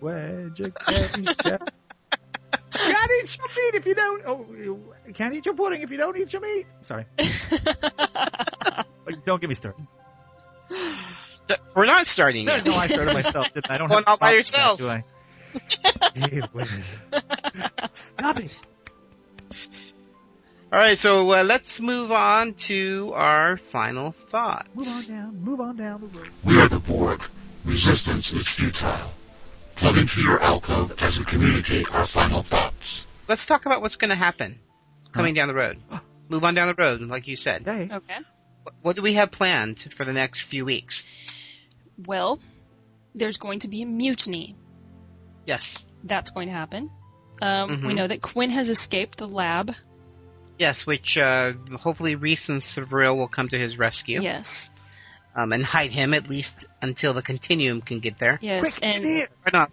Wedge 0.00 0.60
occasion. 0.60 1.24
Can't 2.74 3.10
eat 3.22 3.38
your 3.38 3.48
meat 3.48 3.74
if 3.74 3.86
you 3.86 3.94
don't. 3.94 4.22
Oh, 4.26 4.46
you 4.56 4.94
can't 5.14 5.34
eat 5.34 5.46
your 5.46 5.54
pudding 5.54 5.82
if 5.82 5.90
you 5.90 5.96
don't 5.96 6.16
eat 6.18 6.32
your 6.32 6.42
meat. 6.42 6.66
Sorry. 6.80 7.06
Don't 9.26 9.40
get 9.40 9.48
me 9.48 9.54
started. 9.54 9.86
Th- 11.48 11.60
We're 11.74 11.86
not 11.86 12.06
starting 12.06 12.46
No, 12.46 12.54
yet. 12.56 12.64
no, 12.66 12.74
I 12.74 12.86
started 12.86 13.14
myself. 13.22 13.52
Didn't 13.52 13.70
I? 13.70 13.74
I 13.74 13.78
don't 13.78 13.88
Well, 13.88 13.98
have 13.98 14.06
not 14.06 14.20
by 14.20 14.30
to 14.32 14.36
yourself. 14.36 14.80
stop 14.80 15.04
that, 16.14 16.20
Do 16.30 16.42
I? 16.60 17.86
Stop 17.92 18.38
it. 18.40 18.50
All 20.72 20.78
right, 20.80 20.98
so 20.98 21.30
uh, 21.32 21.44
let's 21.44 21.80
move 21.80 22.10
on 22.10 22.54
to 22.54 23.12
our 23.14 23.56
final 23.56 24.10
thoughts. 24.10 24.68
Move 24.74 24.88
on 24.88 25.04
down. 25.16 25.36
Move 25.44 25.60
on 25.60 25.76
down 25.76 26.00
the 26.00 26.06
road. 26.18 26.28
We 26.44 26.58
are 26.60 26.66
the 26.68 26.80
Borg. 26.80 27.22
Resistance 27.64 28.32
is 28.32 28.48
futile. 28.48 29.12
Plug 29.76 29.96
into 29.98 30.20
your 30.20 30.40
alcove 30.40 31.00
as 31.02 31.18
we 31.18 31.24
communicate 31.24 31.92
our 31.94 32.06
final 32.06 32.42
thoughts. 32.42 33.06
Let's 33.28 33.46
talk 33.46 33.66
about 33.66 33.80
what's 33.82 33.96
going 33.96 34.10
to 34.10 34.16
happen 34.16 34.58
coming 35.12 35.34
down 35.34 35.48
the 35.48 35.54
road. 35.54 35.78
Move 36.28 36.42
on 36.44 36.54
down 36.54 36.66
the 36.68 36.74
road, 36.74 37.00
like 37.02 37.28
you 37.28 37.36
said. 37.36 37.62
Hey. 37.64 37.88
Okay. 37.92 38.16
What- 38.64 38.74
What 38.82 38.96
do 38.96 39.02
we 39.02 39.12
have 39.14 39.30
planned 39.30 39.80
for 39.92 40.04
the 40.04 40.12
next 40.12 40.40
few 40.42 40.64
weeks? 40.64 41.04
Well, 42.06 42.38
there's 43.14 43.36
going 43.38 43.60
to 43.60 43.68
be 43.68 43.82
a 43.82 43.86
mutiny. 43.86 44.56
Yes. 45.46 45.84
That's 46.02 46.30
going 46.30 46.48
to 46.48 46.54
happen. 46.54 46.90
Um, 47.40 47.68
We 47.68 47.76
Mhm. 47.76 47.94
know 47.94 48.08
that 48.08 48.20
Quinn 48.22 48.50
has 48.50 48.68
escaped 48.68 49.18
the 49.18 49.28
lab. 49.28 49.74
Yes, 50.58 50.86
which 50.86 51.16
uh, 51.18 51.52
hopefully 51.78 52.14
Reese 52.16 52.48
and 52.48 52.60
Savril 52.62 53.16
will 53.16 53.28
come 53.28 53.48
to 53.48 53.58
his 53.58 53.76
rescue 53.78 54.22
Yes. 54.22 54.70
um, 55.34 55.52
and 55.52 55.64
hide 55.64 55.90
him 55.90 56.14
at 56.14 56.28
least 56.28 56.64
until 56.80 57.12
the 57.12 57.22
Continuum 57.22 57.80
can 57.80 57.98
get 58.00 58.18
there. 58.18 58.38
Yes. 58.40 58.78
Quick, 58.78 58.94
and. 58.94 59.04
Or 59.06 59.50
not 59.52 59.70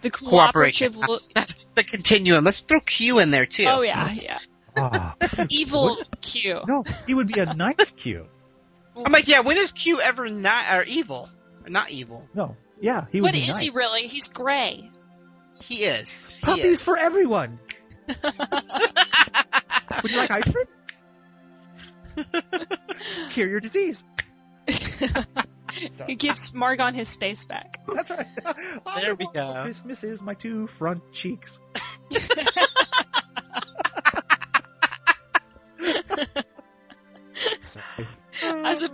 the 0.00 0.10
cooperation. 0.18 0.92
cooperative 0.94 0.96
will. 0.96 1.20
the 1.74 1.84
Continuum. 1.84 2.44
Let's 2.44 2.60
throw 2.60 2.80
Q 2.80 3.18
in 3.18 3.30
there 3.30 3.46
too. 3.46 3.66
Oh 3.68 3.82
yeah, 3.82 4.10
yeah. 4.12 4.38
Ah. 4.76 5.14
Evil 5.50 5.98
Q. 6.22 6.60
no, 6.66 6.82
he 7.06 7.12
would 7.14 7.26
be 7.28 7.38
a 7.40 7.52
nice 7.54 7.90
Q. 7.90 8.26
I'm 8.96 9.12
like, 9.12 9.28
yeah. 9.28 9.40
When 9.40 9.56
is 9.56 9.72
Q 9.72 10.00
ever 10.00 10.28
not 10.28 10.76
or 10.76 10.82
evil? 10.84 11.28
Or 11.64 11.70
not 11.70 11.90
evil. 11.90 12.26
No. 12.34 12.56
Yeah, 12.80 13.06
he 13.12 13.20
would 13.20 13.28
What 13.28 13.32
be 13.34 13.42
is 13.42 13.48
nice. 13.54 13.60
he 13.60 13.70
really? 13.70 14.06
He's 14.08 14.28
gray. 14.28 14.90
He 15.60 15.84
is. 15.84 16.34
He 16.36 16.40
Puppies 16.44 16.64
is. 16.64 16.82
for 16.82 16.96
everyone. 16.96 17.58
Would 20.02 20.10
you 20.10 20.16
like 20.18 20.30
ice 20.32 20.50
cream? 20.50 20.66
Cure 23.30 23.48
your 23.48 23.60
disease. 23.60 24.02
He 24.66 26.16
gives 26.16 26.50
Margon 26.50 26.94
his 26.94 27.08
space 27.08 27.44
back. 27.44 27.78
That's 27.92 28.10
right. 28.10 28.26
All 28.84 29.00
There 29.00 29.10
I 29.10 29.12
we 29.12 29.24
want 29.24 29.34
go. 29.34 29.52
for 29.54 29.62
Christmas 29.64 30.02
is 30.04 30.20
my 30.20 30.34
two 30.34 30.66
front 30.66 31.12
cheeks. 31.12 31.58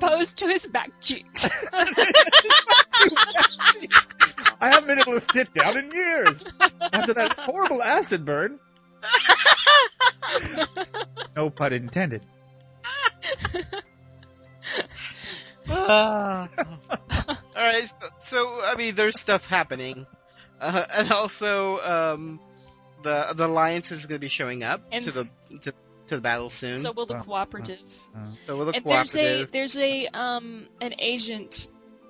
opposed 0.02 0.38
to 0.38 0.46
his 0.48 0.66
back 0.66 0.90
cheeks. 1.00 1.48
I 4.60 4.68
haven't 4.68 4.86
been 4.86 5.00
able 5.00 5.12
to 5.12 5.20
sit 5.20 5.52
down 5.52 5.76
in 5.76 5.90
years 5.90 6.44
after 6.92 7.14
that 7.14 7.38
horrible 7.38 7.82
acid 7.82 8.24
burn. 8.24 8.58
no 11.36 11.50
pun 11.50 11.72
intended. 11.72 12.22
Ah. 15.68 16.48
All 17.28 17.36
right. 17.56 17.84
So, 17.84 18.08
so, 18.20 18.60
I 18.64 18.74
mean, 18.76 18.94
there's 18.94 19.20
stuff 19.20 19.46
happening, 19.46 20.06
uh, 20.60 20.84
and 20.92 21.12
also 21.12 21.78
um, 21.80 22.40
the 23.02 23.32
the 23.34 23.46
alliance 23.46 23.92
is 23.92 24.06
going 24.06 24.16
to 24.16 24.20
be 24.20 24.28
showing 24.28 24.62
up 24.62 24.82
And 24.90 25.04
to 25.04 25.10
the 25.10 25.30
to, 25.62 25.72
to 26.08 26.16
the 26.16 26.22
battle 26.22 26.50
soon. 26.50 26.78
so 26.78 26.92
will 26.92 27.06
the 27.06 27.14
Wow. 27.14 27.22
cooperative. 27.22 27.78
So 28.46 28.56
will 28.56 28.66
the 28.66 28.74
And 28.76 28.84
there's 28.84 29.16
a 29.16 29.44
there's 29.44 29.76
a 29.76 30.06
um 30.08 30.68
an 30.80 30.94
agent 30.98 31.68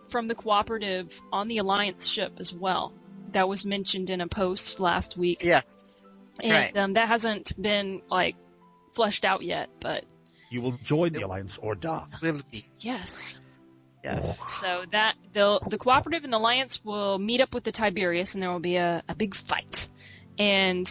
from 0.08 0.28
the 0.28 0.34
cooperative 0.34 1.20
on 1.32 1.48
the 1.48 1.58
alliance 1.58 2.06
ship 2.06 2.32
as 2.38 2.52
well. 2.52 2.92
That 3.32 3.48
was 3.48 3.64
mentioned 3.64 4.08
in 4.10 4.20
a 4.20 4.28
post 4.28 4.80
last 4.80 5.16
week. 5.16 5.44
Yes. 5.44 5.76
and 6.40 6.52
right. 6.52 6.76
um, 6.76 6.92
that 6.94 7.08
hasn't 7.08 7.60
been 7.60 8.00
like 8.10 8.36
fleshed 8.94 9.24
out 9.24 9.42
yet, 9.42 9.68
but 9.80 10.04
You 10.50 10.62
will 10.62 10.78
join 10.82 11.12
the 11.12 11.22
alliance 11.22 11.58
or 11.58 11.74
die. 11.74 12.06
Yes. 12.78 13.36
Yes. 14.04 14.38
So 14.60 14.84
that 14.92 15.16
the 15.32 15.60
the 15.68 15.76
cooperative 15.76 16.24
and 16.24 16.32
the 16.32 16.38
alliance 16.38 16.82
will 16.84 17.18
meet 17.18 17.40
up 17.40 17.52
with 17.52 17.64
the 17.64 17.72
Tiberius, 17.72 18.34
and 18.34 18.42
there 18.42 18.50
will 18.50 18.60
be 18.60 18.76
a, 18.76 19.02
a 19.08 19.14
big 19.14 19.34
fight, 19.34 19.88
and 20.38 20.88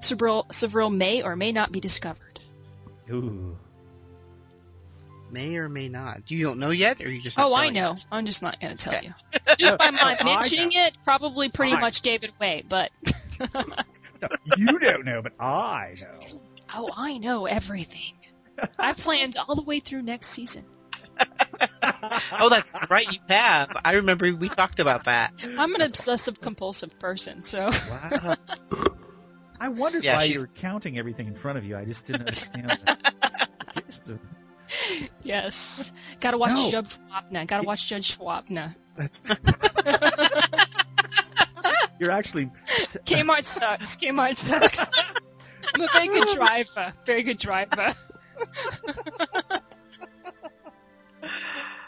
Savril, 0.00 0.46
Savril 0.48 0.94
may 0.94 1.22
or 1.22 1.36
may 1.36 1.52
not 1.52 1.72
be 1.72 1.80
discovered. 1.80 2.40
Ooh. 3.10 3.56
May 5.30 5.56
or 5.56 5.68
may 5.68 5.88
not. 5.88 6.28
You 6.30 6.44
don't 6.44 6.58
know 6.58 6.70
yet, 6.70 7.00
or 7.00 7.08
you 7.10 7.20
just? 7.20 7.36
Not 7.36 7.50
Oh, 7.52 7.54
I 7.54 7.68
know. 7.68 7.90
us? 7.92 8.06
I'm 8.10 8.26
just 8.26 8.42
not 8.42 8.60
going 8.60 8.76
to 8.76 8.82
tell 8.84 8.94
Okay. 8.94 9.06
you. 9.06 9.38
Just 9.58 9.78
by 9.78 9.90
my 9.90 10.16
oh, 10.20 10.22
I 10.22 10.24
mentioning 10.24 10.70
it, 10.72 10.98
probably 11.04 11.48
pretty 11.50 11.74
I- 11.74 11.80
much 11.80 12.02
gave 12.02 12.24
it 12.24 12.32
away. 12.38 12.64
But 12.68 12.90
No, 14.22 14.28
you 14.44 14.78
don't 14.78 15.04
know, 15.04 15.22
but 15.22 15.32
I 15.40 15.94
know. 16.00 16.18
oh, 16.74 16.90
I 16.96 17.18
know 17.18 17.46
everything. 17.46 18.12
I've 18.78 18.98
planned 18.98 19.36
all 19.36 19.54
the 19.54 19.62
way 19.62 19.80
through 19.80 20.02
next 20.02 20.26
season. 20.28 20.64
Oh, 22.32 22.48
that's 22.48 22.74
right. 22.88 23.06
You 23.12 23.18
have. 23.28 23.70
I 23.84 23.94
remember 23.96 24.32
we 24.34 24.48
talked 24.48 24.80
about 24.80 25.04
that. 25.04 25.32
I'm 25.58 25.74
an 25.74 25.82
obsessive 25.82 26.40
compulsive 26.40 26.98
person, 26.98 27.42
so 27.42 27.70
Wow. 27.90 28.36
I 29.60 29.68
wondered 29.68 30.02
Yeah, 30.02 30.16
why 30.16 30.24
she's- 30.24 30.34
you 30.34 30.40
were 30.40 30.46
counting 30.48 30.98
everything 30.98 31.26
in 31.26 31.34
front 31.34 31.58
of 31.58 31.64
you. 31.64 31.76
I 31.76 31.84
just 31.84 32.06
didn't 32.06 32.22
understand 32.22 32.70
that. 32.86 34.18
Yes, 35.22 35.92
gotta 36.20 36.38
watch 36.38 36.52
No. 36.52 36.70
Judge 36.70 36.96
Wapner. 37.12 37.46
Gotta 37.46 37.64
watch 37.64 37.86
Judge 37.86 38.18
Wapner. 38.18 38.74
That's. 38.96 39.22
You're 42.00 42.10
actually. 42.10 42.46
Kmart 43.04 43.44
sucks. 43.44 43.96
Kmart 43.96 44.36
sucks. 44.36 44.88
I'm 45.74 45.82
a 45.82 45.88
very 45.92 46.08
good 46.08 46.28
driver. 46.34 46.92
Very 47.04 47.22
good 47.22 47.38
driver. 47.38 47.94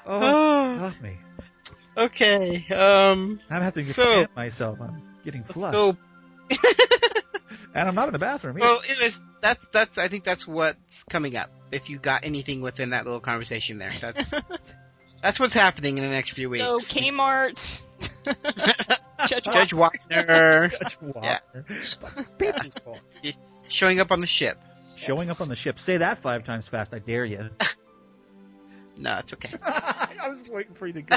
Oh, 0.04 0.76
got 0.78 1.00
me. 1.00 1.16
Okay. 1.96 2.66
Um. 2.74 3.40
I'm 3.48 3.62
having 3.62 3.84
to 3.84 3.90
So- 3.90 4.02
defend 4.04 4.28
myself. 4.36 4.80
I'm 4.80 5.02
getting 5.24 5.44
Let's 5.54 5.72
go. 5.72 5.96
And 7.74 7.88
I'm 7.88 7.94
not 7.94 8.08
in 8.08 8.12
the 8.12 8.18
bathroom. 8.18 8.58
So, 8.58 8.78
anyways, 8.88 9.22
that's 9.40 9.66
that's. 9.68 9.98
I 9.98 10.08
think 10.08 10.24
that's 10.24 10.46
what's 10.46 11.04
coming 11.04 11.36
up. 11.36 11.50
If 11.70 11.88
you 11.90 11.98
got 11.98 12.24
anything 12.24 12.60
within 12.60 12.90
that 12.90 13.04
little 13.04 13.20
conversation 13.20 13.78
there, 13.78 13.92
that's 14.00 14.34
that's 15.22 15.40
what's 15.40 15.54
happening 15.54 15.98
in 15.98 16.04
the 16.04 16.10
next 16.10 16.30
few 16.34 16.50
weeks. 16.50 16.64
So 16.64 16.78
Kmart. 16.78 17.84
Judge, 19.26 19.44
Judge 19.44 19.72
Wagner. 19.72 20.00
Wagner 20.10 20.68
Judge 20.68 20.98
Yeah. 21.22 21.38
Walker. 21.52 22.26
People's 22.38 22.74
showing 23.68 24.00
up 24.00 24.10
on 24.10 24.20
the 24.20 24.26
ship. 24.26 24.58
Showing 24.96 25.30
up 25.30 25.40
on 25.40 25.48
the 25.48 25.56
ship. 25.56 25.78
Say 25.78 25.98
that 25.98 26.18
five 26.18 26.44
times 26.44 26.68
fast. 26.68 26.92
I 26.94 26.98
dare 26.98 27.24
you. 27.24 27.50
No, 28.98 29.18
it's 29.18 29.32
okay. 29.32 29.54
I 29.62 30.28
was 30.28 30.48
waiting 30.50 30.74
for 30.74 30.86
you 30.86 30.92
to 30.92 31.02
go. 31.02 31.16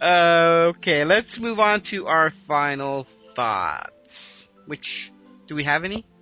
Uh, 0.00 0.72
okay, 0.76 1.04
let's 1.04 1.38
move 1.40 1.60
on 1.60 1.80
to 1.82 2.06
our 2.06 2.30
final 2.30 3.06
thoughts. 3.34 4.48
Which 4.66 5.12
do 5.46 5.54
we 5.54 5.64
have 5.64 5.84
any? 5.84 6.04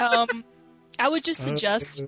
Um, 0.00 0.44
I 0.98 1.08
would 1.08 1.24
just 1.24 1.42
suggest 1.42 2.04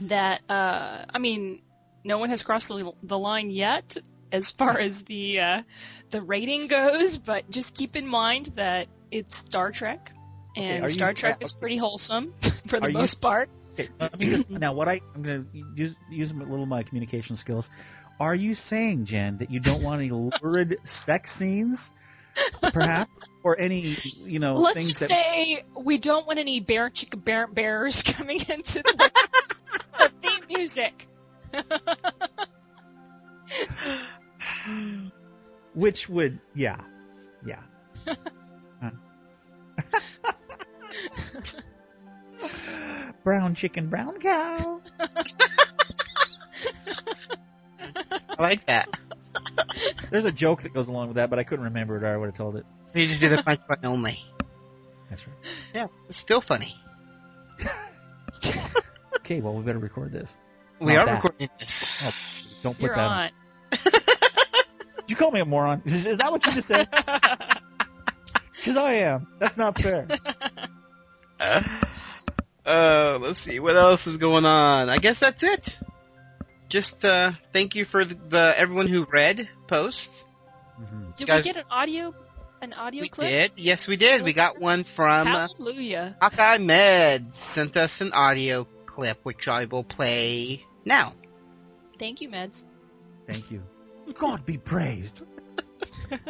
that. 0.00 0.40
Uh, 0.48 1.04
I 1.12 1.18
mean, 1.18 1.62
no 2.04 2.18
one 2.18 2.30
has 2.30 2.42
crossed 2.42 2.68
the, 2.68 2.92
the 3.02 3.18
line 3.18 3.50
yet 3.50 3.96
as 4.32 4.50
far 4.50 4.78
as 4.78 5.02
the 5.02 5.40
uh, 5.40 5.62
the 6.10 6.20
rating 6.22 6.66
goes, 6.66 7.18
but 7.18 7.48
just 7.50 7.76
keep 7.76 7.96
in 7.96 8.06
mind 8.06 8.46
that 8.56 8.88
it's 9.10 9.36
Star 9.36 9.70
Trek, 9.70 10.10
and 10.56 10.82
are 10.84 10.86
you- 10.86 10.94
Star 10.94 11.12
Trek 11.12 11.36
yeah, 11.40 11.44
is 11.44 11.52
pretty 11.52 11.76
wholesome 11.76 12.32
for 12.66 12.80
the 12.80 12.86
Are 12.86 12.90
you- 12.90 12.98
most 12.98 13.20
part. 13.20 13.50
Okay, 13.74 13.88
let 14.00 14.18
me 14.18 14.26
just 14.30 14.50
now. 14.50 14.72
What 14.72 14.88
I 14.88 15.00
I'm 15.14 15.22
gonna 15.22 15.44
use 15.76 15.94
use 16.10 16.32
a 16.32 16.34
little 16.34 16.62
of 16.64 16.68
my 16.68 16.82
communication 16.82 17.36
skills. 17.36 17.70
Are 18.20 18.34
you 18.34 18.54
saying, 18.54 19.06
Jen, 19.06 19.38
that 19.38 19.50
you 19.50 19.60
don't 19.60 19.82
want 19.82 20.02
any 20.02 20.10
lurid 20.10 20.76
sex 20.84 21.32
scenes, 21.32 21.90
perhaps, 22.60 23.10
or 23.42 23.58
any 23.58 23.96
you 24.26 24.38
know 24.38 24.56
Let's 24.56 24.76
things 24.76 24.88
just 24.90 25.00
that 25.00 25.08
say 25.08 25.64
we 25.74 25.96
don't 25.96 26.26
want 26.26 26.38
any 26.38 26.60
bear 26.60 26.90
chick 26.90 27.14
bear 27.24 27.46
bears 27.46 28.02
coming 28.06 28.40
into 28.40 28.82
the, 28.82 29.10
the 29.98 30.10
theme 30.20 30.44
music. 30.48 31.08
which 35.74 36.08
would 36.10 36.38
yeah 36.54 36.80
yeah. 37.46 37.62
Brown 43.24 43.54
chicken, 43.54 43.88
brown 43.88 44.18
cow. 44.20 44.80
I 48.40 48.42
like 48.42 48.64
that. 48.66 48.88
There's 50.10 50.24
a 50.24 50.32
joke 50.32 50.62
that 50.62 50.72
goes 50.72 50.88
along 50.88 51.08
with 51.08 51.16
that, 51.16 51.28
but 51.28 51.38
I 51.38 51.44
couldn't 51.44 51.66
remember 51.66 51.96
it 51.98 52.02
or 52.02 52.06
I 52.06 52.16
would 52.16 52.26
have 52.26 52.34
told 52.36 52.56
it. 52.56 52.64
So 52.88 52.98
you 52.98 53.06
just 53.06 53.20
did 53.20 53.32
the 53.32 53.42
punchline 53.42 53.84
only. 53.84 54.18
That's 55.10 55.26
right. 55.26 55.36
Yeah, 55.74 55.86
it's 56.08 56.18
still 56.18 56.40
funny. 56.40 56.74
Okay, 59.16 59.40
well 59.40 59.54
we 59.54 59.62
better 59.62 59.78
record 59.78 60.10
this. 60.10 60.38
We 60.80 60.94
Not 60.94 61.02
are 61.02 61.06
that. 61.06 61.14
recording 61.22 61.48
this. 61.60 61.86
Oh, 62.02 62.12
don't 62.64 62.74
put 62.74 62.86
You're 62.86 62.96
that. 62.96 63.32
on. 63.70 63.84
Did 63.84 64.02
you 65.08 65.14
call 65.14 65.30
me 65.30 65.38
a 65.38 65.44
moron? 65.44 65.82
Is, 65.84 66.06
is 66.06 66.16
that 66.16 66.32
what 66.32 66.44
you 66.46 66.52
just 66.52 66.66
said? 66.66 66.88
Because 68.56 68.76
I 68.76 68.94
am. 68.94 69.28
That's 69.38 69.56
not 69.56 69.78
fair. 69.78 70.08
Uh, 71.38 73.18
let's 73.20 73.38
see 73.38 73.60
what 73.60 73.76
else 73.76 74.06
is 74.08 74.16
going 74.16 74.46
on. 74.46 74.88
I 74.88 74.98
guess 74.98 75.20
that's 75.20 75.42
it. 75.44 75.78
Just 76.70 77.04
uh, 77.04 77.32
thank 77.52 77.74
you 77.74 77.84
for 77.84 78.04
the, 78.04 78.14
the 78.14 78.54
everyone 78.56 78.86
who 78.86 79.04
read 79.04 79.48
posts. 79.66 80.26
Mhm. 80.80 81.16
Did 81.16 81.26
guys- 81.26 81.44
we 81.44 81.52
get 81.52 81.56
an 81.62 81.68
audio 81.70 82.14
an 82.62 82.72
audio 82.74 83.00
clip? 83.00 83.02
We 83.02 83.08
clip? 83.08 83.28
did, 83.28 83.52
yes, 83.56 83.88
we 83.88 83.96
did. 83.96 84.22
We 84.22 84.32
got 84.32 84.60
one 84.60 84.84
from 84.84 85.26
uh, 85.26 85.48
Hallelujah. 85.48 86.16
Hawkeye 86.22 86.58
Med. 86.58 87.34
Sent 87.34 87.76
us 87.76 88.00
an 88.00 88.12
audio 88.12 88.66
clip, 88.86 89.18
which 89.24 89.48
I 89.48 89.64
will 89.64 89.82
play 89.84 90.64
now. 90.84 91.12
Thank 91.98 92.20
you, 92.20 92.28
Meds. 92.28 92.64
Thank 93.28 93.50
you. 93.50 93.62
God 94.14 94.46
be 94.46 94.56
praised. 94.58 95.24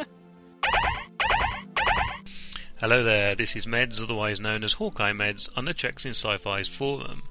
Hello 2.79 3.03
there, 3.03 3.35
this 3.35 3.55
is 3.55 3.67
Meds, 3.67 4.01
otherwise 4.01 4.39
known 4.39 4.63
as 4.63 4.73
Hawkeye 4.73 5.11
Meds, 5.13 5.47
on 5.55 5.65
the 5.65 5.73
Treks 5.73 6.03
in 6.03 6.11
Sci-Fi's 6.11 6.67
forum. 6.67 7.21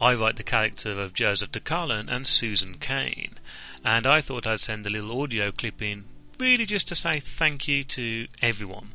I 0.00 0.14
write 0.14 0.36
the 0.36 0.42
character 0.42 1.00
of 1.00 1.14
Joseph 1.14 1.52
DeCarlin 1.52 2.10
and 2.10 2.26
Susan 2.26 2.76
Kane, 2.78 3.38
and 3.84 4.06
I 4.06 4.20
thought 4.20 4.46
I'd 4.46 4.60
send 4.60 4.84
a 4.86 4.90
little 4.90 5.22
audio 5.22 5.50
clip 5.50 5.80
in, 5.80 6.04
really 6.38 6.66
just 6.66 6.88
to 6.88 6.94
say 6.94 7.20
thank 7.20 7.66
you 7.66 7.82
to 7.84 8.26
everyone. 8.42 8.92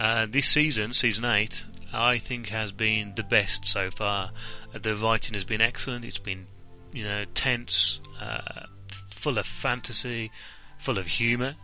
Uh, 0.00 0.26
this 0.28 0.48
season, 0.48 0.94
season 0.94 1.24
8, 1.24 1.66
I 1.92 2.18
think 2.18 2.48
has 2.48 2.72
been 2.72 3.12
the 3.14 3.22
best 3.22 3.66
so 3.66 3.90
far. 3.90 4.30
The 4.72 4.96
writing 4.96 5.34
has 5.34 5.44
been 5.44 5.60
excellent, 5.60 6.04
it's 6.04 6.18
been, 6.18 6.46
you 6.92 7.04
know, 7.04 7.24
tense, 7.34 8.00
uh, 8.18 8.66
full 9.10 9.36
of 9.36 9.46
fantasy, 9.46 10.32
full 10.78 10.96
of 10.96 11.06
humour, 11.06 11.56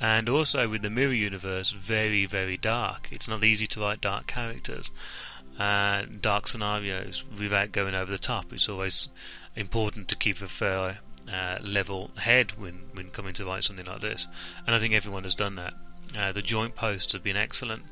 and 0.00 0.28
also 0.28 0.68
with 0.68 0.82
the 0.82 0.90
mirror 0.90 1.12
universe 1.12 1.70
very 1.70 2.26
very 2.26 2.56
dark 2.56 3.08
it's 3.12 3.28
not 3.28 3.44
easy 3.44 3.66
to 3.66 3.80
write 3.80 4.00
dark 4.00 4.26
characters 4.26 4.90
uh, 5.58 6.02
dark 6.20 6.48
scenarios 6.48 7.24
without 7.38 7.72
going 7.72 7.94
over 7.94 8.10
the 8.10 8.18
top. 8.18 8.52
It's 8.52 8.68
always 8.68 9.08
important 9.56 10.08
to 10.08 10.16
keep 10.16 10.40
a 10.40 10.48
fair 10.48 10.98
uh, 11.32 11.58
level 11.62 12.10
head 12.16 12.52
when, 12.58 12.80
when 12.92 13.10
coming 13.10 13.34
to 13.34 13.44
write 13.44 13.64
something 13.64 13.86
like 13.86 14.00
this. 14.00 14.26
And 14.66 14.74
I 14.74 14.78
think 14.78 14.94
everyone 14.94 15.24
has 15.24 15.34
done 15.34 15.56
that. 15.56 15.74
Uh, 16.16 16.30
the 16.32 16.42
joint 16.42 16.76
posts 16.76 17.12
have 17.12 17.24
been 17.24 17.36
excellent. 17.36 17.82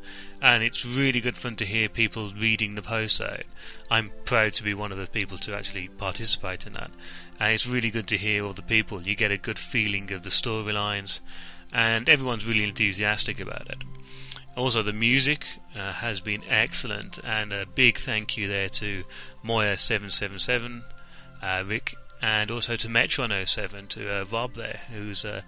And 0.41 0.63
it's 0.63 0.85
really 0.85 1.21
good 1.21 1.37
fun 1.37 1.57
to 1.57 1.67
hear 1.67 1.89
people 1.89 2.31
reading 2.31 2.75
the 2.75 2.83
posts 2.83 3.21
out 3.21 3.45
I'm 3.91 4.13
proud 4.25 4.53
to 4.55 4.63
be 4.63 4.75
one 4.75 4.93
of 4.93 4.99
the 4.99 5.07
people 5.07 5.39
to 5.39 5.55
actually 5.55 5.89
participate 5.89 6.67
in 6.67 6.75
that. 6.75 6.91
And 7.41 7.53
it's 7.53 7.67
really 7.67 7.91
good 7.91 8.07
to 8.09 8.19
hear 8.19 8.45
all 8.45 8.53
the 8.53 8.63
people. 8.63 9.03
You 9.03 9.15
get 9.15 9.31
a 9.31 9.39
good 9.39 9.59
feeling 9.59 10.13
of 10.13 10.23
the 10.23 10.31
storylines. 10.31 11.21
And 11.73 12.09
everyone's 12.09 12.47
really 12.47 12.65
enthusiastic 12.65 13.41
about 13.41 13.69
it. 13.71 13.79
Also, 14.57 14.83
the 14.83 14.93
music 14.93 15.47
uh, 15.75 15.93
has 15.93 16.21
been 16.21 16.43
excellent, 16.49 17.19
and 17.25 17.53
a 17.53 17.65
big 17.65 17.99
thank 17.99 18.37
you 18.37 18.49
there 18.49 18.69
to 18.69 19.03
Moyer777, 19.45 20.83
uh, 21.43 21.65
Rick, 21.67 21.97
and 22.21 22.51
also 22.51 22.77
to 22.77 22.89
Metron07, 22.89 23.89
to 23.89 24.11
uh, 24.11 24.25
Rob 24.27 24.55
there, 24.55 24.81
whose 24.93 25.25
uh, 25.25 25.41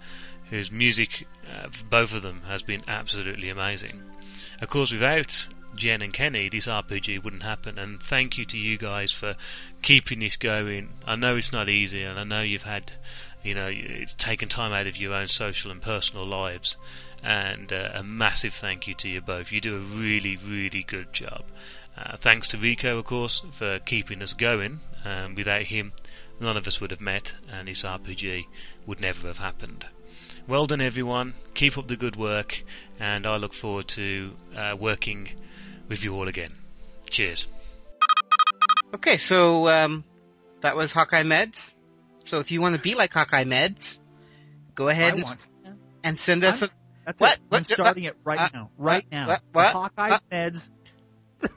whose 0.49 0.71
music, 0.71 1.27
uh, 1.51 1.67
both 1.89 2.13
of 2.13 2.21
them, 2.21 2.41
has 2.47 2.61
been 2.63 2.83
absolutely 2.87 3.49
amazing. 3.49 4.01
Of 4.61 4.69
course, 4.69 4.91
without 4.91 5.47
Jen 5.75 6.01
and 6.01 6.13
Kenny, 6.13 6.49
this 6.49 6.67
RPG 6.67 7.23
wouldn't 7.23 7.43
happen, 7.43 7.77
and 7.77 8.01
thank 8.01 8.37
you 8.37 8.45
to 8.45 8.57
you 8.57 8.77
guys 8.77 9.11
for 9.11 9.35
keeping 9.81 10.19
this 10.19 10.37
going. 10.37 10.89
I 11.05 11.15
know 11.15 11.35
it's 11.35 11.51
not 11.51 11.69
easy, 11.69 12.03
and 12.03 12.19
I 12.19 12.23
know 12.23 12.41
you've 12.41 12.63
had 12.63 12.93
you 13.45 13.53
know, 13.53 13.69
it's 13.71 14.13
taken 14.15 14.49
time 14.49 14.73
out 14.73 14.87
of 14.87 14.97
your 14.97 15.13
own 15.13 15.27
social 15.27 15.71
and 15.71 15.81
personal 15.81 16.25
lives. 16.25 16.77
And 17.23 17.71
uh, 17.71 17.91
a 17.93 18.03
massive 18.03 18.53
thank 18.53 18.87
you 18.87 18.93
to 18.95 19.09
you 19.09 19.21
both. 19.21 19.51
You 19.51 19.61
do 19.61 19.75
a 19.75 19.79
really, 19.79 20.35
really 20.35 20.83
good 20.83 21.13
job. 21.13 21.43
Uh, 21.97 22.17
thanks 22.17 22.47
to 22.49 22.57
Rico, 22.57 22.97
of 22.97 23.05
course, 23.05 23.41
for 23.51 23.79
keeping 23.79 24.21
us 24.21 24.33
going. 24.33 24.79
Um, 25.05 25.35
without 25.35 25.63
him, 25.63 25.93
none 26.39 26.57
of 26.57 26.67
us 26.67 26.81
would 26.81 26.91
have 26.91 26.99
met, 26.99 27.35
and 27.51 27.67
this 27.67 27.83
RPG 27.83 28.45
would 28.85 28.99
never 28.99 29.27
have 29.27 29.37
happened. 29.37 29.85
Well 30.47 30.65
done, 30.65 30.81
everyone. 30.81 31.35
Keep 31.53 31.77
up 31.77 31.87
the 31.87 31.95
good 31.95 32.15
work, 32.15 32.63
and 32.99 33.25
I 33.25 33.37
look 33.37 33.53
forward 33.53 33.87
to 33.89 34.33
uh, 34.55 34.75
working 34.77 35.29
with 35.87 36.03
you 36.03 36.13
all 36.15 36.27
again. 36.27 36.53
Cheers. 37.09 37.47
Okay, 38.93 39.17
so 39.17 39.67
um, 39.67 40.03
that 40.61 40.75
was 40.75 40.91
Hawkeye 40.91 41.23
Meds. 41.23 41.74
So 42.25 42.39
if 42.39 42.51
you 42.51 42.59
want 42.61 42.75
to 42.75 42.81
be 42.81 42.95
like 42.95 43.13
Hawkeye 43.13 43.43
Meds, 43.45 43.99
go 44.75 44.87
ahead 44.89 45.13
and, 45.15 45.25
and 46.03 46.19
send 46.19 46.43
us. 46.43 46.61
I'm- 46.61 46.69
A, 46.71 47.05
That's 47.05 47.21
What? 47.21 47.33
it. 47.35 47.39
What? 47.49 47.57
I'm 47.59 47.63
starting 47.65 48.03
it 48.05 48.17
right 48.23 48.39
Uh, 48.39 48.49
now. 48.53 48.69
Right 48.77 49.05
what? 49.05 49.11
now. 49.11 49.27
What? 49.27 49.41
The 49.53 49.57
What? 49.59 49.73
Hawkeye 49.73 50.09
Uh, 50.09 50.19
Meds. 50.31 50.69
the 51.41 51.49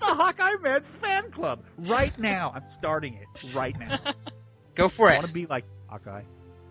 Hawkeye 0.00 0.54
Meds 0.62 0.86
fan 0.88 1.30
club. 1.30 1.62
Right 1.78 2.18
now. 2.18 2.52
I'm 2.54 2.66
starting 2.68 3.14
it. 3.14 3.54
Right 3.54 3.78
now. 3.78 3.98
go 4.74 4.88
for 4.88 5.08
I 5.08 5.12
it. 5.12 5.14
I 5.16 5.18
want 5.18 5.26
to 5.28 5.32
be 5.34 5.46
like 5.46 5.64
Hawkeye. 5.88 6.22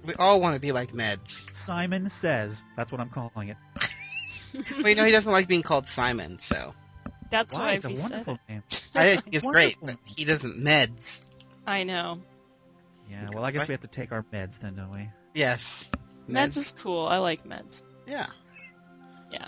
We 0.05 0.15
all 0.15 0.41
want 0.41 0.55
to 0.55 0.59
be 0.61 0.71
like 0.71 0.91
Meds. 0.93 1.45
Simon 1.55 2.09
says. 2.09 2.63
That's 2.75 2.91
what 2.91 2.99
I'm 2.99 3.09
calling 3.09 3.49
it. 3.49 3.57
well, 4.79 4.87
you 4.89 4.95
know 4.95 5.05
he 5.05 5.11
doesn't 5.11 5.31
like 5.31 5.47
being 5.47 5.61
called 5.61 5.87
Simon, 5.87 6.39
so 6.39 6.73
That's 7.31 7.53
Why? 7.55 7.61
why 7.65 7.71
It's 7.73 7.85
a 7.85 7.89
we 7.89 7.95
said 7.95 8.11
wonderful 8.11 8.39
name. 8.49 8.63
I 8.95 9.15
think 9.15 9.35
it's 9.35 9.45
great. 9.45 9.77
But 9.81 9.97
he 10.05 10.25
doesn't 10.25 10.57
Meds. 10.59 11.23
I 11.67 11.83
know. 11.83 12.17
Yeah, 13.09 13.29
well, 13.33 13.43
I 13.43 13.51
guess 13.51 13.67
we 13.67 13.73
have 13.73 13.81
to 13.81 13.87
take 13.87 14.11
our 14.11 14.23
meds 14.33 14.59
then, 14.59 14.75
don't 14.75 14.91
we? 14.91 15.09
Yes, 15.33 15.89
Meds 16.29 16.57
is 16.57 16.71
cool. 16.71 17.05
I 17.05 17.17
like 17.17 17.43
Meds. 17.47 17.83
Yeah. 18.07 18.27
Yeah. 19.31 19.47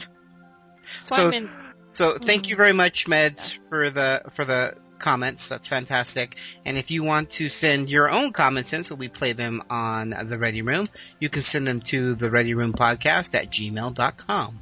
So- 1.01 1.15
Simon's 1.15 1.65
So 1.87 2.17
thank 2.17 2.49
you 2.49 2.55
very 2.55 2.73
much, 2.73 3.07
Meds, 3.07 3.53
for 3.69 3.89
the 3.89 4.23
for 4.31 4.43
the 4.45 4.75
comments. 4.99 5.47
That's 5.49 5.67
fantastic. 5.67 6.35
And 6.65 6.77
if 6.77 6.91
you 6.91 7.03
want 7.03 7.29
to 7.31 7.47
send 7.49 7.89
your 7.89 8.09
own 8.09 8.33
comments 8.33 8.73
in, 8.73 8.83
so 8.83 8.95
we 8.95 9.07
play 9.07 9.33
them 9.33 9.63
on 9.69 10.09
the 10.09 10.37
Ready 10.37 10.61
Room, 10.61 10.85
you 11.19 11.29
can 11.29 11.41
send 11.41 11.65
them 11.67 11.81
to 11.81 12.15
the 12.15 12.29
Ready 12.31 12.53
Room 12.53 12.73
Podcast 12.73 13.33
at 13.35 13.51
gmail.com. 13.51 14.59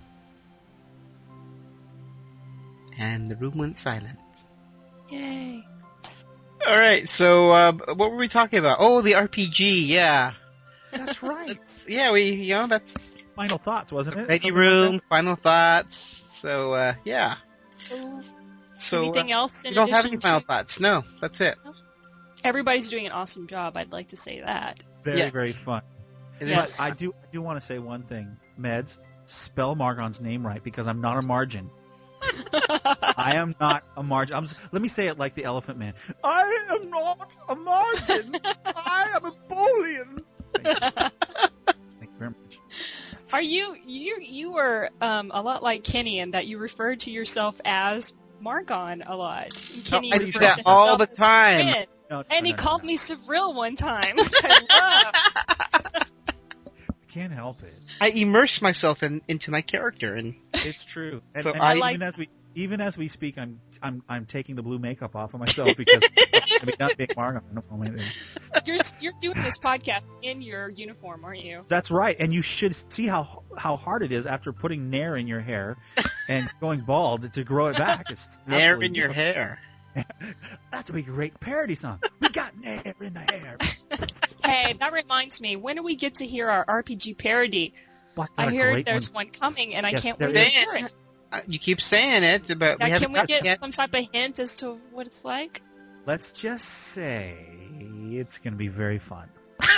And 2.97 3.27
the 3.27 3.35
room 3.35 3.57
went 3.57 3.77
silent. 3.77 4.19
yay. 5.09 5.65
All 6.67 6.77
right. 6.77 7.07
So 7.09 7.51
uh, 7.51 7.71
what 7.95 8.11
were 8.11 8.17
we 8.17 8.27
talking 8.27 8.59
about? 8.59 8.77
Oh, 8.79 9.01
the 9.01 9.13
RPG. 9.13 9.87
Yeah. 9.87 10.33
That's 10.91 11.21
right. 11.23 11.47
That's, 11.47 11.85
yeah. 11.87 12.11
We 12.11 12.31
you 12.31 12.55
know 12.55 12.67
that's 12.67 13.17
Final 13.35 13.57
thoughts, 13.57 13.91
wasn't 13.91 14.15
it? 14.17 14.27
Ready 14.27 14.39
Something 14.39 14.53
like 14.55 14.91
Room. 14.91 15.01
final 15.09 15.35
thoughts. 15.35 16.23
So 16.33 16.73
uh, 16.73 16.93
yeah. 17.03 17.35
So 18.77 18.99
uh, 18.99 19.01
Anything 19.05 19.31
else 19.31 19.63
in 19.65 19.71
you 19.71 19.75
don't 19.75 19.89
have 19.89 20.05
any 20.05 20.17
final 20.17 20.41
to- 20.41 20.45
thoughts? 20.47 20.79
No, 20.79 21.03
that's 21.19 21.41
it. 21.41 21.55
Everybody's 22.43 22.89
doing 22.89 23.05
an 23.07 23.11
awesome 23.11 23.47
job. 23.47 23.75
I'd 23.77 23.91
like 23.91 24.09
to 24.09 24.17
say 24.17 24.41
that. 24.41 24.83
Very, 25.03 25.17
Yes. 25.17 25.31
very 25.31 25.53
fun. 25.53 25.81
It 26.39 26.47
Yes. 26.49 26.75
is- 26.75 26.79
I 26.79 26.91
do, 26.91 27.13
I 27.23 27.31
do 27.31 27.41
want 27.41 27.59
to 27.59 27.65
say 27.65 27.79
one 27.79 28.03
thing. 28.03 28.37
Meds, 28.59 28.97
spell 29.25 29.73
Margon's 29.75 30.19
name 30.21 30.45
right 30.45 30.61
because 30.63 30.85
I'm 30.85 31.01
not 31.01 31.17
a 31.17 31.21
margin. 31.21 31.69
I 32.53 33.33
am 33.35 33.55
not 33.59 33.83
a 33.97 34.03
margin. 34.03 34.35
I'm, 34.37 34.43
s- 34.43 34.55
let 34.71 34.81
me 34.81 34.87
say 34.87 35.07
it 35.07 35.17
like 35.17 35.33
the 35.35 35.43
Elephant 35.45 35.77
Man. 35.79 35.93
I 36.23 36.67
am 36.71 36.89
not 36.89 37.31
a 37.49 37.55
margin. 37.55 38.35
I 38.75 39.09
am 39.15 39.25
a 39.25 39.31
Boolean. 39.49 40.21
Thank 40.55 40.67
you. 40.67 40.75
Thank 41.99 42.11
you 42.11 42.17
very 42.19 42.29
much. 42.31 42.59
Are 43.31 43.41
you 43.41 43.75
you 43.85 44.17
you 44.21 44.51
were 44.51 44.89
um, 45.01 45.31
a 45.33 45.41
lot 45.41 45.63
like 45.63 45.83
Kenny 45.83 46.19
in 46.19 46.31
that 46.31 46.45
you 46.47 46.57
referred 46.59 47.01
to 47.01 47.11
yourself 47.11 47.59
as 47.65 48.13
Margon 48.43 49.01
a 49.05 49.15
lot. 49.15 49.47
And 49.73 49.85
Kenny 49.85 50.13
I 50.13 50.17
do 50.19 50.31
that 50.33 50.61
all 50.65 50.97
the 50.97 51.07
time. 51.07 51.85
No, 52.11 52.19
no, 52.19 52.23
And 52.29 52.45
he 52.45 52.51
no, 52.51 52.57
no, 52.57 52.61
called 52.63 52.83
no. 52.83 52.87
me 52.87 52.97
Savril 52.97 53.55
one 53.55 53.75
time, 53.75 54.15
which 54.17 54.33
I 54.43 55.13
love. 55.57 55.62
Can't 57.13 57.31
help 57.33 57.61
it. 57.61 57.73
I 58.01 58.09
immerse 58.09 58.61
myself 58.61 59.03
in, 59.03 59.21
into 59.27 59.51
my 59.51 59.61
character, 59.61 60.15
and 60.15 60.35
It's 60.53 60.83
true. 60.83 61.21
And, 61.35 61.43
So 61.43 61.51
and 61.51 61.61
I- 61.61 61.89
even 61.89 62.01
as 62.01 62.17
we 62.17 62.29
even 62.55 62.81
as 62.81 62.95
we 62.97 63.07
speak, 63.07 63.37
I'm 63.39 63.59
I'm 63.81 64.03
I'm 64.07 64.25
taking 64.25 64.55
the 64.55 64.61
blue 64.61 64.77
makeup 64.77 65.15
off 65.15 65.33
of 65.33 65.39
myself 65.39 65.69
because 65.77 66.03
I 66.03 66.65
mean 66.65 66.75
not 66.79 66.97
being 66.97 67.09
Margon. 67.09 67.41
I 67.51 67.53
don't 67.55 67.71
know 67.71 67.81
anything. 67.83 68.05
You're 68.65 68.77
you're 68.99 69.13
doing 69.21 69.41
this 69.41 69.57
podcast 69.59 70.03
in 70.21 70.41
your 70.41 70.69
uniform, 70.69 71.25
aren't 71.25 71.43
you? 71.43 71.63
That's 71.67 71.89
right, 71.91 72.15
and 72.19 72.33
you 72.33 72.41
should 72.43 72.75
see 72.91 73.07
how 73.07 73.43
how 73.57 73.75
hard 73.75 74.03
it 74.03 74.11
is 74.11 74.25
after 74.27 74.53
putting 74.53 74.89
nair 74.89 75.15
in 75.17 75.27
your 75.27 75.39
hair 75.41 75.77
and 76.29 76.49
going 76.61 76.81
bald 76.81 77.31
to 77.33 77.43
grow 77.43 77.67
it 77.67 77.77
back. 77.77 78.05
It's 78.09 78.39
hair 78.47 78.73
absolutely 78.73 78.85
in 78.87 78.95
your 78.95 79.07
difficult. 79.09 79.35
hair. 79.35 79.59
That's 80.71 80.89
a 80.89 81.01
great 81.01 81.39
parody 81.39 81.75
song. 81.75 81.99
We 82.19 82.29
got 82.29 82.57
nair 82.57 82.93
in 83.01 83.13
the 83.13 83.19
hair. 83.19 83.57
Hey, 84.43 84.73
that 84.77 84.91
reminds 84.91 85.39
me. 85.39 85.55
When 85.55 85.77
do 85.77 85.83
we 85.83 85.95
get 85.95 86.15
to 86.15 86.25
hear 86.27 86.49
our 86.49 86.65
RPG 86.65 87.17
parody? 87.17 87.73
What 88.15 88.29
I 88.37 88.47
a 88.47 88.49
hear 88.51 88.83
there's 88.83 89.13
one. 89.13 89.27
one 89.27 89.33
coming, 89.33 89.73
and 89.73 89.85
I 89.85 89.93
can't 89.93 90.19
there 90.19 90.27
wait 90.27 90.33
to 90.35 90.39
hear 90.43 90.73
it. 90.75 90.93
Uh, 91.31 91.39
You 91.47 91.59
keep 91.59 91.79
saying 91.79 92.23
it, 92.23 92.47
but 92.59 92.77
we 92.77 92.83
Now, 92.85 92.91
haven't 92.91 93.13
can 93.13 93.21
we 93.21 93.25
get 93.25 93.45
yet. 93.45 93.59
some 93.61 93.71
type 93.71 93.93
of 93.93 94.05
hint 94.11 94.39
as 94.39 94.57
to 94.57 94.77
what 94.91 95.07
it's 95.07 95.23
like? 95.23 95.61
Let's 96.05 96.33
just 96.33 96.65
say 96.65 97.37
it's 98.11 98.39
going 98.39 98.51
to 98.53 98.57
be 98.57 98.67
very 98.67 98.99
fun. 98.99 99.29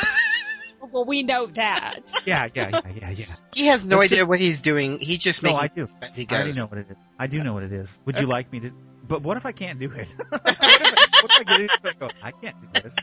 Well, 0.91 1.05
we 1.05 1.23
know 1.23 1.47
that. 1.47 1.95
Yeah, 2.25 2.47
yeah, 2.53 2.69
yeah, 2.71 2.81
yeah, 2.95 3.09
yeah. 3.09 3.25
He 3.55 3.65
has 3.67 3.83
no 3.85 3.97
Let's 3.97 4.11
idea 4.11 4.19
just- 4.21 4.29
what 4.29 4.39
he's 4.39 4.61
doing. 4.61 4.99
He 4.99 5.17
just 5.17 5.41
No, 5.41 5.53
makes 5.53 5.63
I 5.63 5.67
do. 5.67 5.87
as 6.01 6.15
he 6.15 6.27
I 6.29 6.35
already 6.35 6.53
know 6.53 6.67
what 6.67 6.77
it 6.77 6.87
is. 6.91 6.97
I 7.17 7.25
do 7.27 7.41
know 7.41 7.53
what 7.53 7.63
it 7.63 7.71
is. 7.73 7.99
Would 8.05 8.19
you 8.19 8.27
like 8.27 8.51
me 8.51 8.59
to? 8.59 8.71
But 9.07 9.21
what 9.21 9.37
if 9.37 9.45
I 9.45 9.51
can't 9.51 9.79
do 9.79 9.91
it? 9.91 10.15
what, 10.29 10.41
if 10.45 10.57
I, 10.61 11.05
what 11.21 11.31
if 11.31 11.39
I 11.39 11.43
get 11.43 11.61
into 11.61 11.73
it 11.73 11.79
and 11.83 11.99
go, 11.99 12.09
I 12.23 12.31
can't 12.31 12.59
do 12.61 12.81
this? 12.81 12.95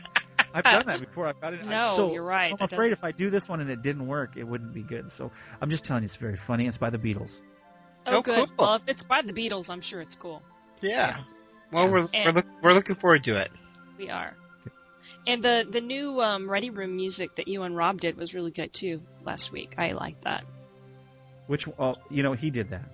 I've 0.53 0.63
done 0.63 0.85
that 0.85 0.99
before. 0.99 1.27
I've 1.27 1.41
got 1.41 1.53
it. 1.53 1.65
No, 1.65 1.89
so, 1.89 2.13
you're 2.13 2.23
right. 2.23 2.51
I'm 2.51 2.57
That 2.57 2.71
afraid 2.71 2.91
if 2.91 3.03
I 3.03 3.11
do 3.11 3.29
this 3.29 3.49
one 3.49 3.59
and 3.59 3.69
it 3.69 3.81
didn't 3.81 4.05
work, 4.07 4.37
it 4.37 4.43
wouldn't 4.43 4.73
be 4.73 4.83
good. 4.83 5.11
So 5.11 5.31
I'm 5.61 5.69
just 5.69 5.83
telling 5.83 6.03
you, 6.03 6.05
it's 6.05 6.15
very 6.15 6.37
funny. 6.37 6.67
It's 6.67 6.77
by 6.77 6.89
the 6.89 6.99
Beatles. 6.99 7.41
Oh, 8.05 8.17
Oh, 8.17 8.21
good. 8.21 8.35
cool. 8.35 8.47
Well, 8.59 8.75
if 8.75 8.83
it's 8.87 9.03
by 9.03 9.21
the 9.21 9.33
Beatles, 9.33 9.69
I'm 9.69 9.81
sure 9.81 10.01
it's 10.01 10.15
cool. 10.15 10.43
Yeah. 10.81 11.17
Well, 11.71 11.89
we're 11.89 12.05
we're, 12.13 12.31
look, 12.31 12.45
we're 12.61 12.73
looking 12.73 12.95
forward 12.95 13.23
to 13.23 13.41
it. 13.41 13.49
We 13.97 14.09
are. 14.09 14.35
And 15.25 15.41
the 15.41 15.65
the 15.69 15.81
new 15.81 16.21
um, 16.21 16.49
Ready 16.49 16.69
Room 16.69 16.95
music 16.95 17.35
that 17.35 17.47
you 17.47 17.63
and 17.63 17.75
Rob 17.75 17.99
did 17.99 18.17
was 18.17 18.33
really 18.33 18.51
good 18.51 18.73
too 18.73 19.01
last 19.25 19.51
week. 19.51 19.75
I 19.77 19.93
liked 19.93 20.23
that. 20.23 20.43
Which, 21.47 21.67
oh, 21.79 21.95
you 22.09 22.23
know, 22.23 22.33
he 22.33 22.49
did 22.51 22.69
that. 22.69 22.85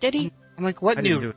Did 0.00 0.14
he? 0.14 0.32
I'm 0.62 0.66
like, 0.66 0.80
what 0.80 0.96
I 0.98 1.00
new? 1.00 1.34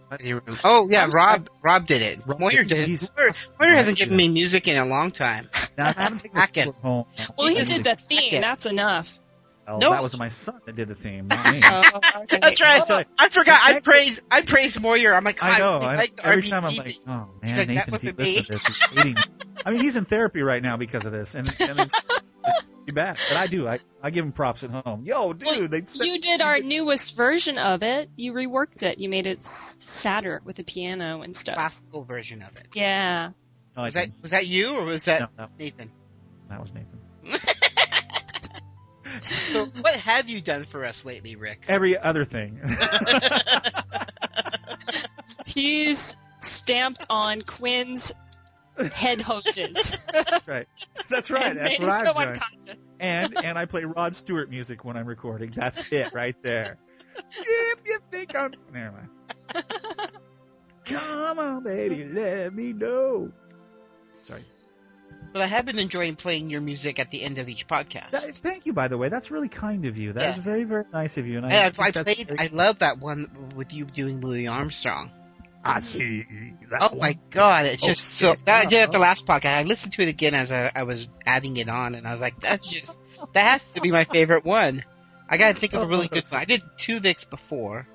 Oh 0.64 0.88
yeah, 0.90 1.04
I'm 1.04 1.10
Rob. 1.10 1.50
Rob 1.64 1.88
did 1.88 2.04
it. 2.04 2.20
Rob 2.28 2.40
Moyer 2.40 2.58
did- 2.64 2.68
did 2.70 2.78
it. 2.82 2.88
he's- 2.90 3.12
Moyer, 3.18 3.32
Moyer 3.60 3.76
hasn't 3.76 3.98
given 3.98 4.16
me 4.16 4.28
music 4.30 4.68
in 4.68 4.78
a 4.78 4.86
long 4.86 5.10
time. 5.12 5.50
Now, 5.78 5.88
I 5.88 5.92
haven't 5.94 6.20
taken 6.20 6.38
Hack 6.40 6.54
the 6.54 6.60
it. 6.62 6.64
flip 6.66 6.76
home. 6.82 7.06
Well, 7.38 7.48
he 7.48 7.56
He 7.56 7.66
did 7.66 7.84
the 7.84 7.96
theme. 7.98 8.30
Yeah. 8.32 8.42
That's 8.42 8.66
enough. 8.66 9.20
Oh, 9.68 9.80
No. 9.80 9.90
that 9.90 10.04
was 10.04 10.16
my 10.18 10.28
son 10.30 10.62
that 10.66 10.76
did 10.76 10.88
the 10.88 10.96
theme, 10.96 11.28
not 11.28 11.52
me. 11.52 11.60
Oh, 11.66 11.82
okay. 12.22 12.38
That's 12.40 12.62
right. 12.62 12.84
So- 12.84 13.04
I 13.18 13.28
forgot. 13.30 13.60
I 13.64 13.72
Next- 13.74 13.86
praise. 13.86 14.22
I 14.32 14.42
praise 14.44 14.80
Moyer. 14.80 15.14
I'm 15.14 15.24
like, 15.24 15.44
I 15.44 15.58
know. 15.60 15.80
I, 15.80 15.96
like 15.96 16.14
every 16.24 16.44
RPG 16.44 16.50
time 16.50 16.66
I'm 16.66 16.76
like, 16.76 16.96
oh 17.08 17.10
man, 17.12 17.58
like, 17.58 17.68
Nathan, 17.68 17.70
if 17.78 17.86
he 17.86 17.92
wasn't 17.92 18.20
listens 18.20 18.38
me. 18.38 18.44
to 18.44 18.52
this, 18.54 18.66
he's 18.68 18.80
hating. 18.80 19.16
I 19.66 19.72
mean, 19.72 19.82
he's 19.82 19.96
in 19.98 20.06
therapy 20.06 20.44
right 20.44 20.62
now 20.62 20.78
because 20.78 21.06
of 21.06 21.12
this, 21.12 21.34
and, 21.36 21.48
and 21.60 21.80
it's, 21.80 22.06
it's 22.86 22.88
too 22.88 22.94
bad. 22.96 23.18
But 23.30 23.38
I 23.38 23.48
do. 23.48 23.68
I, 23.68 23.80
I 24.02 24.10
give 24.10 24.26
him 24.26 24.32
props 24.32 24.64
at 24.64 24.72
home. 24.72 25.04
Yo, 25.06 25.34
dude, 25.34 25.46
Well, 25.48 25.68
they 25.68 25.86
said, 25.86 26.06
You 26.06 26.20
did 26.20 26.42
our 26.42 26.60
newest 26.60 27.16
version 27.16 27.58
of 27.58 27.84
it. 27.84 28.10
You 28.16 28.34
reworked 28.34 28.84
it. 28.84 29.00
You 29.00 29.10
made 29.10 29.28
it 29.28 29.46
sadder 29.46 30.42
with 30.46 30.58
the 30.58 30.64
piano 30.64 31.22
and 31.22 31.36
stuff. 31.36 31.56
classical 31.56 32.04
version 32.04 32.42
of 32.42 32.56
it. 32.58 32.68
Yeah. 32.74 33.32
No, 33.76 33.84
Was 33.84 33.94
that 33.96 34.08
was 34.22 34.32
that 34.32 34.48
you 34.48 34.78
or 34.78 34.86
was 34.86 35.06
that 35.06 35.22
No, 35.22 35.28
no, 35.38 35.48
Nathan? 35.60 35.92
that 36.50 36.62
was 36.62 36.74
Nathan. 36.74 37.00
So 39.54 39.68
what 39.80 39.96
have 39.96 40.28
you 40.30 40.42
done 40.42 40.66
for 40.66 40.84
us 40.84 41.06
lately, 41.06 41.38
Rick? 41.38 41.66
Every 41.70 41.98
other 41.98 42.26
thing. 42.26 42.60
He's 45.46 46.16
stamped 46.40 47.06
on 47.10 47.42
Quinn's 47.42 48.12
head 48.94 49.22
hoses. 49.22 49.96
right. 50.46 50.68
That's 51.10 51.30
right. 51.32 51.56
That's 51.56 51.80
made 51.80 51.88
what 51.88 51.90
I've 51.90 52.06
go 52.06 52.14
done. 52.14 52.28
unconscious. 52.30 52.86
And 53.00 53.38
and 53.46 53.58
I 53.58 53.66
play 53.66 53.84
Rod 53.86 54.16
Stewart 54.16 54.50
music 54.50 54.84
when 54.86 54.98
I'm 54.98 55.06
recording. 55.06 55.52
That's 55.56 55.92
it 55.92 56.14
right 56.14 56.36
there. 56.44 56.78
if 57.38 57.80
you 57.86 58.00
think 58.12 58.36
I'm 58.36 58.54
never 58.74 59.08
mind. 59.54 59.70
Come 60.86 61.40
on, 61.40 61.64
baby, 61.64 62.06
let 62.06 62.54
me 62.54 62.74
know. 62.74 63.32
Sorry. 64.22 64.44
But 65.34 65.42
I 65.42 65.48
have 65.48 65.66
been 65.66 65.80
enjoying 65.80 66.16
playing 66.16 66.50
your 66.50 66.62
music 66.62 67.00
at 67.00 67.10
the 67.10 67.22
end 67.24 67.40
of 67.40 67.50
each 67.50 67.68
podcast. 67.68 68.12
That- 68.12 68.24
thank 68.36 68.66
you, 68.66 68.74
by 68.74 68.88
the 68.88 68.98
way. 68.98 69.10
That's 69.10 69.32
really 69.32 69.50
kind 69.50 69.86
of 69.86 69.98
you. 69.98 70.14
That 70.14 70.30
is 70.30 70.36
Yes. 70.38 70.46
very, 70.46 70.64
very 70.64 70.86
nice 70.94 71.18
of 71.18 71.26
you. 71.28 71.38
And 71.38 71.46
I, 71.48 71.50
I, 71.50 71.64
I, 71.66 71.70
I 71.88 71.92
played. 71.92 72.28
very- 72.28 72.40
I 72.40 72.50
love 72.54 72.80
that 72.80 73.00
one 73.00 73.52
with 73.56 73.74
you 73.74 73.86
doing 73.86 74.22
Louis 74.22 74.48
Armstrong. 74.48 75.12
I 75.66 75.80
mm-hmm. 75.80 75.80
see. 75.80 76.26
That 76.70 76.82
Oh 76.82 76.90
one. 76.90 77.00
my 77.00 77.20
god, 77.32 77.66
it's 77.66 77.84
oh, 77.84 77.88
just 77.88 78.04
so. 78.04 78.36
That 78.46 78.66
I 78.66 78.70
did 78.70 78.84
at 78.84 78.92
the 78.92 79.00
last 79.00 79.26
podcast. 79.26 79.58
I 79.58 79.64
listened 79.64 79.94
to 79.94 80.04
it 80.04 80.10
again 80.10 80.36
as 80.36 80.52
I, 80.52 80.72
I 80.74 80.84
was 80.84 81.08
adding 81.26 81.58
it 81.58 81.68
on, 81.68 81.96
and 81.96 82.08
I 82.08 82.12
was 82.12 82.22
like, 82.22 82.40
that's 82.40 82.68
just 82.68 83.00
that 83.34 83.44
has 83.44 83.74
to 83.74 83.82
be 83.82 83.92
my 83.92 84.04
favorite 84.04 84.46
one. 84.46 84.86
I 85.28 85.38
gotta 85.38 85.60
think 85.60 85.74
of 85.74 85.82
a 85.82 85.88
really 85.88 86.08
good 86.08 86.24
one. 86.30 86.40
I 86.40 86.46
did 86.46 86.62
two 86.78 87.00
Vicks 87.00 87.28
before. 87.28 87.88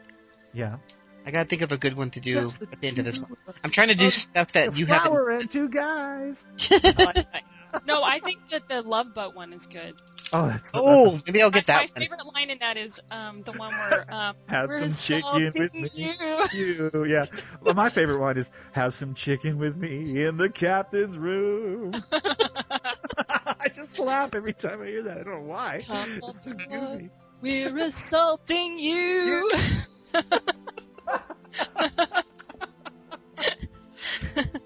Yeah. 0.53 0.77
I 1.25 1.31
gotta 1.31 1.49
think 1.49 1.63
of 1.63 1.71
a 1.71 1.77
good 1.77 1.97
one 1.97 2.11
to 2.11 2.21
do 2.21 2.35
the 2.35 2.69
at 2.73 2.81
the 2.81 2.89
end 2.89 2.99
of 2.99 3.05
this 3.05 3.21
one. 3.21 3.37
I'm 3.63 3.71
trying 3.71 3.89
to 3.89 3.95
do 3.95 4.07
of 4.07 4.15
stuff 4.15 4.53
that 4.53 4.77
you 4.77 4.87
haven't. 4.87 5.13
flower 5.13 5.31
and 5.31 5.49
two 5.49 5.69
guys. 5.69 6.45
no, 7.87 8.03
I 8.03 8.21
think 8.21 8.41
that 8.51 8.69
the 8.69 8.83
Love 8.83 9.15
Boat 9.15 9.37
one 9.37 9.53
is 9.53 9.67
good. 9.67 9.95
Oh, 10.33 10.47
that's 10.47 10.71
Oh, 10.75 11.03
that's 11.03 11.27
maybe 11.27 11.43
I'll 11.43 11.51
get 11.51 11.67
That's 11.67 11.69
that 11.69 11.83
my 11.83 11.87
one. 11.87 12.03
favorite 12.03 12.35
line 12.35 12.51
in 12.51 12.59
that 12.61 12.77
is 12.77 13.01
um, 13.11 13.43
the 13.43 13.53
one 13.53 13.77
where 13.77 14.05
um, 14.15 14.37
have 14.49 14.69
we're 14.69 14.79
some 14.91 14.91
chicken 14.91 15.53
with 15.57 15.75
me. 15.75 15.91
you. 15.95 16.45
You, 16.53 17.05
yeah. 17.05 17.27
Well, 17.61 17.75
my 17.75 17.91
favorite 17.91 18.19
one 18.21 18.37
is 18.37 18.51
have 18.73 18.95
some 18.95 19.15
chicken 19.15 19.59
with 19.59 19.77
me 19.77 20.25
in 20.25 20.37
the 20.37 20.49
captain's 20.49 21.19
room. 21.19 21.93
I 22.13 23.69
just 23.73 23.99
laugh 23.99 24.35
every 24.35 24.53
time 24.55 24.83
I 24.83 24.87
hear 24.87 25.03
that. 25.05 25.19
I 25.19 25.23
don't 25.23 25.35
know 25.35 25.49
why. 25.49 25.81
Come 25.87 26.21
It's 26.27 26.45
so 26.51 26.57
goofy. 26.71 27.11
We're 27.43 27.79
assaulting 27.79 28.79
you. 28.79 29.51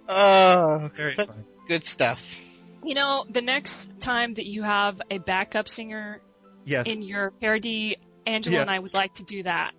Oh, 0.08 0.90
Very 0.96 1.14
such 1.14 1.26
funny. 1.26 1.44
good 1.66 1.84
stuff. 1.84 2.36
You 2.84 2.94
know, 2.94 3.24
the 3.30 3.40
next 3.42 3.98
time 4.00 4.34
that 4.34 4.46
you 4.46 4.62
have 4.62 5.00
a 5.10 5.18
backup 5.18 5.68
singer 5.68 6.20
Yes. 6.66 6.86
in 6.86 7.02
your 7.02 7.30
parody, 7.30 7.96
Angela 8.26 8.56
Yeah. 8.56 8.60
and 8.62 8.70
I 8.70 8.78
would 8.78 8.94
like 8.94 9.14
to 9.14 9.24
do 9.24 9.42
that. 9.42 9.72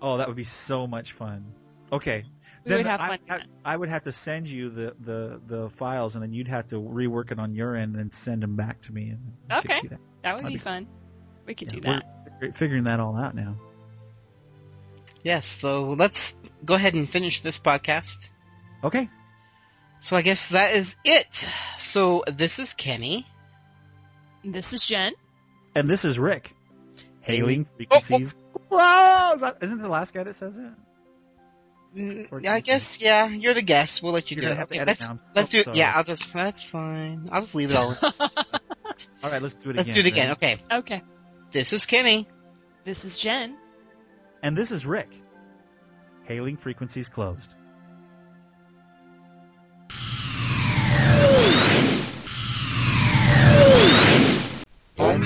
Oh, 0.00 0.16
that 0.18 0.26
would 0.28 0.36
be 0.36 0.44
so 0.44 0.86
much 0.86 1.12
fun. 1.12 1.44
Okay. 1.92 2.24
We 2.64 2.68
then 2.70 2.78
would 2.78 2.86
have 2.86 3.00
I, 3.00 3.08
fun. 3.08 3.18
I, 3.28 3.40
I 3.64 3.76
would 3.76 3.88
have 3.88 4.02
to 4.02 4.12
send 4.12 4.48
you 4.48 4.70
the, 4.70 4.94
the, 5.00 5.40
the 5.46 5.70
files, 5.70 6.14
and 6.14 6.22
then 6.22 6.32
you'd 6.32 6.48
have 6.48 6.68
to 6.68 6.76
rework 6.76 7.32
it 7.32 7.38
on 7.40 7.54
your 7.54 7.74
end 7.76 7.96
and 7.96 8.12
send 8.14 8.42
them 8.42 8.54
back 8.56 8.80
to 8.82 8.92
me. 8.92 9.10
And 9.10 9.32
Okay. 9.58 9.80
that. 9.88 9.98
That 10.22 10.32
would 10.34 10.44
That'd 10.44 10.46
be 10.46 10.54
be- 10.54 10.58
fun. 10.58 10.86
We 11.46 11.54
could 11.56 11.72
Yeah, 11.72 11.80
do 11.80 11.88
that. 11.88 12.04
We're 12.40 12.52
figuring 12.52 12.84
that 12.84 13.00
all 13.00 13.16
out 13.16 13.34
now. 13.34 13.56
Yes, 15.24 15.46
so 15.60 15.90
let's 15.90 16.36
go 16.64 16.74
ahead 16.74 16.94
and 16.94 17.08
finish 17.08 17.42
this 17.42 17.58
podcast. 17.58 18.28
Okay. 18.82 19.08
So 20.02 20.16
I 20.16 20.22
guess 20.22 20.48
that 20.48 20.74
is 20.74 20.96
it. 21.04 21.46
So 21.78 22.24
this 22.30 22.58
is 22.58 22.72
Kenny. 22.74 23.26
This 24.44 24.72
is 24.72 24.84
Jen. 24.86 25.12
And 25.74 25.88
this 25.88 26.04
is 26.04 26.18
Rick. 26.18 26.50
Hailing 27.20 27.64
Oh, 27.68 27.76
frequencies. 27.76 28.36
Wow! 28.68 29.32
Is 29.34 29.42
that, 29.42 29.58
isn't 29.62 29.78
the 29.80 29.88
last 29.88 30.12
guy 30.12 30.24
that 30.24 30.34
says 30.34 30.58
it? 30.58 30.72
Mm, 31.96 32.46
I 32.48 32.60
guess 32.60 33.00
yeah, 33.00 33.28
you're 33.28 33.54
the 33.54 33.62
guest. 33.62 34.02
We'll 34.02 34.12
let 34.12 34.30
you 34.30 34.36
You're 34.36 34.46
do 34.50 34.52
it. 34.52 34.56
have 34.56 34.68
to 34.68 34.74
Okay, 34.74 34.80
edit 34.80 34.88
let's 34.88 35.02
now. 35.08 35.18
Let's 35.36 35.48
do 35.50 35.58
it. 35.58 35.64
sorry. 35.66 35.76
Yeah, 35.78 35.92
I'll 35.94 36.04
just 36.04 36.32
that's 36.32 36.62
fine. 36.62 37.28
I'll 37.30 37.42
just 37.42 37.54
leave 37.54 37.70
it 37.70 37.76
all. 37.76 37.96
All 39.22 39.30
right, 39.30 39.40
let's 39.42 39.54
do 39.54 39.70
it 39.70 39.76
let's 39.76 39.88
again. 39.88 39.94
do 40.02 40.08
it 40.08 40.10
again. 40.12 40.28
Ready? 40.40 40.56
Okay, 40.56 40.62
Okay. 40.78 41.02
this 41.52 41.72
is 41.72 41.86
Kenny. 41.86 42.26
This 42.84 43.04
is 43.04 43.16
Jen. 43.18 43.56
And 44.42 44.56
this 44.56 44.72
is 44.72 44.84
Rick. 44.86 45.10
Hailing 46.24 46.56
frequencies 46.56 47.08
closed. 47.08 47.54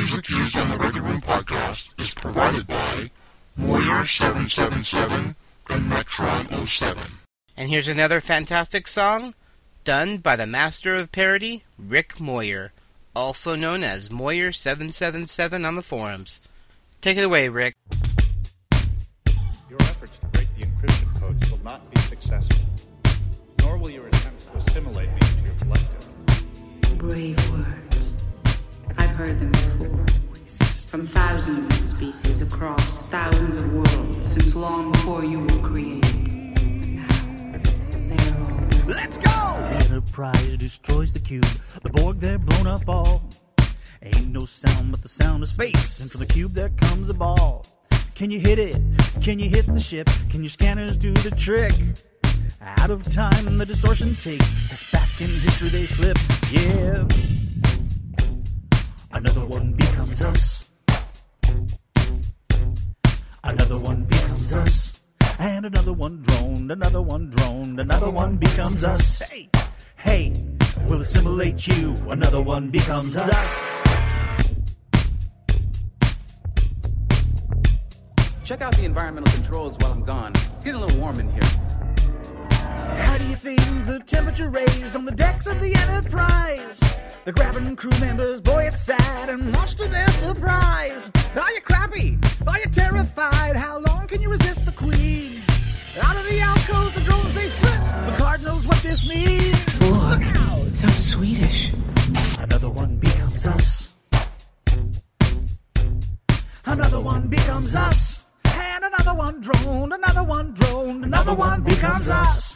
Music 0.07 0.31
used 0.31 0.57
on 0.57 0.71
the 0.71 0.79
Ready 0.79 1.01
Room 1.01 1.21
podcast 1.21 2.01
is 2.01 2.15
provided 2.15 2.65
by 2.69 3.11
Moyer777 3.59 5.35
and 5.69 5.91
Metron07. 5.91 7.11
And 7.57 7.71
here's 7.71 7.89
another 7.89 8.21
fantastic 8.21 8.87
song 8.87 9.35
done 9.83 10.19
by 10.19 10.37
the 10.37 10.47
master 10.47 10.95
of 10.95 11.11
parody, 11.11 11.65
Rick 11.77 12.21
Moyer, 12.21 12.71
also 13.17 13.57
known 13.57 13.83
as 13.83 14.09
Moyer777 14.11 15.67
on 15.67 15.75
the 15.75 15.83
forums. 15.83 16.41
Take 17.01 17.17
it 17.17 17.25
away, 17.25 17.49
Rick. 17.49 17.75
Your 19.69 19.83
efforts 19.83 20.21
to 20.21 20.27
break 20.27 20.47
the 20.57 20.67
encryption 20.67 21.21
codes 21.21 21.51
will 21.51 21.65
not 21.65 21.93
be 21.93 22.01
successful, 22.03 22.65
nor 23.59 23.77
will 23.77 23.91
your 23.91 24.07
attempts 24.07 24.45
to 24.45 24.57
assimilate 24.57 25.09
me 25.09 25.19
into 25.33 25.43
your 25.47 25.55
collective. 25.55 26.99
Brave 26.99 27.51
words. 27.51 27.86
I've 29.19 29.29
heard 29.29 29.41
them 29.41 29.51
before. 29.51 30.07
From 30.89 31.07
thousands 31.07 31.67
of 31.69 31.97
species 31.97 32.43
across 32.43 33.01
thousands 33.05 33.57
of 33.57 33.73
worlds 33.73 34.27
since 34.27 34.55
long 34.55 34.93
before 34.93 35.25
you 35.25 35.41
were 35.41 35.69
created. 35.69 36.61
Now, 36.87 37.59
they're 37.93 38.37
all 38.37 38.95
Let's 38.95 39.17
go! 39.17 39.31
The 39.31 39.87
Enterprise 39.89 40.59
destroys 40.59 41.15
the 41.15 41.21
cube. 41.21 41.47
The 41.83 41.89
Borg, 41.89 42.21
they're 42.21 42.39
blown 42.39 42.67
up 42.67 42.87
all. 42.91 43.23
Ain't 44.03 44.33
no 44.33 44.45
sound 44.45 44.91
but 44.91 45.01
the 45.01 45.09
sound 45.09 45.43
of 45.43 45.49
space. 45.49 46.01
And 46.01 46.11
from 46.11 46.21
the 46.21 46.27
cube 46.27 46.53
there 46.53 46.69
comes 46.69 47.09
a 47.09 47.15
ball. 47.15 47.65
Can 48.15 48.31
you 48.31 48.39
hit 48.39 48.59
it? 48.59 48.77
Can 49.23 49.39
you 49.39 49.49
hit 49.49 49.65
the 49.65 49.81
ship? 49.81 50.11
Can 50.29 50.43
your 50.43 50.51
scanners 50.51 50.99
do 50.99 51.15
the 51.15 51.31
trick? 51.31 51.73
Out 52.61 52.91
of 52.91 53.03
time, 53.11 53.57
the 53.57 53.65
distortion 53.65 54.15
takes 54.17 54.45
us 54.71 54.91
back 54.93 55.09
in 55.23 55.29
history. 55.29 55.71
They 55.71 55.87
slip, 55.87 56.19
yeah. 56.51 57.07
Another 59.17 59.47
one 59.47 59.73
becomes 59.73 60.21
us. 60.21 60.69
Another 63.43 63.79
one 63.79 64.05
becomes 64.05 64.53
us. 64.53 65.01
And 65.39 65.65
another 65.65 65.95
one 65.95 66.21
droned, 66.21 66.71
another 66.71 67.01
one 67.01 67.31
droned, 67.31 67.81
another 67.81 68.11
one 68.11 68.37
becomes 68.37 68.85
us. 68.85 69.23
Hey, 69.23 69.49
hey, 69.97 70.35
we'll 70.87 71.01
assimilate 71.01 71.67
you. 71.67 71.97
Another 72.11 72.43
one 72.43 72.69
becomes 72.69 73.17
us. 73.17 73.83
Check 78.45 78.61
out 78.61 78.77
the 78.77 78.85
environmental 78.85 79.33
controls 79.33 79.79
while 79.79 79.93
I'm 79.93 80.05
gone. 80.05 80.33
It's 80.35 80.65
getting 80.65 80.75
a 80.75 80.85
little 80.85 81.01
warm 81.01 81.21
in 81.21 81.33
here. 81.33 81.96
Do 83.19 83.27
you 83.29 83.37
think 83.37 83.87
the 83.87 83.99
temperature 84.05 84.51
raised 84.51 84.95
on 84.95 85.07
the 85.07 85.13
decks 85.13 85.47
of 85.47 85.59
the 85.59 85.75
Enterprise? 85.75 86.81
They're 87.25 87.33
grabbing 87.33 87.75
crew 87.75 87.99
members, 87.99 88.43
boy, 88.43 88.65
it's 88.65 88.83
sad, 88.83 89.31
and 89.31 89.51
much 89.53 89.75
to 89.77 89.89
their 89.89 90.09
surprise. 90.11 91.11
Are 91.35 91.51
you 91.53 91.63
crappy? 91.63 92.19
Are 92.47 92.59
you 92.59 92.67
terrified? 92.67 93.57
How 93.57 93.79
long 93.79 94.07
can 94.07 94.21
you 94.21 94.29
resist 94.29 94.67
the 94.67 94.73
Queen? 94.73 95.41
Out 96.03 96.15
of 96.15 96.25
the 96.29 96.41
alcoves, 96.41 96.95
the 96.95 97.01
drones 97.01 97.35
they 97.35 97.49
slip. 97.49 98.13
Picard 98.13 98.43
knows 98.45 98.69
what 98.69 98.83
this 98.83 99.09
means. 99.09 99.81
Look 99.81 100.23
out! 100.37 100.77
So 100.77 100.89
Swedish. 100.89 101.73
Another 102.39 102.69
one 102.69 102.97
becomes 102.97 103.47
us. 103.47 103.95
Another 106.67 107.01
one 107.01 107.29
becomes 107.29 107.75
us. 107.75 108.25
And 108.45 108.85
another 108.85 109.15
one 109.15 109.41
droned, 109.41 109.95
another 109.95 110.23
one 110.23 110.53
droned, 110.53 111.05
another 111.05 111.35
one 111.35 111.63
becomes 111.63 112.11
us. 112.11 112.56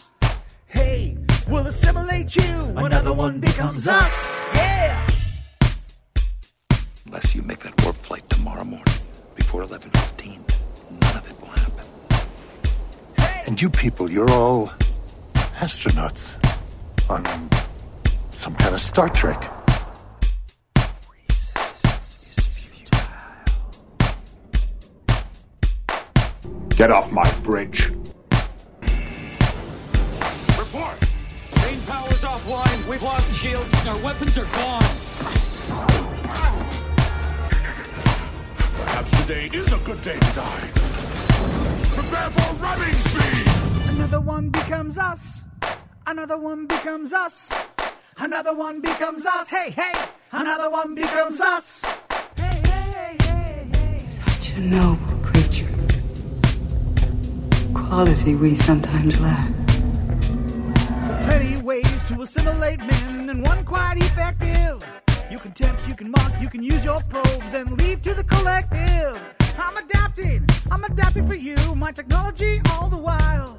Hey, 0.70 1.16
we'll 1.48 1.66
assimilate 1.66 2.36
you. 2.36 2.72
Another 2.76 3.12
one 3.12 3.40
becomes 3.40 3.88
us. 3.88 4.47
Yeah! 4.55 5.06
Unless 7.06 7.34
you 7.34 7.42
make 7.42 7.59
that 7.60 7.82
warp 7.82 7.97
flight 7.97 8.28
tomorrow 8.30 8.62
morning 8.62 8.94
before 9.34 9.62
11.15, 9.64 10.38
none 11.01 11.16
of 11.16 11.28
it 11.28 11.40
will 11.40 11.48
happen. 11.48 11.84
And 13.47 13.60
you 13.60 13.68
people, 13.68 14.09
you're 14.09 14.30
all 14.30 14.68
astronauts 15.59 16.36
on 17.10 17.51
some 18.30 18.55
kind 18.55 18.72
of 18.72 18.80
Star 18.80 19.09
Trek. 19.09 19.40
Get 26.76 26.90
off 26.92 27.10
my 27.10 27.30
bridge. 27.40 27.90
Offline. 32.40 32.86
We've 32.88 33.02
lost 33.02 33.32
shields. 33.34 33.74
Our 33.86 33.98
weapons 34.02 34.36
are 34.38 34.44
gone. 34.44 34.82
Perhaps 38.78 39.10
today 39.22 39.50
is 39.52 39.72
a 39.72 39.78
good 39.78 40.00
day 40.02 40.14
to 40.14 40.32
die. 40.34 40.70
Prepare 41.94 42.30
for 42.30 42.54
running 42.56 42.94
speed! 42.94 43.90
Another 43.90 44.20
one 44.20 44.50
becomes 44.50 44.98
us. 44.98 45.44
Another 46.06 46.38
one 46.38 46.66
becomes 46.66 47.12
us. 47.12 47.50
Another 48.18 48.54
one 48.54 48.80
becomes 48.80 49.26
us. 49.26 49.50
Hey, 49.50 49.70
hey! 49.70 49.92
Another 50.32 50.70
one 50.70 50.94
becomes 50.94 51.40
us. 51.40 51.84
Hey, 52.36 52.62
hey, 52.64 53.16
hey, 53.20 53.68
hey. 53.72 54.02
Such 54.06 54.52
a 54.56 54.60
noble 54.60 55.16
creature. 55.22 55.68
Quality 57.74 58.34
we 58.34 58.56
sometimes 58.56 59.20
lack. 59.20 59.59
To 62.10 62.22
assimilate 62.22 62.80
men, 62.80 63.30
and 63.30 63.46
one 63.46 63.64
quite 63.64 63.98
effective. 63.98 64.84
You 65.30 65.38
can 65.38 65.52
tempt, 65.52 65.86
you 65.86 65.94
can 65.94 66.10
mock, 66.10 66.32
you 66.40 66.50
can 66.50 66.60
use 66.60 66.84
your 66.84 67.00
probes 67.02 67.54
and 67.54 67.80
leave 67.80 68.02
to 68.02 68.14
the 68.14 68.24
collective. 68.24 69.16
I'm 69.56 69.76
adapting, 69.76 70.44
I'm 70.72 70.82
adapting 70.82 71.24
for 71.28 71.36
you, 71.36 71.56
my 71.76 71.92
technology 71.92 72.60
all 72.72 72.88
the 72.88 72.98
while. 72.98 73.56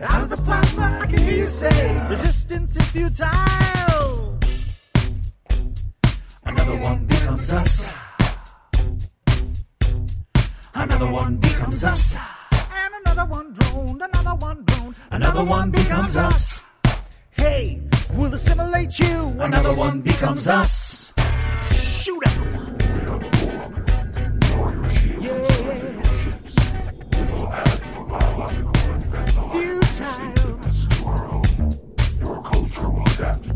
Out 0.00 0.22
of 0.22 0.30
the 0.30 0.38
plasma, 0.38 1.00
I 1.02 1.06
can 1.06 1.18
hear 1.18 1.36
you 1.36 1.48
say, 1.48 2.08
resistance 2.08 2.78
is 2.78 2.88
futile. 2.88 4.38
Another 6.44 6.76
one 6.78 7.04
becomes 7.04 7.52
us. 7.52 7.92
Another 10.74 11.12
one 11.12 11.36
becomes 11.36 11.84
us. 11.84 12.16
And 12.52 12.94
another 13.04 13.26
one 13.30 13.52
droned, 13.52 14.00
another 14.00 14.34
one 14.34 14.64
droned, 14.64 14.96
another 15.10 15.44
one 15.44 15.70
becomes 15.70 16.16
us. 16.16 16.62
Hey, 17.42 17.80
we'll 18.14 18.32
assimilate 18.32 19.00
you. 19.00 19.06
Another, 19.06 19.44
Another 19.46 19.74
one 19.74 20.00
becomes 20.00 20.46
us. 20.46 21.12
Shoot 21.72 22.24
up. 22.24 22.32
Yeah. 25.20 25.48
Futile. 29.50 30.60
Your 32.20 32.42
culture 32.44 32.88
will 32.88 33.02
adapt 33.08 33.51